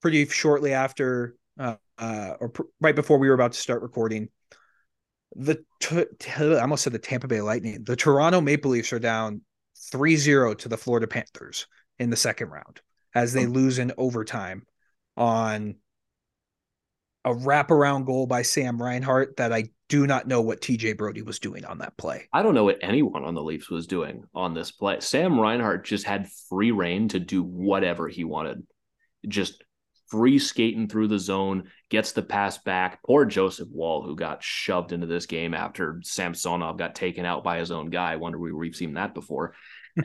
pretty 0.00 0.26
shortly 0.26 0.72
after, 0.72 1.36
uh, 1.58 1.76
uh, 1.98 2.34
or 2.40 2.48
pr- 2.50 2.62
right 2.80 2.94
before 2.94 3.18
we 3.18 3.28
were 3.28 3.34
about 3.34 3.52
to 3.52 3.58
start 3.58 3.82
recording. 3.82 4.28
The 5.34 5.64
t- 5.80 6.04
t- 6.18 6.32
I 6.32 6.60
almost 6.60 6.84
said 6.84 6.92
the 6.92 6.98
Tampa 6.98 7.28
Bay 7.28 7.40
Lightning. 7.40 7.84
The 7.84 7.96
Toronto 7.96 8.40
Maple 8.40 8.72
Leafs 8.72 8.92
are 8.92 8.98
down 8.98 9.42
3-0 9.92 10.58
to 10.58 10.68
the 10.68 10.76
Florida 10.76 11.06
Panthers 11.06 11.66
in 11.98 12.10
the 12.10 12.16
second 12.16 12.48
round 12.48 12.80
as 13.14 13.32
they 13.32 13.46
lose 13.46 13.78
in 13.78 13.92
overtime 13.96 14.66
on 15.16 15.76
a 17.24 17.32
wraparound 17.32 18.06
goal 18.06 18.26
by 18.26 18.42
Sam 18.42 18.82
Reinhart 18.82 19.36
that 19.36 19.52
I 19.52 19.64
do 19.88 20.06
not 20.06 20.26
know 20.26 20.40
what 20.40 20.60
TJ 20.60 20.96
Brodie 20.96 21.22
was 21.22 21.38
doing 21.38 21.64
on 21.64 21.78
that 21.78 21.96
play. 21.96 22.28
I 22.32 22.42
don't 22.42 22.54
know 22.54 22.64
what 22.64 22.78
anyone 22.82 23.24
on 23.24 23.34
the 23.34 23.42
Leafs 23.42 23.70
was 23.70 23.86
doing 23.86 24.24
on 24.34 24.54
this 24.54 24.70
play. 24.70 25.00
Sam 25.00 25.38
Reinhart 25.38 25.84
just 25.84 26.04
had 26.04 26.30
free 26.48 26.70
reign 26.70 27.08
to 27.08 27.20
do 27.20 27.42
whatever 27.42 28.08
he 28.08 28.24
wanted. 28.24 28.66
Just 29.28 29.62
free 30.12 30.38
skating 30.38 30.88
through 30.88 31.08
the 31.08 31.18
zone, 31.18 31.64
gets 31.88 32.12
the 32.12 32.22
pass 32.22 32.58
back. 32.58 33.02
Poor 33.02 33.24
Joseph 33.24 33.68
Woll, 33.72 34.02
who 34.02 34.14
got 34.14 34.42
shoved 34.42 34.92
into 34.92 35.06
this 35.06 35.24
game 35.24 35.54
after 35.54 36.00
Samsonov 36.04 36.76
got 36.76 36.94
taken 36.94 37.24
out 37.24 37.42
by 37.42 37.58
his 37.58 37.70
own 37.70 37.88
guy. 37.88 38.12
I 38.12 38.16
wonder 38.16 38.38
we, 38.38 38.52
we've 38.52 38.76
seen 38.76 38.92
that 38.94 39.14
before. 39.14 39.54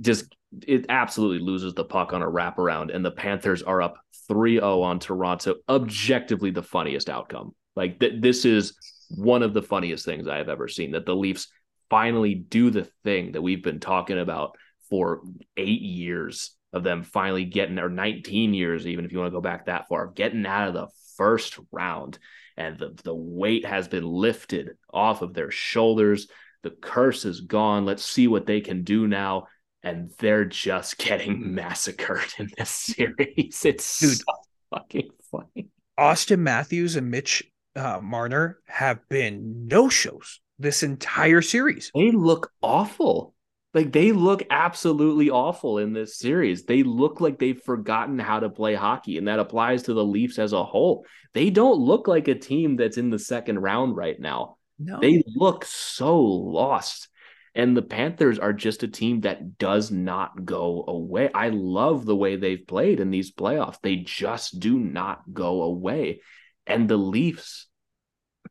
just 0.00 0.34
it 0.66 0.86
absolutely 0.88 1.44
loses 1.44 1.74
the 1.74 1.84
puck 1.84 2.14
on 2.14 2.22
a 2.22 2.26
wraparound, 2.26 2.94
and 2.94 3.04
the 3.04 3.10
Panthers 3.10 3.62
are 3.62 3.82
up 3.82 3.98
3-0 4.30 4.82
on 4.82 4.98
Toronto. 4.98 5.56
Objectively 5.68 6.50
the 6.50 6.62
funniest 6.62 7.10
outcome. 7.10 7.54
Like 7.76 8.00
th- 8.00 8.22
this 8.22 8.46
is 8.46 8.76
one 9.10 9.42
of 9.42 9.52
the 9.52 9.62
funniest 9.62 10.06
things 10.06 10.26
I 10.26 10.38
have 10.38 10.48
ever 10.48 10.68
seen 10.68 10.92
that 10.92 11.04
the 11.04 11.14
Leafs 11.14 11.48
finally 11.90 12.34
do 12.34 12.70
the 12.70 12.88
thing 13.04 13.32
that 13.32 13.42
we've 13.42 13.62
been 13.62 13.80
talking 13.80 14.18
about 14.18 14.56
for 14.88 15.20
eight 15.58 15.82
years 15.82 16.57
of 16.72 16.82
them 16.82 17.02
finally 17.02 17.44
getting, 17.44 17.78
or 17.78 17.88
19 17.88 18.54
years, 18.54 18.86
even 18.86 19.04
if 19.04 19.12
you 19.12 19.18
want 19.18 19.28
to 19.28 19.36
go 19.36 19.40
back 19.40 19.66
that 19.66 19.88
far, 19.88 20.08
getting 20.08 20.46
out 20.46 20.68
of 20.68 20.74
the 20.74 20.88
first 21.16 21.58
round. 21.72 22.18
And 22.56 22.78
the, 22.78 22.96
the 23.04 23.14
weight 23.14 23.64
has 23.64 23.88
been 23.88 24.04
lifted 24.04 24.70
off 24.92 25.22
of 25.22 25.34
their 25.34 25.50
shoulders. 25.50 26.28
The 26.62 26.70
curse 26.70 27.24
is 27.24 27.40
gone. 27.40 27.84
Let's 27.84 28.04
see 28.04 28.28
what 28.28 28.46
they 28.46 28.60
can 28.60 28.82
do 28.82 29.06
now. 29.06 29.46
And 29.82 30.10
they're 30.18 30.44
just 30.44 30.98
getting 30.98 31.54
massacred 31.54 32.32
in 32.38 32.50
this 32.56 32.70
series. 32.70 33.64
It's 33.64 34.00
Dude, 34.00 34.18
so 34.18 34.24
fucking 34.70 35.10
funny. 35.30 35.68
Auston 35.98 36.40
Matthews 36.40 36.96
and 36.96 37.10
Mitch 37.10 37.44
uh, 37.76 38.00
Marner 38.02 38.58
have 38.66 39.08
been 39.08 39.66
no 39.68 39.88
shows 39.88 40.40
this 40.58 40.82
entire 40.82 41.42
series. 41.42 41.90
They 41.94 42.10
look 42.10 42.50
awful. 42.62 43.34
Like 43.74 43.92
they 43.92 44.12
look 44.12 44.42
absolutely 44.50 45.30
awful 45.30 45.78
in 45.78 45.92
this 45.92 46.18
series. 46.18 46.64
They 46.64 46.82
look 46.82 47.20
like 47.20 47.38
they've 47.38 47.60
forgotten 47.60 48.18
how 48.18 48.40
to 48.40 48.48
play 48.48 48.74
hockey, 48.74 49.18
and 49.18 49.28
that 49.28 49.38
applies 49.38 49.84
to 49.84 49.94
the 49.94 50.04
Leafs 50.04 50.38
as 50.38 50.52
a 50.52 50.64
whole. 50.64 51.04
They 51.34 51.50
don't 51.50 51.78
look 51.78 52.08
like 52.08 52.28
a 52.28 52.34
team 52.34 52.76
that's 52.76 52.96
in 52.96 53.10
the 53.10 53.18
second 53.18 53.58
round 53.58 53.96
right 53.96 54.18
now. 54.18 54.56
No. 54.78 55.00
They 55.00 55.22
look 55.26 55.64
so 55.64 56.20
lost. 56.20 57.08
And 57.54 57.76
the 57.76 57.82
Panthers 57.82 58.38
are 58.38 58.52
just 58.52 58.84
a 58.84 58.88
team 58.88 59.22
that 59.22 59.58
does 59.58 59.90
not 59.90 60.44
go 60.44 60.84
away. 60.86 61.28
I 61.34 61.48
love 61.48 62.04
the 62.04 62.14
way 62.14 62.36
they've 62.36 62.64
played 62.64 63.00
in 63.00 63.10
these 63.10 63.32
playoffs. 63.32 63.80
They 63.82 63.96
just 63.96 64.60
do 64.60 64.78
not 64.78 65.22
go 65.32 65.62
away. 65.62 66.20
And 66.66 66.88
the 66.88 66.96
Leafs, 66.96 67.66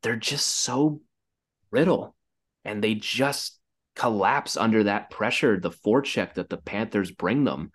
they're 0.01 0.17
just 0.17 0.47
so 0.47 1.01
brittle 1.71 2.15
and 2.65 2.83
they 2.83 2.95
just 2.95 3.57
collapse 3.97 4.55
under 4.55 4.83
that 4.83 5.09
pressure, 5.09 5.59
the 5.59 5.71
forecheck 5.71 6.35
that 6.35 6.49
the 6.49 6.57
Panthers 6.57 7.11
bring 7.11 7.43
them. 7.43 7.71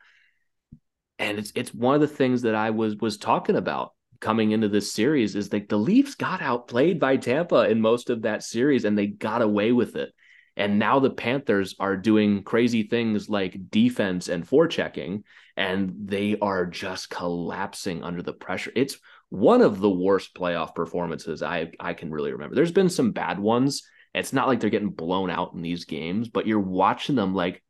And 1.18 1.38
it's 1.38 1.52
it's 1.54 1.74
one 1.74 1.96
of 1.96 2.00
the 2.00 2.06
things 2.06 2.42
that 2.42 2.54
I 2.54 2.70
was 2.70 2.96
was 2.96 3.18
talking 3.18 3.56
about 3.56 3.92
coming 4.20 4.52
into 4.52 4.68
this 4.68 4.92
series 4.92 5.34
is 5.34 5.52
like 5.52 5.68
the 5.68 5.76
Leafs 5.76 6.14
got 6.14 6.40
outplayed 6.40 7.00
by 7.00 7.16
Tampa 7.16 7.68
in 7.68 7.80
most 7.80 8.08
of 8.08 8.22
that 8.22 8.44
series 8.44 8.84
and 8.84 8.96
they 8.96 9.08
got 9.08 9.42
away 9.42 9.72
with 9.72 9.96
it. 9.96 10.10
And 10.56 10.78
now 10.78 11.00
the 11.00 11.10
Panthers 11.10 11.74
are 11.80 11.96
doing 11.96 12.44
crazy 12.44 12.84
things 12.84 13.28
like 13.28 13.70
defense 13.70 14.28
and 14.28 14.46
forechecking, 14.46 15.22
and 15.56 15.94
they 16.04 16.38
are 16.40 16.66
just 16.66 17.08
collapsing 17.10 18.02
under 18.02 18.22
the 18.22 18.34
pressure. 18.34 18.70
It's 18.76 18.98
one 19.30 19.62
of 19.62 19.80
the 19.80 19.90
worst 19.90 20.34
playoff 20.34 20.74
performances 20.74 21.42
I 21.42 21.72
I 21.80 21.94
can 21.94 22.10
really 22.10 22.32
remember. 22.32 22.54
There's 22.54 22.70
been 22.70 22.90
some 22.90 23.12
bad 23.12 23.38
ones. 23.38 23.82
It's 24.14 24.32
not 24.32 24.48
like 24.48 24.60
they're 24.60 24.70
getting 24.70 24.90
blown 24.90 25.30
out 25.30 25.54
in 25.54 25.62
these 25.62 25.84
games, 25.84 26.28
but 26.28 26.46
you're 26.46 26.60
watching 26.60 27.16
them 27.16 27.34
like 27.34 27.62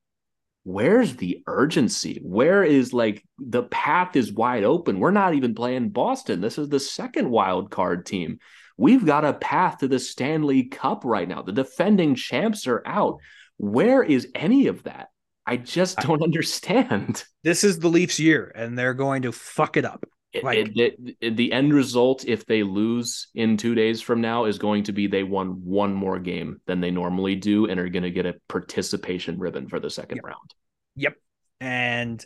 where's 0.64 1.16
the 1.16 1.42
urgency? 1.46 2.20
Where 2.22 2.62
is 2.62 2.92
like 2.92 3.24
the 3.38 3.64
path 3.64 4.16
is 4.16 4.32
wide 4.32 4.64
open. 4.64 5.00
We're 5.00 5.10
not 5.10 5.34
even 5.34 5.54
playing 5.54 5.90
Boston. 5.90 6.40
This 6.40 6.58
is 6.58 6.68
the 6.68 6.80
second 6.80 7.30
wild 7.30 7.70
card 7.70 8.06
team. 8.06 8.38
We've 8.76 9.04
got 9.04 9.24
a 9.24 9.34
path 9.34 9.78
to 9.78 9.88
the 9.88 9.98
Stanley 9.98 10.64
Cup 10.64 11.04
right 11.04 11.28
now. 11.28 11.42
The 11.42 11.52
defending 11.52 12.14
champs 12.14 12.66
are 12.66 12.82
out. 12.86 13.18
Where 13.56 14.02
is 14.02 14.28
any 14.34 14.68
of 14.68 14.84
that? 14.84 15.08
I 15.46 15.56
just 15.56 15.98
don't 15.98 16.22
understand. 16.24 17.24
This 17.42 17.64
is 17.64 17.78
the 17.78 17.88
Leafs 17.88 18.18
year 18.18 18.52
and 18.54 18.78
they're 18.78 18.94
going 18.94 19.22
to 19.22 19.32
fuck 19.32 19.76
it 19.76 19.84
up. 19.84 20.04
Like, 20.42 20.70
it, 20.76 21.16
it, 21.20 21.36
the 21.36 21.52
end 21.52 21.74
result, 21.74 22.24
if 22.24 22.46
they 22.46 22.62
lose 22.62 23.28
in 23.34 23.56
two 23.56 23.74
days 23.74 24.00
from 24.00 24.20
now, 24.20 24.46
is 24.46 24.58
going 24.58 24.84
to 24.84 24.92
be 24.92 25.06
they 25.06 25.24
won 25.24 25.64
one 25.64 25.92
more 25.92 26.18
game 26.18 26.60
than 26.66 26.80
they 26.80 26.90
normally 26.90 27.34
do 27.34 27.66
and 27.66 27.78
are 27.78 27.88
going 27.88 28.02
to 28.04 28.10
get 28.10 28.24
a 28.24 28.36
participation 28.48 29.38
ribbon 29.38 29.68
for 29.68 29.78
the 29.78 29.90
second 29.90 30.16
yep. 30.16 30.24
round. 30.24 30.54
Yep. 30.96 31.16
And 31.60 32.24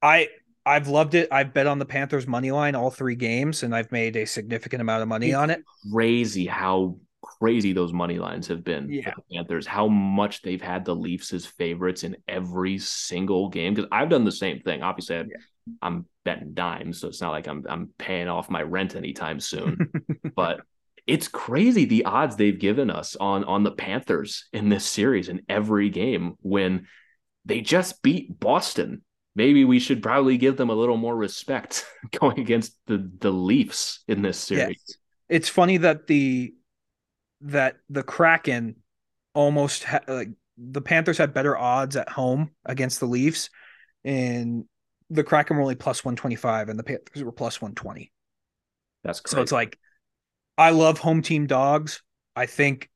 I 0.00 0.28
I've 0.64 0.88
loved 0.88 1.14
it. 1.14 1.28
I've 1.32 1.52
bet 1.52 1.66
on 1.66 1.78
the 1.78 1.86
Panthers 1.86 2.26
money 2.26 2.50
line 2.50 2.74
all 2.74 2.90
three 2.90 3.16
games, 3.16 3.62
and 3.62 3.74
I've 3.74 3.90
made 3.90 4.16
a 4.16 4.26
significant 4.26 4.80
amount 4.80 5.02
of 5.02 5.08
money 5.08 5.30
it's 5.30 5.36
on 5.36 5.50
it. 5.50 5.62
Crazy 5.92 6.46
how 6.46 6.98
crazy 7.22 7.72
those 7.72 7.92
money 7.92 8.18
lines 8.18 8.46
have 8.48 8.64
been 8.64 8.90
yeah. 8.90 9.12
the 9.16 9.36
Panthers, 9.36 9.66
how 9.66 9.88
much 9.88 10.42
they've 10.42 10.60
had 10.60 10.84
the 10.84 10.94
Leafs 10.94 11.32
as 11.32 11.46
favorites 11.46 12.04
in 12.04 12.16
every 12.28 12.78
single 12.78 13.48
game. 13.48 13.74
Because 13.74 13.88
I've 13.90 14.10
done 14.10 14.24
the 14.24 14.32
same 14.32 14.60
thing. 14.60 14.82
Obviously, 14.82 15.16
yeah. 15.16 15.24
I'm 15.82 16.06
betting 16.24 16.54
dimes, 16.54 17.00
so 17.00 17.08
it's 17.08 17.20
not 17.20 17.30
like 17.30 17.46
I'm 17.46 17.64
I'm 17.68 17.90
paying 17.98 18.28
off 18.28 18.50
my 18.50 18.62
rent 18.62 18.94
anytime 18.94 19.40
soon. 19.40 19.90
but 20.34 20.60
it's 21.06 21.28
crazy 21.28 21.84
the 21.84 22.04
odds 22.04 22.36
they've 22.36 22.58
given 22.58 22.90
us 22.90 23.16
on 23.16 23.44
on 23.44 23.62
the 23.62 23.70
Panthers 23.70 24.48
in 24.52 24.68
this 24.68 24.84
series 24.84 25.28
in 25.28 25.42
every 25.48 25.90
game 25.90 26.34
when 26.40 26.86
they 27.44 27.60
just 27.60 28.02
beat 28.02 28.38
Boston. 28.38 29.02
Maybe 29.34 29.64
we 29.64 29.78
should 29.78 30.02
probably 30.02 30.38
give 30.38 30.56
them 30.56 30.70
a 30.70 30.74
little 30.74 30.96
more 30.96 31.16
respect 31.16 31.84
going 32.20 32.40
against 32.40 32.76
the 32.86 33.10
the 33.18 33.30
Leafs 33.30 34.04
in 34.08 34.22
this 34.22 34.38
series. 34.38 34.82
Yeah. 34.88 35.36
It's 35.36 35.48
funny 35.48 35.78
that 35.78 36.06
the 36.06 36.54
that 37.42 37.76
the 37.88 38.02
Kraken 38.02 38.76
almost 39.34 39.84
ha- 39.84 40.00
like 40.06 40.30
the 40.58 40.82
Panthers 40.82 41.18
had 41.18 41.32
better 41.32 41.56
odds 41.56 41.96
at 41.96 42.08
home 42.08 42.50
against 42.64 43.00
the 43.00 43.06
Leafs, 43.06 43.48
and 44.04 44.64
the 45.10 45.24
Kraken 45.24 45.56
were 45.56 45.62
only 45.62 45.74
plus 45.74 46.04
one 46.04 46.16
twenty 46.16 46.36
five, 46.36 46.68
and 46.68 46.78
the 46.78 46.84
Panthers 46.84 47.24
were 47.24 47.32
plus 47.32 47.60
one 47.60 47.74
twenty. 47.74 48.12
That's 49.04 49.20
crazy. 49.20 49.36
so 49.36 49.42
it's 49.42 49.52
like 49.52 49.78
I 50.56 50.70
love 50.70 50.98
home 50.98 51.22
team 51.22 51.46
dogs. 51.46 52.02
I 52.36 52.46
think 52.46 52.88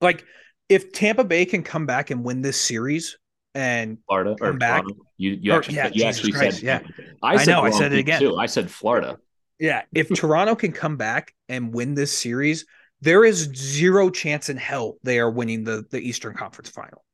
like 0.00 0.24
if 0.68 0.92
Tampa 0.92 1.24
Bay 1.24 1.44
can 1.44 1.62
come 1.62 1.86
back 1.86 2.10
and 2.10 2.24
win 2.24 2.40
this 2.42 2.60
series 2.60 3.18
and 3.54 3.98
Florida 4.06 4.36
come 4.38 4.48
or 4.48 4.58
back, 4.58 4.82
Toronto. 4.82 5.04
you 5.16 5.38
you 5.40 5.52
actually, 5.52 5.76
yeah, 5.76 5.90
you 5.92 6.04
actually 6.04 6.32
Christ, 6.32 6.60
said 6.60 6.64
yeah. 6.64 7.04
I, 7.22 7.36
said 7.36 7.48
I 7.48 7.60
know 7.60 7.66
I 7.66 7.70
said 7.70 7.92
it 7.92 7.98
again 7.98 8.20
too. 8.20 8.36
I 8.36 8.46
said 8.46 8.70
Florida. 8.70 9.18
Yeah, 9.58 9.82
if 9.92 10.08
Toronto 10.14 10.54
can 10.54 10.70
come 10.70 10.96
back 10.96 11.34
and 11.48 11.74
win 11.74 11.94
this 11.94 12.16
series, 12.16 12.64
there 13.00 13.24
is 13.24 13.50
zero 13.54 14.08
chance 14.08 14.48
in 14.48 14.56
hell 14.56 14.98
they 15.02 15.18
are 15.18 15.30
winning 15.30 15.64
the 15.64 15.84
the 15.90 16.00
Eastern 16.00 16.34
Conference 16.34 16.68
Final. 16.70 17.04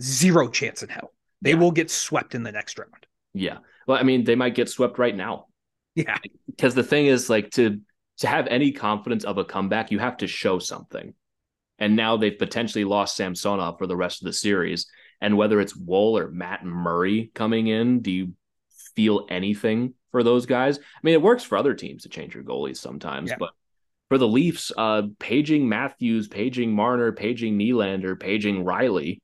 Zero 0.00 0.48
chance 0.48 0.82
in 0.82 0.88
hell. 0.88 1.12
They 1.42 1.50
yeah. 1.50 1.56
will 1.56 1.72
get 1.72 1.90
swept 1.90 2.34
in 2.34 2.42
the 2.42 2.52
next 2.52 2.78
round. 2.78 3.06
Yeah. 3.34 3.58
Well, 3.86 3.98
I 3.98 4.02
mean, 4.02 4.24
they 4.24 4.34
might 4.34 4.54
get 4.54 4.68
swept 4.68 4.98
right 4.98 5.14
now. 5.14 5.46
Yeah. 5.94 6.18
Because 6.46 6.74
the 6.74 6.82
thing 6.82 7.06
is, 7.06 7.30
like, 7.30 7.50
to 7.52 7.80
to 8.18 8.26
have 8.26 8.46
any 8.48 8.72
confidence 8.72 9.24
of 9.24 9.38
a 9.38 9.44
comeback, 9.44 9.90
you 9.90 9.98
have 9.98 10.18
to 10.18 10.26
show 10.26 10.58
something. 10.58 11.14
And 11.78 11.96
now 11.96 12.18
they've 12.18 12.38
potentially 12.38 12.84
lost 12.84 13.16
Samsonov 13.16 13.78
for 13.78 13.86
the 13.86 13.96
rest 13.96 14.20
of 14.20 14.26
the 14.26 14.32
series. 14.32 14.86
And 15.22 15.36
whether 15.36 15.60
it's 15.60 15.74
Woll 15.74 16.18
or 16.18 16.30
Matt 16.30 16.64
Murray 16.64 17.30
coming 17.34 17.68
in, 17.68 18.00
do 18.00 18.10
you 18.10 18.34
feel 18.94 19.26
anything 19.30 19.94
for 20.12 20.22
those 20.22 20.44
guys? 20.44 20.78
I 20.78 21.00
mean, 21.02 21.14
it 21.14 21.22
works 21.22 21.44
for 21.44 21.56
other 21.56 21.74
teams 21.74 22.02
to 22.02 22.10
change 22.10 22.34
your 22.34 22.44
goalies 22.44 22.76
sometimes, 22.76 23.30
yeah. 23.30 23.36
but 23.38 23.50
for 24.10 24.18
the 24.18 24.28
Leafs, 24.28 24.72
uh, 24.76 25.02
paging 25.18 25.68
Matthews, 25.68 26.28
paging 26.28 26.72
Marner, 26.72 27.12
paging 27.12 27.58
Nylander, 27.58 28.18
paging 28.18 28.64
Rielly, 28.64 29.18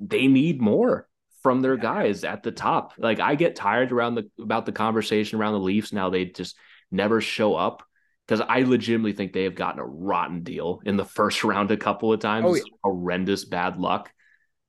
they 0.00 0.26
need 0.26 0.60
more 0.60 1.08
from 1.44 1.60
their 1.60 1.76
guys 1.76 2.24
at 2.24 2.42
the 2.42 2.50
top. 2.50 2.94
Like 2.98 3.20
I 3.20 3.36
get 3.36 3.54
tired 3.54 3.92
around 3.92 4.16
the 4.16 4.28
about 4.42 4.66
the 4.66 4.72
conversation 4.72 5.38
around 5.38 5.52
the 5.52 5.60
Leafs 5.60 5.92
now. 5.92 6.10
They 6.10 6.24
just 6.24 6.56
never 6.90 7.20
show 7.20 7.54
up 7.54 7.84
because 8.26 8.40
I 8.40 8.62
legitimately 8.62 9.12
think 9.12 9.32
they 9.32 9.44
have 9.44 9.54
gotten 9.54 9.78
a 9.78 9.86
rotten 9.86 10.42
deal 10.42 10.80
in 10.84 10.96
the 10.96 11.04
first 11.18 11.44
round 11.44 11.70
a 11.70 11.76
couple 11.76 12.12
of 12.12 12.18
times. 12.18 12.46
Oh, 12.48 12.54
yeah. 12.54 12.62
Horrendous 12.82 13.44
bad 13.44 13.78
luck. 13.78 14.10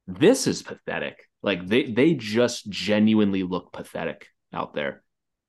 This 0.05 0.47
is 0.47 0.61
pathetic. 0.61 1.17
Like 1.41 1.65
they 1.65 1.91
they 1.91 2.13
just 2.13 2.69
genuinely 2.69 3.43
look 3.43 3.71
pathetic 3.71 4.27
out 4.53 4.73
there. 4.73 5.01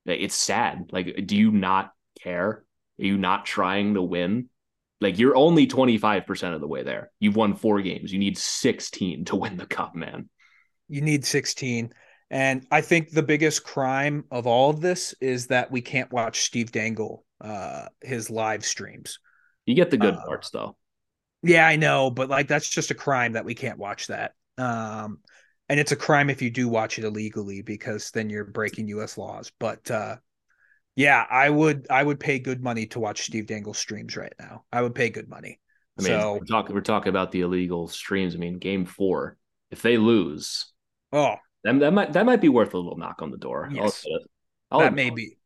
It's 0.07 0.37
sad. 0.37 0.91
Like, 0.93 1.27
do 1.27 1.37
you 1.37 1.51
not 1.51 1.91
care? 2.23 2.65
Are 3.01 3.05
you 3.05 3.19
not 3.19 3.45
trying 3.45 3.95
to 3.95 4.03
win? 4.03 4.49
Like 5.01 5.19
you're 5.19 5.37
only 5.37 5.67
25% 5.67 6.55
of 6.55 6.61
the 6.61 6.69
way 6.69 6.85
there. 6.85 7.11
You've 7.19 7.35
won 7.35 7.57
four 7.57 7.83
games. 7.83 8.13
You 8.13 8.21
need 8.21 8.39
16 8.39 9.25
to 9.27 9.37
win 9.37 9.57
the 9.57 9.67
cup, 9.67 9.97
man. 9.97 10.29
You 10.89 11.01
need 11.01 11.25
16. 11.25 11.93
And 12.31 12.67
I 12.71 12.81
think 12.81 13.11
the 13.11 13.23
biggest 13.23 13.65
crime 13.65 14.25
of 14.31 14.47
all 14.47 14.71
of 14.71 14.81
this 14.81 15.15
is 15.21 15.47
that 15.49 15.71
we 15.71 15.81
can't 15.81 16.13
watch 16.13 16.41
Steve 16.41 16.73
Dangle 16.73 17.25
uh 17.41 17.87
his 18.01 18.31
live 18.31 18.65
streams. 18.65 19.19
You 19.67 19.75
get 19.75 19.91
the 19.91 19.99
good 19.99 20.15
uh, 20.15 20.25
parts 20.25 20.51
though. 20.51 20.77
Yeah, 21.43 21.67
I 21.67 21.77
know, 21.77 22.11
but 22.11 22.31
like 22.31 22.49
that's 22.49 22.69
just 22.69 22.91
a 22.91 22.95
crime 22.95 23.33
that 23.33 23.45
we 23.45 23.55
can't 23.55 23.79
watch 23.79 24.07
that. 24.09 24.33
Um 24.59 25.19
and 25.69 25.79
it's 25.79 25.93
a 25.93 25.97
crime 25.97 26.31
if 26.31 26.41
you 26.41 26.51
do 26.51 26.69
watch 26.69 26.99
it 26.99 27.05
illegally 27.05 27.63
because 27.63 28.11
then 28.13 28.31
you're 28.31 28.45
breaking 28.45 28.89
US 28.89 29.19
laws. 29.19 29.53
But 29.59 29.91
uh 29.91 30.17
yeah, 30.97 31.27
I 31.31 31.51
would 31.51 31.87
I 31.91 32.03
would 32.03 32.19
pay 32.19 32.39
good 32.39 32.63
money 32.63 32.87
to 32.87 33.01
watch 33.01 33.27
Steve 33.27 33.47
Dangle 33.47 33.75
streams 33.75 34.17
right 34.17 34.33
now. 34.41 34.65
I 34.73 34.81
would 34.81 34.95
pay 34.95 35.11
good 35.11 35.29
money. 35.29 35.61
I 35.99 36.03
mean, 36.03 36.13
so, 36.13 36.33
we're 36.35 36.45
talking 36.45 36.75
we're 36.75 36.81
talking 36.81 37.11
about 37.11 37.33
the 37.33 37.43
illegal 37.43 37.87
streams. 37.89 38.35
I 38.35 38.39
mean, 38.39 38.59
game 38.59 38.87
four, 38.87 39.37
if 39.71 39.83
they 39.83 39.99
lose, 39.99 40.73
oh, 41.13 41.37
that, 41.65 41.79
that 41.81 41.93
might 41.93 42.13
that 42.13 42.27
might 42.27 42.41
be 42.41 42.49
worth 42.49 42.75
a 42.75 42.79
little 42.79 42.97
knock 42.97 43.23
on 43.23 43.31
the 43.31 43.39
door. 43.39 43.69
Yes, 43.73 44.05
I'll, 44.71 44.79
I'll 44.79 44.81
that 44.81 44.95
may 44.95 45.11
be 45.11 45.37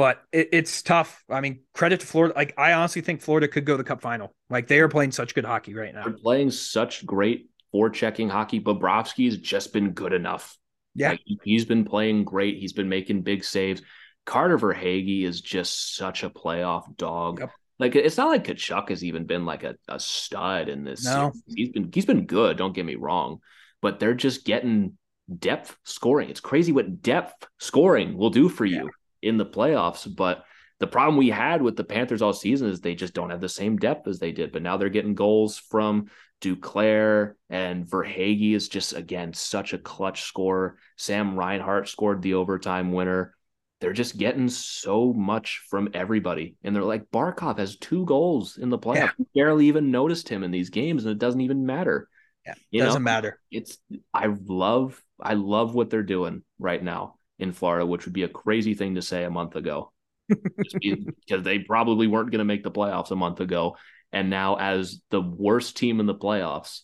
but 0.00 0.22
it, 0.32 0.48
it's 0.52 0.80
tough. 0.80 1.22
I 1.28 1.42
mean, 1.42 1.60
credit 1.74 2.00
to 2.00 2.06
Florida. 2.06 2.32
Like, 2.34 2.54
I 2.56 2.72
honestly 2.72 3.02
think 3.02 3.20
Florida 3.20 3.48
could 3.48 3.66
go 3.66 3.74
to 3.74 3.82
the 3.82 3.84
Cup 3.84 4.00
final. 4.00 4.34
Like, 4.48 4.66
they 4.66 4.80
are 4.80 4.88
playing 4.88 5.12
such 5.12 5.34
good 5.34 5.44
hockey 5.44 5.74
right 5.74 5.94
now. 5.94 6.04
They're 6.04 6.14
playing 6.14 6.52
such 6.52 7.04
great 7.04 7.50
forechecking 7.74 8.30
hockey. 8.30 8.60
Bobrovsky's 8.60 9.36
just 9.36 9.74
been 9.74 9.90
good 9.90 10.14
enough. 10.14 10.56
Yeah, 10.94 11.10
like, 11.10 11.20
he's 11.44 11.66
been 11.66 11.84
playing 11.84 12.24
great. 12.24 12.56
He's 12.56 12.72
been 12.72 12.88
making 12.88 13.24
big 13.24 13.44
saves. 13.44 13.82
Carter 14.24 14.58
Verhaeghe 14.58 15.24
is 15.24 15.42
just 15.42 15.96
such 15.96 16.22
a 16.22 16.30
playoff 16.30 16.96
dog. 16.96 17.40
Yep. 17.40 17.50
Like 17.78 17.96
it's 17.96 18.16
not 18.16 18.28
like 18.28 18.44
Tkachuk 18.44 18.88
has 18.88 19.04
even 19.04 19.24
been 19.24 19.44
like 19.44 19.64
a, 19.64 19.74
a 19.88 20.00
stud 20.00 20.70
in 20.70 20.84
this. 20.84 21.04
No. 21.04 21.32
He's 21.46 21.70
been 21.70 21.90
he's 21.92 22.06
been 22.06 22.26
good. 22.26 22.56
Don't 22.56 22.74
get 22.74 22.84
me 22.84 22.94
wrong, 22.94 23.40
but 23.82 23.98
they're 23.98 24.14
just 24.14 24.44
getting 24.44 24.96
depth 25.38 25.76
scoring. 25.84 26.30
It's 26.30 26.40
crazy 26.40 26.72
what 26.72 27.02
depth 27.02 27.46
scoring 27.58 28.16
will 28.16 28.30
do 28.30 28.48
for 28.48 28.64
you 28.64 28.90
in 29.22 29.36
the 29.36 29.46
playoffs. 29.46 30.08
But 30.14 30.44
the 30.78 30.86
problem 30.86 31.16
we 31.16 31.28
had 31.28 31.62
with 31.62 31.76
the 31.76 31.84
Panthers 31.84 32.22
all 32.22 32.32
season 32.32 32.68
is 32.68 32.80
they 32.80 32.94
just 32.94 33.14
don't 33.14 33.30
have 33.30 33.40
the 33.40 33.48
same 33.48 33.76
depth 33.76 34.08
as 34.08 34.18
they 34.18 34.32
did. 34.32 34.52
But 34.52 34.62
now 34.62 34.76
they're 34.76 34.88
getting 34.88 35.14
goals 35.14 35.58
from 35.58 36.06
Duclair 36.40 37.34
and 37.50 37.86
Verhaeghe 37.86 38.54
is 38.54 38.68
just 38.68 38.94
again 38.94 39.34
such 39.34 39.72
a 39.72 39.78
clutch 39.78 40.22
scorer. 40.22 40.78
Sam 40.96 41.38
Reinhart 41.38 41.88
scored 41.88 42.22
the 42.22 42.34
overtime 42.34 42.92
winner. 42.92 43.34
They're 43.80 43.92
just 43.94 44.18
getting 44.18 44.48
so 44.48 45.12
much 45.12 45.62
from 45.70 45.88
everybody. 45.94 46.56
And 46.62 46.76
they're 46.76 46.82
like, 46.82 47.10
Barkov 47.10 47.58
has 47.58 47.76
two 47.76 48.04
goals 48.04 48.58
in 48.58 48.68
the 48.68 48.78
playoffs. 48.78 48.96
Yeah. 48.96 49.10
We 49.18 49.26
barely 49.34 49.66
even 49.68 49.90
noticed 49.90 50.28
him 50.28 50.42
in 50.42 50.50
these 50.50 50.68
games, 50.68 51.04
and 51.04 51.12
it 51.12 51.18
doesn't 51.18 51.40
even 51.40 51.64
matter. 51.64 52.09
Yeah, 52.46 52.54
it 52.72 52.78
doesn't 52.78 53.02
know? 53.02 53.04
matter. 53.04 53.40
It's 53.50 53.78
I 54.14 54.26
love 54.26 55.00
I 55.20 55.34
love 55.34 55.74
what 55.74 55.90
they're 55.90 56.02
doing 56.02 56.42
right 56.58 56.82
now 56.82 57.16
in 57.38 57.52
Florida, 57.52 57.86
which 57.86 58.04
would 58.04 58.14
be 58.14 58.22
a 58.22 58.28
crazy 58.28 58.74
thing 58.74 58.94
to 58.94 59.02
say 59.02 59.24
a 59.24 59.30
month 59.30 59.56
ago. 59.56 59.92
because 60.80 61.42
they 61.42 61.58
probably 61.58 62.06
weren't 62.06 62.30
going 62.30 62.38
to 62.38 62.44
make 62.44 62.62
the 62.62 62.70
playoffs 62.70 63.10
a 63.10 63.16
month 63.16 63.40
ago. 63.40 63.76
And 64.12 64.30
now, 64.30 64.56
as 64.56 65.00
the 65.10 65.20
worst 65.20 65.76
team 65.76 66.00
in 66.00 66.06
the 66.06 66.14
playoffs, 66.14 66.80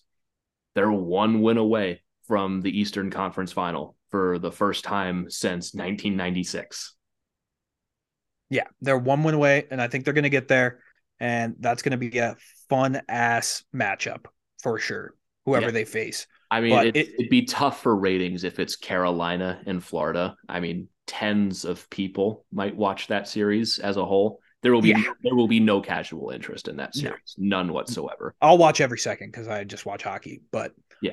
they're 0.75 0.91
one 0.91 1.43
win 1.43 1.57
away 1.57 2.03
from 2.27 2.61
the 2.61 2.79
Eastern 2.79 3.11
Conference 3.11 3.53
final 3.53 3.97
for 4.11 4.39
the 4.39 4.53
first 4.53 4.85
time 4.85 5.31
since 5.31 5.75
1996. 5.75 6.95
Yeah, 8.49 8.65
they're 8.81 8.99
one 8.99 9.25
win 9.25 9.35
away, 9.35 9.67
and 9.71 9.83
I 9.83 9.89
think 9.89 10.05
they're 10.05 10.15
going 10.15 10.25
to 10.25 10.31
get 10.31 10.49
there. 10.49 10.81
And 11.19 11.57
that's 11.59 11.83
going 11.83 11.99
to 11.99 12.11
be 12.11 12.19
a 12.19 12.37
fun 12.69 13.01
ass 13.09 13.65
matchup 13.75 14.27
for 14.63 14.79
sure, 14.79 15.15
whoever 15.47 15.67
yeah. 15.67 15.73
they 15.73 15.85
face. 15.85 16.27
I 16.51 16.61
mean, 16.61 16.79
it, 16.87 16.97
it, 16.97 17.15
would 17.19 17.29
be 17.31 17.45
tough 17.45 17.83
for 17.83 17.97
ratings 17.97 18.45
if 18.45 18.59
it's 18.59 18.77
Carolina 18.77 19.61
and 19.67 19.83
Florida. 19.83 20.37
I 20.49 20.61
mean, 20.61 20.89
tens 21.07 21.65
of 21.65 21.89
people 21.91 22.45
might 22.53 22.77
watch 22.77 23.07
that 23.09 23.27
series 23.27 23.79
as 23.79 23.97
a 23.97 24.05
whole. 24.05 24.41
There 24.63 24.73
will 24.73 24.83
be 24.83 24.91
yeah. 24.91 25.03
there 25.23 25.35
will 25.35 25.49
be 25.49 25.61
no 25.61 25.81
casual 25.81 26.31
interest 26.31 26.69
in 26.69 26.77
that 26.77 26.95
series, 26.95 27.35
no. 27.37 27.59
none 27.59 27.73
whatsoever. 27.73 28.35
I'll 28.41 28.59
watch 28.59 28.81
every 28.81 28.99
second 28.99 29.31
because 29.31 29.49
I 29.49 29.65
just 29.65 29.87
watch 29.87 30.03
hockey. 30.03 30.43
But 30.51 30.73
yeah, 31.01 31.13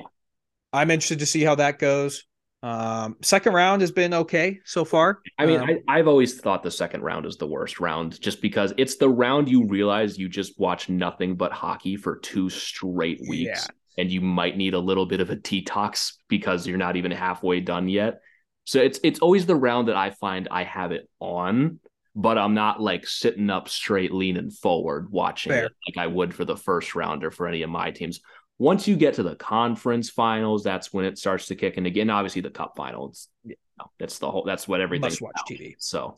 I'm 0.72 0.90
interested 0.90 1.20
to 1.20 1.26
see 1.26 1.42
how 1.42 1.54
that 1.56 1.78
goes. 1.78 2.24
Um, 2.62 3.16
second 3.20 3.52
round 3.52 3.82
has 3.82 3.92
been 3.92 4.14
okay 4.14 4.60
so 4.64 4.84
far. 4.84 5.20
I 5.38 5.46
mean, 5.46 5.60
um, 5.60 5.68
I, 5.86 5.98
have 5.98 6.08
always 6.08 6.40
thought 6.40 6.62
the 6.62 6.70
second 6.70 7.02
round 7.02 7.26
is 7.26 7.36
the 7.36 7.46
worst 7.46 7.78
round, 7.78 8.18
just 8.20 8.40
because 8.40 8.72
it's 8.78 8.96
the 8.96 9.08
round 9.08 9.50
you 9.50 9.66
realize 9.66 10.18
you 10.18 10.28
just 10.30 10.58
watch 10.58 10.88
nothing 10.88 11.36
but 11.36 11.52
hockey 11.52 11.96
for 11.96 12.16
two 12.16 12.48
straight 12.48 13.20
weeks. 13.28 13.66
Yeah 13.68 13.74
and 13.96 14.10
you 14.10 14.20
might 14.20 14.56
need 14.56 14.74
a 14.74 14.78
little 14.78 15.06
bit 15.06 15.20
of 15.20 15.30
a 15.30 15.36
detox 15.36 16.14
because 16.28 16.66
you're 16.66 16.78
not 16.78 16.96
even 16.96 17.10
halfway 17.10 17.60
done 17.60 17.88
yet. 17.88 18.20
So 18.64 18.80
it's 18.80 18.98
it's 19.04 19.20
always 19.20 19.46
the 19.46 19.56
round 19.56 19.88
that 19.88 19.96
I 19.96 20.10
find 20.10 20.48
I 20.50 20.64
have 20.64 20.92
it 20.92 21.08
on, 21.20 21.80
but 22.14 22.38
I'm 22.38 22.54
not 22.54 22.80
like 22.80 23.06
sitting 23.06 23.50
up 23.50 23.68
straight, 23.68 24.12
leaning 24.12 24.50
forward, 24.50 25.10
watching 25.10 25.52
Fair. 25.52 25.66
it 25.66 25.72
like 25.86 26.02
I 26.02 26.06
would 26.06 26.34
for 26.34 26.44
the 26.44 26.56
first 26.56 26.94
round 26.94 27.24
or 27.24 27.30
for 27.30 27.46
any 27.46 27.62
of 27.62 27.70
my 27.70 27.90
teams. 27.90 28.20
Once 28.58 28.86
you 28.86 28.96
get 28.96 29.14
to 29.14 29.22
the 29.22 29.34
conference 29.36 30.10
finals, 30.10 30.62
that's 30.62 30.92
when 30.92 31.04
it 31.04 31.18
starts 31.18 31.46
to 31.46 31.56
kick 31.56 31.76
And 31.76 31.86
again. 31.86 32.08
Obviously, 32.08 32.40
the 32.40 32.50
cup 32.50 32.74
finals, 32.76 33.28
you 33.44 33.56
know, 33.78 33.90
that's 33.98 34.18
the 34.18 34.30
whole. 34.30 34.44
That's 34.44 34.66
what 34.66 34.80
everything. 34.80 35.06
Must 35.06 35.20
watch 35.20 35.40
TV. 35.48 35.74
So 35.78 36.16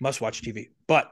must 0.00 0.20
watch 0.20 0.42
TV. 0.42 0.68
But 0.86 1.10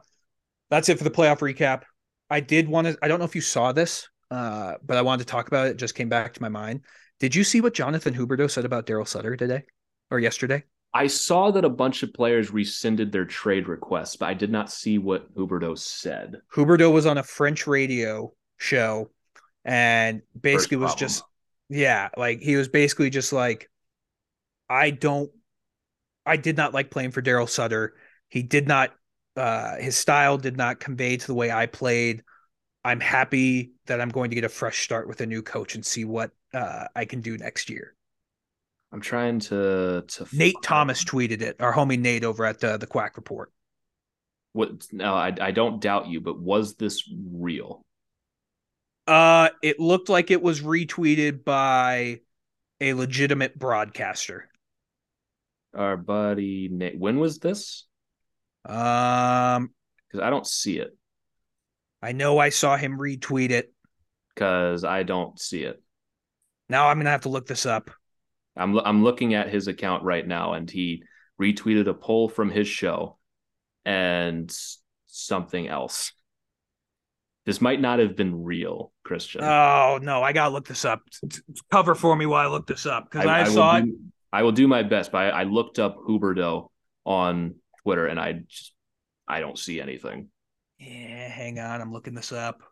that's 0.71 0.89
it 0.89 0.99
for 0.99 1.05
the 1.05 1.11
playoff 1.11 1.39
recap. 1.39 1.83
I 2.29 2.41
did 2.41 2.69
want 2.69 2.89
to. 2.89 2.99
I 3.01 3.09
don't 3.09 3.19
know 3.19 3.25
if 3.25 3.35
you 3.35 3.41
saw 3.41 3.73
this, 3.73 4.09
uh, 4.31 4.75
but 4.85 4.97
I 4.97 5.03
wanted 5.03 5.27
to 5.27 5.31
talk 5.31 5.49
about 5.49 5.67
it. 5.67 5.71
it. 5.71 5.77
Just 5.77 5.95
came 5.95 6.09
back 6.09 6.35
to 6.35 6.43
my 6.43 6.49
mind. 6.49 6.81
Did 7.21 7.35
you 7.35 7.45
see 7.45 7.61
what 7.61 7.75
Jonathan 7.75 8.15
Huberdeau 8.15 8.51
said 8.51 8.65
about 8.65 8.87
Daryl 8.87 9.07
Sutter 9.07 9.37
today 9.37 9.65
or 10.11 10.19
yesterday? 10.19 10.65
I 10.93 11.09
saw 11.09 11.51
that 11.51 11.65
a 11.65 11.71
bunch 11.71 12.05
of 12.05 12.15
players 12.15 12.53
rescinded 12.53 13.11
their 13.11 13.25
trade 13.25 13.67
requests, 13.67 14.15
but 14.17 14.27
I 14.27 14.35
did 14.35 14.53
not 14.53 14.71
see 14.71 14.99
what 14.99 15.35
Huberdeau 15.35 15.77
said. 15.77 16.37
Huberdeau 16.55 16.93
was 16.93 17.05
on 17.05 17.19
a 17.19 17.23
French 17.23 17.67
radio 17.67 18.33
show 18.59 19.11
and 19.65 20.23
basically 20.41 20.77
was 20.77 20.95
just 20.95 21.25
yeah, 21.69 22.11
like 22.17 22.41
he 22.41 22.57
was 22.57 22.69
basically 22.69 23.11
just 23.11 23.33
like 23.33 23.71
I 24.69 24.91
don't 24.91 25.31
I 26.25 26.37
did 26.37 26.57
not 26.57 26.75
like 26.75 26.91
playing 26.91 27.11
for 27.11 27.23
Daryl 27.23 27.49
Sutter. 27.49 27.95
He 28.29 28.43
did 28.43 28.69
not 28.69 28.93
uh 29.37 29.77
his 29.77 29.97
style 29.97 30.39
did 30.39 30.57
not 30.57 30.79
convey 30.79 31.17
to 31.17 31.27
the 31.27 31.35
way 31.35 31.51
I 31.51 31.67
played. 31.67 32.23
I'm 32.85 33.01
happy 33.01 33.73
that 33.87 34.01
I'm 34.01 34.11
going 34.11 34.31
to 34.31 34.35
get 34.35 34.45
a 34.45 34.49
fresh 34.49 34.85
start 34.85 35.09
with 35.09 35.21
a 35.21 35.27
new 35.27 35.43
coach 35.43 35.75
and 35.75 35.85
see 35.85 36.05
what 36.05 36.33
uh, 36.53 36.87
I 36.95 37.07
can 37.07 37.21
do 37.21 37.39
next 37.39 37.71
year. 37.71 37.95
I'm 38.93 39.01
trying 39.01 39.41
to 39.41 40.05
to 40.07 40.27
Nate 40.33 40.55
Thomas 40.63 41.03
tweeted 41.03 41.43
it. 41.43 41.57
Our 41.61 41.73
homie 41.73 41.99
Nate 41.99 42.23
over 42.23 42.45
at 42.45 42.61
the 42.61 42.77
the 42.77 42.87
Quack 42.87 43.17
Report. 43.17 43.51
What? 44.53 44.87
No, 44.93 45.15
I 45.15 45.35
I 45.41 45.51
don't 45.51 45.81
doubt 45.81 46.07
you, 46.07 46.21
but 46.21 46.39
was 46.39 46.77
this 46.77 47.03
real? 47.33 47.83
Uh, 49.07 49.49
it 49.63 49.81
looked 49.81 50.09
like 50.09 50.31
it 50.31 50.41
was 50.41 50.61
retweeted 50.63 51.45
by 51.45 52.21
a 52.81 52.95
legitimate 52.95 53.59
broadcaster. 53.59 54.49
Our 55.75 55.97
buddy 55.97 56.69
Nate. 56.69 56.99
When 56.99 57.19
was 57.19 57.39
this? 57.39 57.87
Um, 58.65 59.71
because 60.07 60.21
I 60.23 60.31
don't 60.31 60.47
see 60.47 60.79
it. 60.79 60.97
I 62.05 62.13
know 62.13 62.39
I 62.39 62.51
saw 62.51 62.77
him 62.77 62.99
retweet 62.99 63.51
it. 63.51 63.73
Because 64.35 64.85
I 64.85 65.05
don't 65.05 65.41
see 65.41 65.63
it. 65.63 65.83
Now 66.69 66.89
I'm 66.89 66.99
gonna 66.99 67.09
have 67.09 67.23
to 67.23 67.31
look 67.31 67.47
this 67.47 67.65
up. 67.65 67.91
I'm 68.57 68.79
I'm 68.79 69.03
looking 69.03 69.33
at 69.33 69.49
his 69.49 69.69
account 69.69 70.03
right 70.03 70.27
now, 70.27 70.53
and 70.53 70.71
he 70.71 71.03
retweeted 71.41 71.89
a 71.89 71.95
poll 71.95 72.29
from 72.29 72.51
his 72.51 72.69
show, 72.69 73.17
and 73.87 74.55
something 75.07 75.67
else. 75.67 76.13
This 77.47 77.63
might 77.63 77.81
not 77.81 78.01
have 78.01 78.17
been 78.17 78.45
real, 78.45 78.93
Christian. 79.03 79.43
Oh 79.43 79.99
no, 80.03 80.23
I 80.23 80.35
gotta 80.35 80.53
look 80.53 80.69
this 80.69 80.85
up. 80.85 81.01
Cover 81.71 81.95
for 81.95 82.15
me 82.15 82.27
while 82.27 82.47
I 82.47 82.51
look 82.51 82.67
this 82.67 82.85
up 82.85 83.11
because 83.11 83.27
I, 83.27 83.39
I, 83.39 83.43
I, 83.43 83.45
saw 83.45 83.77
it. 83.77 83.85
I 84.31 84.43
will 84.43 84.53
do 84.53 84.69
my 84.69 84.83
best, 84.83 85.11
but 85.11 85.19
I, 85.19 85.29
I 85.29 85.43
looked 85.45 85.79
up 85.79 85.97
Huberdeau 85.97 86.69
on 87.07 87.55
Twitter, 87.83 88.07
and 88.07 88.21
I 88.21 88.45
just 88.47 88.75
I 89.27 89.41
don't 89.41 89.59
see 89.59 89.81
anything. 89.81 90.29
Yeah, 90.79 91.29
hang 91.29 91.59
on, 91.59 91.81
I'm 91.81 91.93
looking 91.93 92.15
this 92.15 92.33
up. 92.33 92.63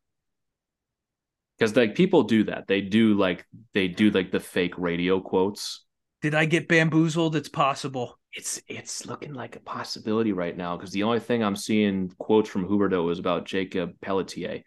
Because 1.58 1.76
like 1.76 1.94
people 1.94 2.24
do 2.24 2.44
that. 2.44 2.66
They 2.66 2.80
do 2.80 3.14
like 3.14 3.46
they 3.72 3.88
do 3.88 4.10
like 4.10 4.32
the 4.32 4.40
fake 4.40 4.76
radio 4.78 5.20
quotes. 5.20 5.84
Did 6.20 6.34
i 6.34 6.44
get 6.44 6.68
bamboozled? 6.68 7.36
It's 7.36 7.48
possible. 7.48 8.18
It's 8.32 8.60
it's 8.66 9.06
looking 9.06 9.34
like 9.34 9.56
a 9.56 9.60
possibility 9.60 10.32
right 10.32 10.56
now 10.56 10.76
because 10.76 10.90
the 10.90 11.02
only 11.02 11.20
thing 11.20 11.44
i'm 11.44 11.54
seeing 11.54 12.10
quotes 12.16 12.48
from 12.48 12.66
huberdeau 12.66 13.12
is 13.12 13.18
about 13.18 13.44
jakob 13.44 13.92
pelletier 14.00 14.62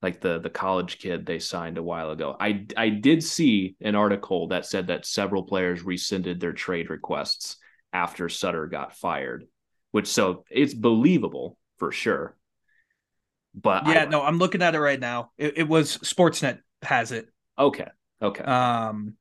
like 0.00 0.22
the 0.22 0.38
the 0.38 0.48
college 0.48 0.98
kid 0.98 1.26
they 1.26 1.38
signed 1.38 1.76
a 1.76 1.82
while 1.82 2.10
ago. 2.10 2.34
I 2.40 2.66
i 2.78 2.88
did 2.88 3.22
see 3.22 3.76
an 3.82 3.94
article 3.94 4.48
that 4.48 4.64
said 4.64 4.86
that 4.86 5.04
several 5.04 5.42
players 5.42 5.82
rescinded 5.82 6.40
their 6.40 6.54
trade 6.54 6.88
requests 6.88 7.56
after 7.92 8.30
sutter 8.30 8.66
got 8.66 8.96
fired 8.96 9.44
which 9.90 10.06
so 10.06 10.44
it's 10.50 10.74
believable 10.74 11.58
for 11.78 11.92
sure 11.92 12.37
but 13.62 13.86
yeah, 13.86 14.04
no, 14.04 14.22
I'm 14.22 14.38
looking 14.38 14.62
at 14.62 14.74
it 14.74 14.80
right 14.80 15.00
now. 15.00 15.32
It, 15.36 15.58
it, 15.58 15.68
was 15.68 15.98
Sportsnet 15.98 16.60
has 16.82 17.12
it. 17.12 17.28
Okay. 17.58 17.88
Okay. 18.22 18.44
Um, 18.44 19.14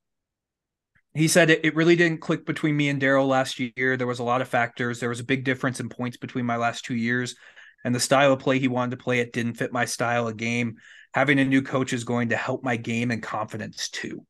he 1.13 1.27
said 1.27 1.49
it, 1.49 1.65
it 1.65 1.75
really 1.75 1.95
didn't 1.95 2.21
click 2.21 2.45
between 2.45 2.77
me 2.77 2.89
and 2.89 3.01
Daryl 3.01 3.27
last 3.27 3.59
year. 3.59 3.97
There 3.97 4.07
was 4.07 4.19
a 4.19 4.23
lot 4.23 4.41
of 4.41 4.47
factors. 4.47 4.99
There 4.99 5.09
was 5.09 5.19
a 5.19 5.25
big 5.25 5.43
difference 5.43 5.79
in 5.79 5.89
points 5.89 6.17
between 6.17 6.45
my 6.45 6.57
last 6.57 6.85
two 6.85 6.95
years, 6.95 7.35
and 7.83 7.95
the 7.95 7.99
style 7.99 8.33
of 8.33 8.39
play 8.39 8.59
he 8.59 8.67
wanted 8.67 8.91
to 8.91 9.03
play 9.03 9.19
it 9.19 9.33
didn't 9.33 9.55
fit 9.55 9.73
my 9.73 9.85
style 9.85 10.27
of 10.27 10.37
game. 10.37 10.75
Having 11.13 11.39
a 11.39 11.45
new 11.45 11.61
coach 11.61 11.93
is 11.93 12.03
going 12.03 12.29
to 12.29 12.37
help 12.37 12.63
my 12.63 12.75
game 12.75 13.09
and 13.09 13.23
confidence 13.23 13.89
too. 13.89 14.25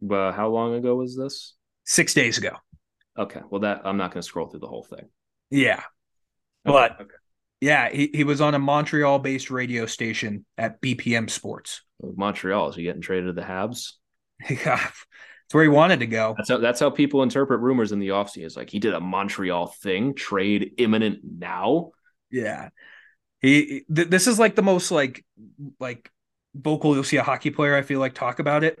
But 0.00 0.32
how 0.32 0.48
long 0.48 0.74
ago 0.74 0.96
was 0.96 1.16
this? 1.16 1.54
Six 1.84 2.14
days 2.14 2.38
ago. 2.38 2.56
Okay. 3.18 3.40
Well, 3.50 3.60
that 3.60 3.82
I'm 3.84 3.98
not 3.98 4.12
going 4.12 4.22
to 4.22 4.26
scroll 4.26 4.48
through 4.48 4.60
the 4.60 4.68
whole 4.68 4.84
thing. 4.84 5.08
Yeah. 5.50 5.82
Okay. 6.66 6.72
But 6.72 7.00
okay. 7.00 7.14
Yeah, 7.62 7.90
he, 7.90 8.10
he 8.12 8.24
was 8.24 8.40
on 8.40 8.56
a 8.56 8.58
Montreal 8.58 9.20
based 9.20 9.48
radio 9.48 9.86
station 9.86 10.44
at 10.58 10.82
BPM 10.82 11.30
Sports. 11.30 11.82
Oh, 12.02 12.12
Montreal, 12.16 12.70
is 12.70 12.74
he 12.74 12.82
getting 12.82 13.00
traded 13.00 13.26
to 13.26 13.32
the 13.40 13.46
Habs? 13.46 13.92
yeah, 14.50 14.84
it's 14.84 15.54
where 15.54 15.62
he 15.62 15.68
wanted 15.68 16.00
to 16.00 16.08
go. 16.08 16.34
That's 16.36 16.48
how 16.48 16.58
that's 16.58 16.80
how 16.80 16.90
people 16.90 17.22
interpret 17.22 17.60
rumors 17.60 17.92
in 17.92 18.00
the 18.00 18.08
offseason. 18.08 18.46
It's 18.46 18.56
like 18.56 18.68
he 18.68 18.80
did 18.80 18.94
a 18.94 19.00
Montreal 19.00 19.68
thing, 19.68 20.16
trade 20.16 20.72
imminent 20.78 21.20
now. 21.22 21.92
Yeah. 22.32 22.70
He 23.40 23.84
th- 23.94 24.08
this 24.08 24.26
is 24.26 24.40
like 24.40 24.56
the 24.56 24.62
most 24.62 24.90
like 24.90 25.24
like 25.78 26.10
vocal 26.56 26.94
you'll 26.94 27.04
see 27.04 27.18
a 27.18 27.22
hockey 27.22 27.50
player 27.50 27.76
I 27.76 27.82
feel 27.82 28.00
like 28.00 28.14
talk 28.14 28.40
about 28.40 28.64
it. 28.64 28.76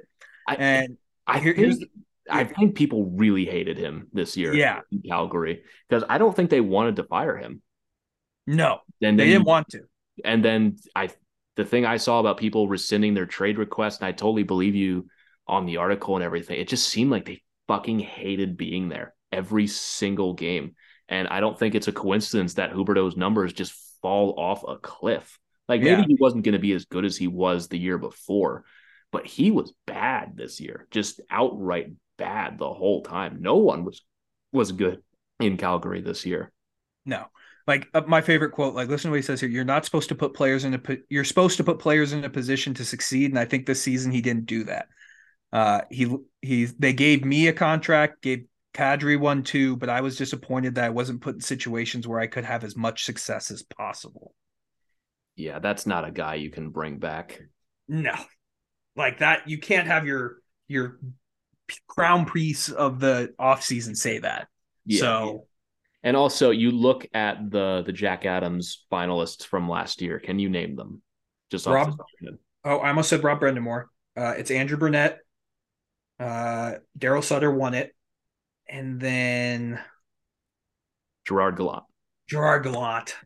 I, 0.48 0.56
and 0.56 0.98
I 1.24 1.38
here, 1.38 1.54
think, 1.54 1.84
I 2.28 2.42
think 2.42 2.74
people 2.74 3.12
really 3.14 3.44
hated 3.44 3.78
him 3.78 4.08
this 4.12 4.36
year 4.36 4.52
yeah. 4.52 4.80
in 4.90 5.02
Calgary 5.02 5.62
because 5.88 6.02
I 6.08 6.18
don't 6.18 6.34
think 6.34 6.50
they 6.50 6.60
wanted 6.60 6.96
to 6.96 7.04
fire 7.04 7.36
him. 7.36 7.62
No, 8.46 8.80
and 9.00 9.18
they 9.18 9.26
didn't 9.26 9.46
want 9.46 9.68
to. 9.70 9.82
And 10.24 10.44
then 10.44 10.76
I, 10.94 11.10
the 11.56 11.64
thing 11.64 11.84
I 11.84 11.96
saw 11.96 12.20
about 12.20 12.38
people 12.38 12.68
rescinding 12.68 13.14
their 13.14 13.26
trade 13.26 13.58
request, 13.58 14.00
and 14.00 14.08
I 14.08 14.12
totally 14.12 14.42
believe 14.42 14.74
you 14.74 15.06
on 15.46 15.66
the 15.66 15.78
article 15.78 16.16
and 16.16 16.24
everything. 16.24 16.60
It 16.60 16.68
just 16.68 16.88
seemed 16.88 17.10
like 17.10 17.24
they 17.24 17.42
fucking 17.68 18.00
hated 18.00 18.56
being 18.56 18.88
there 18.88 19.14
every 19.30 19.66
single 19.66 20.34
game. 20.34 20.74
And 21.08 21.28
I 21.28 21.40
don't 21.40 21.58
think 21.58 21.74
it's 21.74 21.88
a 21.88 21.92
coincidence 21.92 22.54
that 22.54 22.72
Huberdeau's 22.72 23.16
numbers 23.16 23.52
just 23.52 23.74
fall 24.00 24.34
off 24.38 24.64
a 24.66 24.78
cliff. 24.78 25.38
Like 25.68 25.80
maybe 25.80 26.02
yeah. 26.02 26.06
he 26.08 26.16
wasn't 26.18 26.44
going 26.44 26.54
to 26.54 26.58
be 26.58 26.72
as 26.72 26.84
good 26.84 27.04
as 27.04 27.16
he 27.16 27.28
was 27.28 27.68
the 27.68 27.78
year 27.78 27.98
before, 27.98 28.64
but 29.10 29.26
he 29.26 29.50
was 29.50 29.72
bad 29.86 30.36
this 30.36 30.60
year, 30.60 30.86
just 30.90 31.20
outright 31.30 31.92
bad 32.18 32.58
the 32.58 32.72
whole 32.72 33.02
time. 33.02 33.38
No 33.40 33.56
one 33.56 33.84
was 33.84 34.02
was 34.52 34.72
good 34.72 35.02
in 35.40 35.56
Calgary 35.56 36.00
this 36.02 36.26
year. 36.26 36.52
No 37.06 37.26
like 37.66 37.88
uh, 37.94 38.02
my 38.06 38.20
favorite 38.20 38.50
quote 38.50 38.74
like 38.74 38.88
listen 38.88 39.08
to 39.08 39.12
what 39.12 39.16
he 39.16 39.22
says 39.22 39.40
here 39.40 39.48
you're 39.48 39.64
not 39.64 39.84
supposed 39.84 40.08
to 40.08 40.14
put 40.14 40.34
players 40.34 40.64
in 40.64 40.74
a 40.74 40.80
you're 41.08 41.24
supposed 41.24 41.56
to 41.56 41.64
put 41.64 41.78
players 41.78 42.12
in 42.12 42.24
a 42.24 42.30
position 42.30 42.74
to 42.74 42.84
succeed 42.84 43.30
and 43.30 43.38
i 43.38 43.44
think 43.44 43.66
this 43.66 43.82
season 43.82 44.12
he 44.12 44.20
didn't 44.20 44.46
do 44.46 44.64
that. 44.64 44.88
Uh 45.52 45.82
he 45.90 46.16
he 46.40 46.64
they 46.64 46.92
gave 46.92 47.24
me 47.24 47.48
a 47.48 47.52
contract 47.52 48.22
gave 48.22 48.46
Kadri 48.74 49.20
one 49.20 49.42
too 49.42 49.76
but 49.76 49.88
i 49.88 50.00
was 50.00 50.16
disappointed 50.16 50.74
that 50.74 50.84
i 50.84 50.90
wasn't 50.90 51.20
put 51.20 51.34
in 51.34 51.40
situations 51.40 52.08
where 52.08 52.20
i 52.20 52.26
could 52.26 52.44
have 52.44 52.64
as 52.64 52.76
much 52.76 53.04
success 53.04 53.50
as 53.50 53.62
possible. 53.62 54.34
Yeah 55.36 55.58
that's 55.58 55.86
not 55.86 56.06
a 56.06 56.10
guy 56.10 56.36
you 56.36 56.50
can 56.50 56.70
bring 56.70 56.98
back. 56.98 57.40
No. 57.88 58.14
Like 58.96 59.18
that 59.18 59.48
you 59.48 59.58
can't 59.58 59.86
have 59.86 60.06
your 60.06 60.36
your 60.68 60.98
crown 61.86 62.26
piece 62.26 62.68
of 62.68 63.00
the 63.00 63.34
offseason 63.38 63.96
say 63.96 64.18
that. 64.18 64.48
Yeah, 64.84 65.00
so 65.00 65.46
and 66.02 66.16
also, 66.16 66.50
you 66.50 66.70
look 66.70 67.06
at 67.14 67.50
the 67.50 67.82
the 67.86 67.92
Jack 67.92 68.24
Adams 68.26 68.84
finalists 68.90 69.44
from 69.44 69.68
last 69.68 70.02
year. 70.02 70.18
Can 70.18 70.38
you 70.38 70.48
name 70.48 70.76
them? 70.76 71.02
Just 71.50 71.66
Rob. 71.66 71.96
Oh, 72.64 72.78
I 72.78 72.88
almost 72.88 73.08
said 73.08 73.22
Rob 73.22 73.40
Brind'Amour. 73.40 73.84
Uh, 74.16 74.34
it's 74.36 74.50
Andrew 74.50 74.76
Brunette. 74.76 75.18
Uh, 76.18 76.74
Daryl 76.98 77.22
Sutter 77.22 77.50
won 77.50 77.74
it, 77.74 77.94
and 78.68 79.00
then 79.00 79.80
Gerard 81.26 81.56
Gallant. 81.56 81.84
Gerard 82.28 82.64
Gallant. 82.64 83.16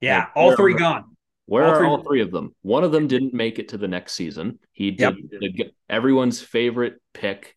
Yeah, 0.00 0.26
all 0.34 0.54
three 0.56 0.74
gone. 0.74 1.16
Where 1.46 1.64
all 1.64 1.70
are 1.70 1.78
three 1.78 1.86
all 1.86 2.02
three 2.02 2.20
of 2.22 2.30
them? 2.30 2.54
One 2.62 2.84
of 2.84 2.92
them 2.92 3.06
didn't 3.06 3.34
make 3.34 3.58
it 3.58 3.68
to 3.68 3.78
the 3.78 3.88
next 3.88 4.14
season. 4.14 4.58
He 4.72 4.90
did 4.90 5.00
yep. 5.00 5.14
the, 5.40 5.72
everyone's 5.88 6.40
favorite 6.40 7.00
pick 7.12 7.54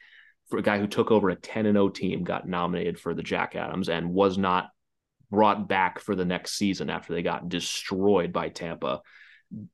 for 0.49 0.59
a 0.59 0.63
guy 0.63 0.79
who 0.79 0.87
took 0.87 1.11
over 1.11 1.29
a 1.29 1.35
10 1.35 1.65
and 1.65 1.75
0 1.75 1.89
team 1.89 2.23
got 2.23 2.47
nominated 2.47 2.99
for 2.99 3.13
the 3.13 3.23
Jack 3.23 3.55
Adams 3.55 3.89
and 3.89 4.13
was 4.13 4.37
not 4.37 4.69
brought 5.29 5.67
back 5.67 5.99
for 5.99 6.15
the 6.15 6.25
next 6.25 6.53
season 6.53 6.89
after 6.89 7.13
they 7.13 7.21
got 7.21 7.49
destroyed 7.49 8.31
by 8.31 8.49
Tampa. 8.49 9.01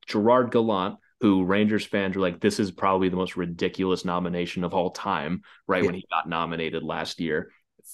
Gerard 0.07 0.51
Gallant, 0.51 0.97
who 1.21 1.43
Rangers 1.43 1.85
fans 1.85 2.15
were 2.15 2.21
like, 2.21 2.39
this 2.39 2.59
is 2.59 2.71
probably 2.71 3.09
the 3.09 3.15
most 3.15 3.37
ridiculous 3.37 4.03
nomination 4.03 4.63
of 4.63 4.73
all 4.73 4.91
time, 4.91 5.43
right? 5.67 5.83
Yeah. 5.83 5.87
When 5.87 5.95
he 5.95 6.05
got 6.09 6.27
nominated 6.27 6.83
last 6.83 7.19
year, 7.19 7.51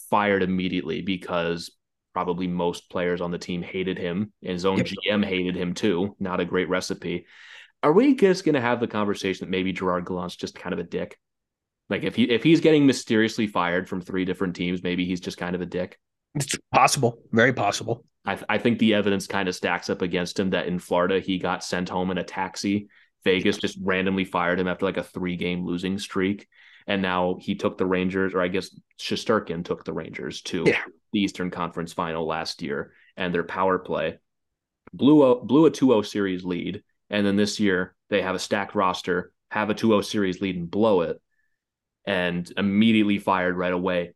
fired 0.10 0.44
immediately 0.44 1.02
because 1.02 1.72
probably 2.14 2.48
most 2.48 2.90
players 2.90 3.22
on 3.22 3.32
the 3.32 3.38
team 3.38 3.62
hated 3.62 3.98
him. 3.98 4.34
And 4.42 4.54
his 4.54 4.66
own. 4.66 4.80
GM 4.80 5.24
hated 5.24 5.56
him 5.56 5.74
too. 5.74 6.16
Not 6.20 6.40
a 6.40 6.46
great 6.46 6.70
recipe. 6.70 7.26
Are 7.82 7.94
we 7.94 8.16
just 8.16 8.44
going 8.44 8.56
to 8.56 8.62
have 8.62 8.80
the 8.80 8.88
conversation 8.88 9.46
that 9.46 9.52
maybe 9.52 9.72
Gerard 9.72 10.06
Gallant's 10.06 10.36
just 10.36 10.56
kind 10.56 10.74
of 10.74 10.80
a 10.80 10.84
dick? 10.84 11.18
Like 11.90 12.04
if 12.04 12.16
he 12.16 12.24
if 12.30 12.44
he's 12.44 12.62
getting 12.62 12.86
mysteriously 12.86 13.48
fired 13.48 13.90
from 13.90 14.02
three 14.02 14.26
different 14.26 14.56
teams, 14.56 14.84
maybe 14.84 15.06
he's 15.06 15.20
just 15.20 15.38
kind 15.38 15.56
of 15.56 15.62
a 15.62 15.66
dick. 15.66 16.00
It's 16.36 16.56
possible, 16.74 17.20
very 17.32 17.54
possible. 17.54 18.06
I, 18.26 18.36
th- 18.36 18.46
I 18.50 18.58
think 18.60 18.78
the 18.78 18.94
evidence 18.94 19.26
kind 19.26 19.50
of 19.50 19.56
stacks 19.56 19.90
up 19.90 20.02
against 20.04 20.40
him 20.40 20.52
that 20.52 20.68
in 20.68 20.78
Florida 20.78 21.20
he 21.20 21.40
got 21.40 21.64
sent 21.64 21.90
home 21.90 22.12
in 22.12 22.18
a 22.20 22.24
taxi. 22.24 22.88
Vegas 23.24 23.58
just 23.58 23.78
randomly 23.82 24.26
fired 24.26 24.60
him 24.60 24.68
after 24.68 24.86
like 24.86 24.98
a 24.98 25.04
three 25.04 25.36
game 25.36 25.66
losing 25.66 25.98
streak. 25.98 26.48
And 26.86 27.02
now 27.02 27.38
he 27.40 27.56
took 27.56 27.78
the 27.78 27.86
Rangers, 27.86 28.34
or 28.34 28.42
I 28.42 28.48
guess 28.48 28.76
Shesterkin 29.00 29.64
took 29.66 29.84
the 29.84 29.94
Rangers 29.94 30.42
to 30.44 30.64
Yeah. 30.66 30.82
the 31.14 31.20
Eastern 31.22 31.52
Conference 31.52 31.94
final 31.94 32.26
last 32.26 32.62
year, 32.62 32.94
and 33.18 33.34
their 33.34 33.44
power 33.44 33.80
play 33.80 34.18
blew 34.94 35.24
a 35.24 35.44
blew 35.44 35.66
a 35.66 35.72
2-0 35.72 36.06
series 36.06 36.44
lead. 36.44 36.84
And 37.10 37.26
then 37.26 37.36
this 37.36 37.60
year 37.60 37.96
they 38.10 38.22
have 38.22 38.36
a 38.36 38.40
stacked 38.40 38.76
roster, 38.76 39.32
have 39.52 39.70
a 39.70 39.76
2-0 39.76 40.04
series 40.06 40.42
lead 40.42 40.56
and 40.56 40.70
blow 40.70 41.02
it, 41.02 41.22
and 42.10 42.52
immediately 42.58 43.20
fired 43.20 43.56
right 43.56 43.72
away. 43.72 44.14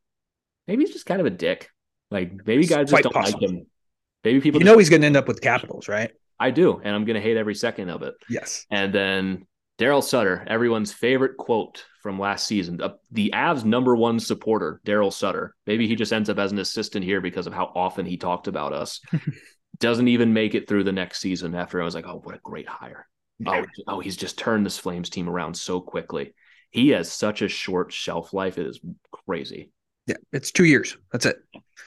Maybe 0.67 0.83
he's 0.83 0.93
just 0.93 1.05
kind 1.05 1.21
of 1.21 1.27
a 1.27 1.29
dick. 1.29 1.69
Like 2.09 2.45
maybe 2.45 2.65
guys 2.65 2.89
just 2.89 3.03
don't 3.03 3.13
possible. 3.13 3.39
like 3.41 3.49
him. 3.49 3.65
Maybe 4.23 4.41
people 4.41 4.59
You 4.61 4.65
know 4.65 4.77
he's 4.77 4.89
going 4.89 5.01
to 5.01 5.07
end 5.07 5.17
up 5.17 5.27
with 5.27 5.41
Capitals, 5.41 5.87
right? 5.87 6.11
I 6.39 6.49
do, 6.51 6.81
and 6.83 6.93
I'm 6.93 7.05
gonna 7.05 7.21
hate 7.21 7.37
every 7.37 7.55
second 7.55 7.89
of 7.89 8.01
it. 8.01 8.15
Yes. 8.29 8.65
And 8.69 8.93
then 8.93 9.45
Daryl 9.79 10.03
Sutter, 10.03 10.43
everyone's 10.47 10.91
favorite 10.91 11.37
quote 11.37 11.85
from 12.01 12.19
last 12.19 12.47
season, 12.47 12.81
uh, 12.81 12.95
the 13.11 13.31
Avs' 13.33 13.63
number 13.63 13.95
one 13.95 14.19
supporter, 14.19 14.81
Daryl 14.85 15.13
Sutter. 15.13 15.55
Maybe 15.67 15.87
he 15.87 15.95
just 15.95 16.11
ends 16.11 16.29
up 16.29 16.39
as 16.39 16.51
an 16.51 16.59
assistant 16.59 17.05
here 17.05 17.21
because 17.21 17.47
of 17.47 17.53
how 17.53 17.71
often 17.75 18.05
he 18.05 18.17
talked 18.17 18.47
about 18.47 18.73
us. 18.73 18.99
Doesn't 19.79 20.07
even 20.07 20.33
make 20.33 20.53
it 20.53 20.67
through 20.67 20.83
the 20.83 20.91
next 20.91 21.19
season 21.19 21.55
after 21.55 21.81
I 21.81 21.85
was 21.85 21.95
like, 21.95 22.07
oh, 22.07 22.19
what 22.23 22.35
a 22.35 22.39
great 22.43 22.67
hire. 22.67 23.07
Oh, 23.45 23.65
oh, 23.87 23.99
he's 23.99 24.17
just 24.17 24.37
turned 24.37 24.65
this 24.65 24.77
Flames 24.77 25.09
team 25.09 25.29
around 25.29 25.55
so 25.55 25.79
quickly. 25.79 26.33
He 26.73 26.89
has 26.89 27.11
such 27.11 27.43
a 27.43 27.47
short 27.47 27.93
shelf 27.93 28.33
life. 28.33 28.57
It 28.57 28.65
is 28.65 28.79
crazy. 29.11 29.71
Yeah, 30.07 30.15
it's 30.31 30.51
two 30.51 30.65
years. 30.65 30.97
That's 31.11 31.27
it. 31.27 31.37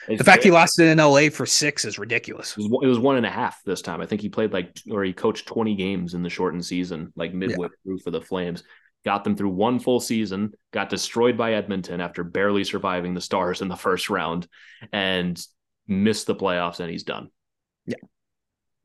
It's 0.07 0.17
The 0.17 0.23
fact 0.23 0.43
he 0.43 0.49
lasted 0.49 0.87
in 0.87 0.97
LA 0.97 1.29
for 1.29 1.45
six 1.45 1.83
is 1.83 1.99
ridiculous. 1.99 2.53
It 2.57 2.71
was, 2.71 2.83
it 2.83 2.87
was 2.87 2.97
one 2.97 3.17
and 3.17 3.25
a 3.25 3.29
half 3.29 3.61
this 3.65 3.81
time. 3.81 3.99
I 3.99 4.05
think 4.05 4.21
he 4.21 4.29
played 4.29 4.53
like, 4.53 4.79
or 4.89 5.03
he 5.03 5.11
coached 5.11 5.45
20 5.45 5.75
games 5.75 6.13
in 6.13 6.23
the 6.23 6.29
shortened 6.29 6.65
season, 6.65 7.11
like 7.17 7.33
midway 7.33 7.67
through 7.83 7.99
for 7.99 8.11
the 8.11 8.21
Flames. 8.21 8.63
Got 9.03 9.25
them 9.25 9.35
through 9.35 9.49
one 9.49 9.77
full 9.79 9.99
season, 9.99 10.53
got 10.71 10.89
destroyed 10.89 11.37
by 11.37 11.53
Edmonton 11.53 11.99
after 11.99 12.23
barely 12.23 12.63
surviving 12.63 13.13
the 13.13 13.21
Stars 13.21 13.61
in 13.61 13.67
the 13.67 13.75
first 13.75 14.09
round, 14.09 14.47
and 14.93 15.39
missed 15.85 16.27
the 16.27 16.35
playoffs, 16.35 16.79
and 16.79 16.89
he's 16.89 17.03
done. 17.03 17.29
Yeah. 17.85 17.97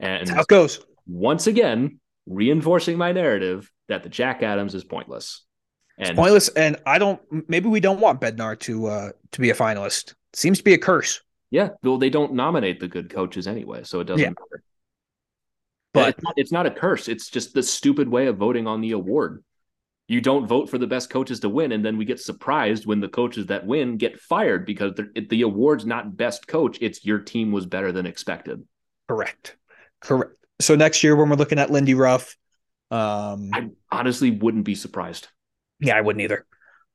And 0.00 0.26
That's 0.26 0.30
how 0.30 0.42
it 0.42 0.48
goes. 0.48 0.84
once 1.06 1.46
again, 1.46 2.00
reinforcing 2.26 2.98
my 2.98 3.12
narrative 3.12 3.70
that 3.88 4.02
the 4.02 4.08
Jack 4.08 4.42
Adams 4.42 4.74
is 4.74 4.82
pointless. 4.82 5.44
And 5.98 6.16
Pointless, 6.16 6.48
and 6.50 6.76
I 6.86 6.98
don't. 6.98 7.20
Maybe 7.48 7.68
we 7.68 7.80
don't 7.80 8.00
want 8.00 8.20
Bednar 8.20 8.58
to 8.60 8.86
uh 8.86 9.10
to 9.32 9.40
be 9.40 9.50
a 9.50 9.54
finalist. 9.54 10.14
Seems 10.32 10.58
to 10.58 10.64
be 10.64 10.72
a 10.74 10.78
curse. 10.78 11.20
yeah, 11.50 11.68
well, 11.82 11.98
they 11.98 12.08
don't 12.10 12.32
nominate 12.32 12.80
the 12.80 12.88
good 12.88 13.10
coaches 13.10 13.46
anyway, 13.46 13.82
so 13.84 14.00
it 14.00 14.04
doesn't 14.04 14.20
Yeah. 14.22 14.30
matter. 14.30 14.62
But- 15.92 16.08
it's 16.14 16.22
not, 16.24 16.34
it's 16.38 16.52
not 16.52 16.66
a 16.66 16.70
curse. 16.70 17.08
It's 17.08 17.28
just 17.28 17.52
the 17.52 17.62
stupid 17.62 18.08
way 18.08 18.26
of 18.26 18.38
voting 18.38 18.66
on 18.66 18.80
the 18.80 18.92
award. 18.92 19.44
You 20.08 20.20
don't 20.22 20.46
vote 20.46 20.70
for 20.70 20.78
the 20.78 20.86
best 20.86 21.10
coaches 21.10 21.40
to 21.40 21.48
win, 21.50 21.72
and 21.72 21.84
then 21.84 21.98
we 21.98 22.04
get 22.06 22.18
surprised 22.20 22.86
when 22.86 23.00
the 23.00 23.08
coaches 23.08 23.46
that 23.46 23.66
win 23.66 23.98
get 23.98 24.18
fired 24.18 24.64
because 24.66 24.98
it- 25.14 25.28
the 25.28 25.42
award's 25.42 25.84
not 25.84 26.16
best 26.16 26.46
coach. 26.48 26.78
It's 26.80 27.04
your 27.04 27.18
team 27.18 27.52
was 27.52 27.66
better 27.66 27.92
than 27.92 28.06
expected. 28.06 28.66
Correct. 29.06 29.56
Correct. 30.00 30.34
So 30.60 30.74
next 30.74 31.04
year 31.04 31.14
when 31.14 31.28
we're 31.28 31.36
looking 31.36 31.58
at 31.58 31.70
Lindy 31.70 31.94
Ruff, 31.94 32.36
um, 32.90 33.50
I 33.52 33.68
honestly 33.90 34.30
wouldn't 34.30 34.64
be 34.64 34.74
surprised. 34.74 35.28
Yeah, 35.82 35.96
I 35.96 36.00
wouldn't 36.00 36.22
either. 36.22 36.46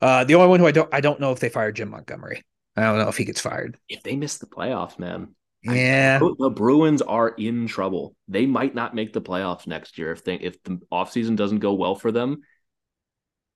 Uh, 0.01 0.23
the 0.23 0.35
only 0.35 0.47
one 0.47 0.59
who 0.59 0.67
I 0.67 0.71
don't 0.71 0.93
I 0.93 1.01
don't 1.01 1.19
know 1.19 1.31
if 1.31 1.39
they 1.39 1.49
fired 1.49 1.75
Jim 1.75 1.89
Montgomery. 1.89 2.43
I 2.75 2.81
don't 2.81 2.99
know 2.99 3.07
if 3.09 3.17
he 3.17 3.25
gets 3.25 3.41
fired. 3.41 3.77
If 3.89 4.03
they 4.03 4.15
miss 4.15 4.37
the 4.37 4.45
playoffs, 4.45 4.99
man, 4.99 5.35
I- 5.67 5.75
Yeah, 5.75 6.19
the 6.19 6.51
Bruins 6.51 7.01
are 7.01 7.29
in 7.29 7.67
trouble. 7.67 8.15
They 8.27 8.45
might 8.45 8.75
not 8.75 8.93
make 8.95 9.13
the 9.13 9.21
playoffs 9.21 9.65
next 9.67 9.97
year 9.97 10.11
if 10.11 10.23
they 10.23 10.35
if 10.35 10.61
the 10.63 10.79
offseason 10.91 11.35
doesn't 11.35 11.59
go 11.59 11.73
well 11.73 11.95
for 11.95 12.11
them. 12.11 12.41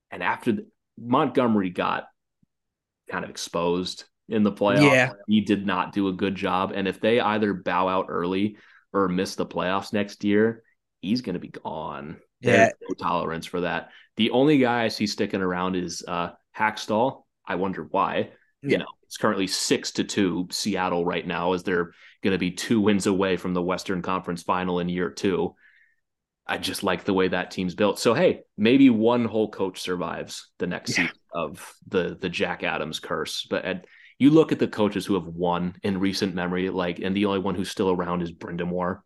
And 0.10 0.24
after 0.24 0.52
the, 0.54 0.68
Montgomery 1.00 1.70
got 1.70 2.06
kind 3.10 3.24
of 3.24 3.30
exposed 3.30 4.06
in 4.30 4.44
the 4.44 4.52
playoffs, 4.52 4.92
Yeah. 4.92 5.14
he 5.28 5.42
did 5.42 5.66
not 5.66 5.94
do 5.94 6.08
a 6.08 6.14
good 6.14 6.36
job. 6.36 6.72
And 6.74 6.88
if 6.88 7.00
they 7.00 7.20
either 7.20 7.54
bow 7.54 7.88
out 7.88 8.08
early 8.10 8.58
or 8.94 9.08
miss 9.08 9.36
the 9.36 9.46
playoffs 9.46 9.94
next 9.94 10.24
year, 10.24 10.64
he's 11.02 11.22
going 11.22 11.34
to 11.36 11.40
be 11.40 11.48
gone. 11.50 12.18
There's 12.42 12.70
Yeah. 12.70 12.88
no 12.90 12.96
tolerance 12.96 13.46
for 13.46 13.62
that. 13.62 13.90
The 14.18 14.32
only 14.32 14.58
guy 14.58 14.84
I 14.84 14.88
see 14.90 15.08
sticking 15.08 15.42
around 15.42 15.76
is 15.76 16.04
uh, 16.08 16.32
Hakstol. 16.58 17.24
I 17.46 17.56
wonder 17.56 17.84
why. 17.84 18.32
You 18.64 18.78
know, 18.78 18.86
it's 19.04 19.18
currently 19.18 19.48
six 19.48 19.92
to 19.94 20.04
two 20.04 20.48
Seattle 20.52 21.04
right 21.04 21.26
now, 21.26 21.54
as 21.54 21.64
they're 21.64 21.94
going 22.22 22.34
to 22.34 22.38
be 22.38 22.52
two 22.52 22.80
wins 22.80 23.08
away 23.08 23.36
from 23.36 23.56
the 23.56 23.62
Western 23.62 24.04
Conference 24.04 24.44
Final 24.44 24.80
in 24.80 24.88
year 24.88 25.10
two. 25.10 25.56
I 26.46 26.60
just 26.60 26.84
like 26.84 27.04
the 27.04 27.14
way 27.14 27.28
that 27.30 27.50
team's 27.50 27.74
built. 27.74 27.98
So 27.98 28.14
hey, 28.14 28.42
maybe 28.58 28.92
one 28.92 29.26
whole 29.26 29.50
coach 29.50 29.82
survives 29.82 30.52
the 30.60 30.68
next 30.68 30.92
Yeah. 30.92 31.06
season 31.06 31.16
of 31.34 31.74
the 31.88 32.18
the 32.22 32.30
Jack 32.30 32.64
Adams 32.64 33.00
curse. 33.00 33.48
But 33.50 33.66
at, 33.66 33.86
you 34.20 34.30
look 34.30 34.52
at 34.52 34.60
the 34.60 34.68
coaches 34.68 35.08
who 35.08 35.16
have 35.16 35.26
won 35.26 35.76
in 35.82 36.00
recent 36.00 36.36
memory, 36.36 36.70
like, 36.70 37.00
and 37.00 37.16
the 37.16 37.26
only 37.26 37.40
one 37.40 37.56
who's 37.56 37.72
still 37.72 37.90
around 37.90 38.22
is 38.22 38.32
Brind'Amour. 38.32 39.00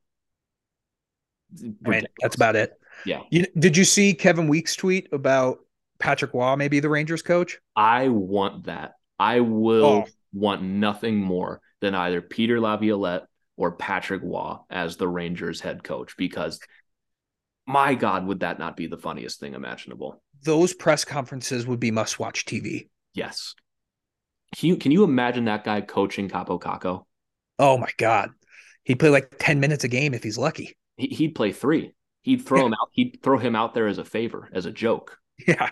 I 1.86 1.90
mean, 1.90 2.04
that's 2.20 2.36
about 2.36 2.58
it. 2.58 2.74
Yeah. 3.06 3.22
You, 3.30 3.46
did 3.58 3.76
you 3.78 3.84
see 3.84 4.14
Kevin 4.14 4.48
Weekes' 4.48 4.76
tweet 4.76 5.10
about 5.12 5.60
Patrick 6.00 6.34
Roy, 6.34 6.56
maybe 6.56 6.80
the 6.80 6.90
Rangers 6.90 7.22
coach? 7.22 7.60
I 7.76 8.08
want 8.10 8.66
that. 8.66 8.94
I 9.20 9.40
will 9.42 9.86
Oh. 9.86 10.06
want 10.34 10.62
nothing 10.62 11.18
more 11.18 11.62
than 11.82 11.96
either 11.96 12.22
Peter 12.22 12.60
Laviolette 12.60 13.24
or 13.58 13.74
Patrick 13.74 14.22
Roy 14.24 14.58
as 14.70 14.98
the 14.98 15.08
Rangers 15.08 15.62
head 15.62 15.84
coach 15.84 16.16
because 16.18 16.60
my 17.68 17.96
God, 17.96 18.28
would 18.28 18.42
that 18.42 18.60
not 18.60 18.78
be 18.78 18.88
the 18.88 18.98
funniest 18.98 19.40
thing 19.40 19.54
imaginable? 19.54 20.22
Those 20.44 20.74
press 20.74 21.04
conferences 21.06 21.66
would 21.66 21.80
be 21.80 21.92
must-watch 21.92 22.46
TV. 22.46 22.90
Yes. 23.14 23.56
Can 24.56 24.70
you, 24.70 24.78
can 24.78 24.92
you 24.92 25.04
imagine 25.04 25.46
that 25.46 25.64
guy 25.64 25.82
coaching 25.82 26.30
Kaapo 26.30 26.60
Kakko? 26.62 27.04
Oh 27.58 27.78
my 27.78 27.90
god, 27.98 28.32
he'd 28.84 29.00
play 29.00 29.10
like 29.10 29.34
ten 29.40 29.60
minutes 29.60 29.84
a 29.84 29.88
game 29.88 30.14
if 30.14 30.22
he's 30.24 30.38
lucky. 30.38 30.76
He, 30.98 31.08
he'd 31.08 31.36
play 31.36 31.52
three. 31.54 31.94
He'd 32.26 32.44
throw 32.46 32.60
Yeah. 32.62 32.66
him 32.66 32.74
out. 32.74 32.90
He'd 32.92 33.20
throw 33.22 33.38
him 33.38 33.56
out 33.56 33.74
there 33.76 33.88
as 33.88 34.00
a 34.00 34.04
favor, 34.06 34.50
as 34.52 34.66
a 34.66 34.72
joke. 34.72 35.18
Yeah, 35.48 35.70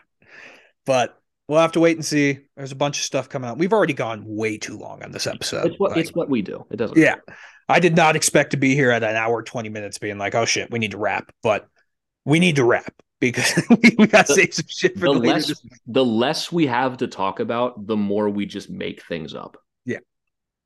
but 0.85 1.17
we'll 1.47 1.59
have 1.61 1.71
to 1.73 1.79
wait 1.79 1.97
and 1.97 2.05
see. 2.05 2.39
There's 2.55 2.71
a 2.71 2.75
bunch 2.75 2.99
of 2.99 3.03
stuff 3.05 3.27
coming 3.29 3.49
out. 3.49 3.57
We've 3.57 3.73
already 3.73 3.93
gone 3.93 4.23
way 4.25 4.57
too 4.57 4.77
long 4.77 5.01
on 5.03 5.11
this 5.11 5.25
episode. 5.25 5.65
It's 5.65 5.79
what 5.79 5.91
Like, 5.91 5.99
it's 6.01 6.13
what 6.13 6.29
we 6.29 6.41
do. 6.41 6.65
It 6.69 6.75
doesn't. 6.77 6.97
yeah, 6.97 7.15
I 7.67 7.79
did 7.79 7.95
not 7.95 8.15
expect 8.15 8.51
to 8.51 8.57
be 8.57 8.75
here 8.75 8.91
at 8.91 9.03
an 9.03 9.15
hour 9.15 9.41
twenty 9.41 9.69
minutes, 9.69 9.97
being 9.97 10.17
like, 10.17 10.35
"Oh 10.35 10.45
shit, 10.45 10.69
we 10.69 10.79
need 10.79 10.91
to 10.91 10.97
wrap," 10.97 11.33
but 11.41 11.67
we 12.25 12.39
need 12.39 12.57
to 12.57 12.63
wrap 12.65 12.93
because 13.19 13.53
we, 13.69 13.95
we 13.97 14.05
got 14.07 14.27
to 14.27 14.33
The- 14.33 14.41
save 14.41 14.53
some 14.53 14.65
shit 14.67 14.93
for 14.93 15.05
The 15.05 15.11
later 15.11 15.33
less 15.33 15.67
the 15.87 16.05
less 16.05 16.51
we 16.51 16.67
have 16.67 16.97
to 16.97 17.07
talk 17.07 17.39
about, 17.39 17.87
the 17.87 17.97
more 17.97 18.29
we 18.29 18.45
just 18.45 18.69
make 18.69 19.01
things 19.05 19.33
up. 19.33 19.57
Yeah, 19.85 19.99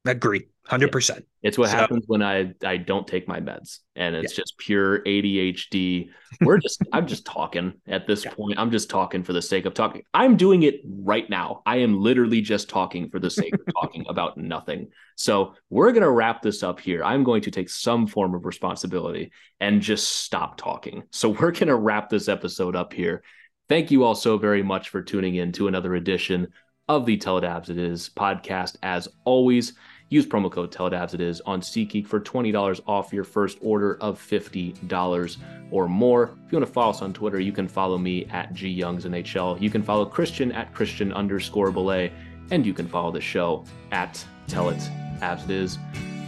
agree, 0.05 0.47
hundred 0.67 0.91
percent. 0.91 1.25
It's 1.41 1.57
what 1.57 1.69
So- 1.69 1.77
happens 1.77 2.03
when 2.07 2.21
I 2.21 2.53
I 2.63 2.77
don't 2.77 3.07
take 3.07 3.27
my 3.27 3.39
meds, 3.39 3.79
and 3.95 4.15
it's 4.15 4.35
just 4.35 4.57
pure 4.57 4.99
ADHD. 5.05 6.09
We're 6.41 6.57
just 6.57 6.81
I'm 6.93 7.07
just 7.07 7.25
talking 7.25 7.73
at 7.87 8.05
this 8.07 8.25
Yeah. 8.25 8.33
point. 8.33 8.59
I'm 8.59 8.71
just 8.71 8.89
talking 8.89 9.23
for 9.23 9.33
the 9.33 9.41
sake 9.41 9.65
of 9.65 9.73
talking. 9.73 10.03
I'm 10.13 10.37
doing 10.37 10.63
it 10.63 10.81
right 10.85 11.29
now. 11.29 11.61
I 11.65 11.77
am 11.77 11.99
literally 12.01 12.41
just 12.41 12.69
talking 12.69 13.09
for 13.09 13.19
the 13.19 13.29
sake 13.29 13.53
of 13.53 13.61
talking 13.73 14.05
about 14.09 14.37
nothing. 14.37 14.89
So 15.15 15.53
we're 15.69 15.91
gonna 15.93 16.11
wrap 16.11 16.41
this 16.41 16.63
up 16.63 16.79
here. 16.79 17.03
I'm 17.03 17.23
going 17.23 17.41
to 17.43 17.51
take 17.51 17.69
some 17.69 18.07
form 18.07 18.35
of 18.35 18.45
responsibility 18.45 19.31
and 19.59 19.81
just 19.81 20.07
stop 20.19 20.57
talking. 20.57 21.03
So 21.11 21.29
we're 21.39 21.51
gonna 21.51 21.75
wrap 21.75 22.09
this 22.09 22.27
episode 22.27 22.75
up 22.75 22.93
here. 22.93 23.23
Thank 23.69 23.91
you 23.91 24.03
all 24.03 24.15
so 24.15 24.37
very 24.37 24.63
much 24.63 24.89
for 24.89 25.01
tuning 25.01 25.35
in 25.35 25.51
to 25.53 25.67
another 25.67 25.95
edition 25.95 26.47
of 26.89 27.05
the 27.05 27.17
Tell 27.17 27.37
It 27.37 27.43
Avs 27.43 27.69
It 27.69 27.77
Is 27.77 28.09
podcast. 28.15 28.77
As 28.81 29.09
always, 29.25 29.73
use 30.09 30.25
promo 30.25 30.51
code 30.51 30.71
Tell 30.71 30.87
It 30.87 31.21
Is 31.21 31.41
on 31.41 31.61
SeatGeek 31.61 32.07
for 32.07 32.19
$20 32.19 32.81
off 32.87 33.11
your 33.11 33.23
first 33.23 33.57
order 33.61 33.97
of 34.01 34.19
$50 34.19 35.37
or 35.71 35.87
more. 35.87 36.23
If 36.45 36.51
you 36.51 36.57
want 36.57 36.67
to 36.67 36.73
follow 36.73 36.91
us 36.91 37.01
on 37.01 37.13
Twitter, 37.13 37.39
you 37.39 37.51
can 37.51 37.67
follow 37.67 37.97
me 37.97 38.25
at 38.25 38.53
GYoungsNHL. 38.53 39.61
You 39.61 39.69
can 39.69 39.83
follow 39.83 40.05
Christian 40.05 40.51
at 40.51 40.73
Christian 40.73 41.11
underscore 41.11 41.71
Bolle, 41.71 42.09
and 42.51 42.65
you 42.65 42.73
can 42.73 42.87
follow 42.87 43.11
the 43.11 43.21
show 43.21 43.65
at 43.91 44.23
Tell 44.47 44.69
It 44.69 44.79
Avs 45.19 45.43
It 45.45 45.51
Is. 45.51 45.77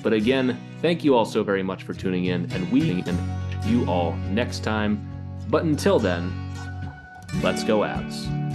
But 0.03 0.13
again, 0.13 0.59
thank 0.81 1.03
you 1.03 1.15
all 1.15 1.25
so 1.25 1.43
very 1.43 1.63
much 1.63 1.83
for 1.83 1.93
tuning 1.93 2.25
in, 2.25 2.51
and 2.51 2.69
we 2.71 3.01
can 3.01 3.17
you 3.65 3.85
all 3.89 4.13
next 4.29 4.63
time. 4.63 5.05
But 5.49 5.63
until 5.63 5.99
then, 5.99 6.33
let's 7.41 7.63
go 7.63 7.79
Avs. 7.79 8.48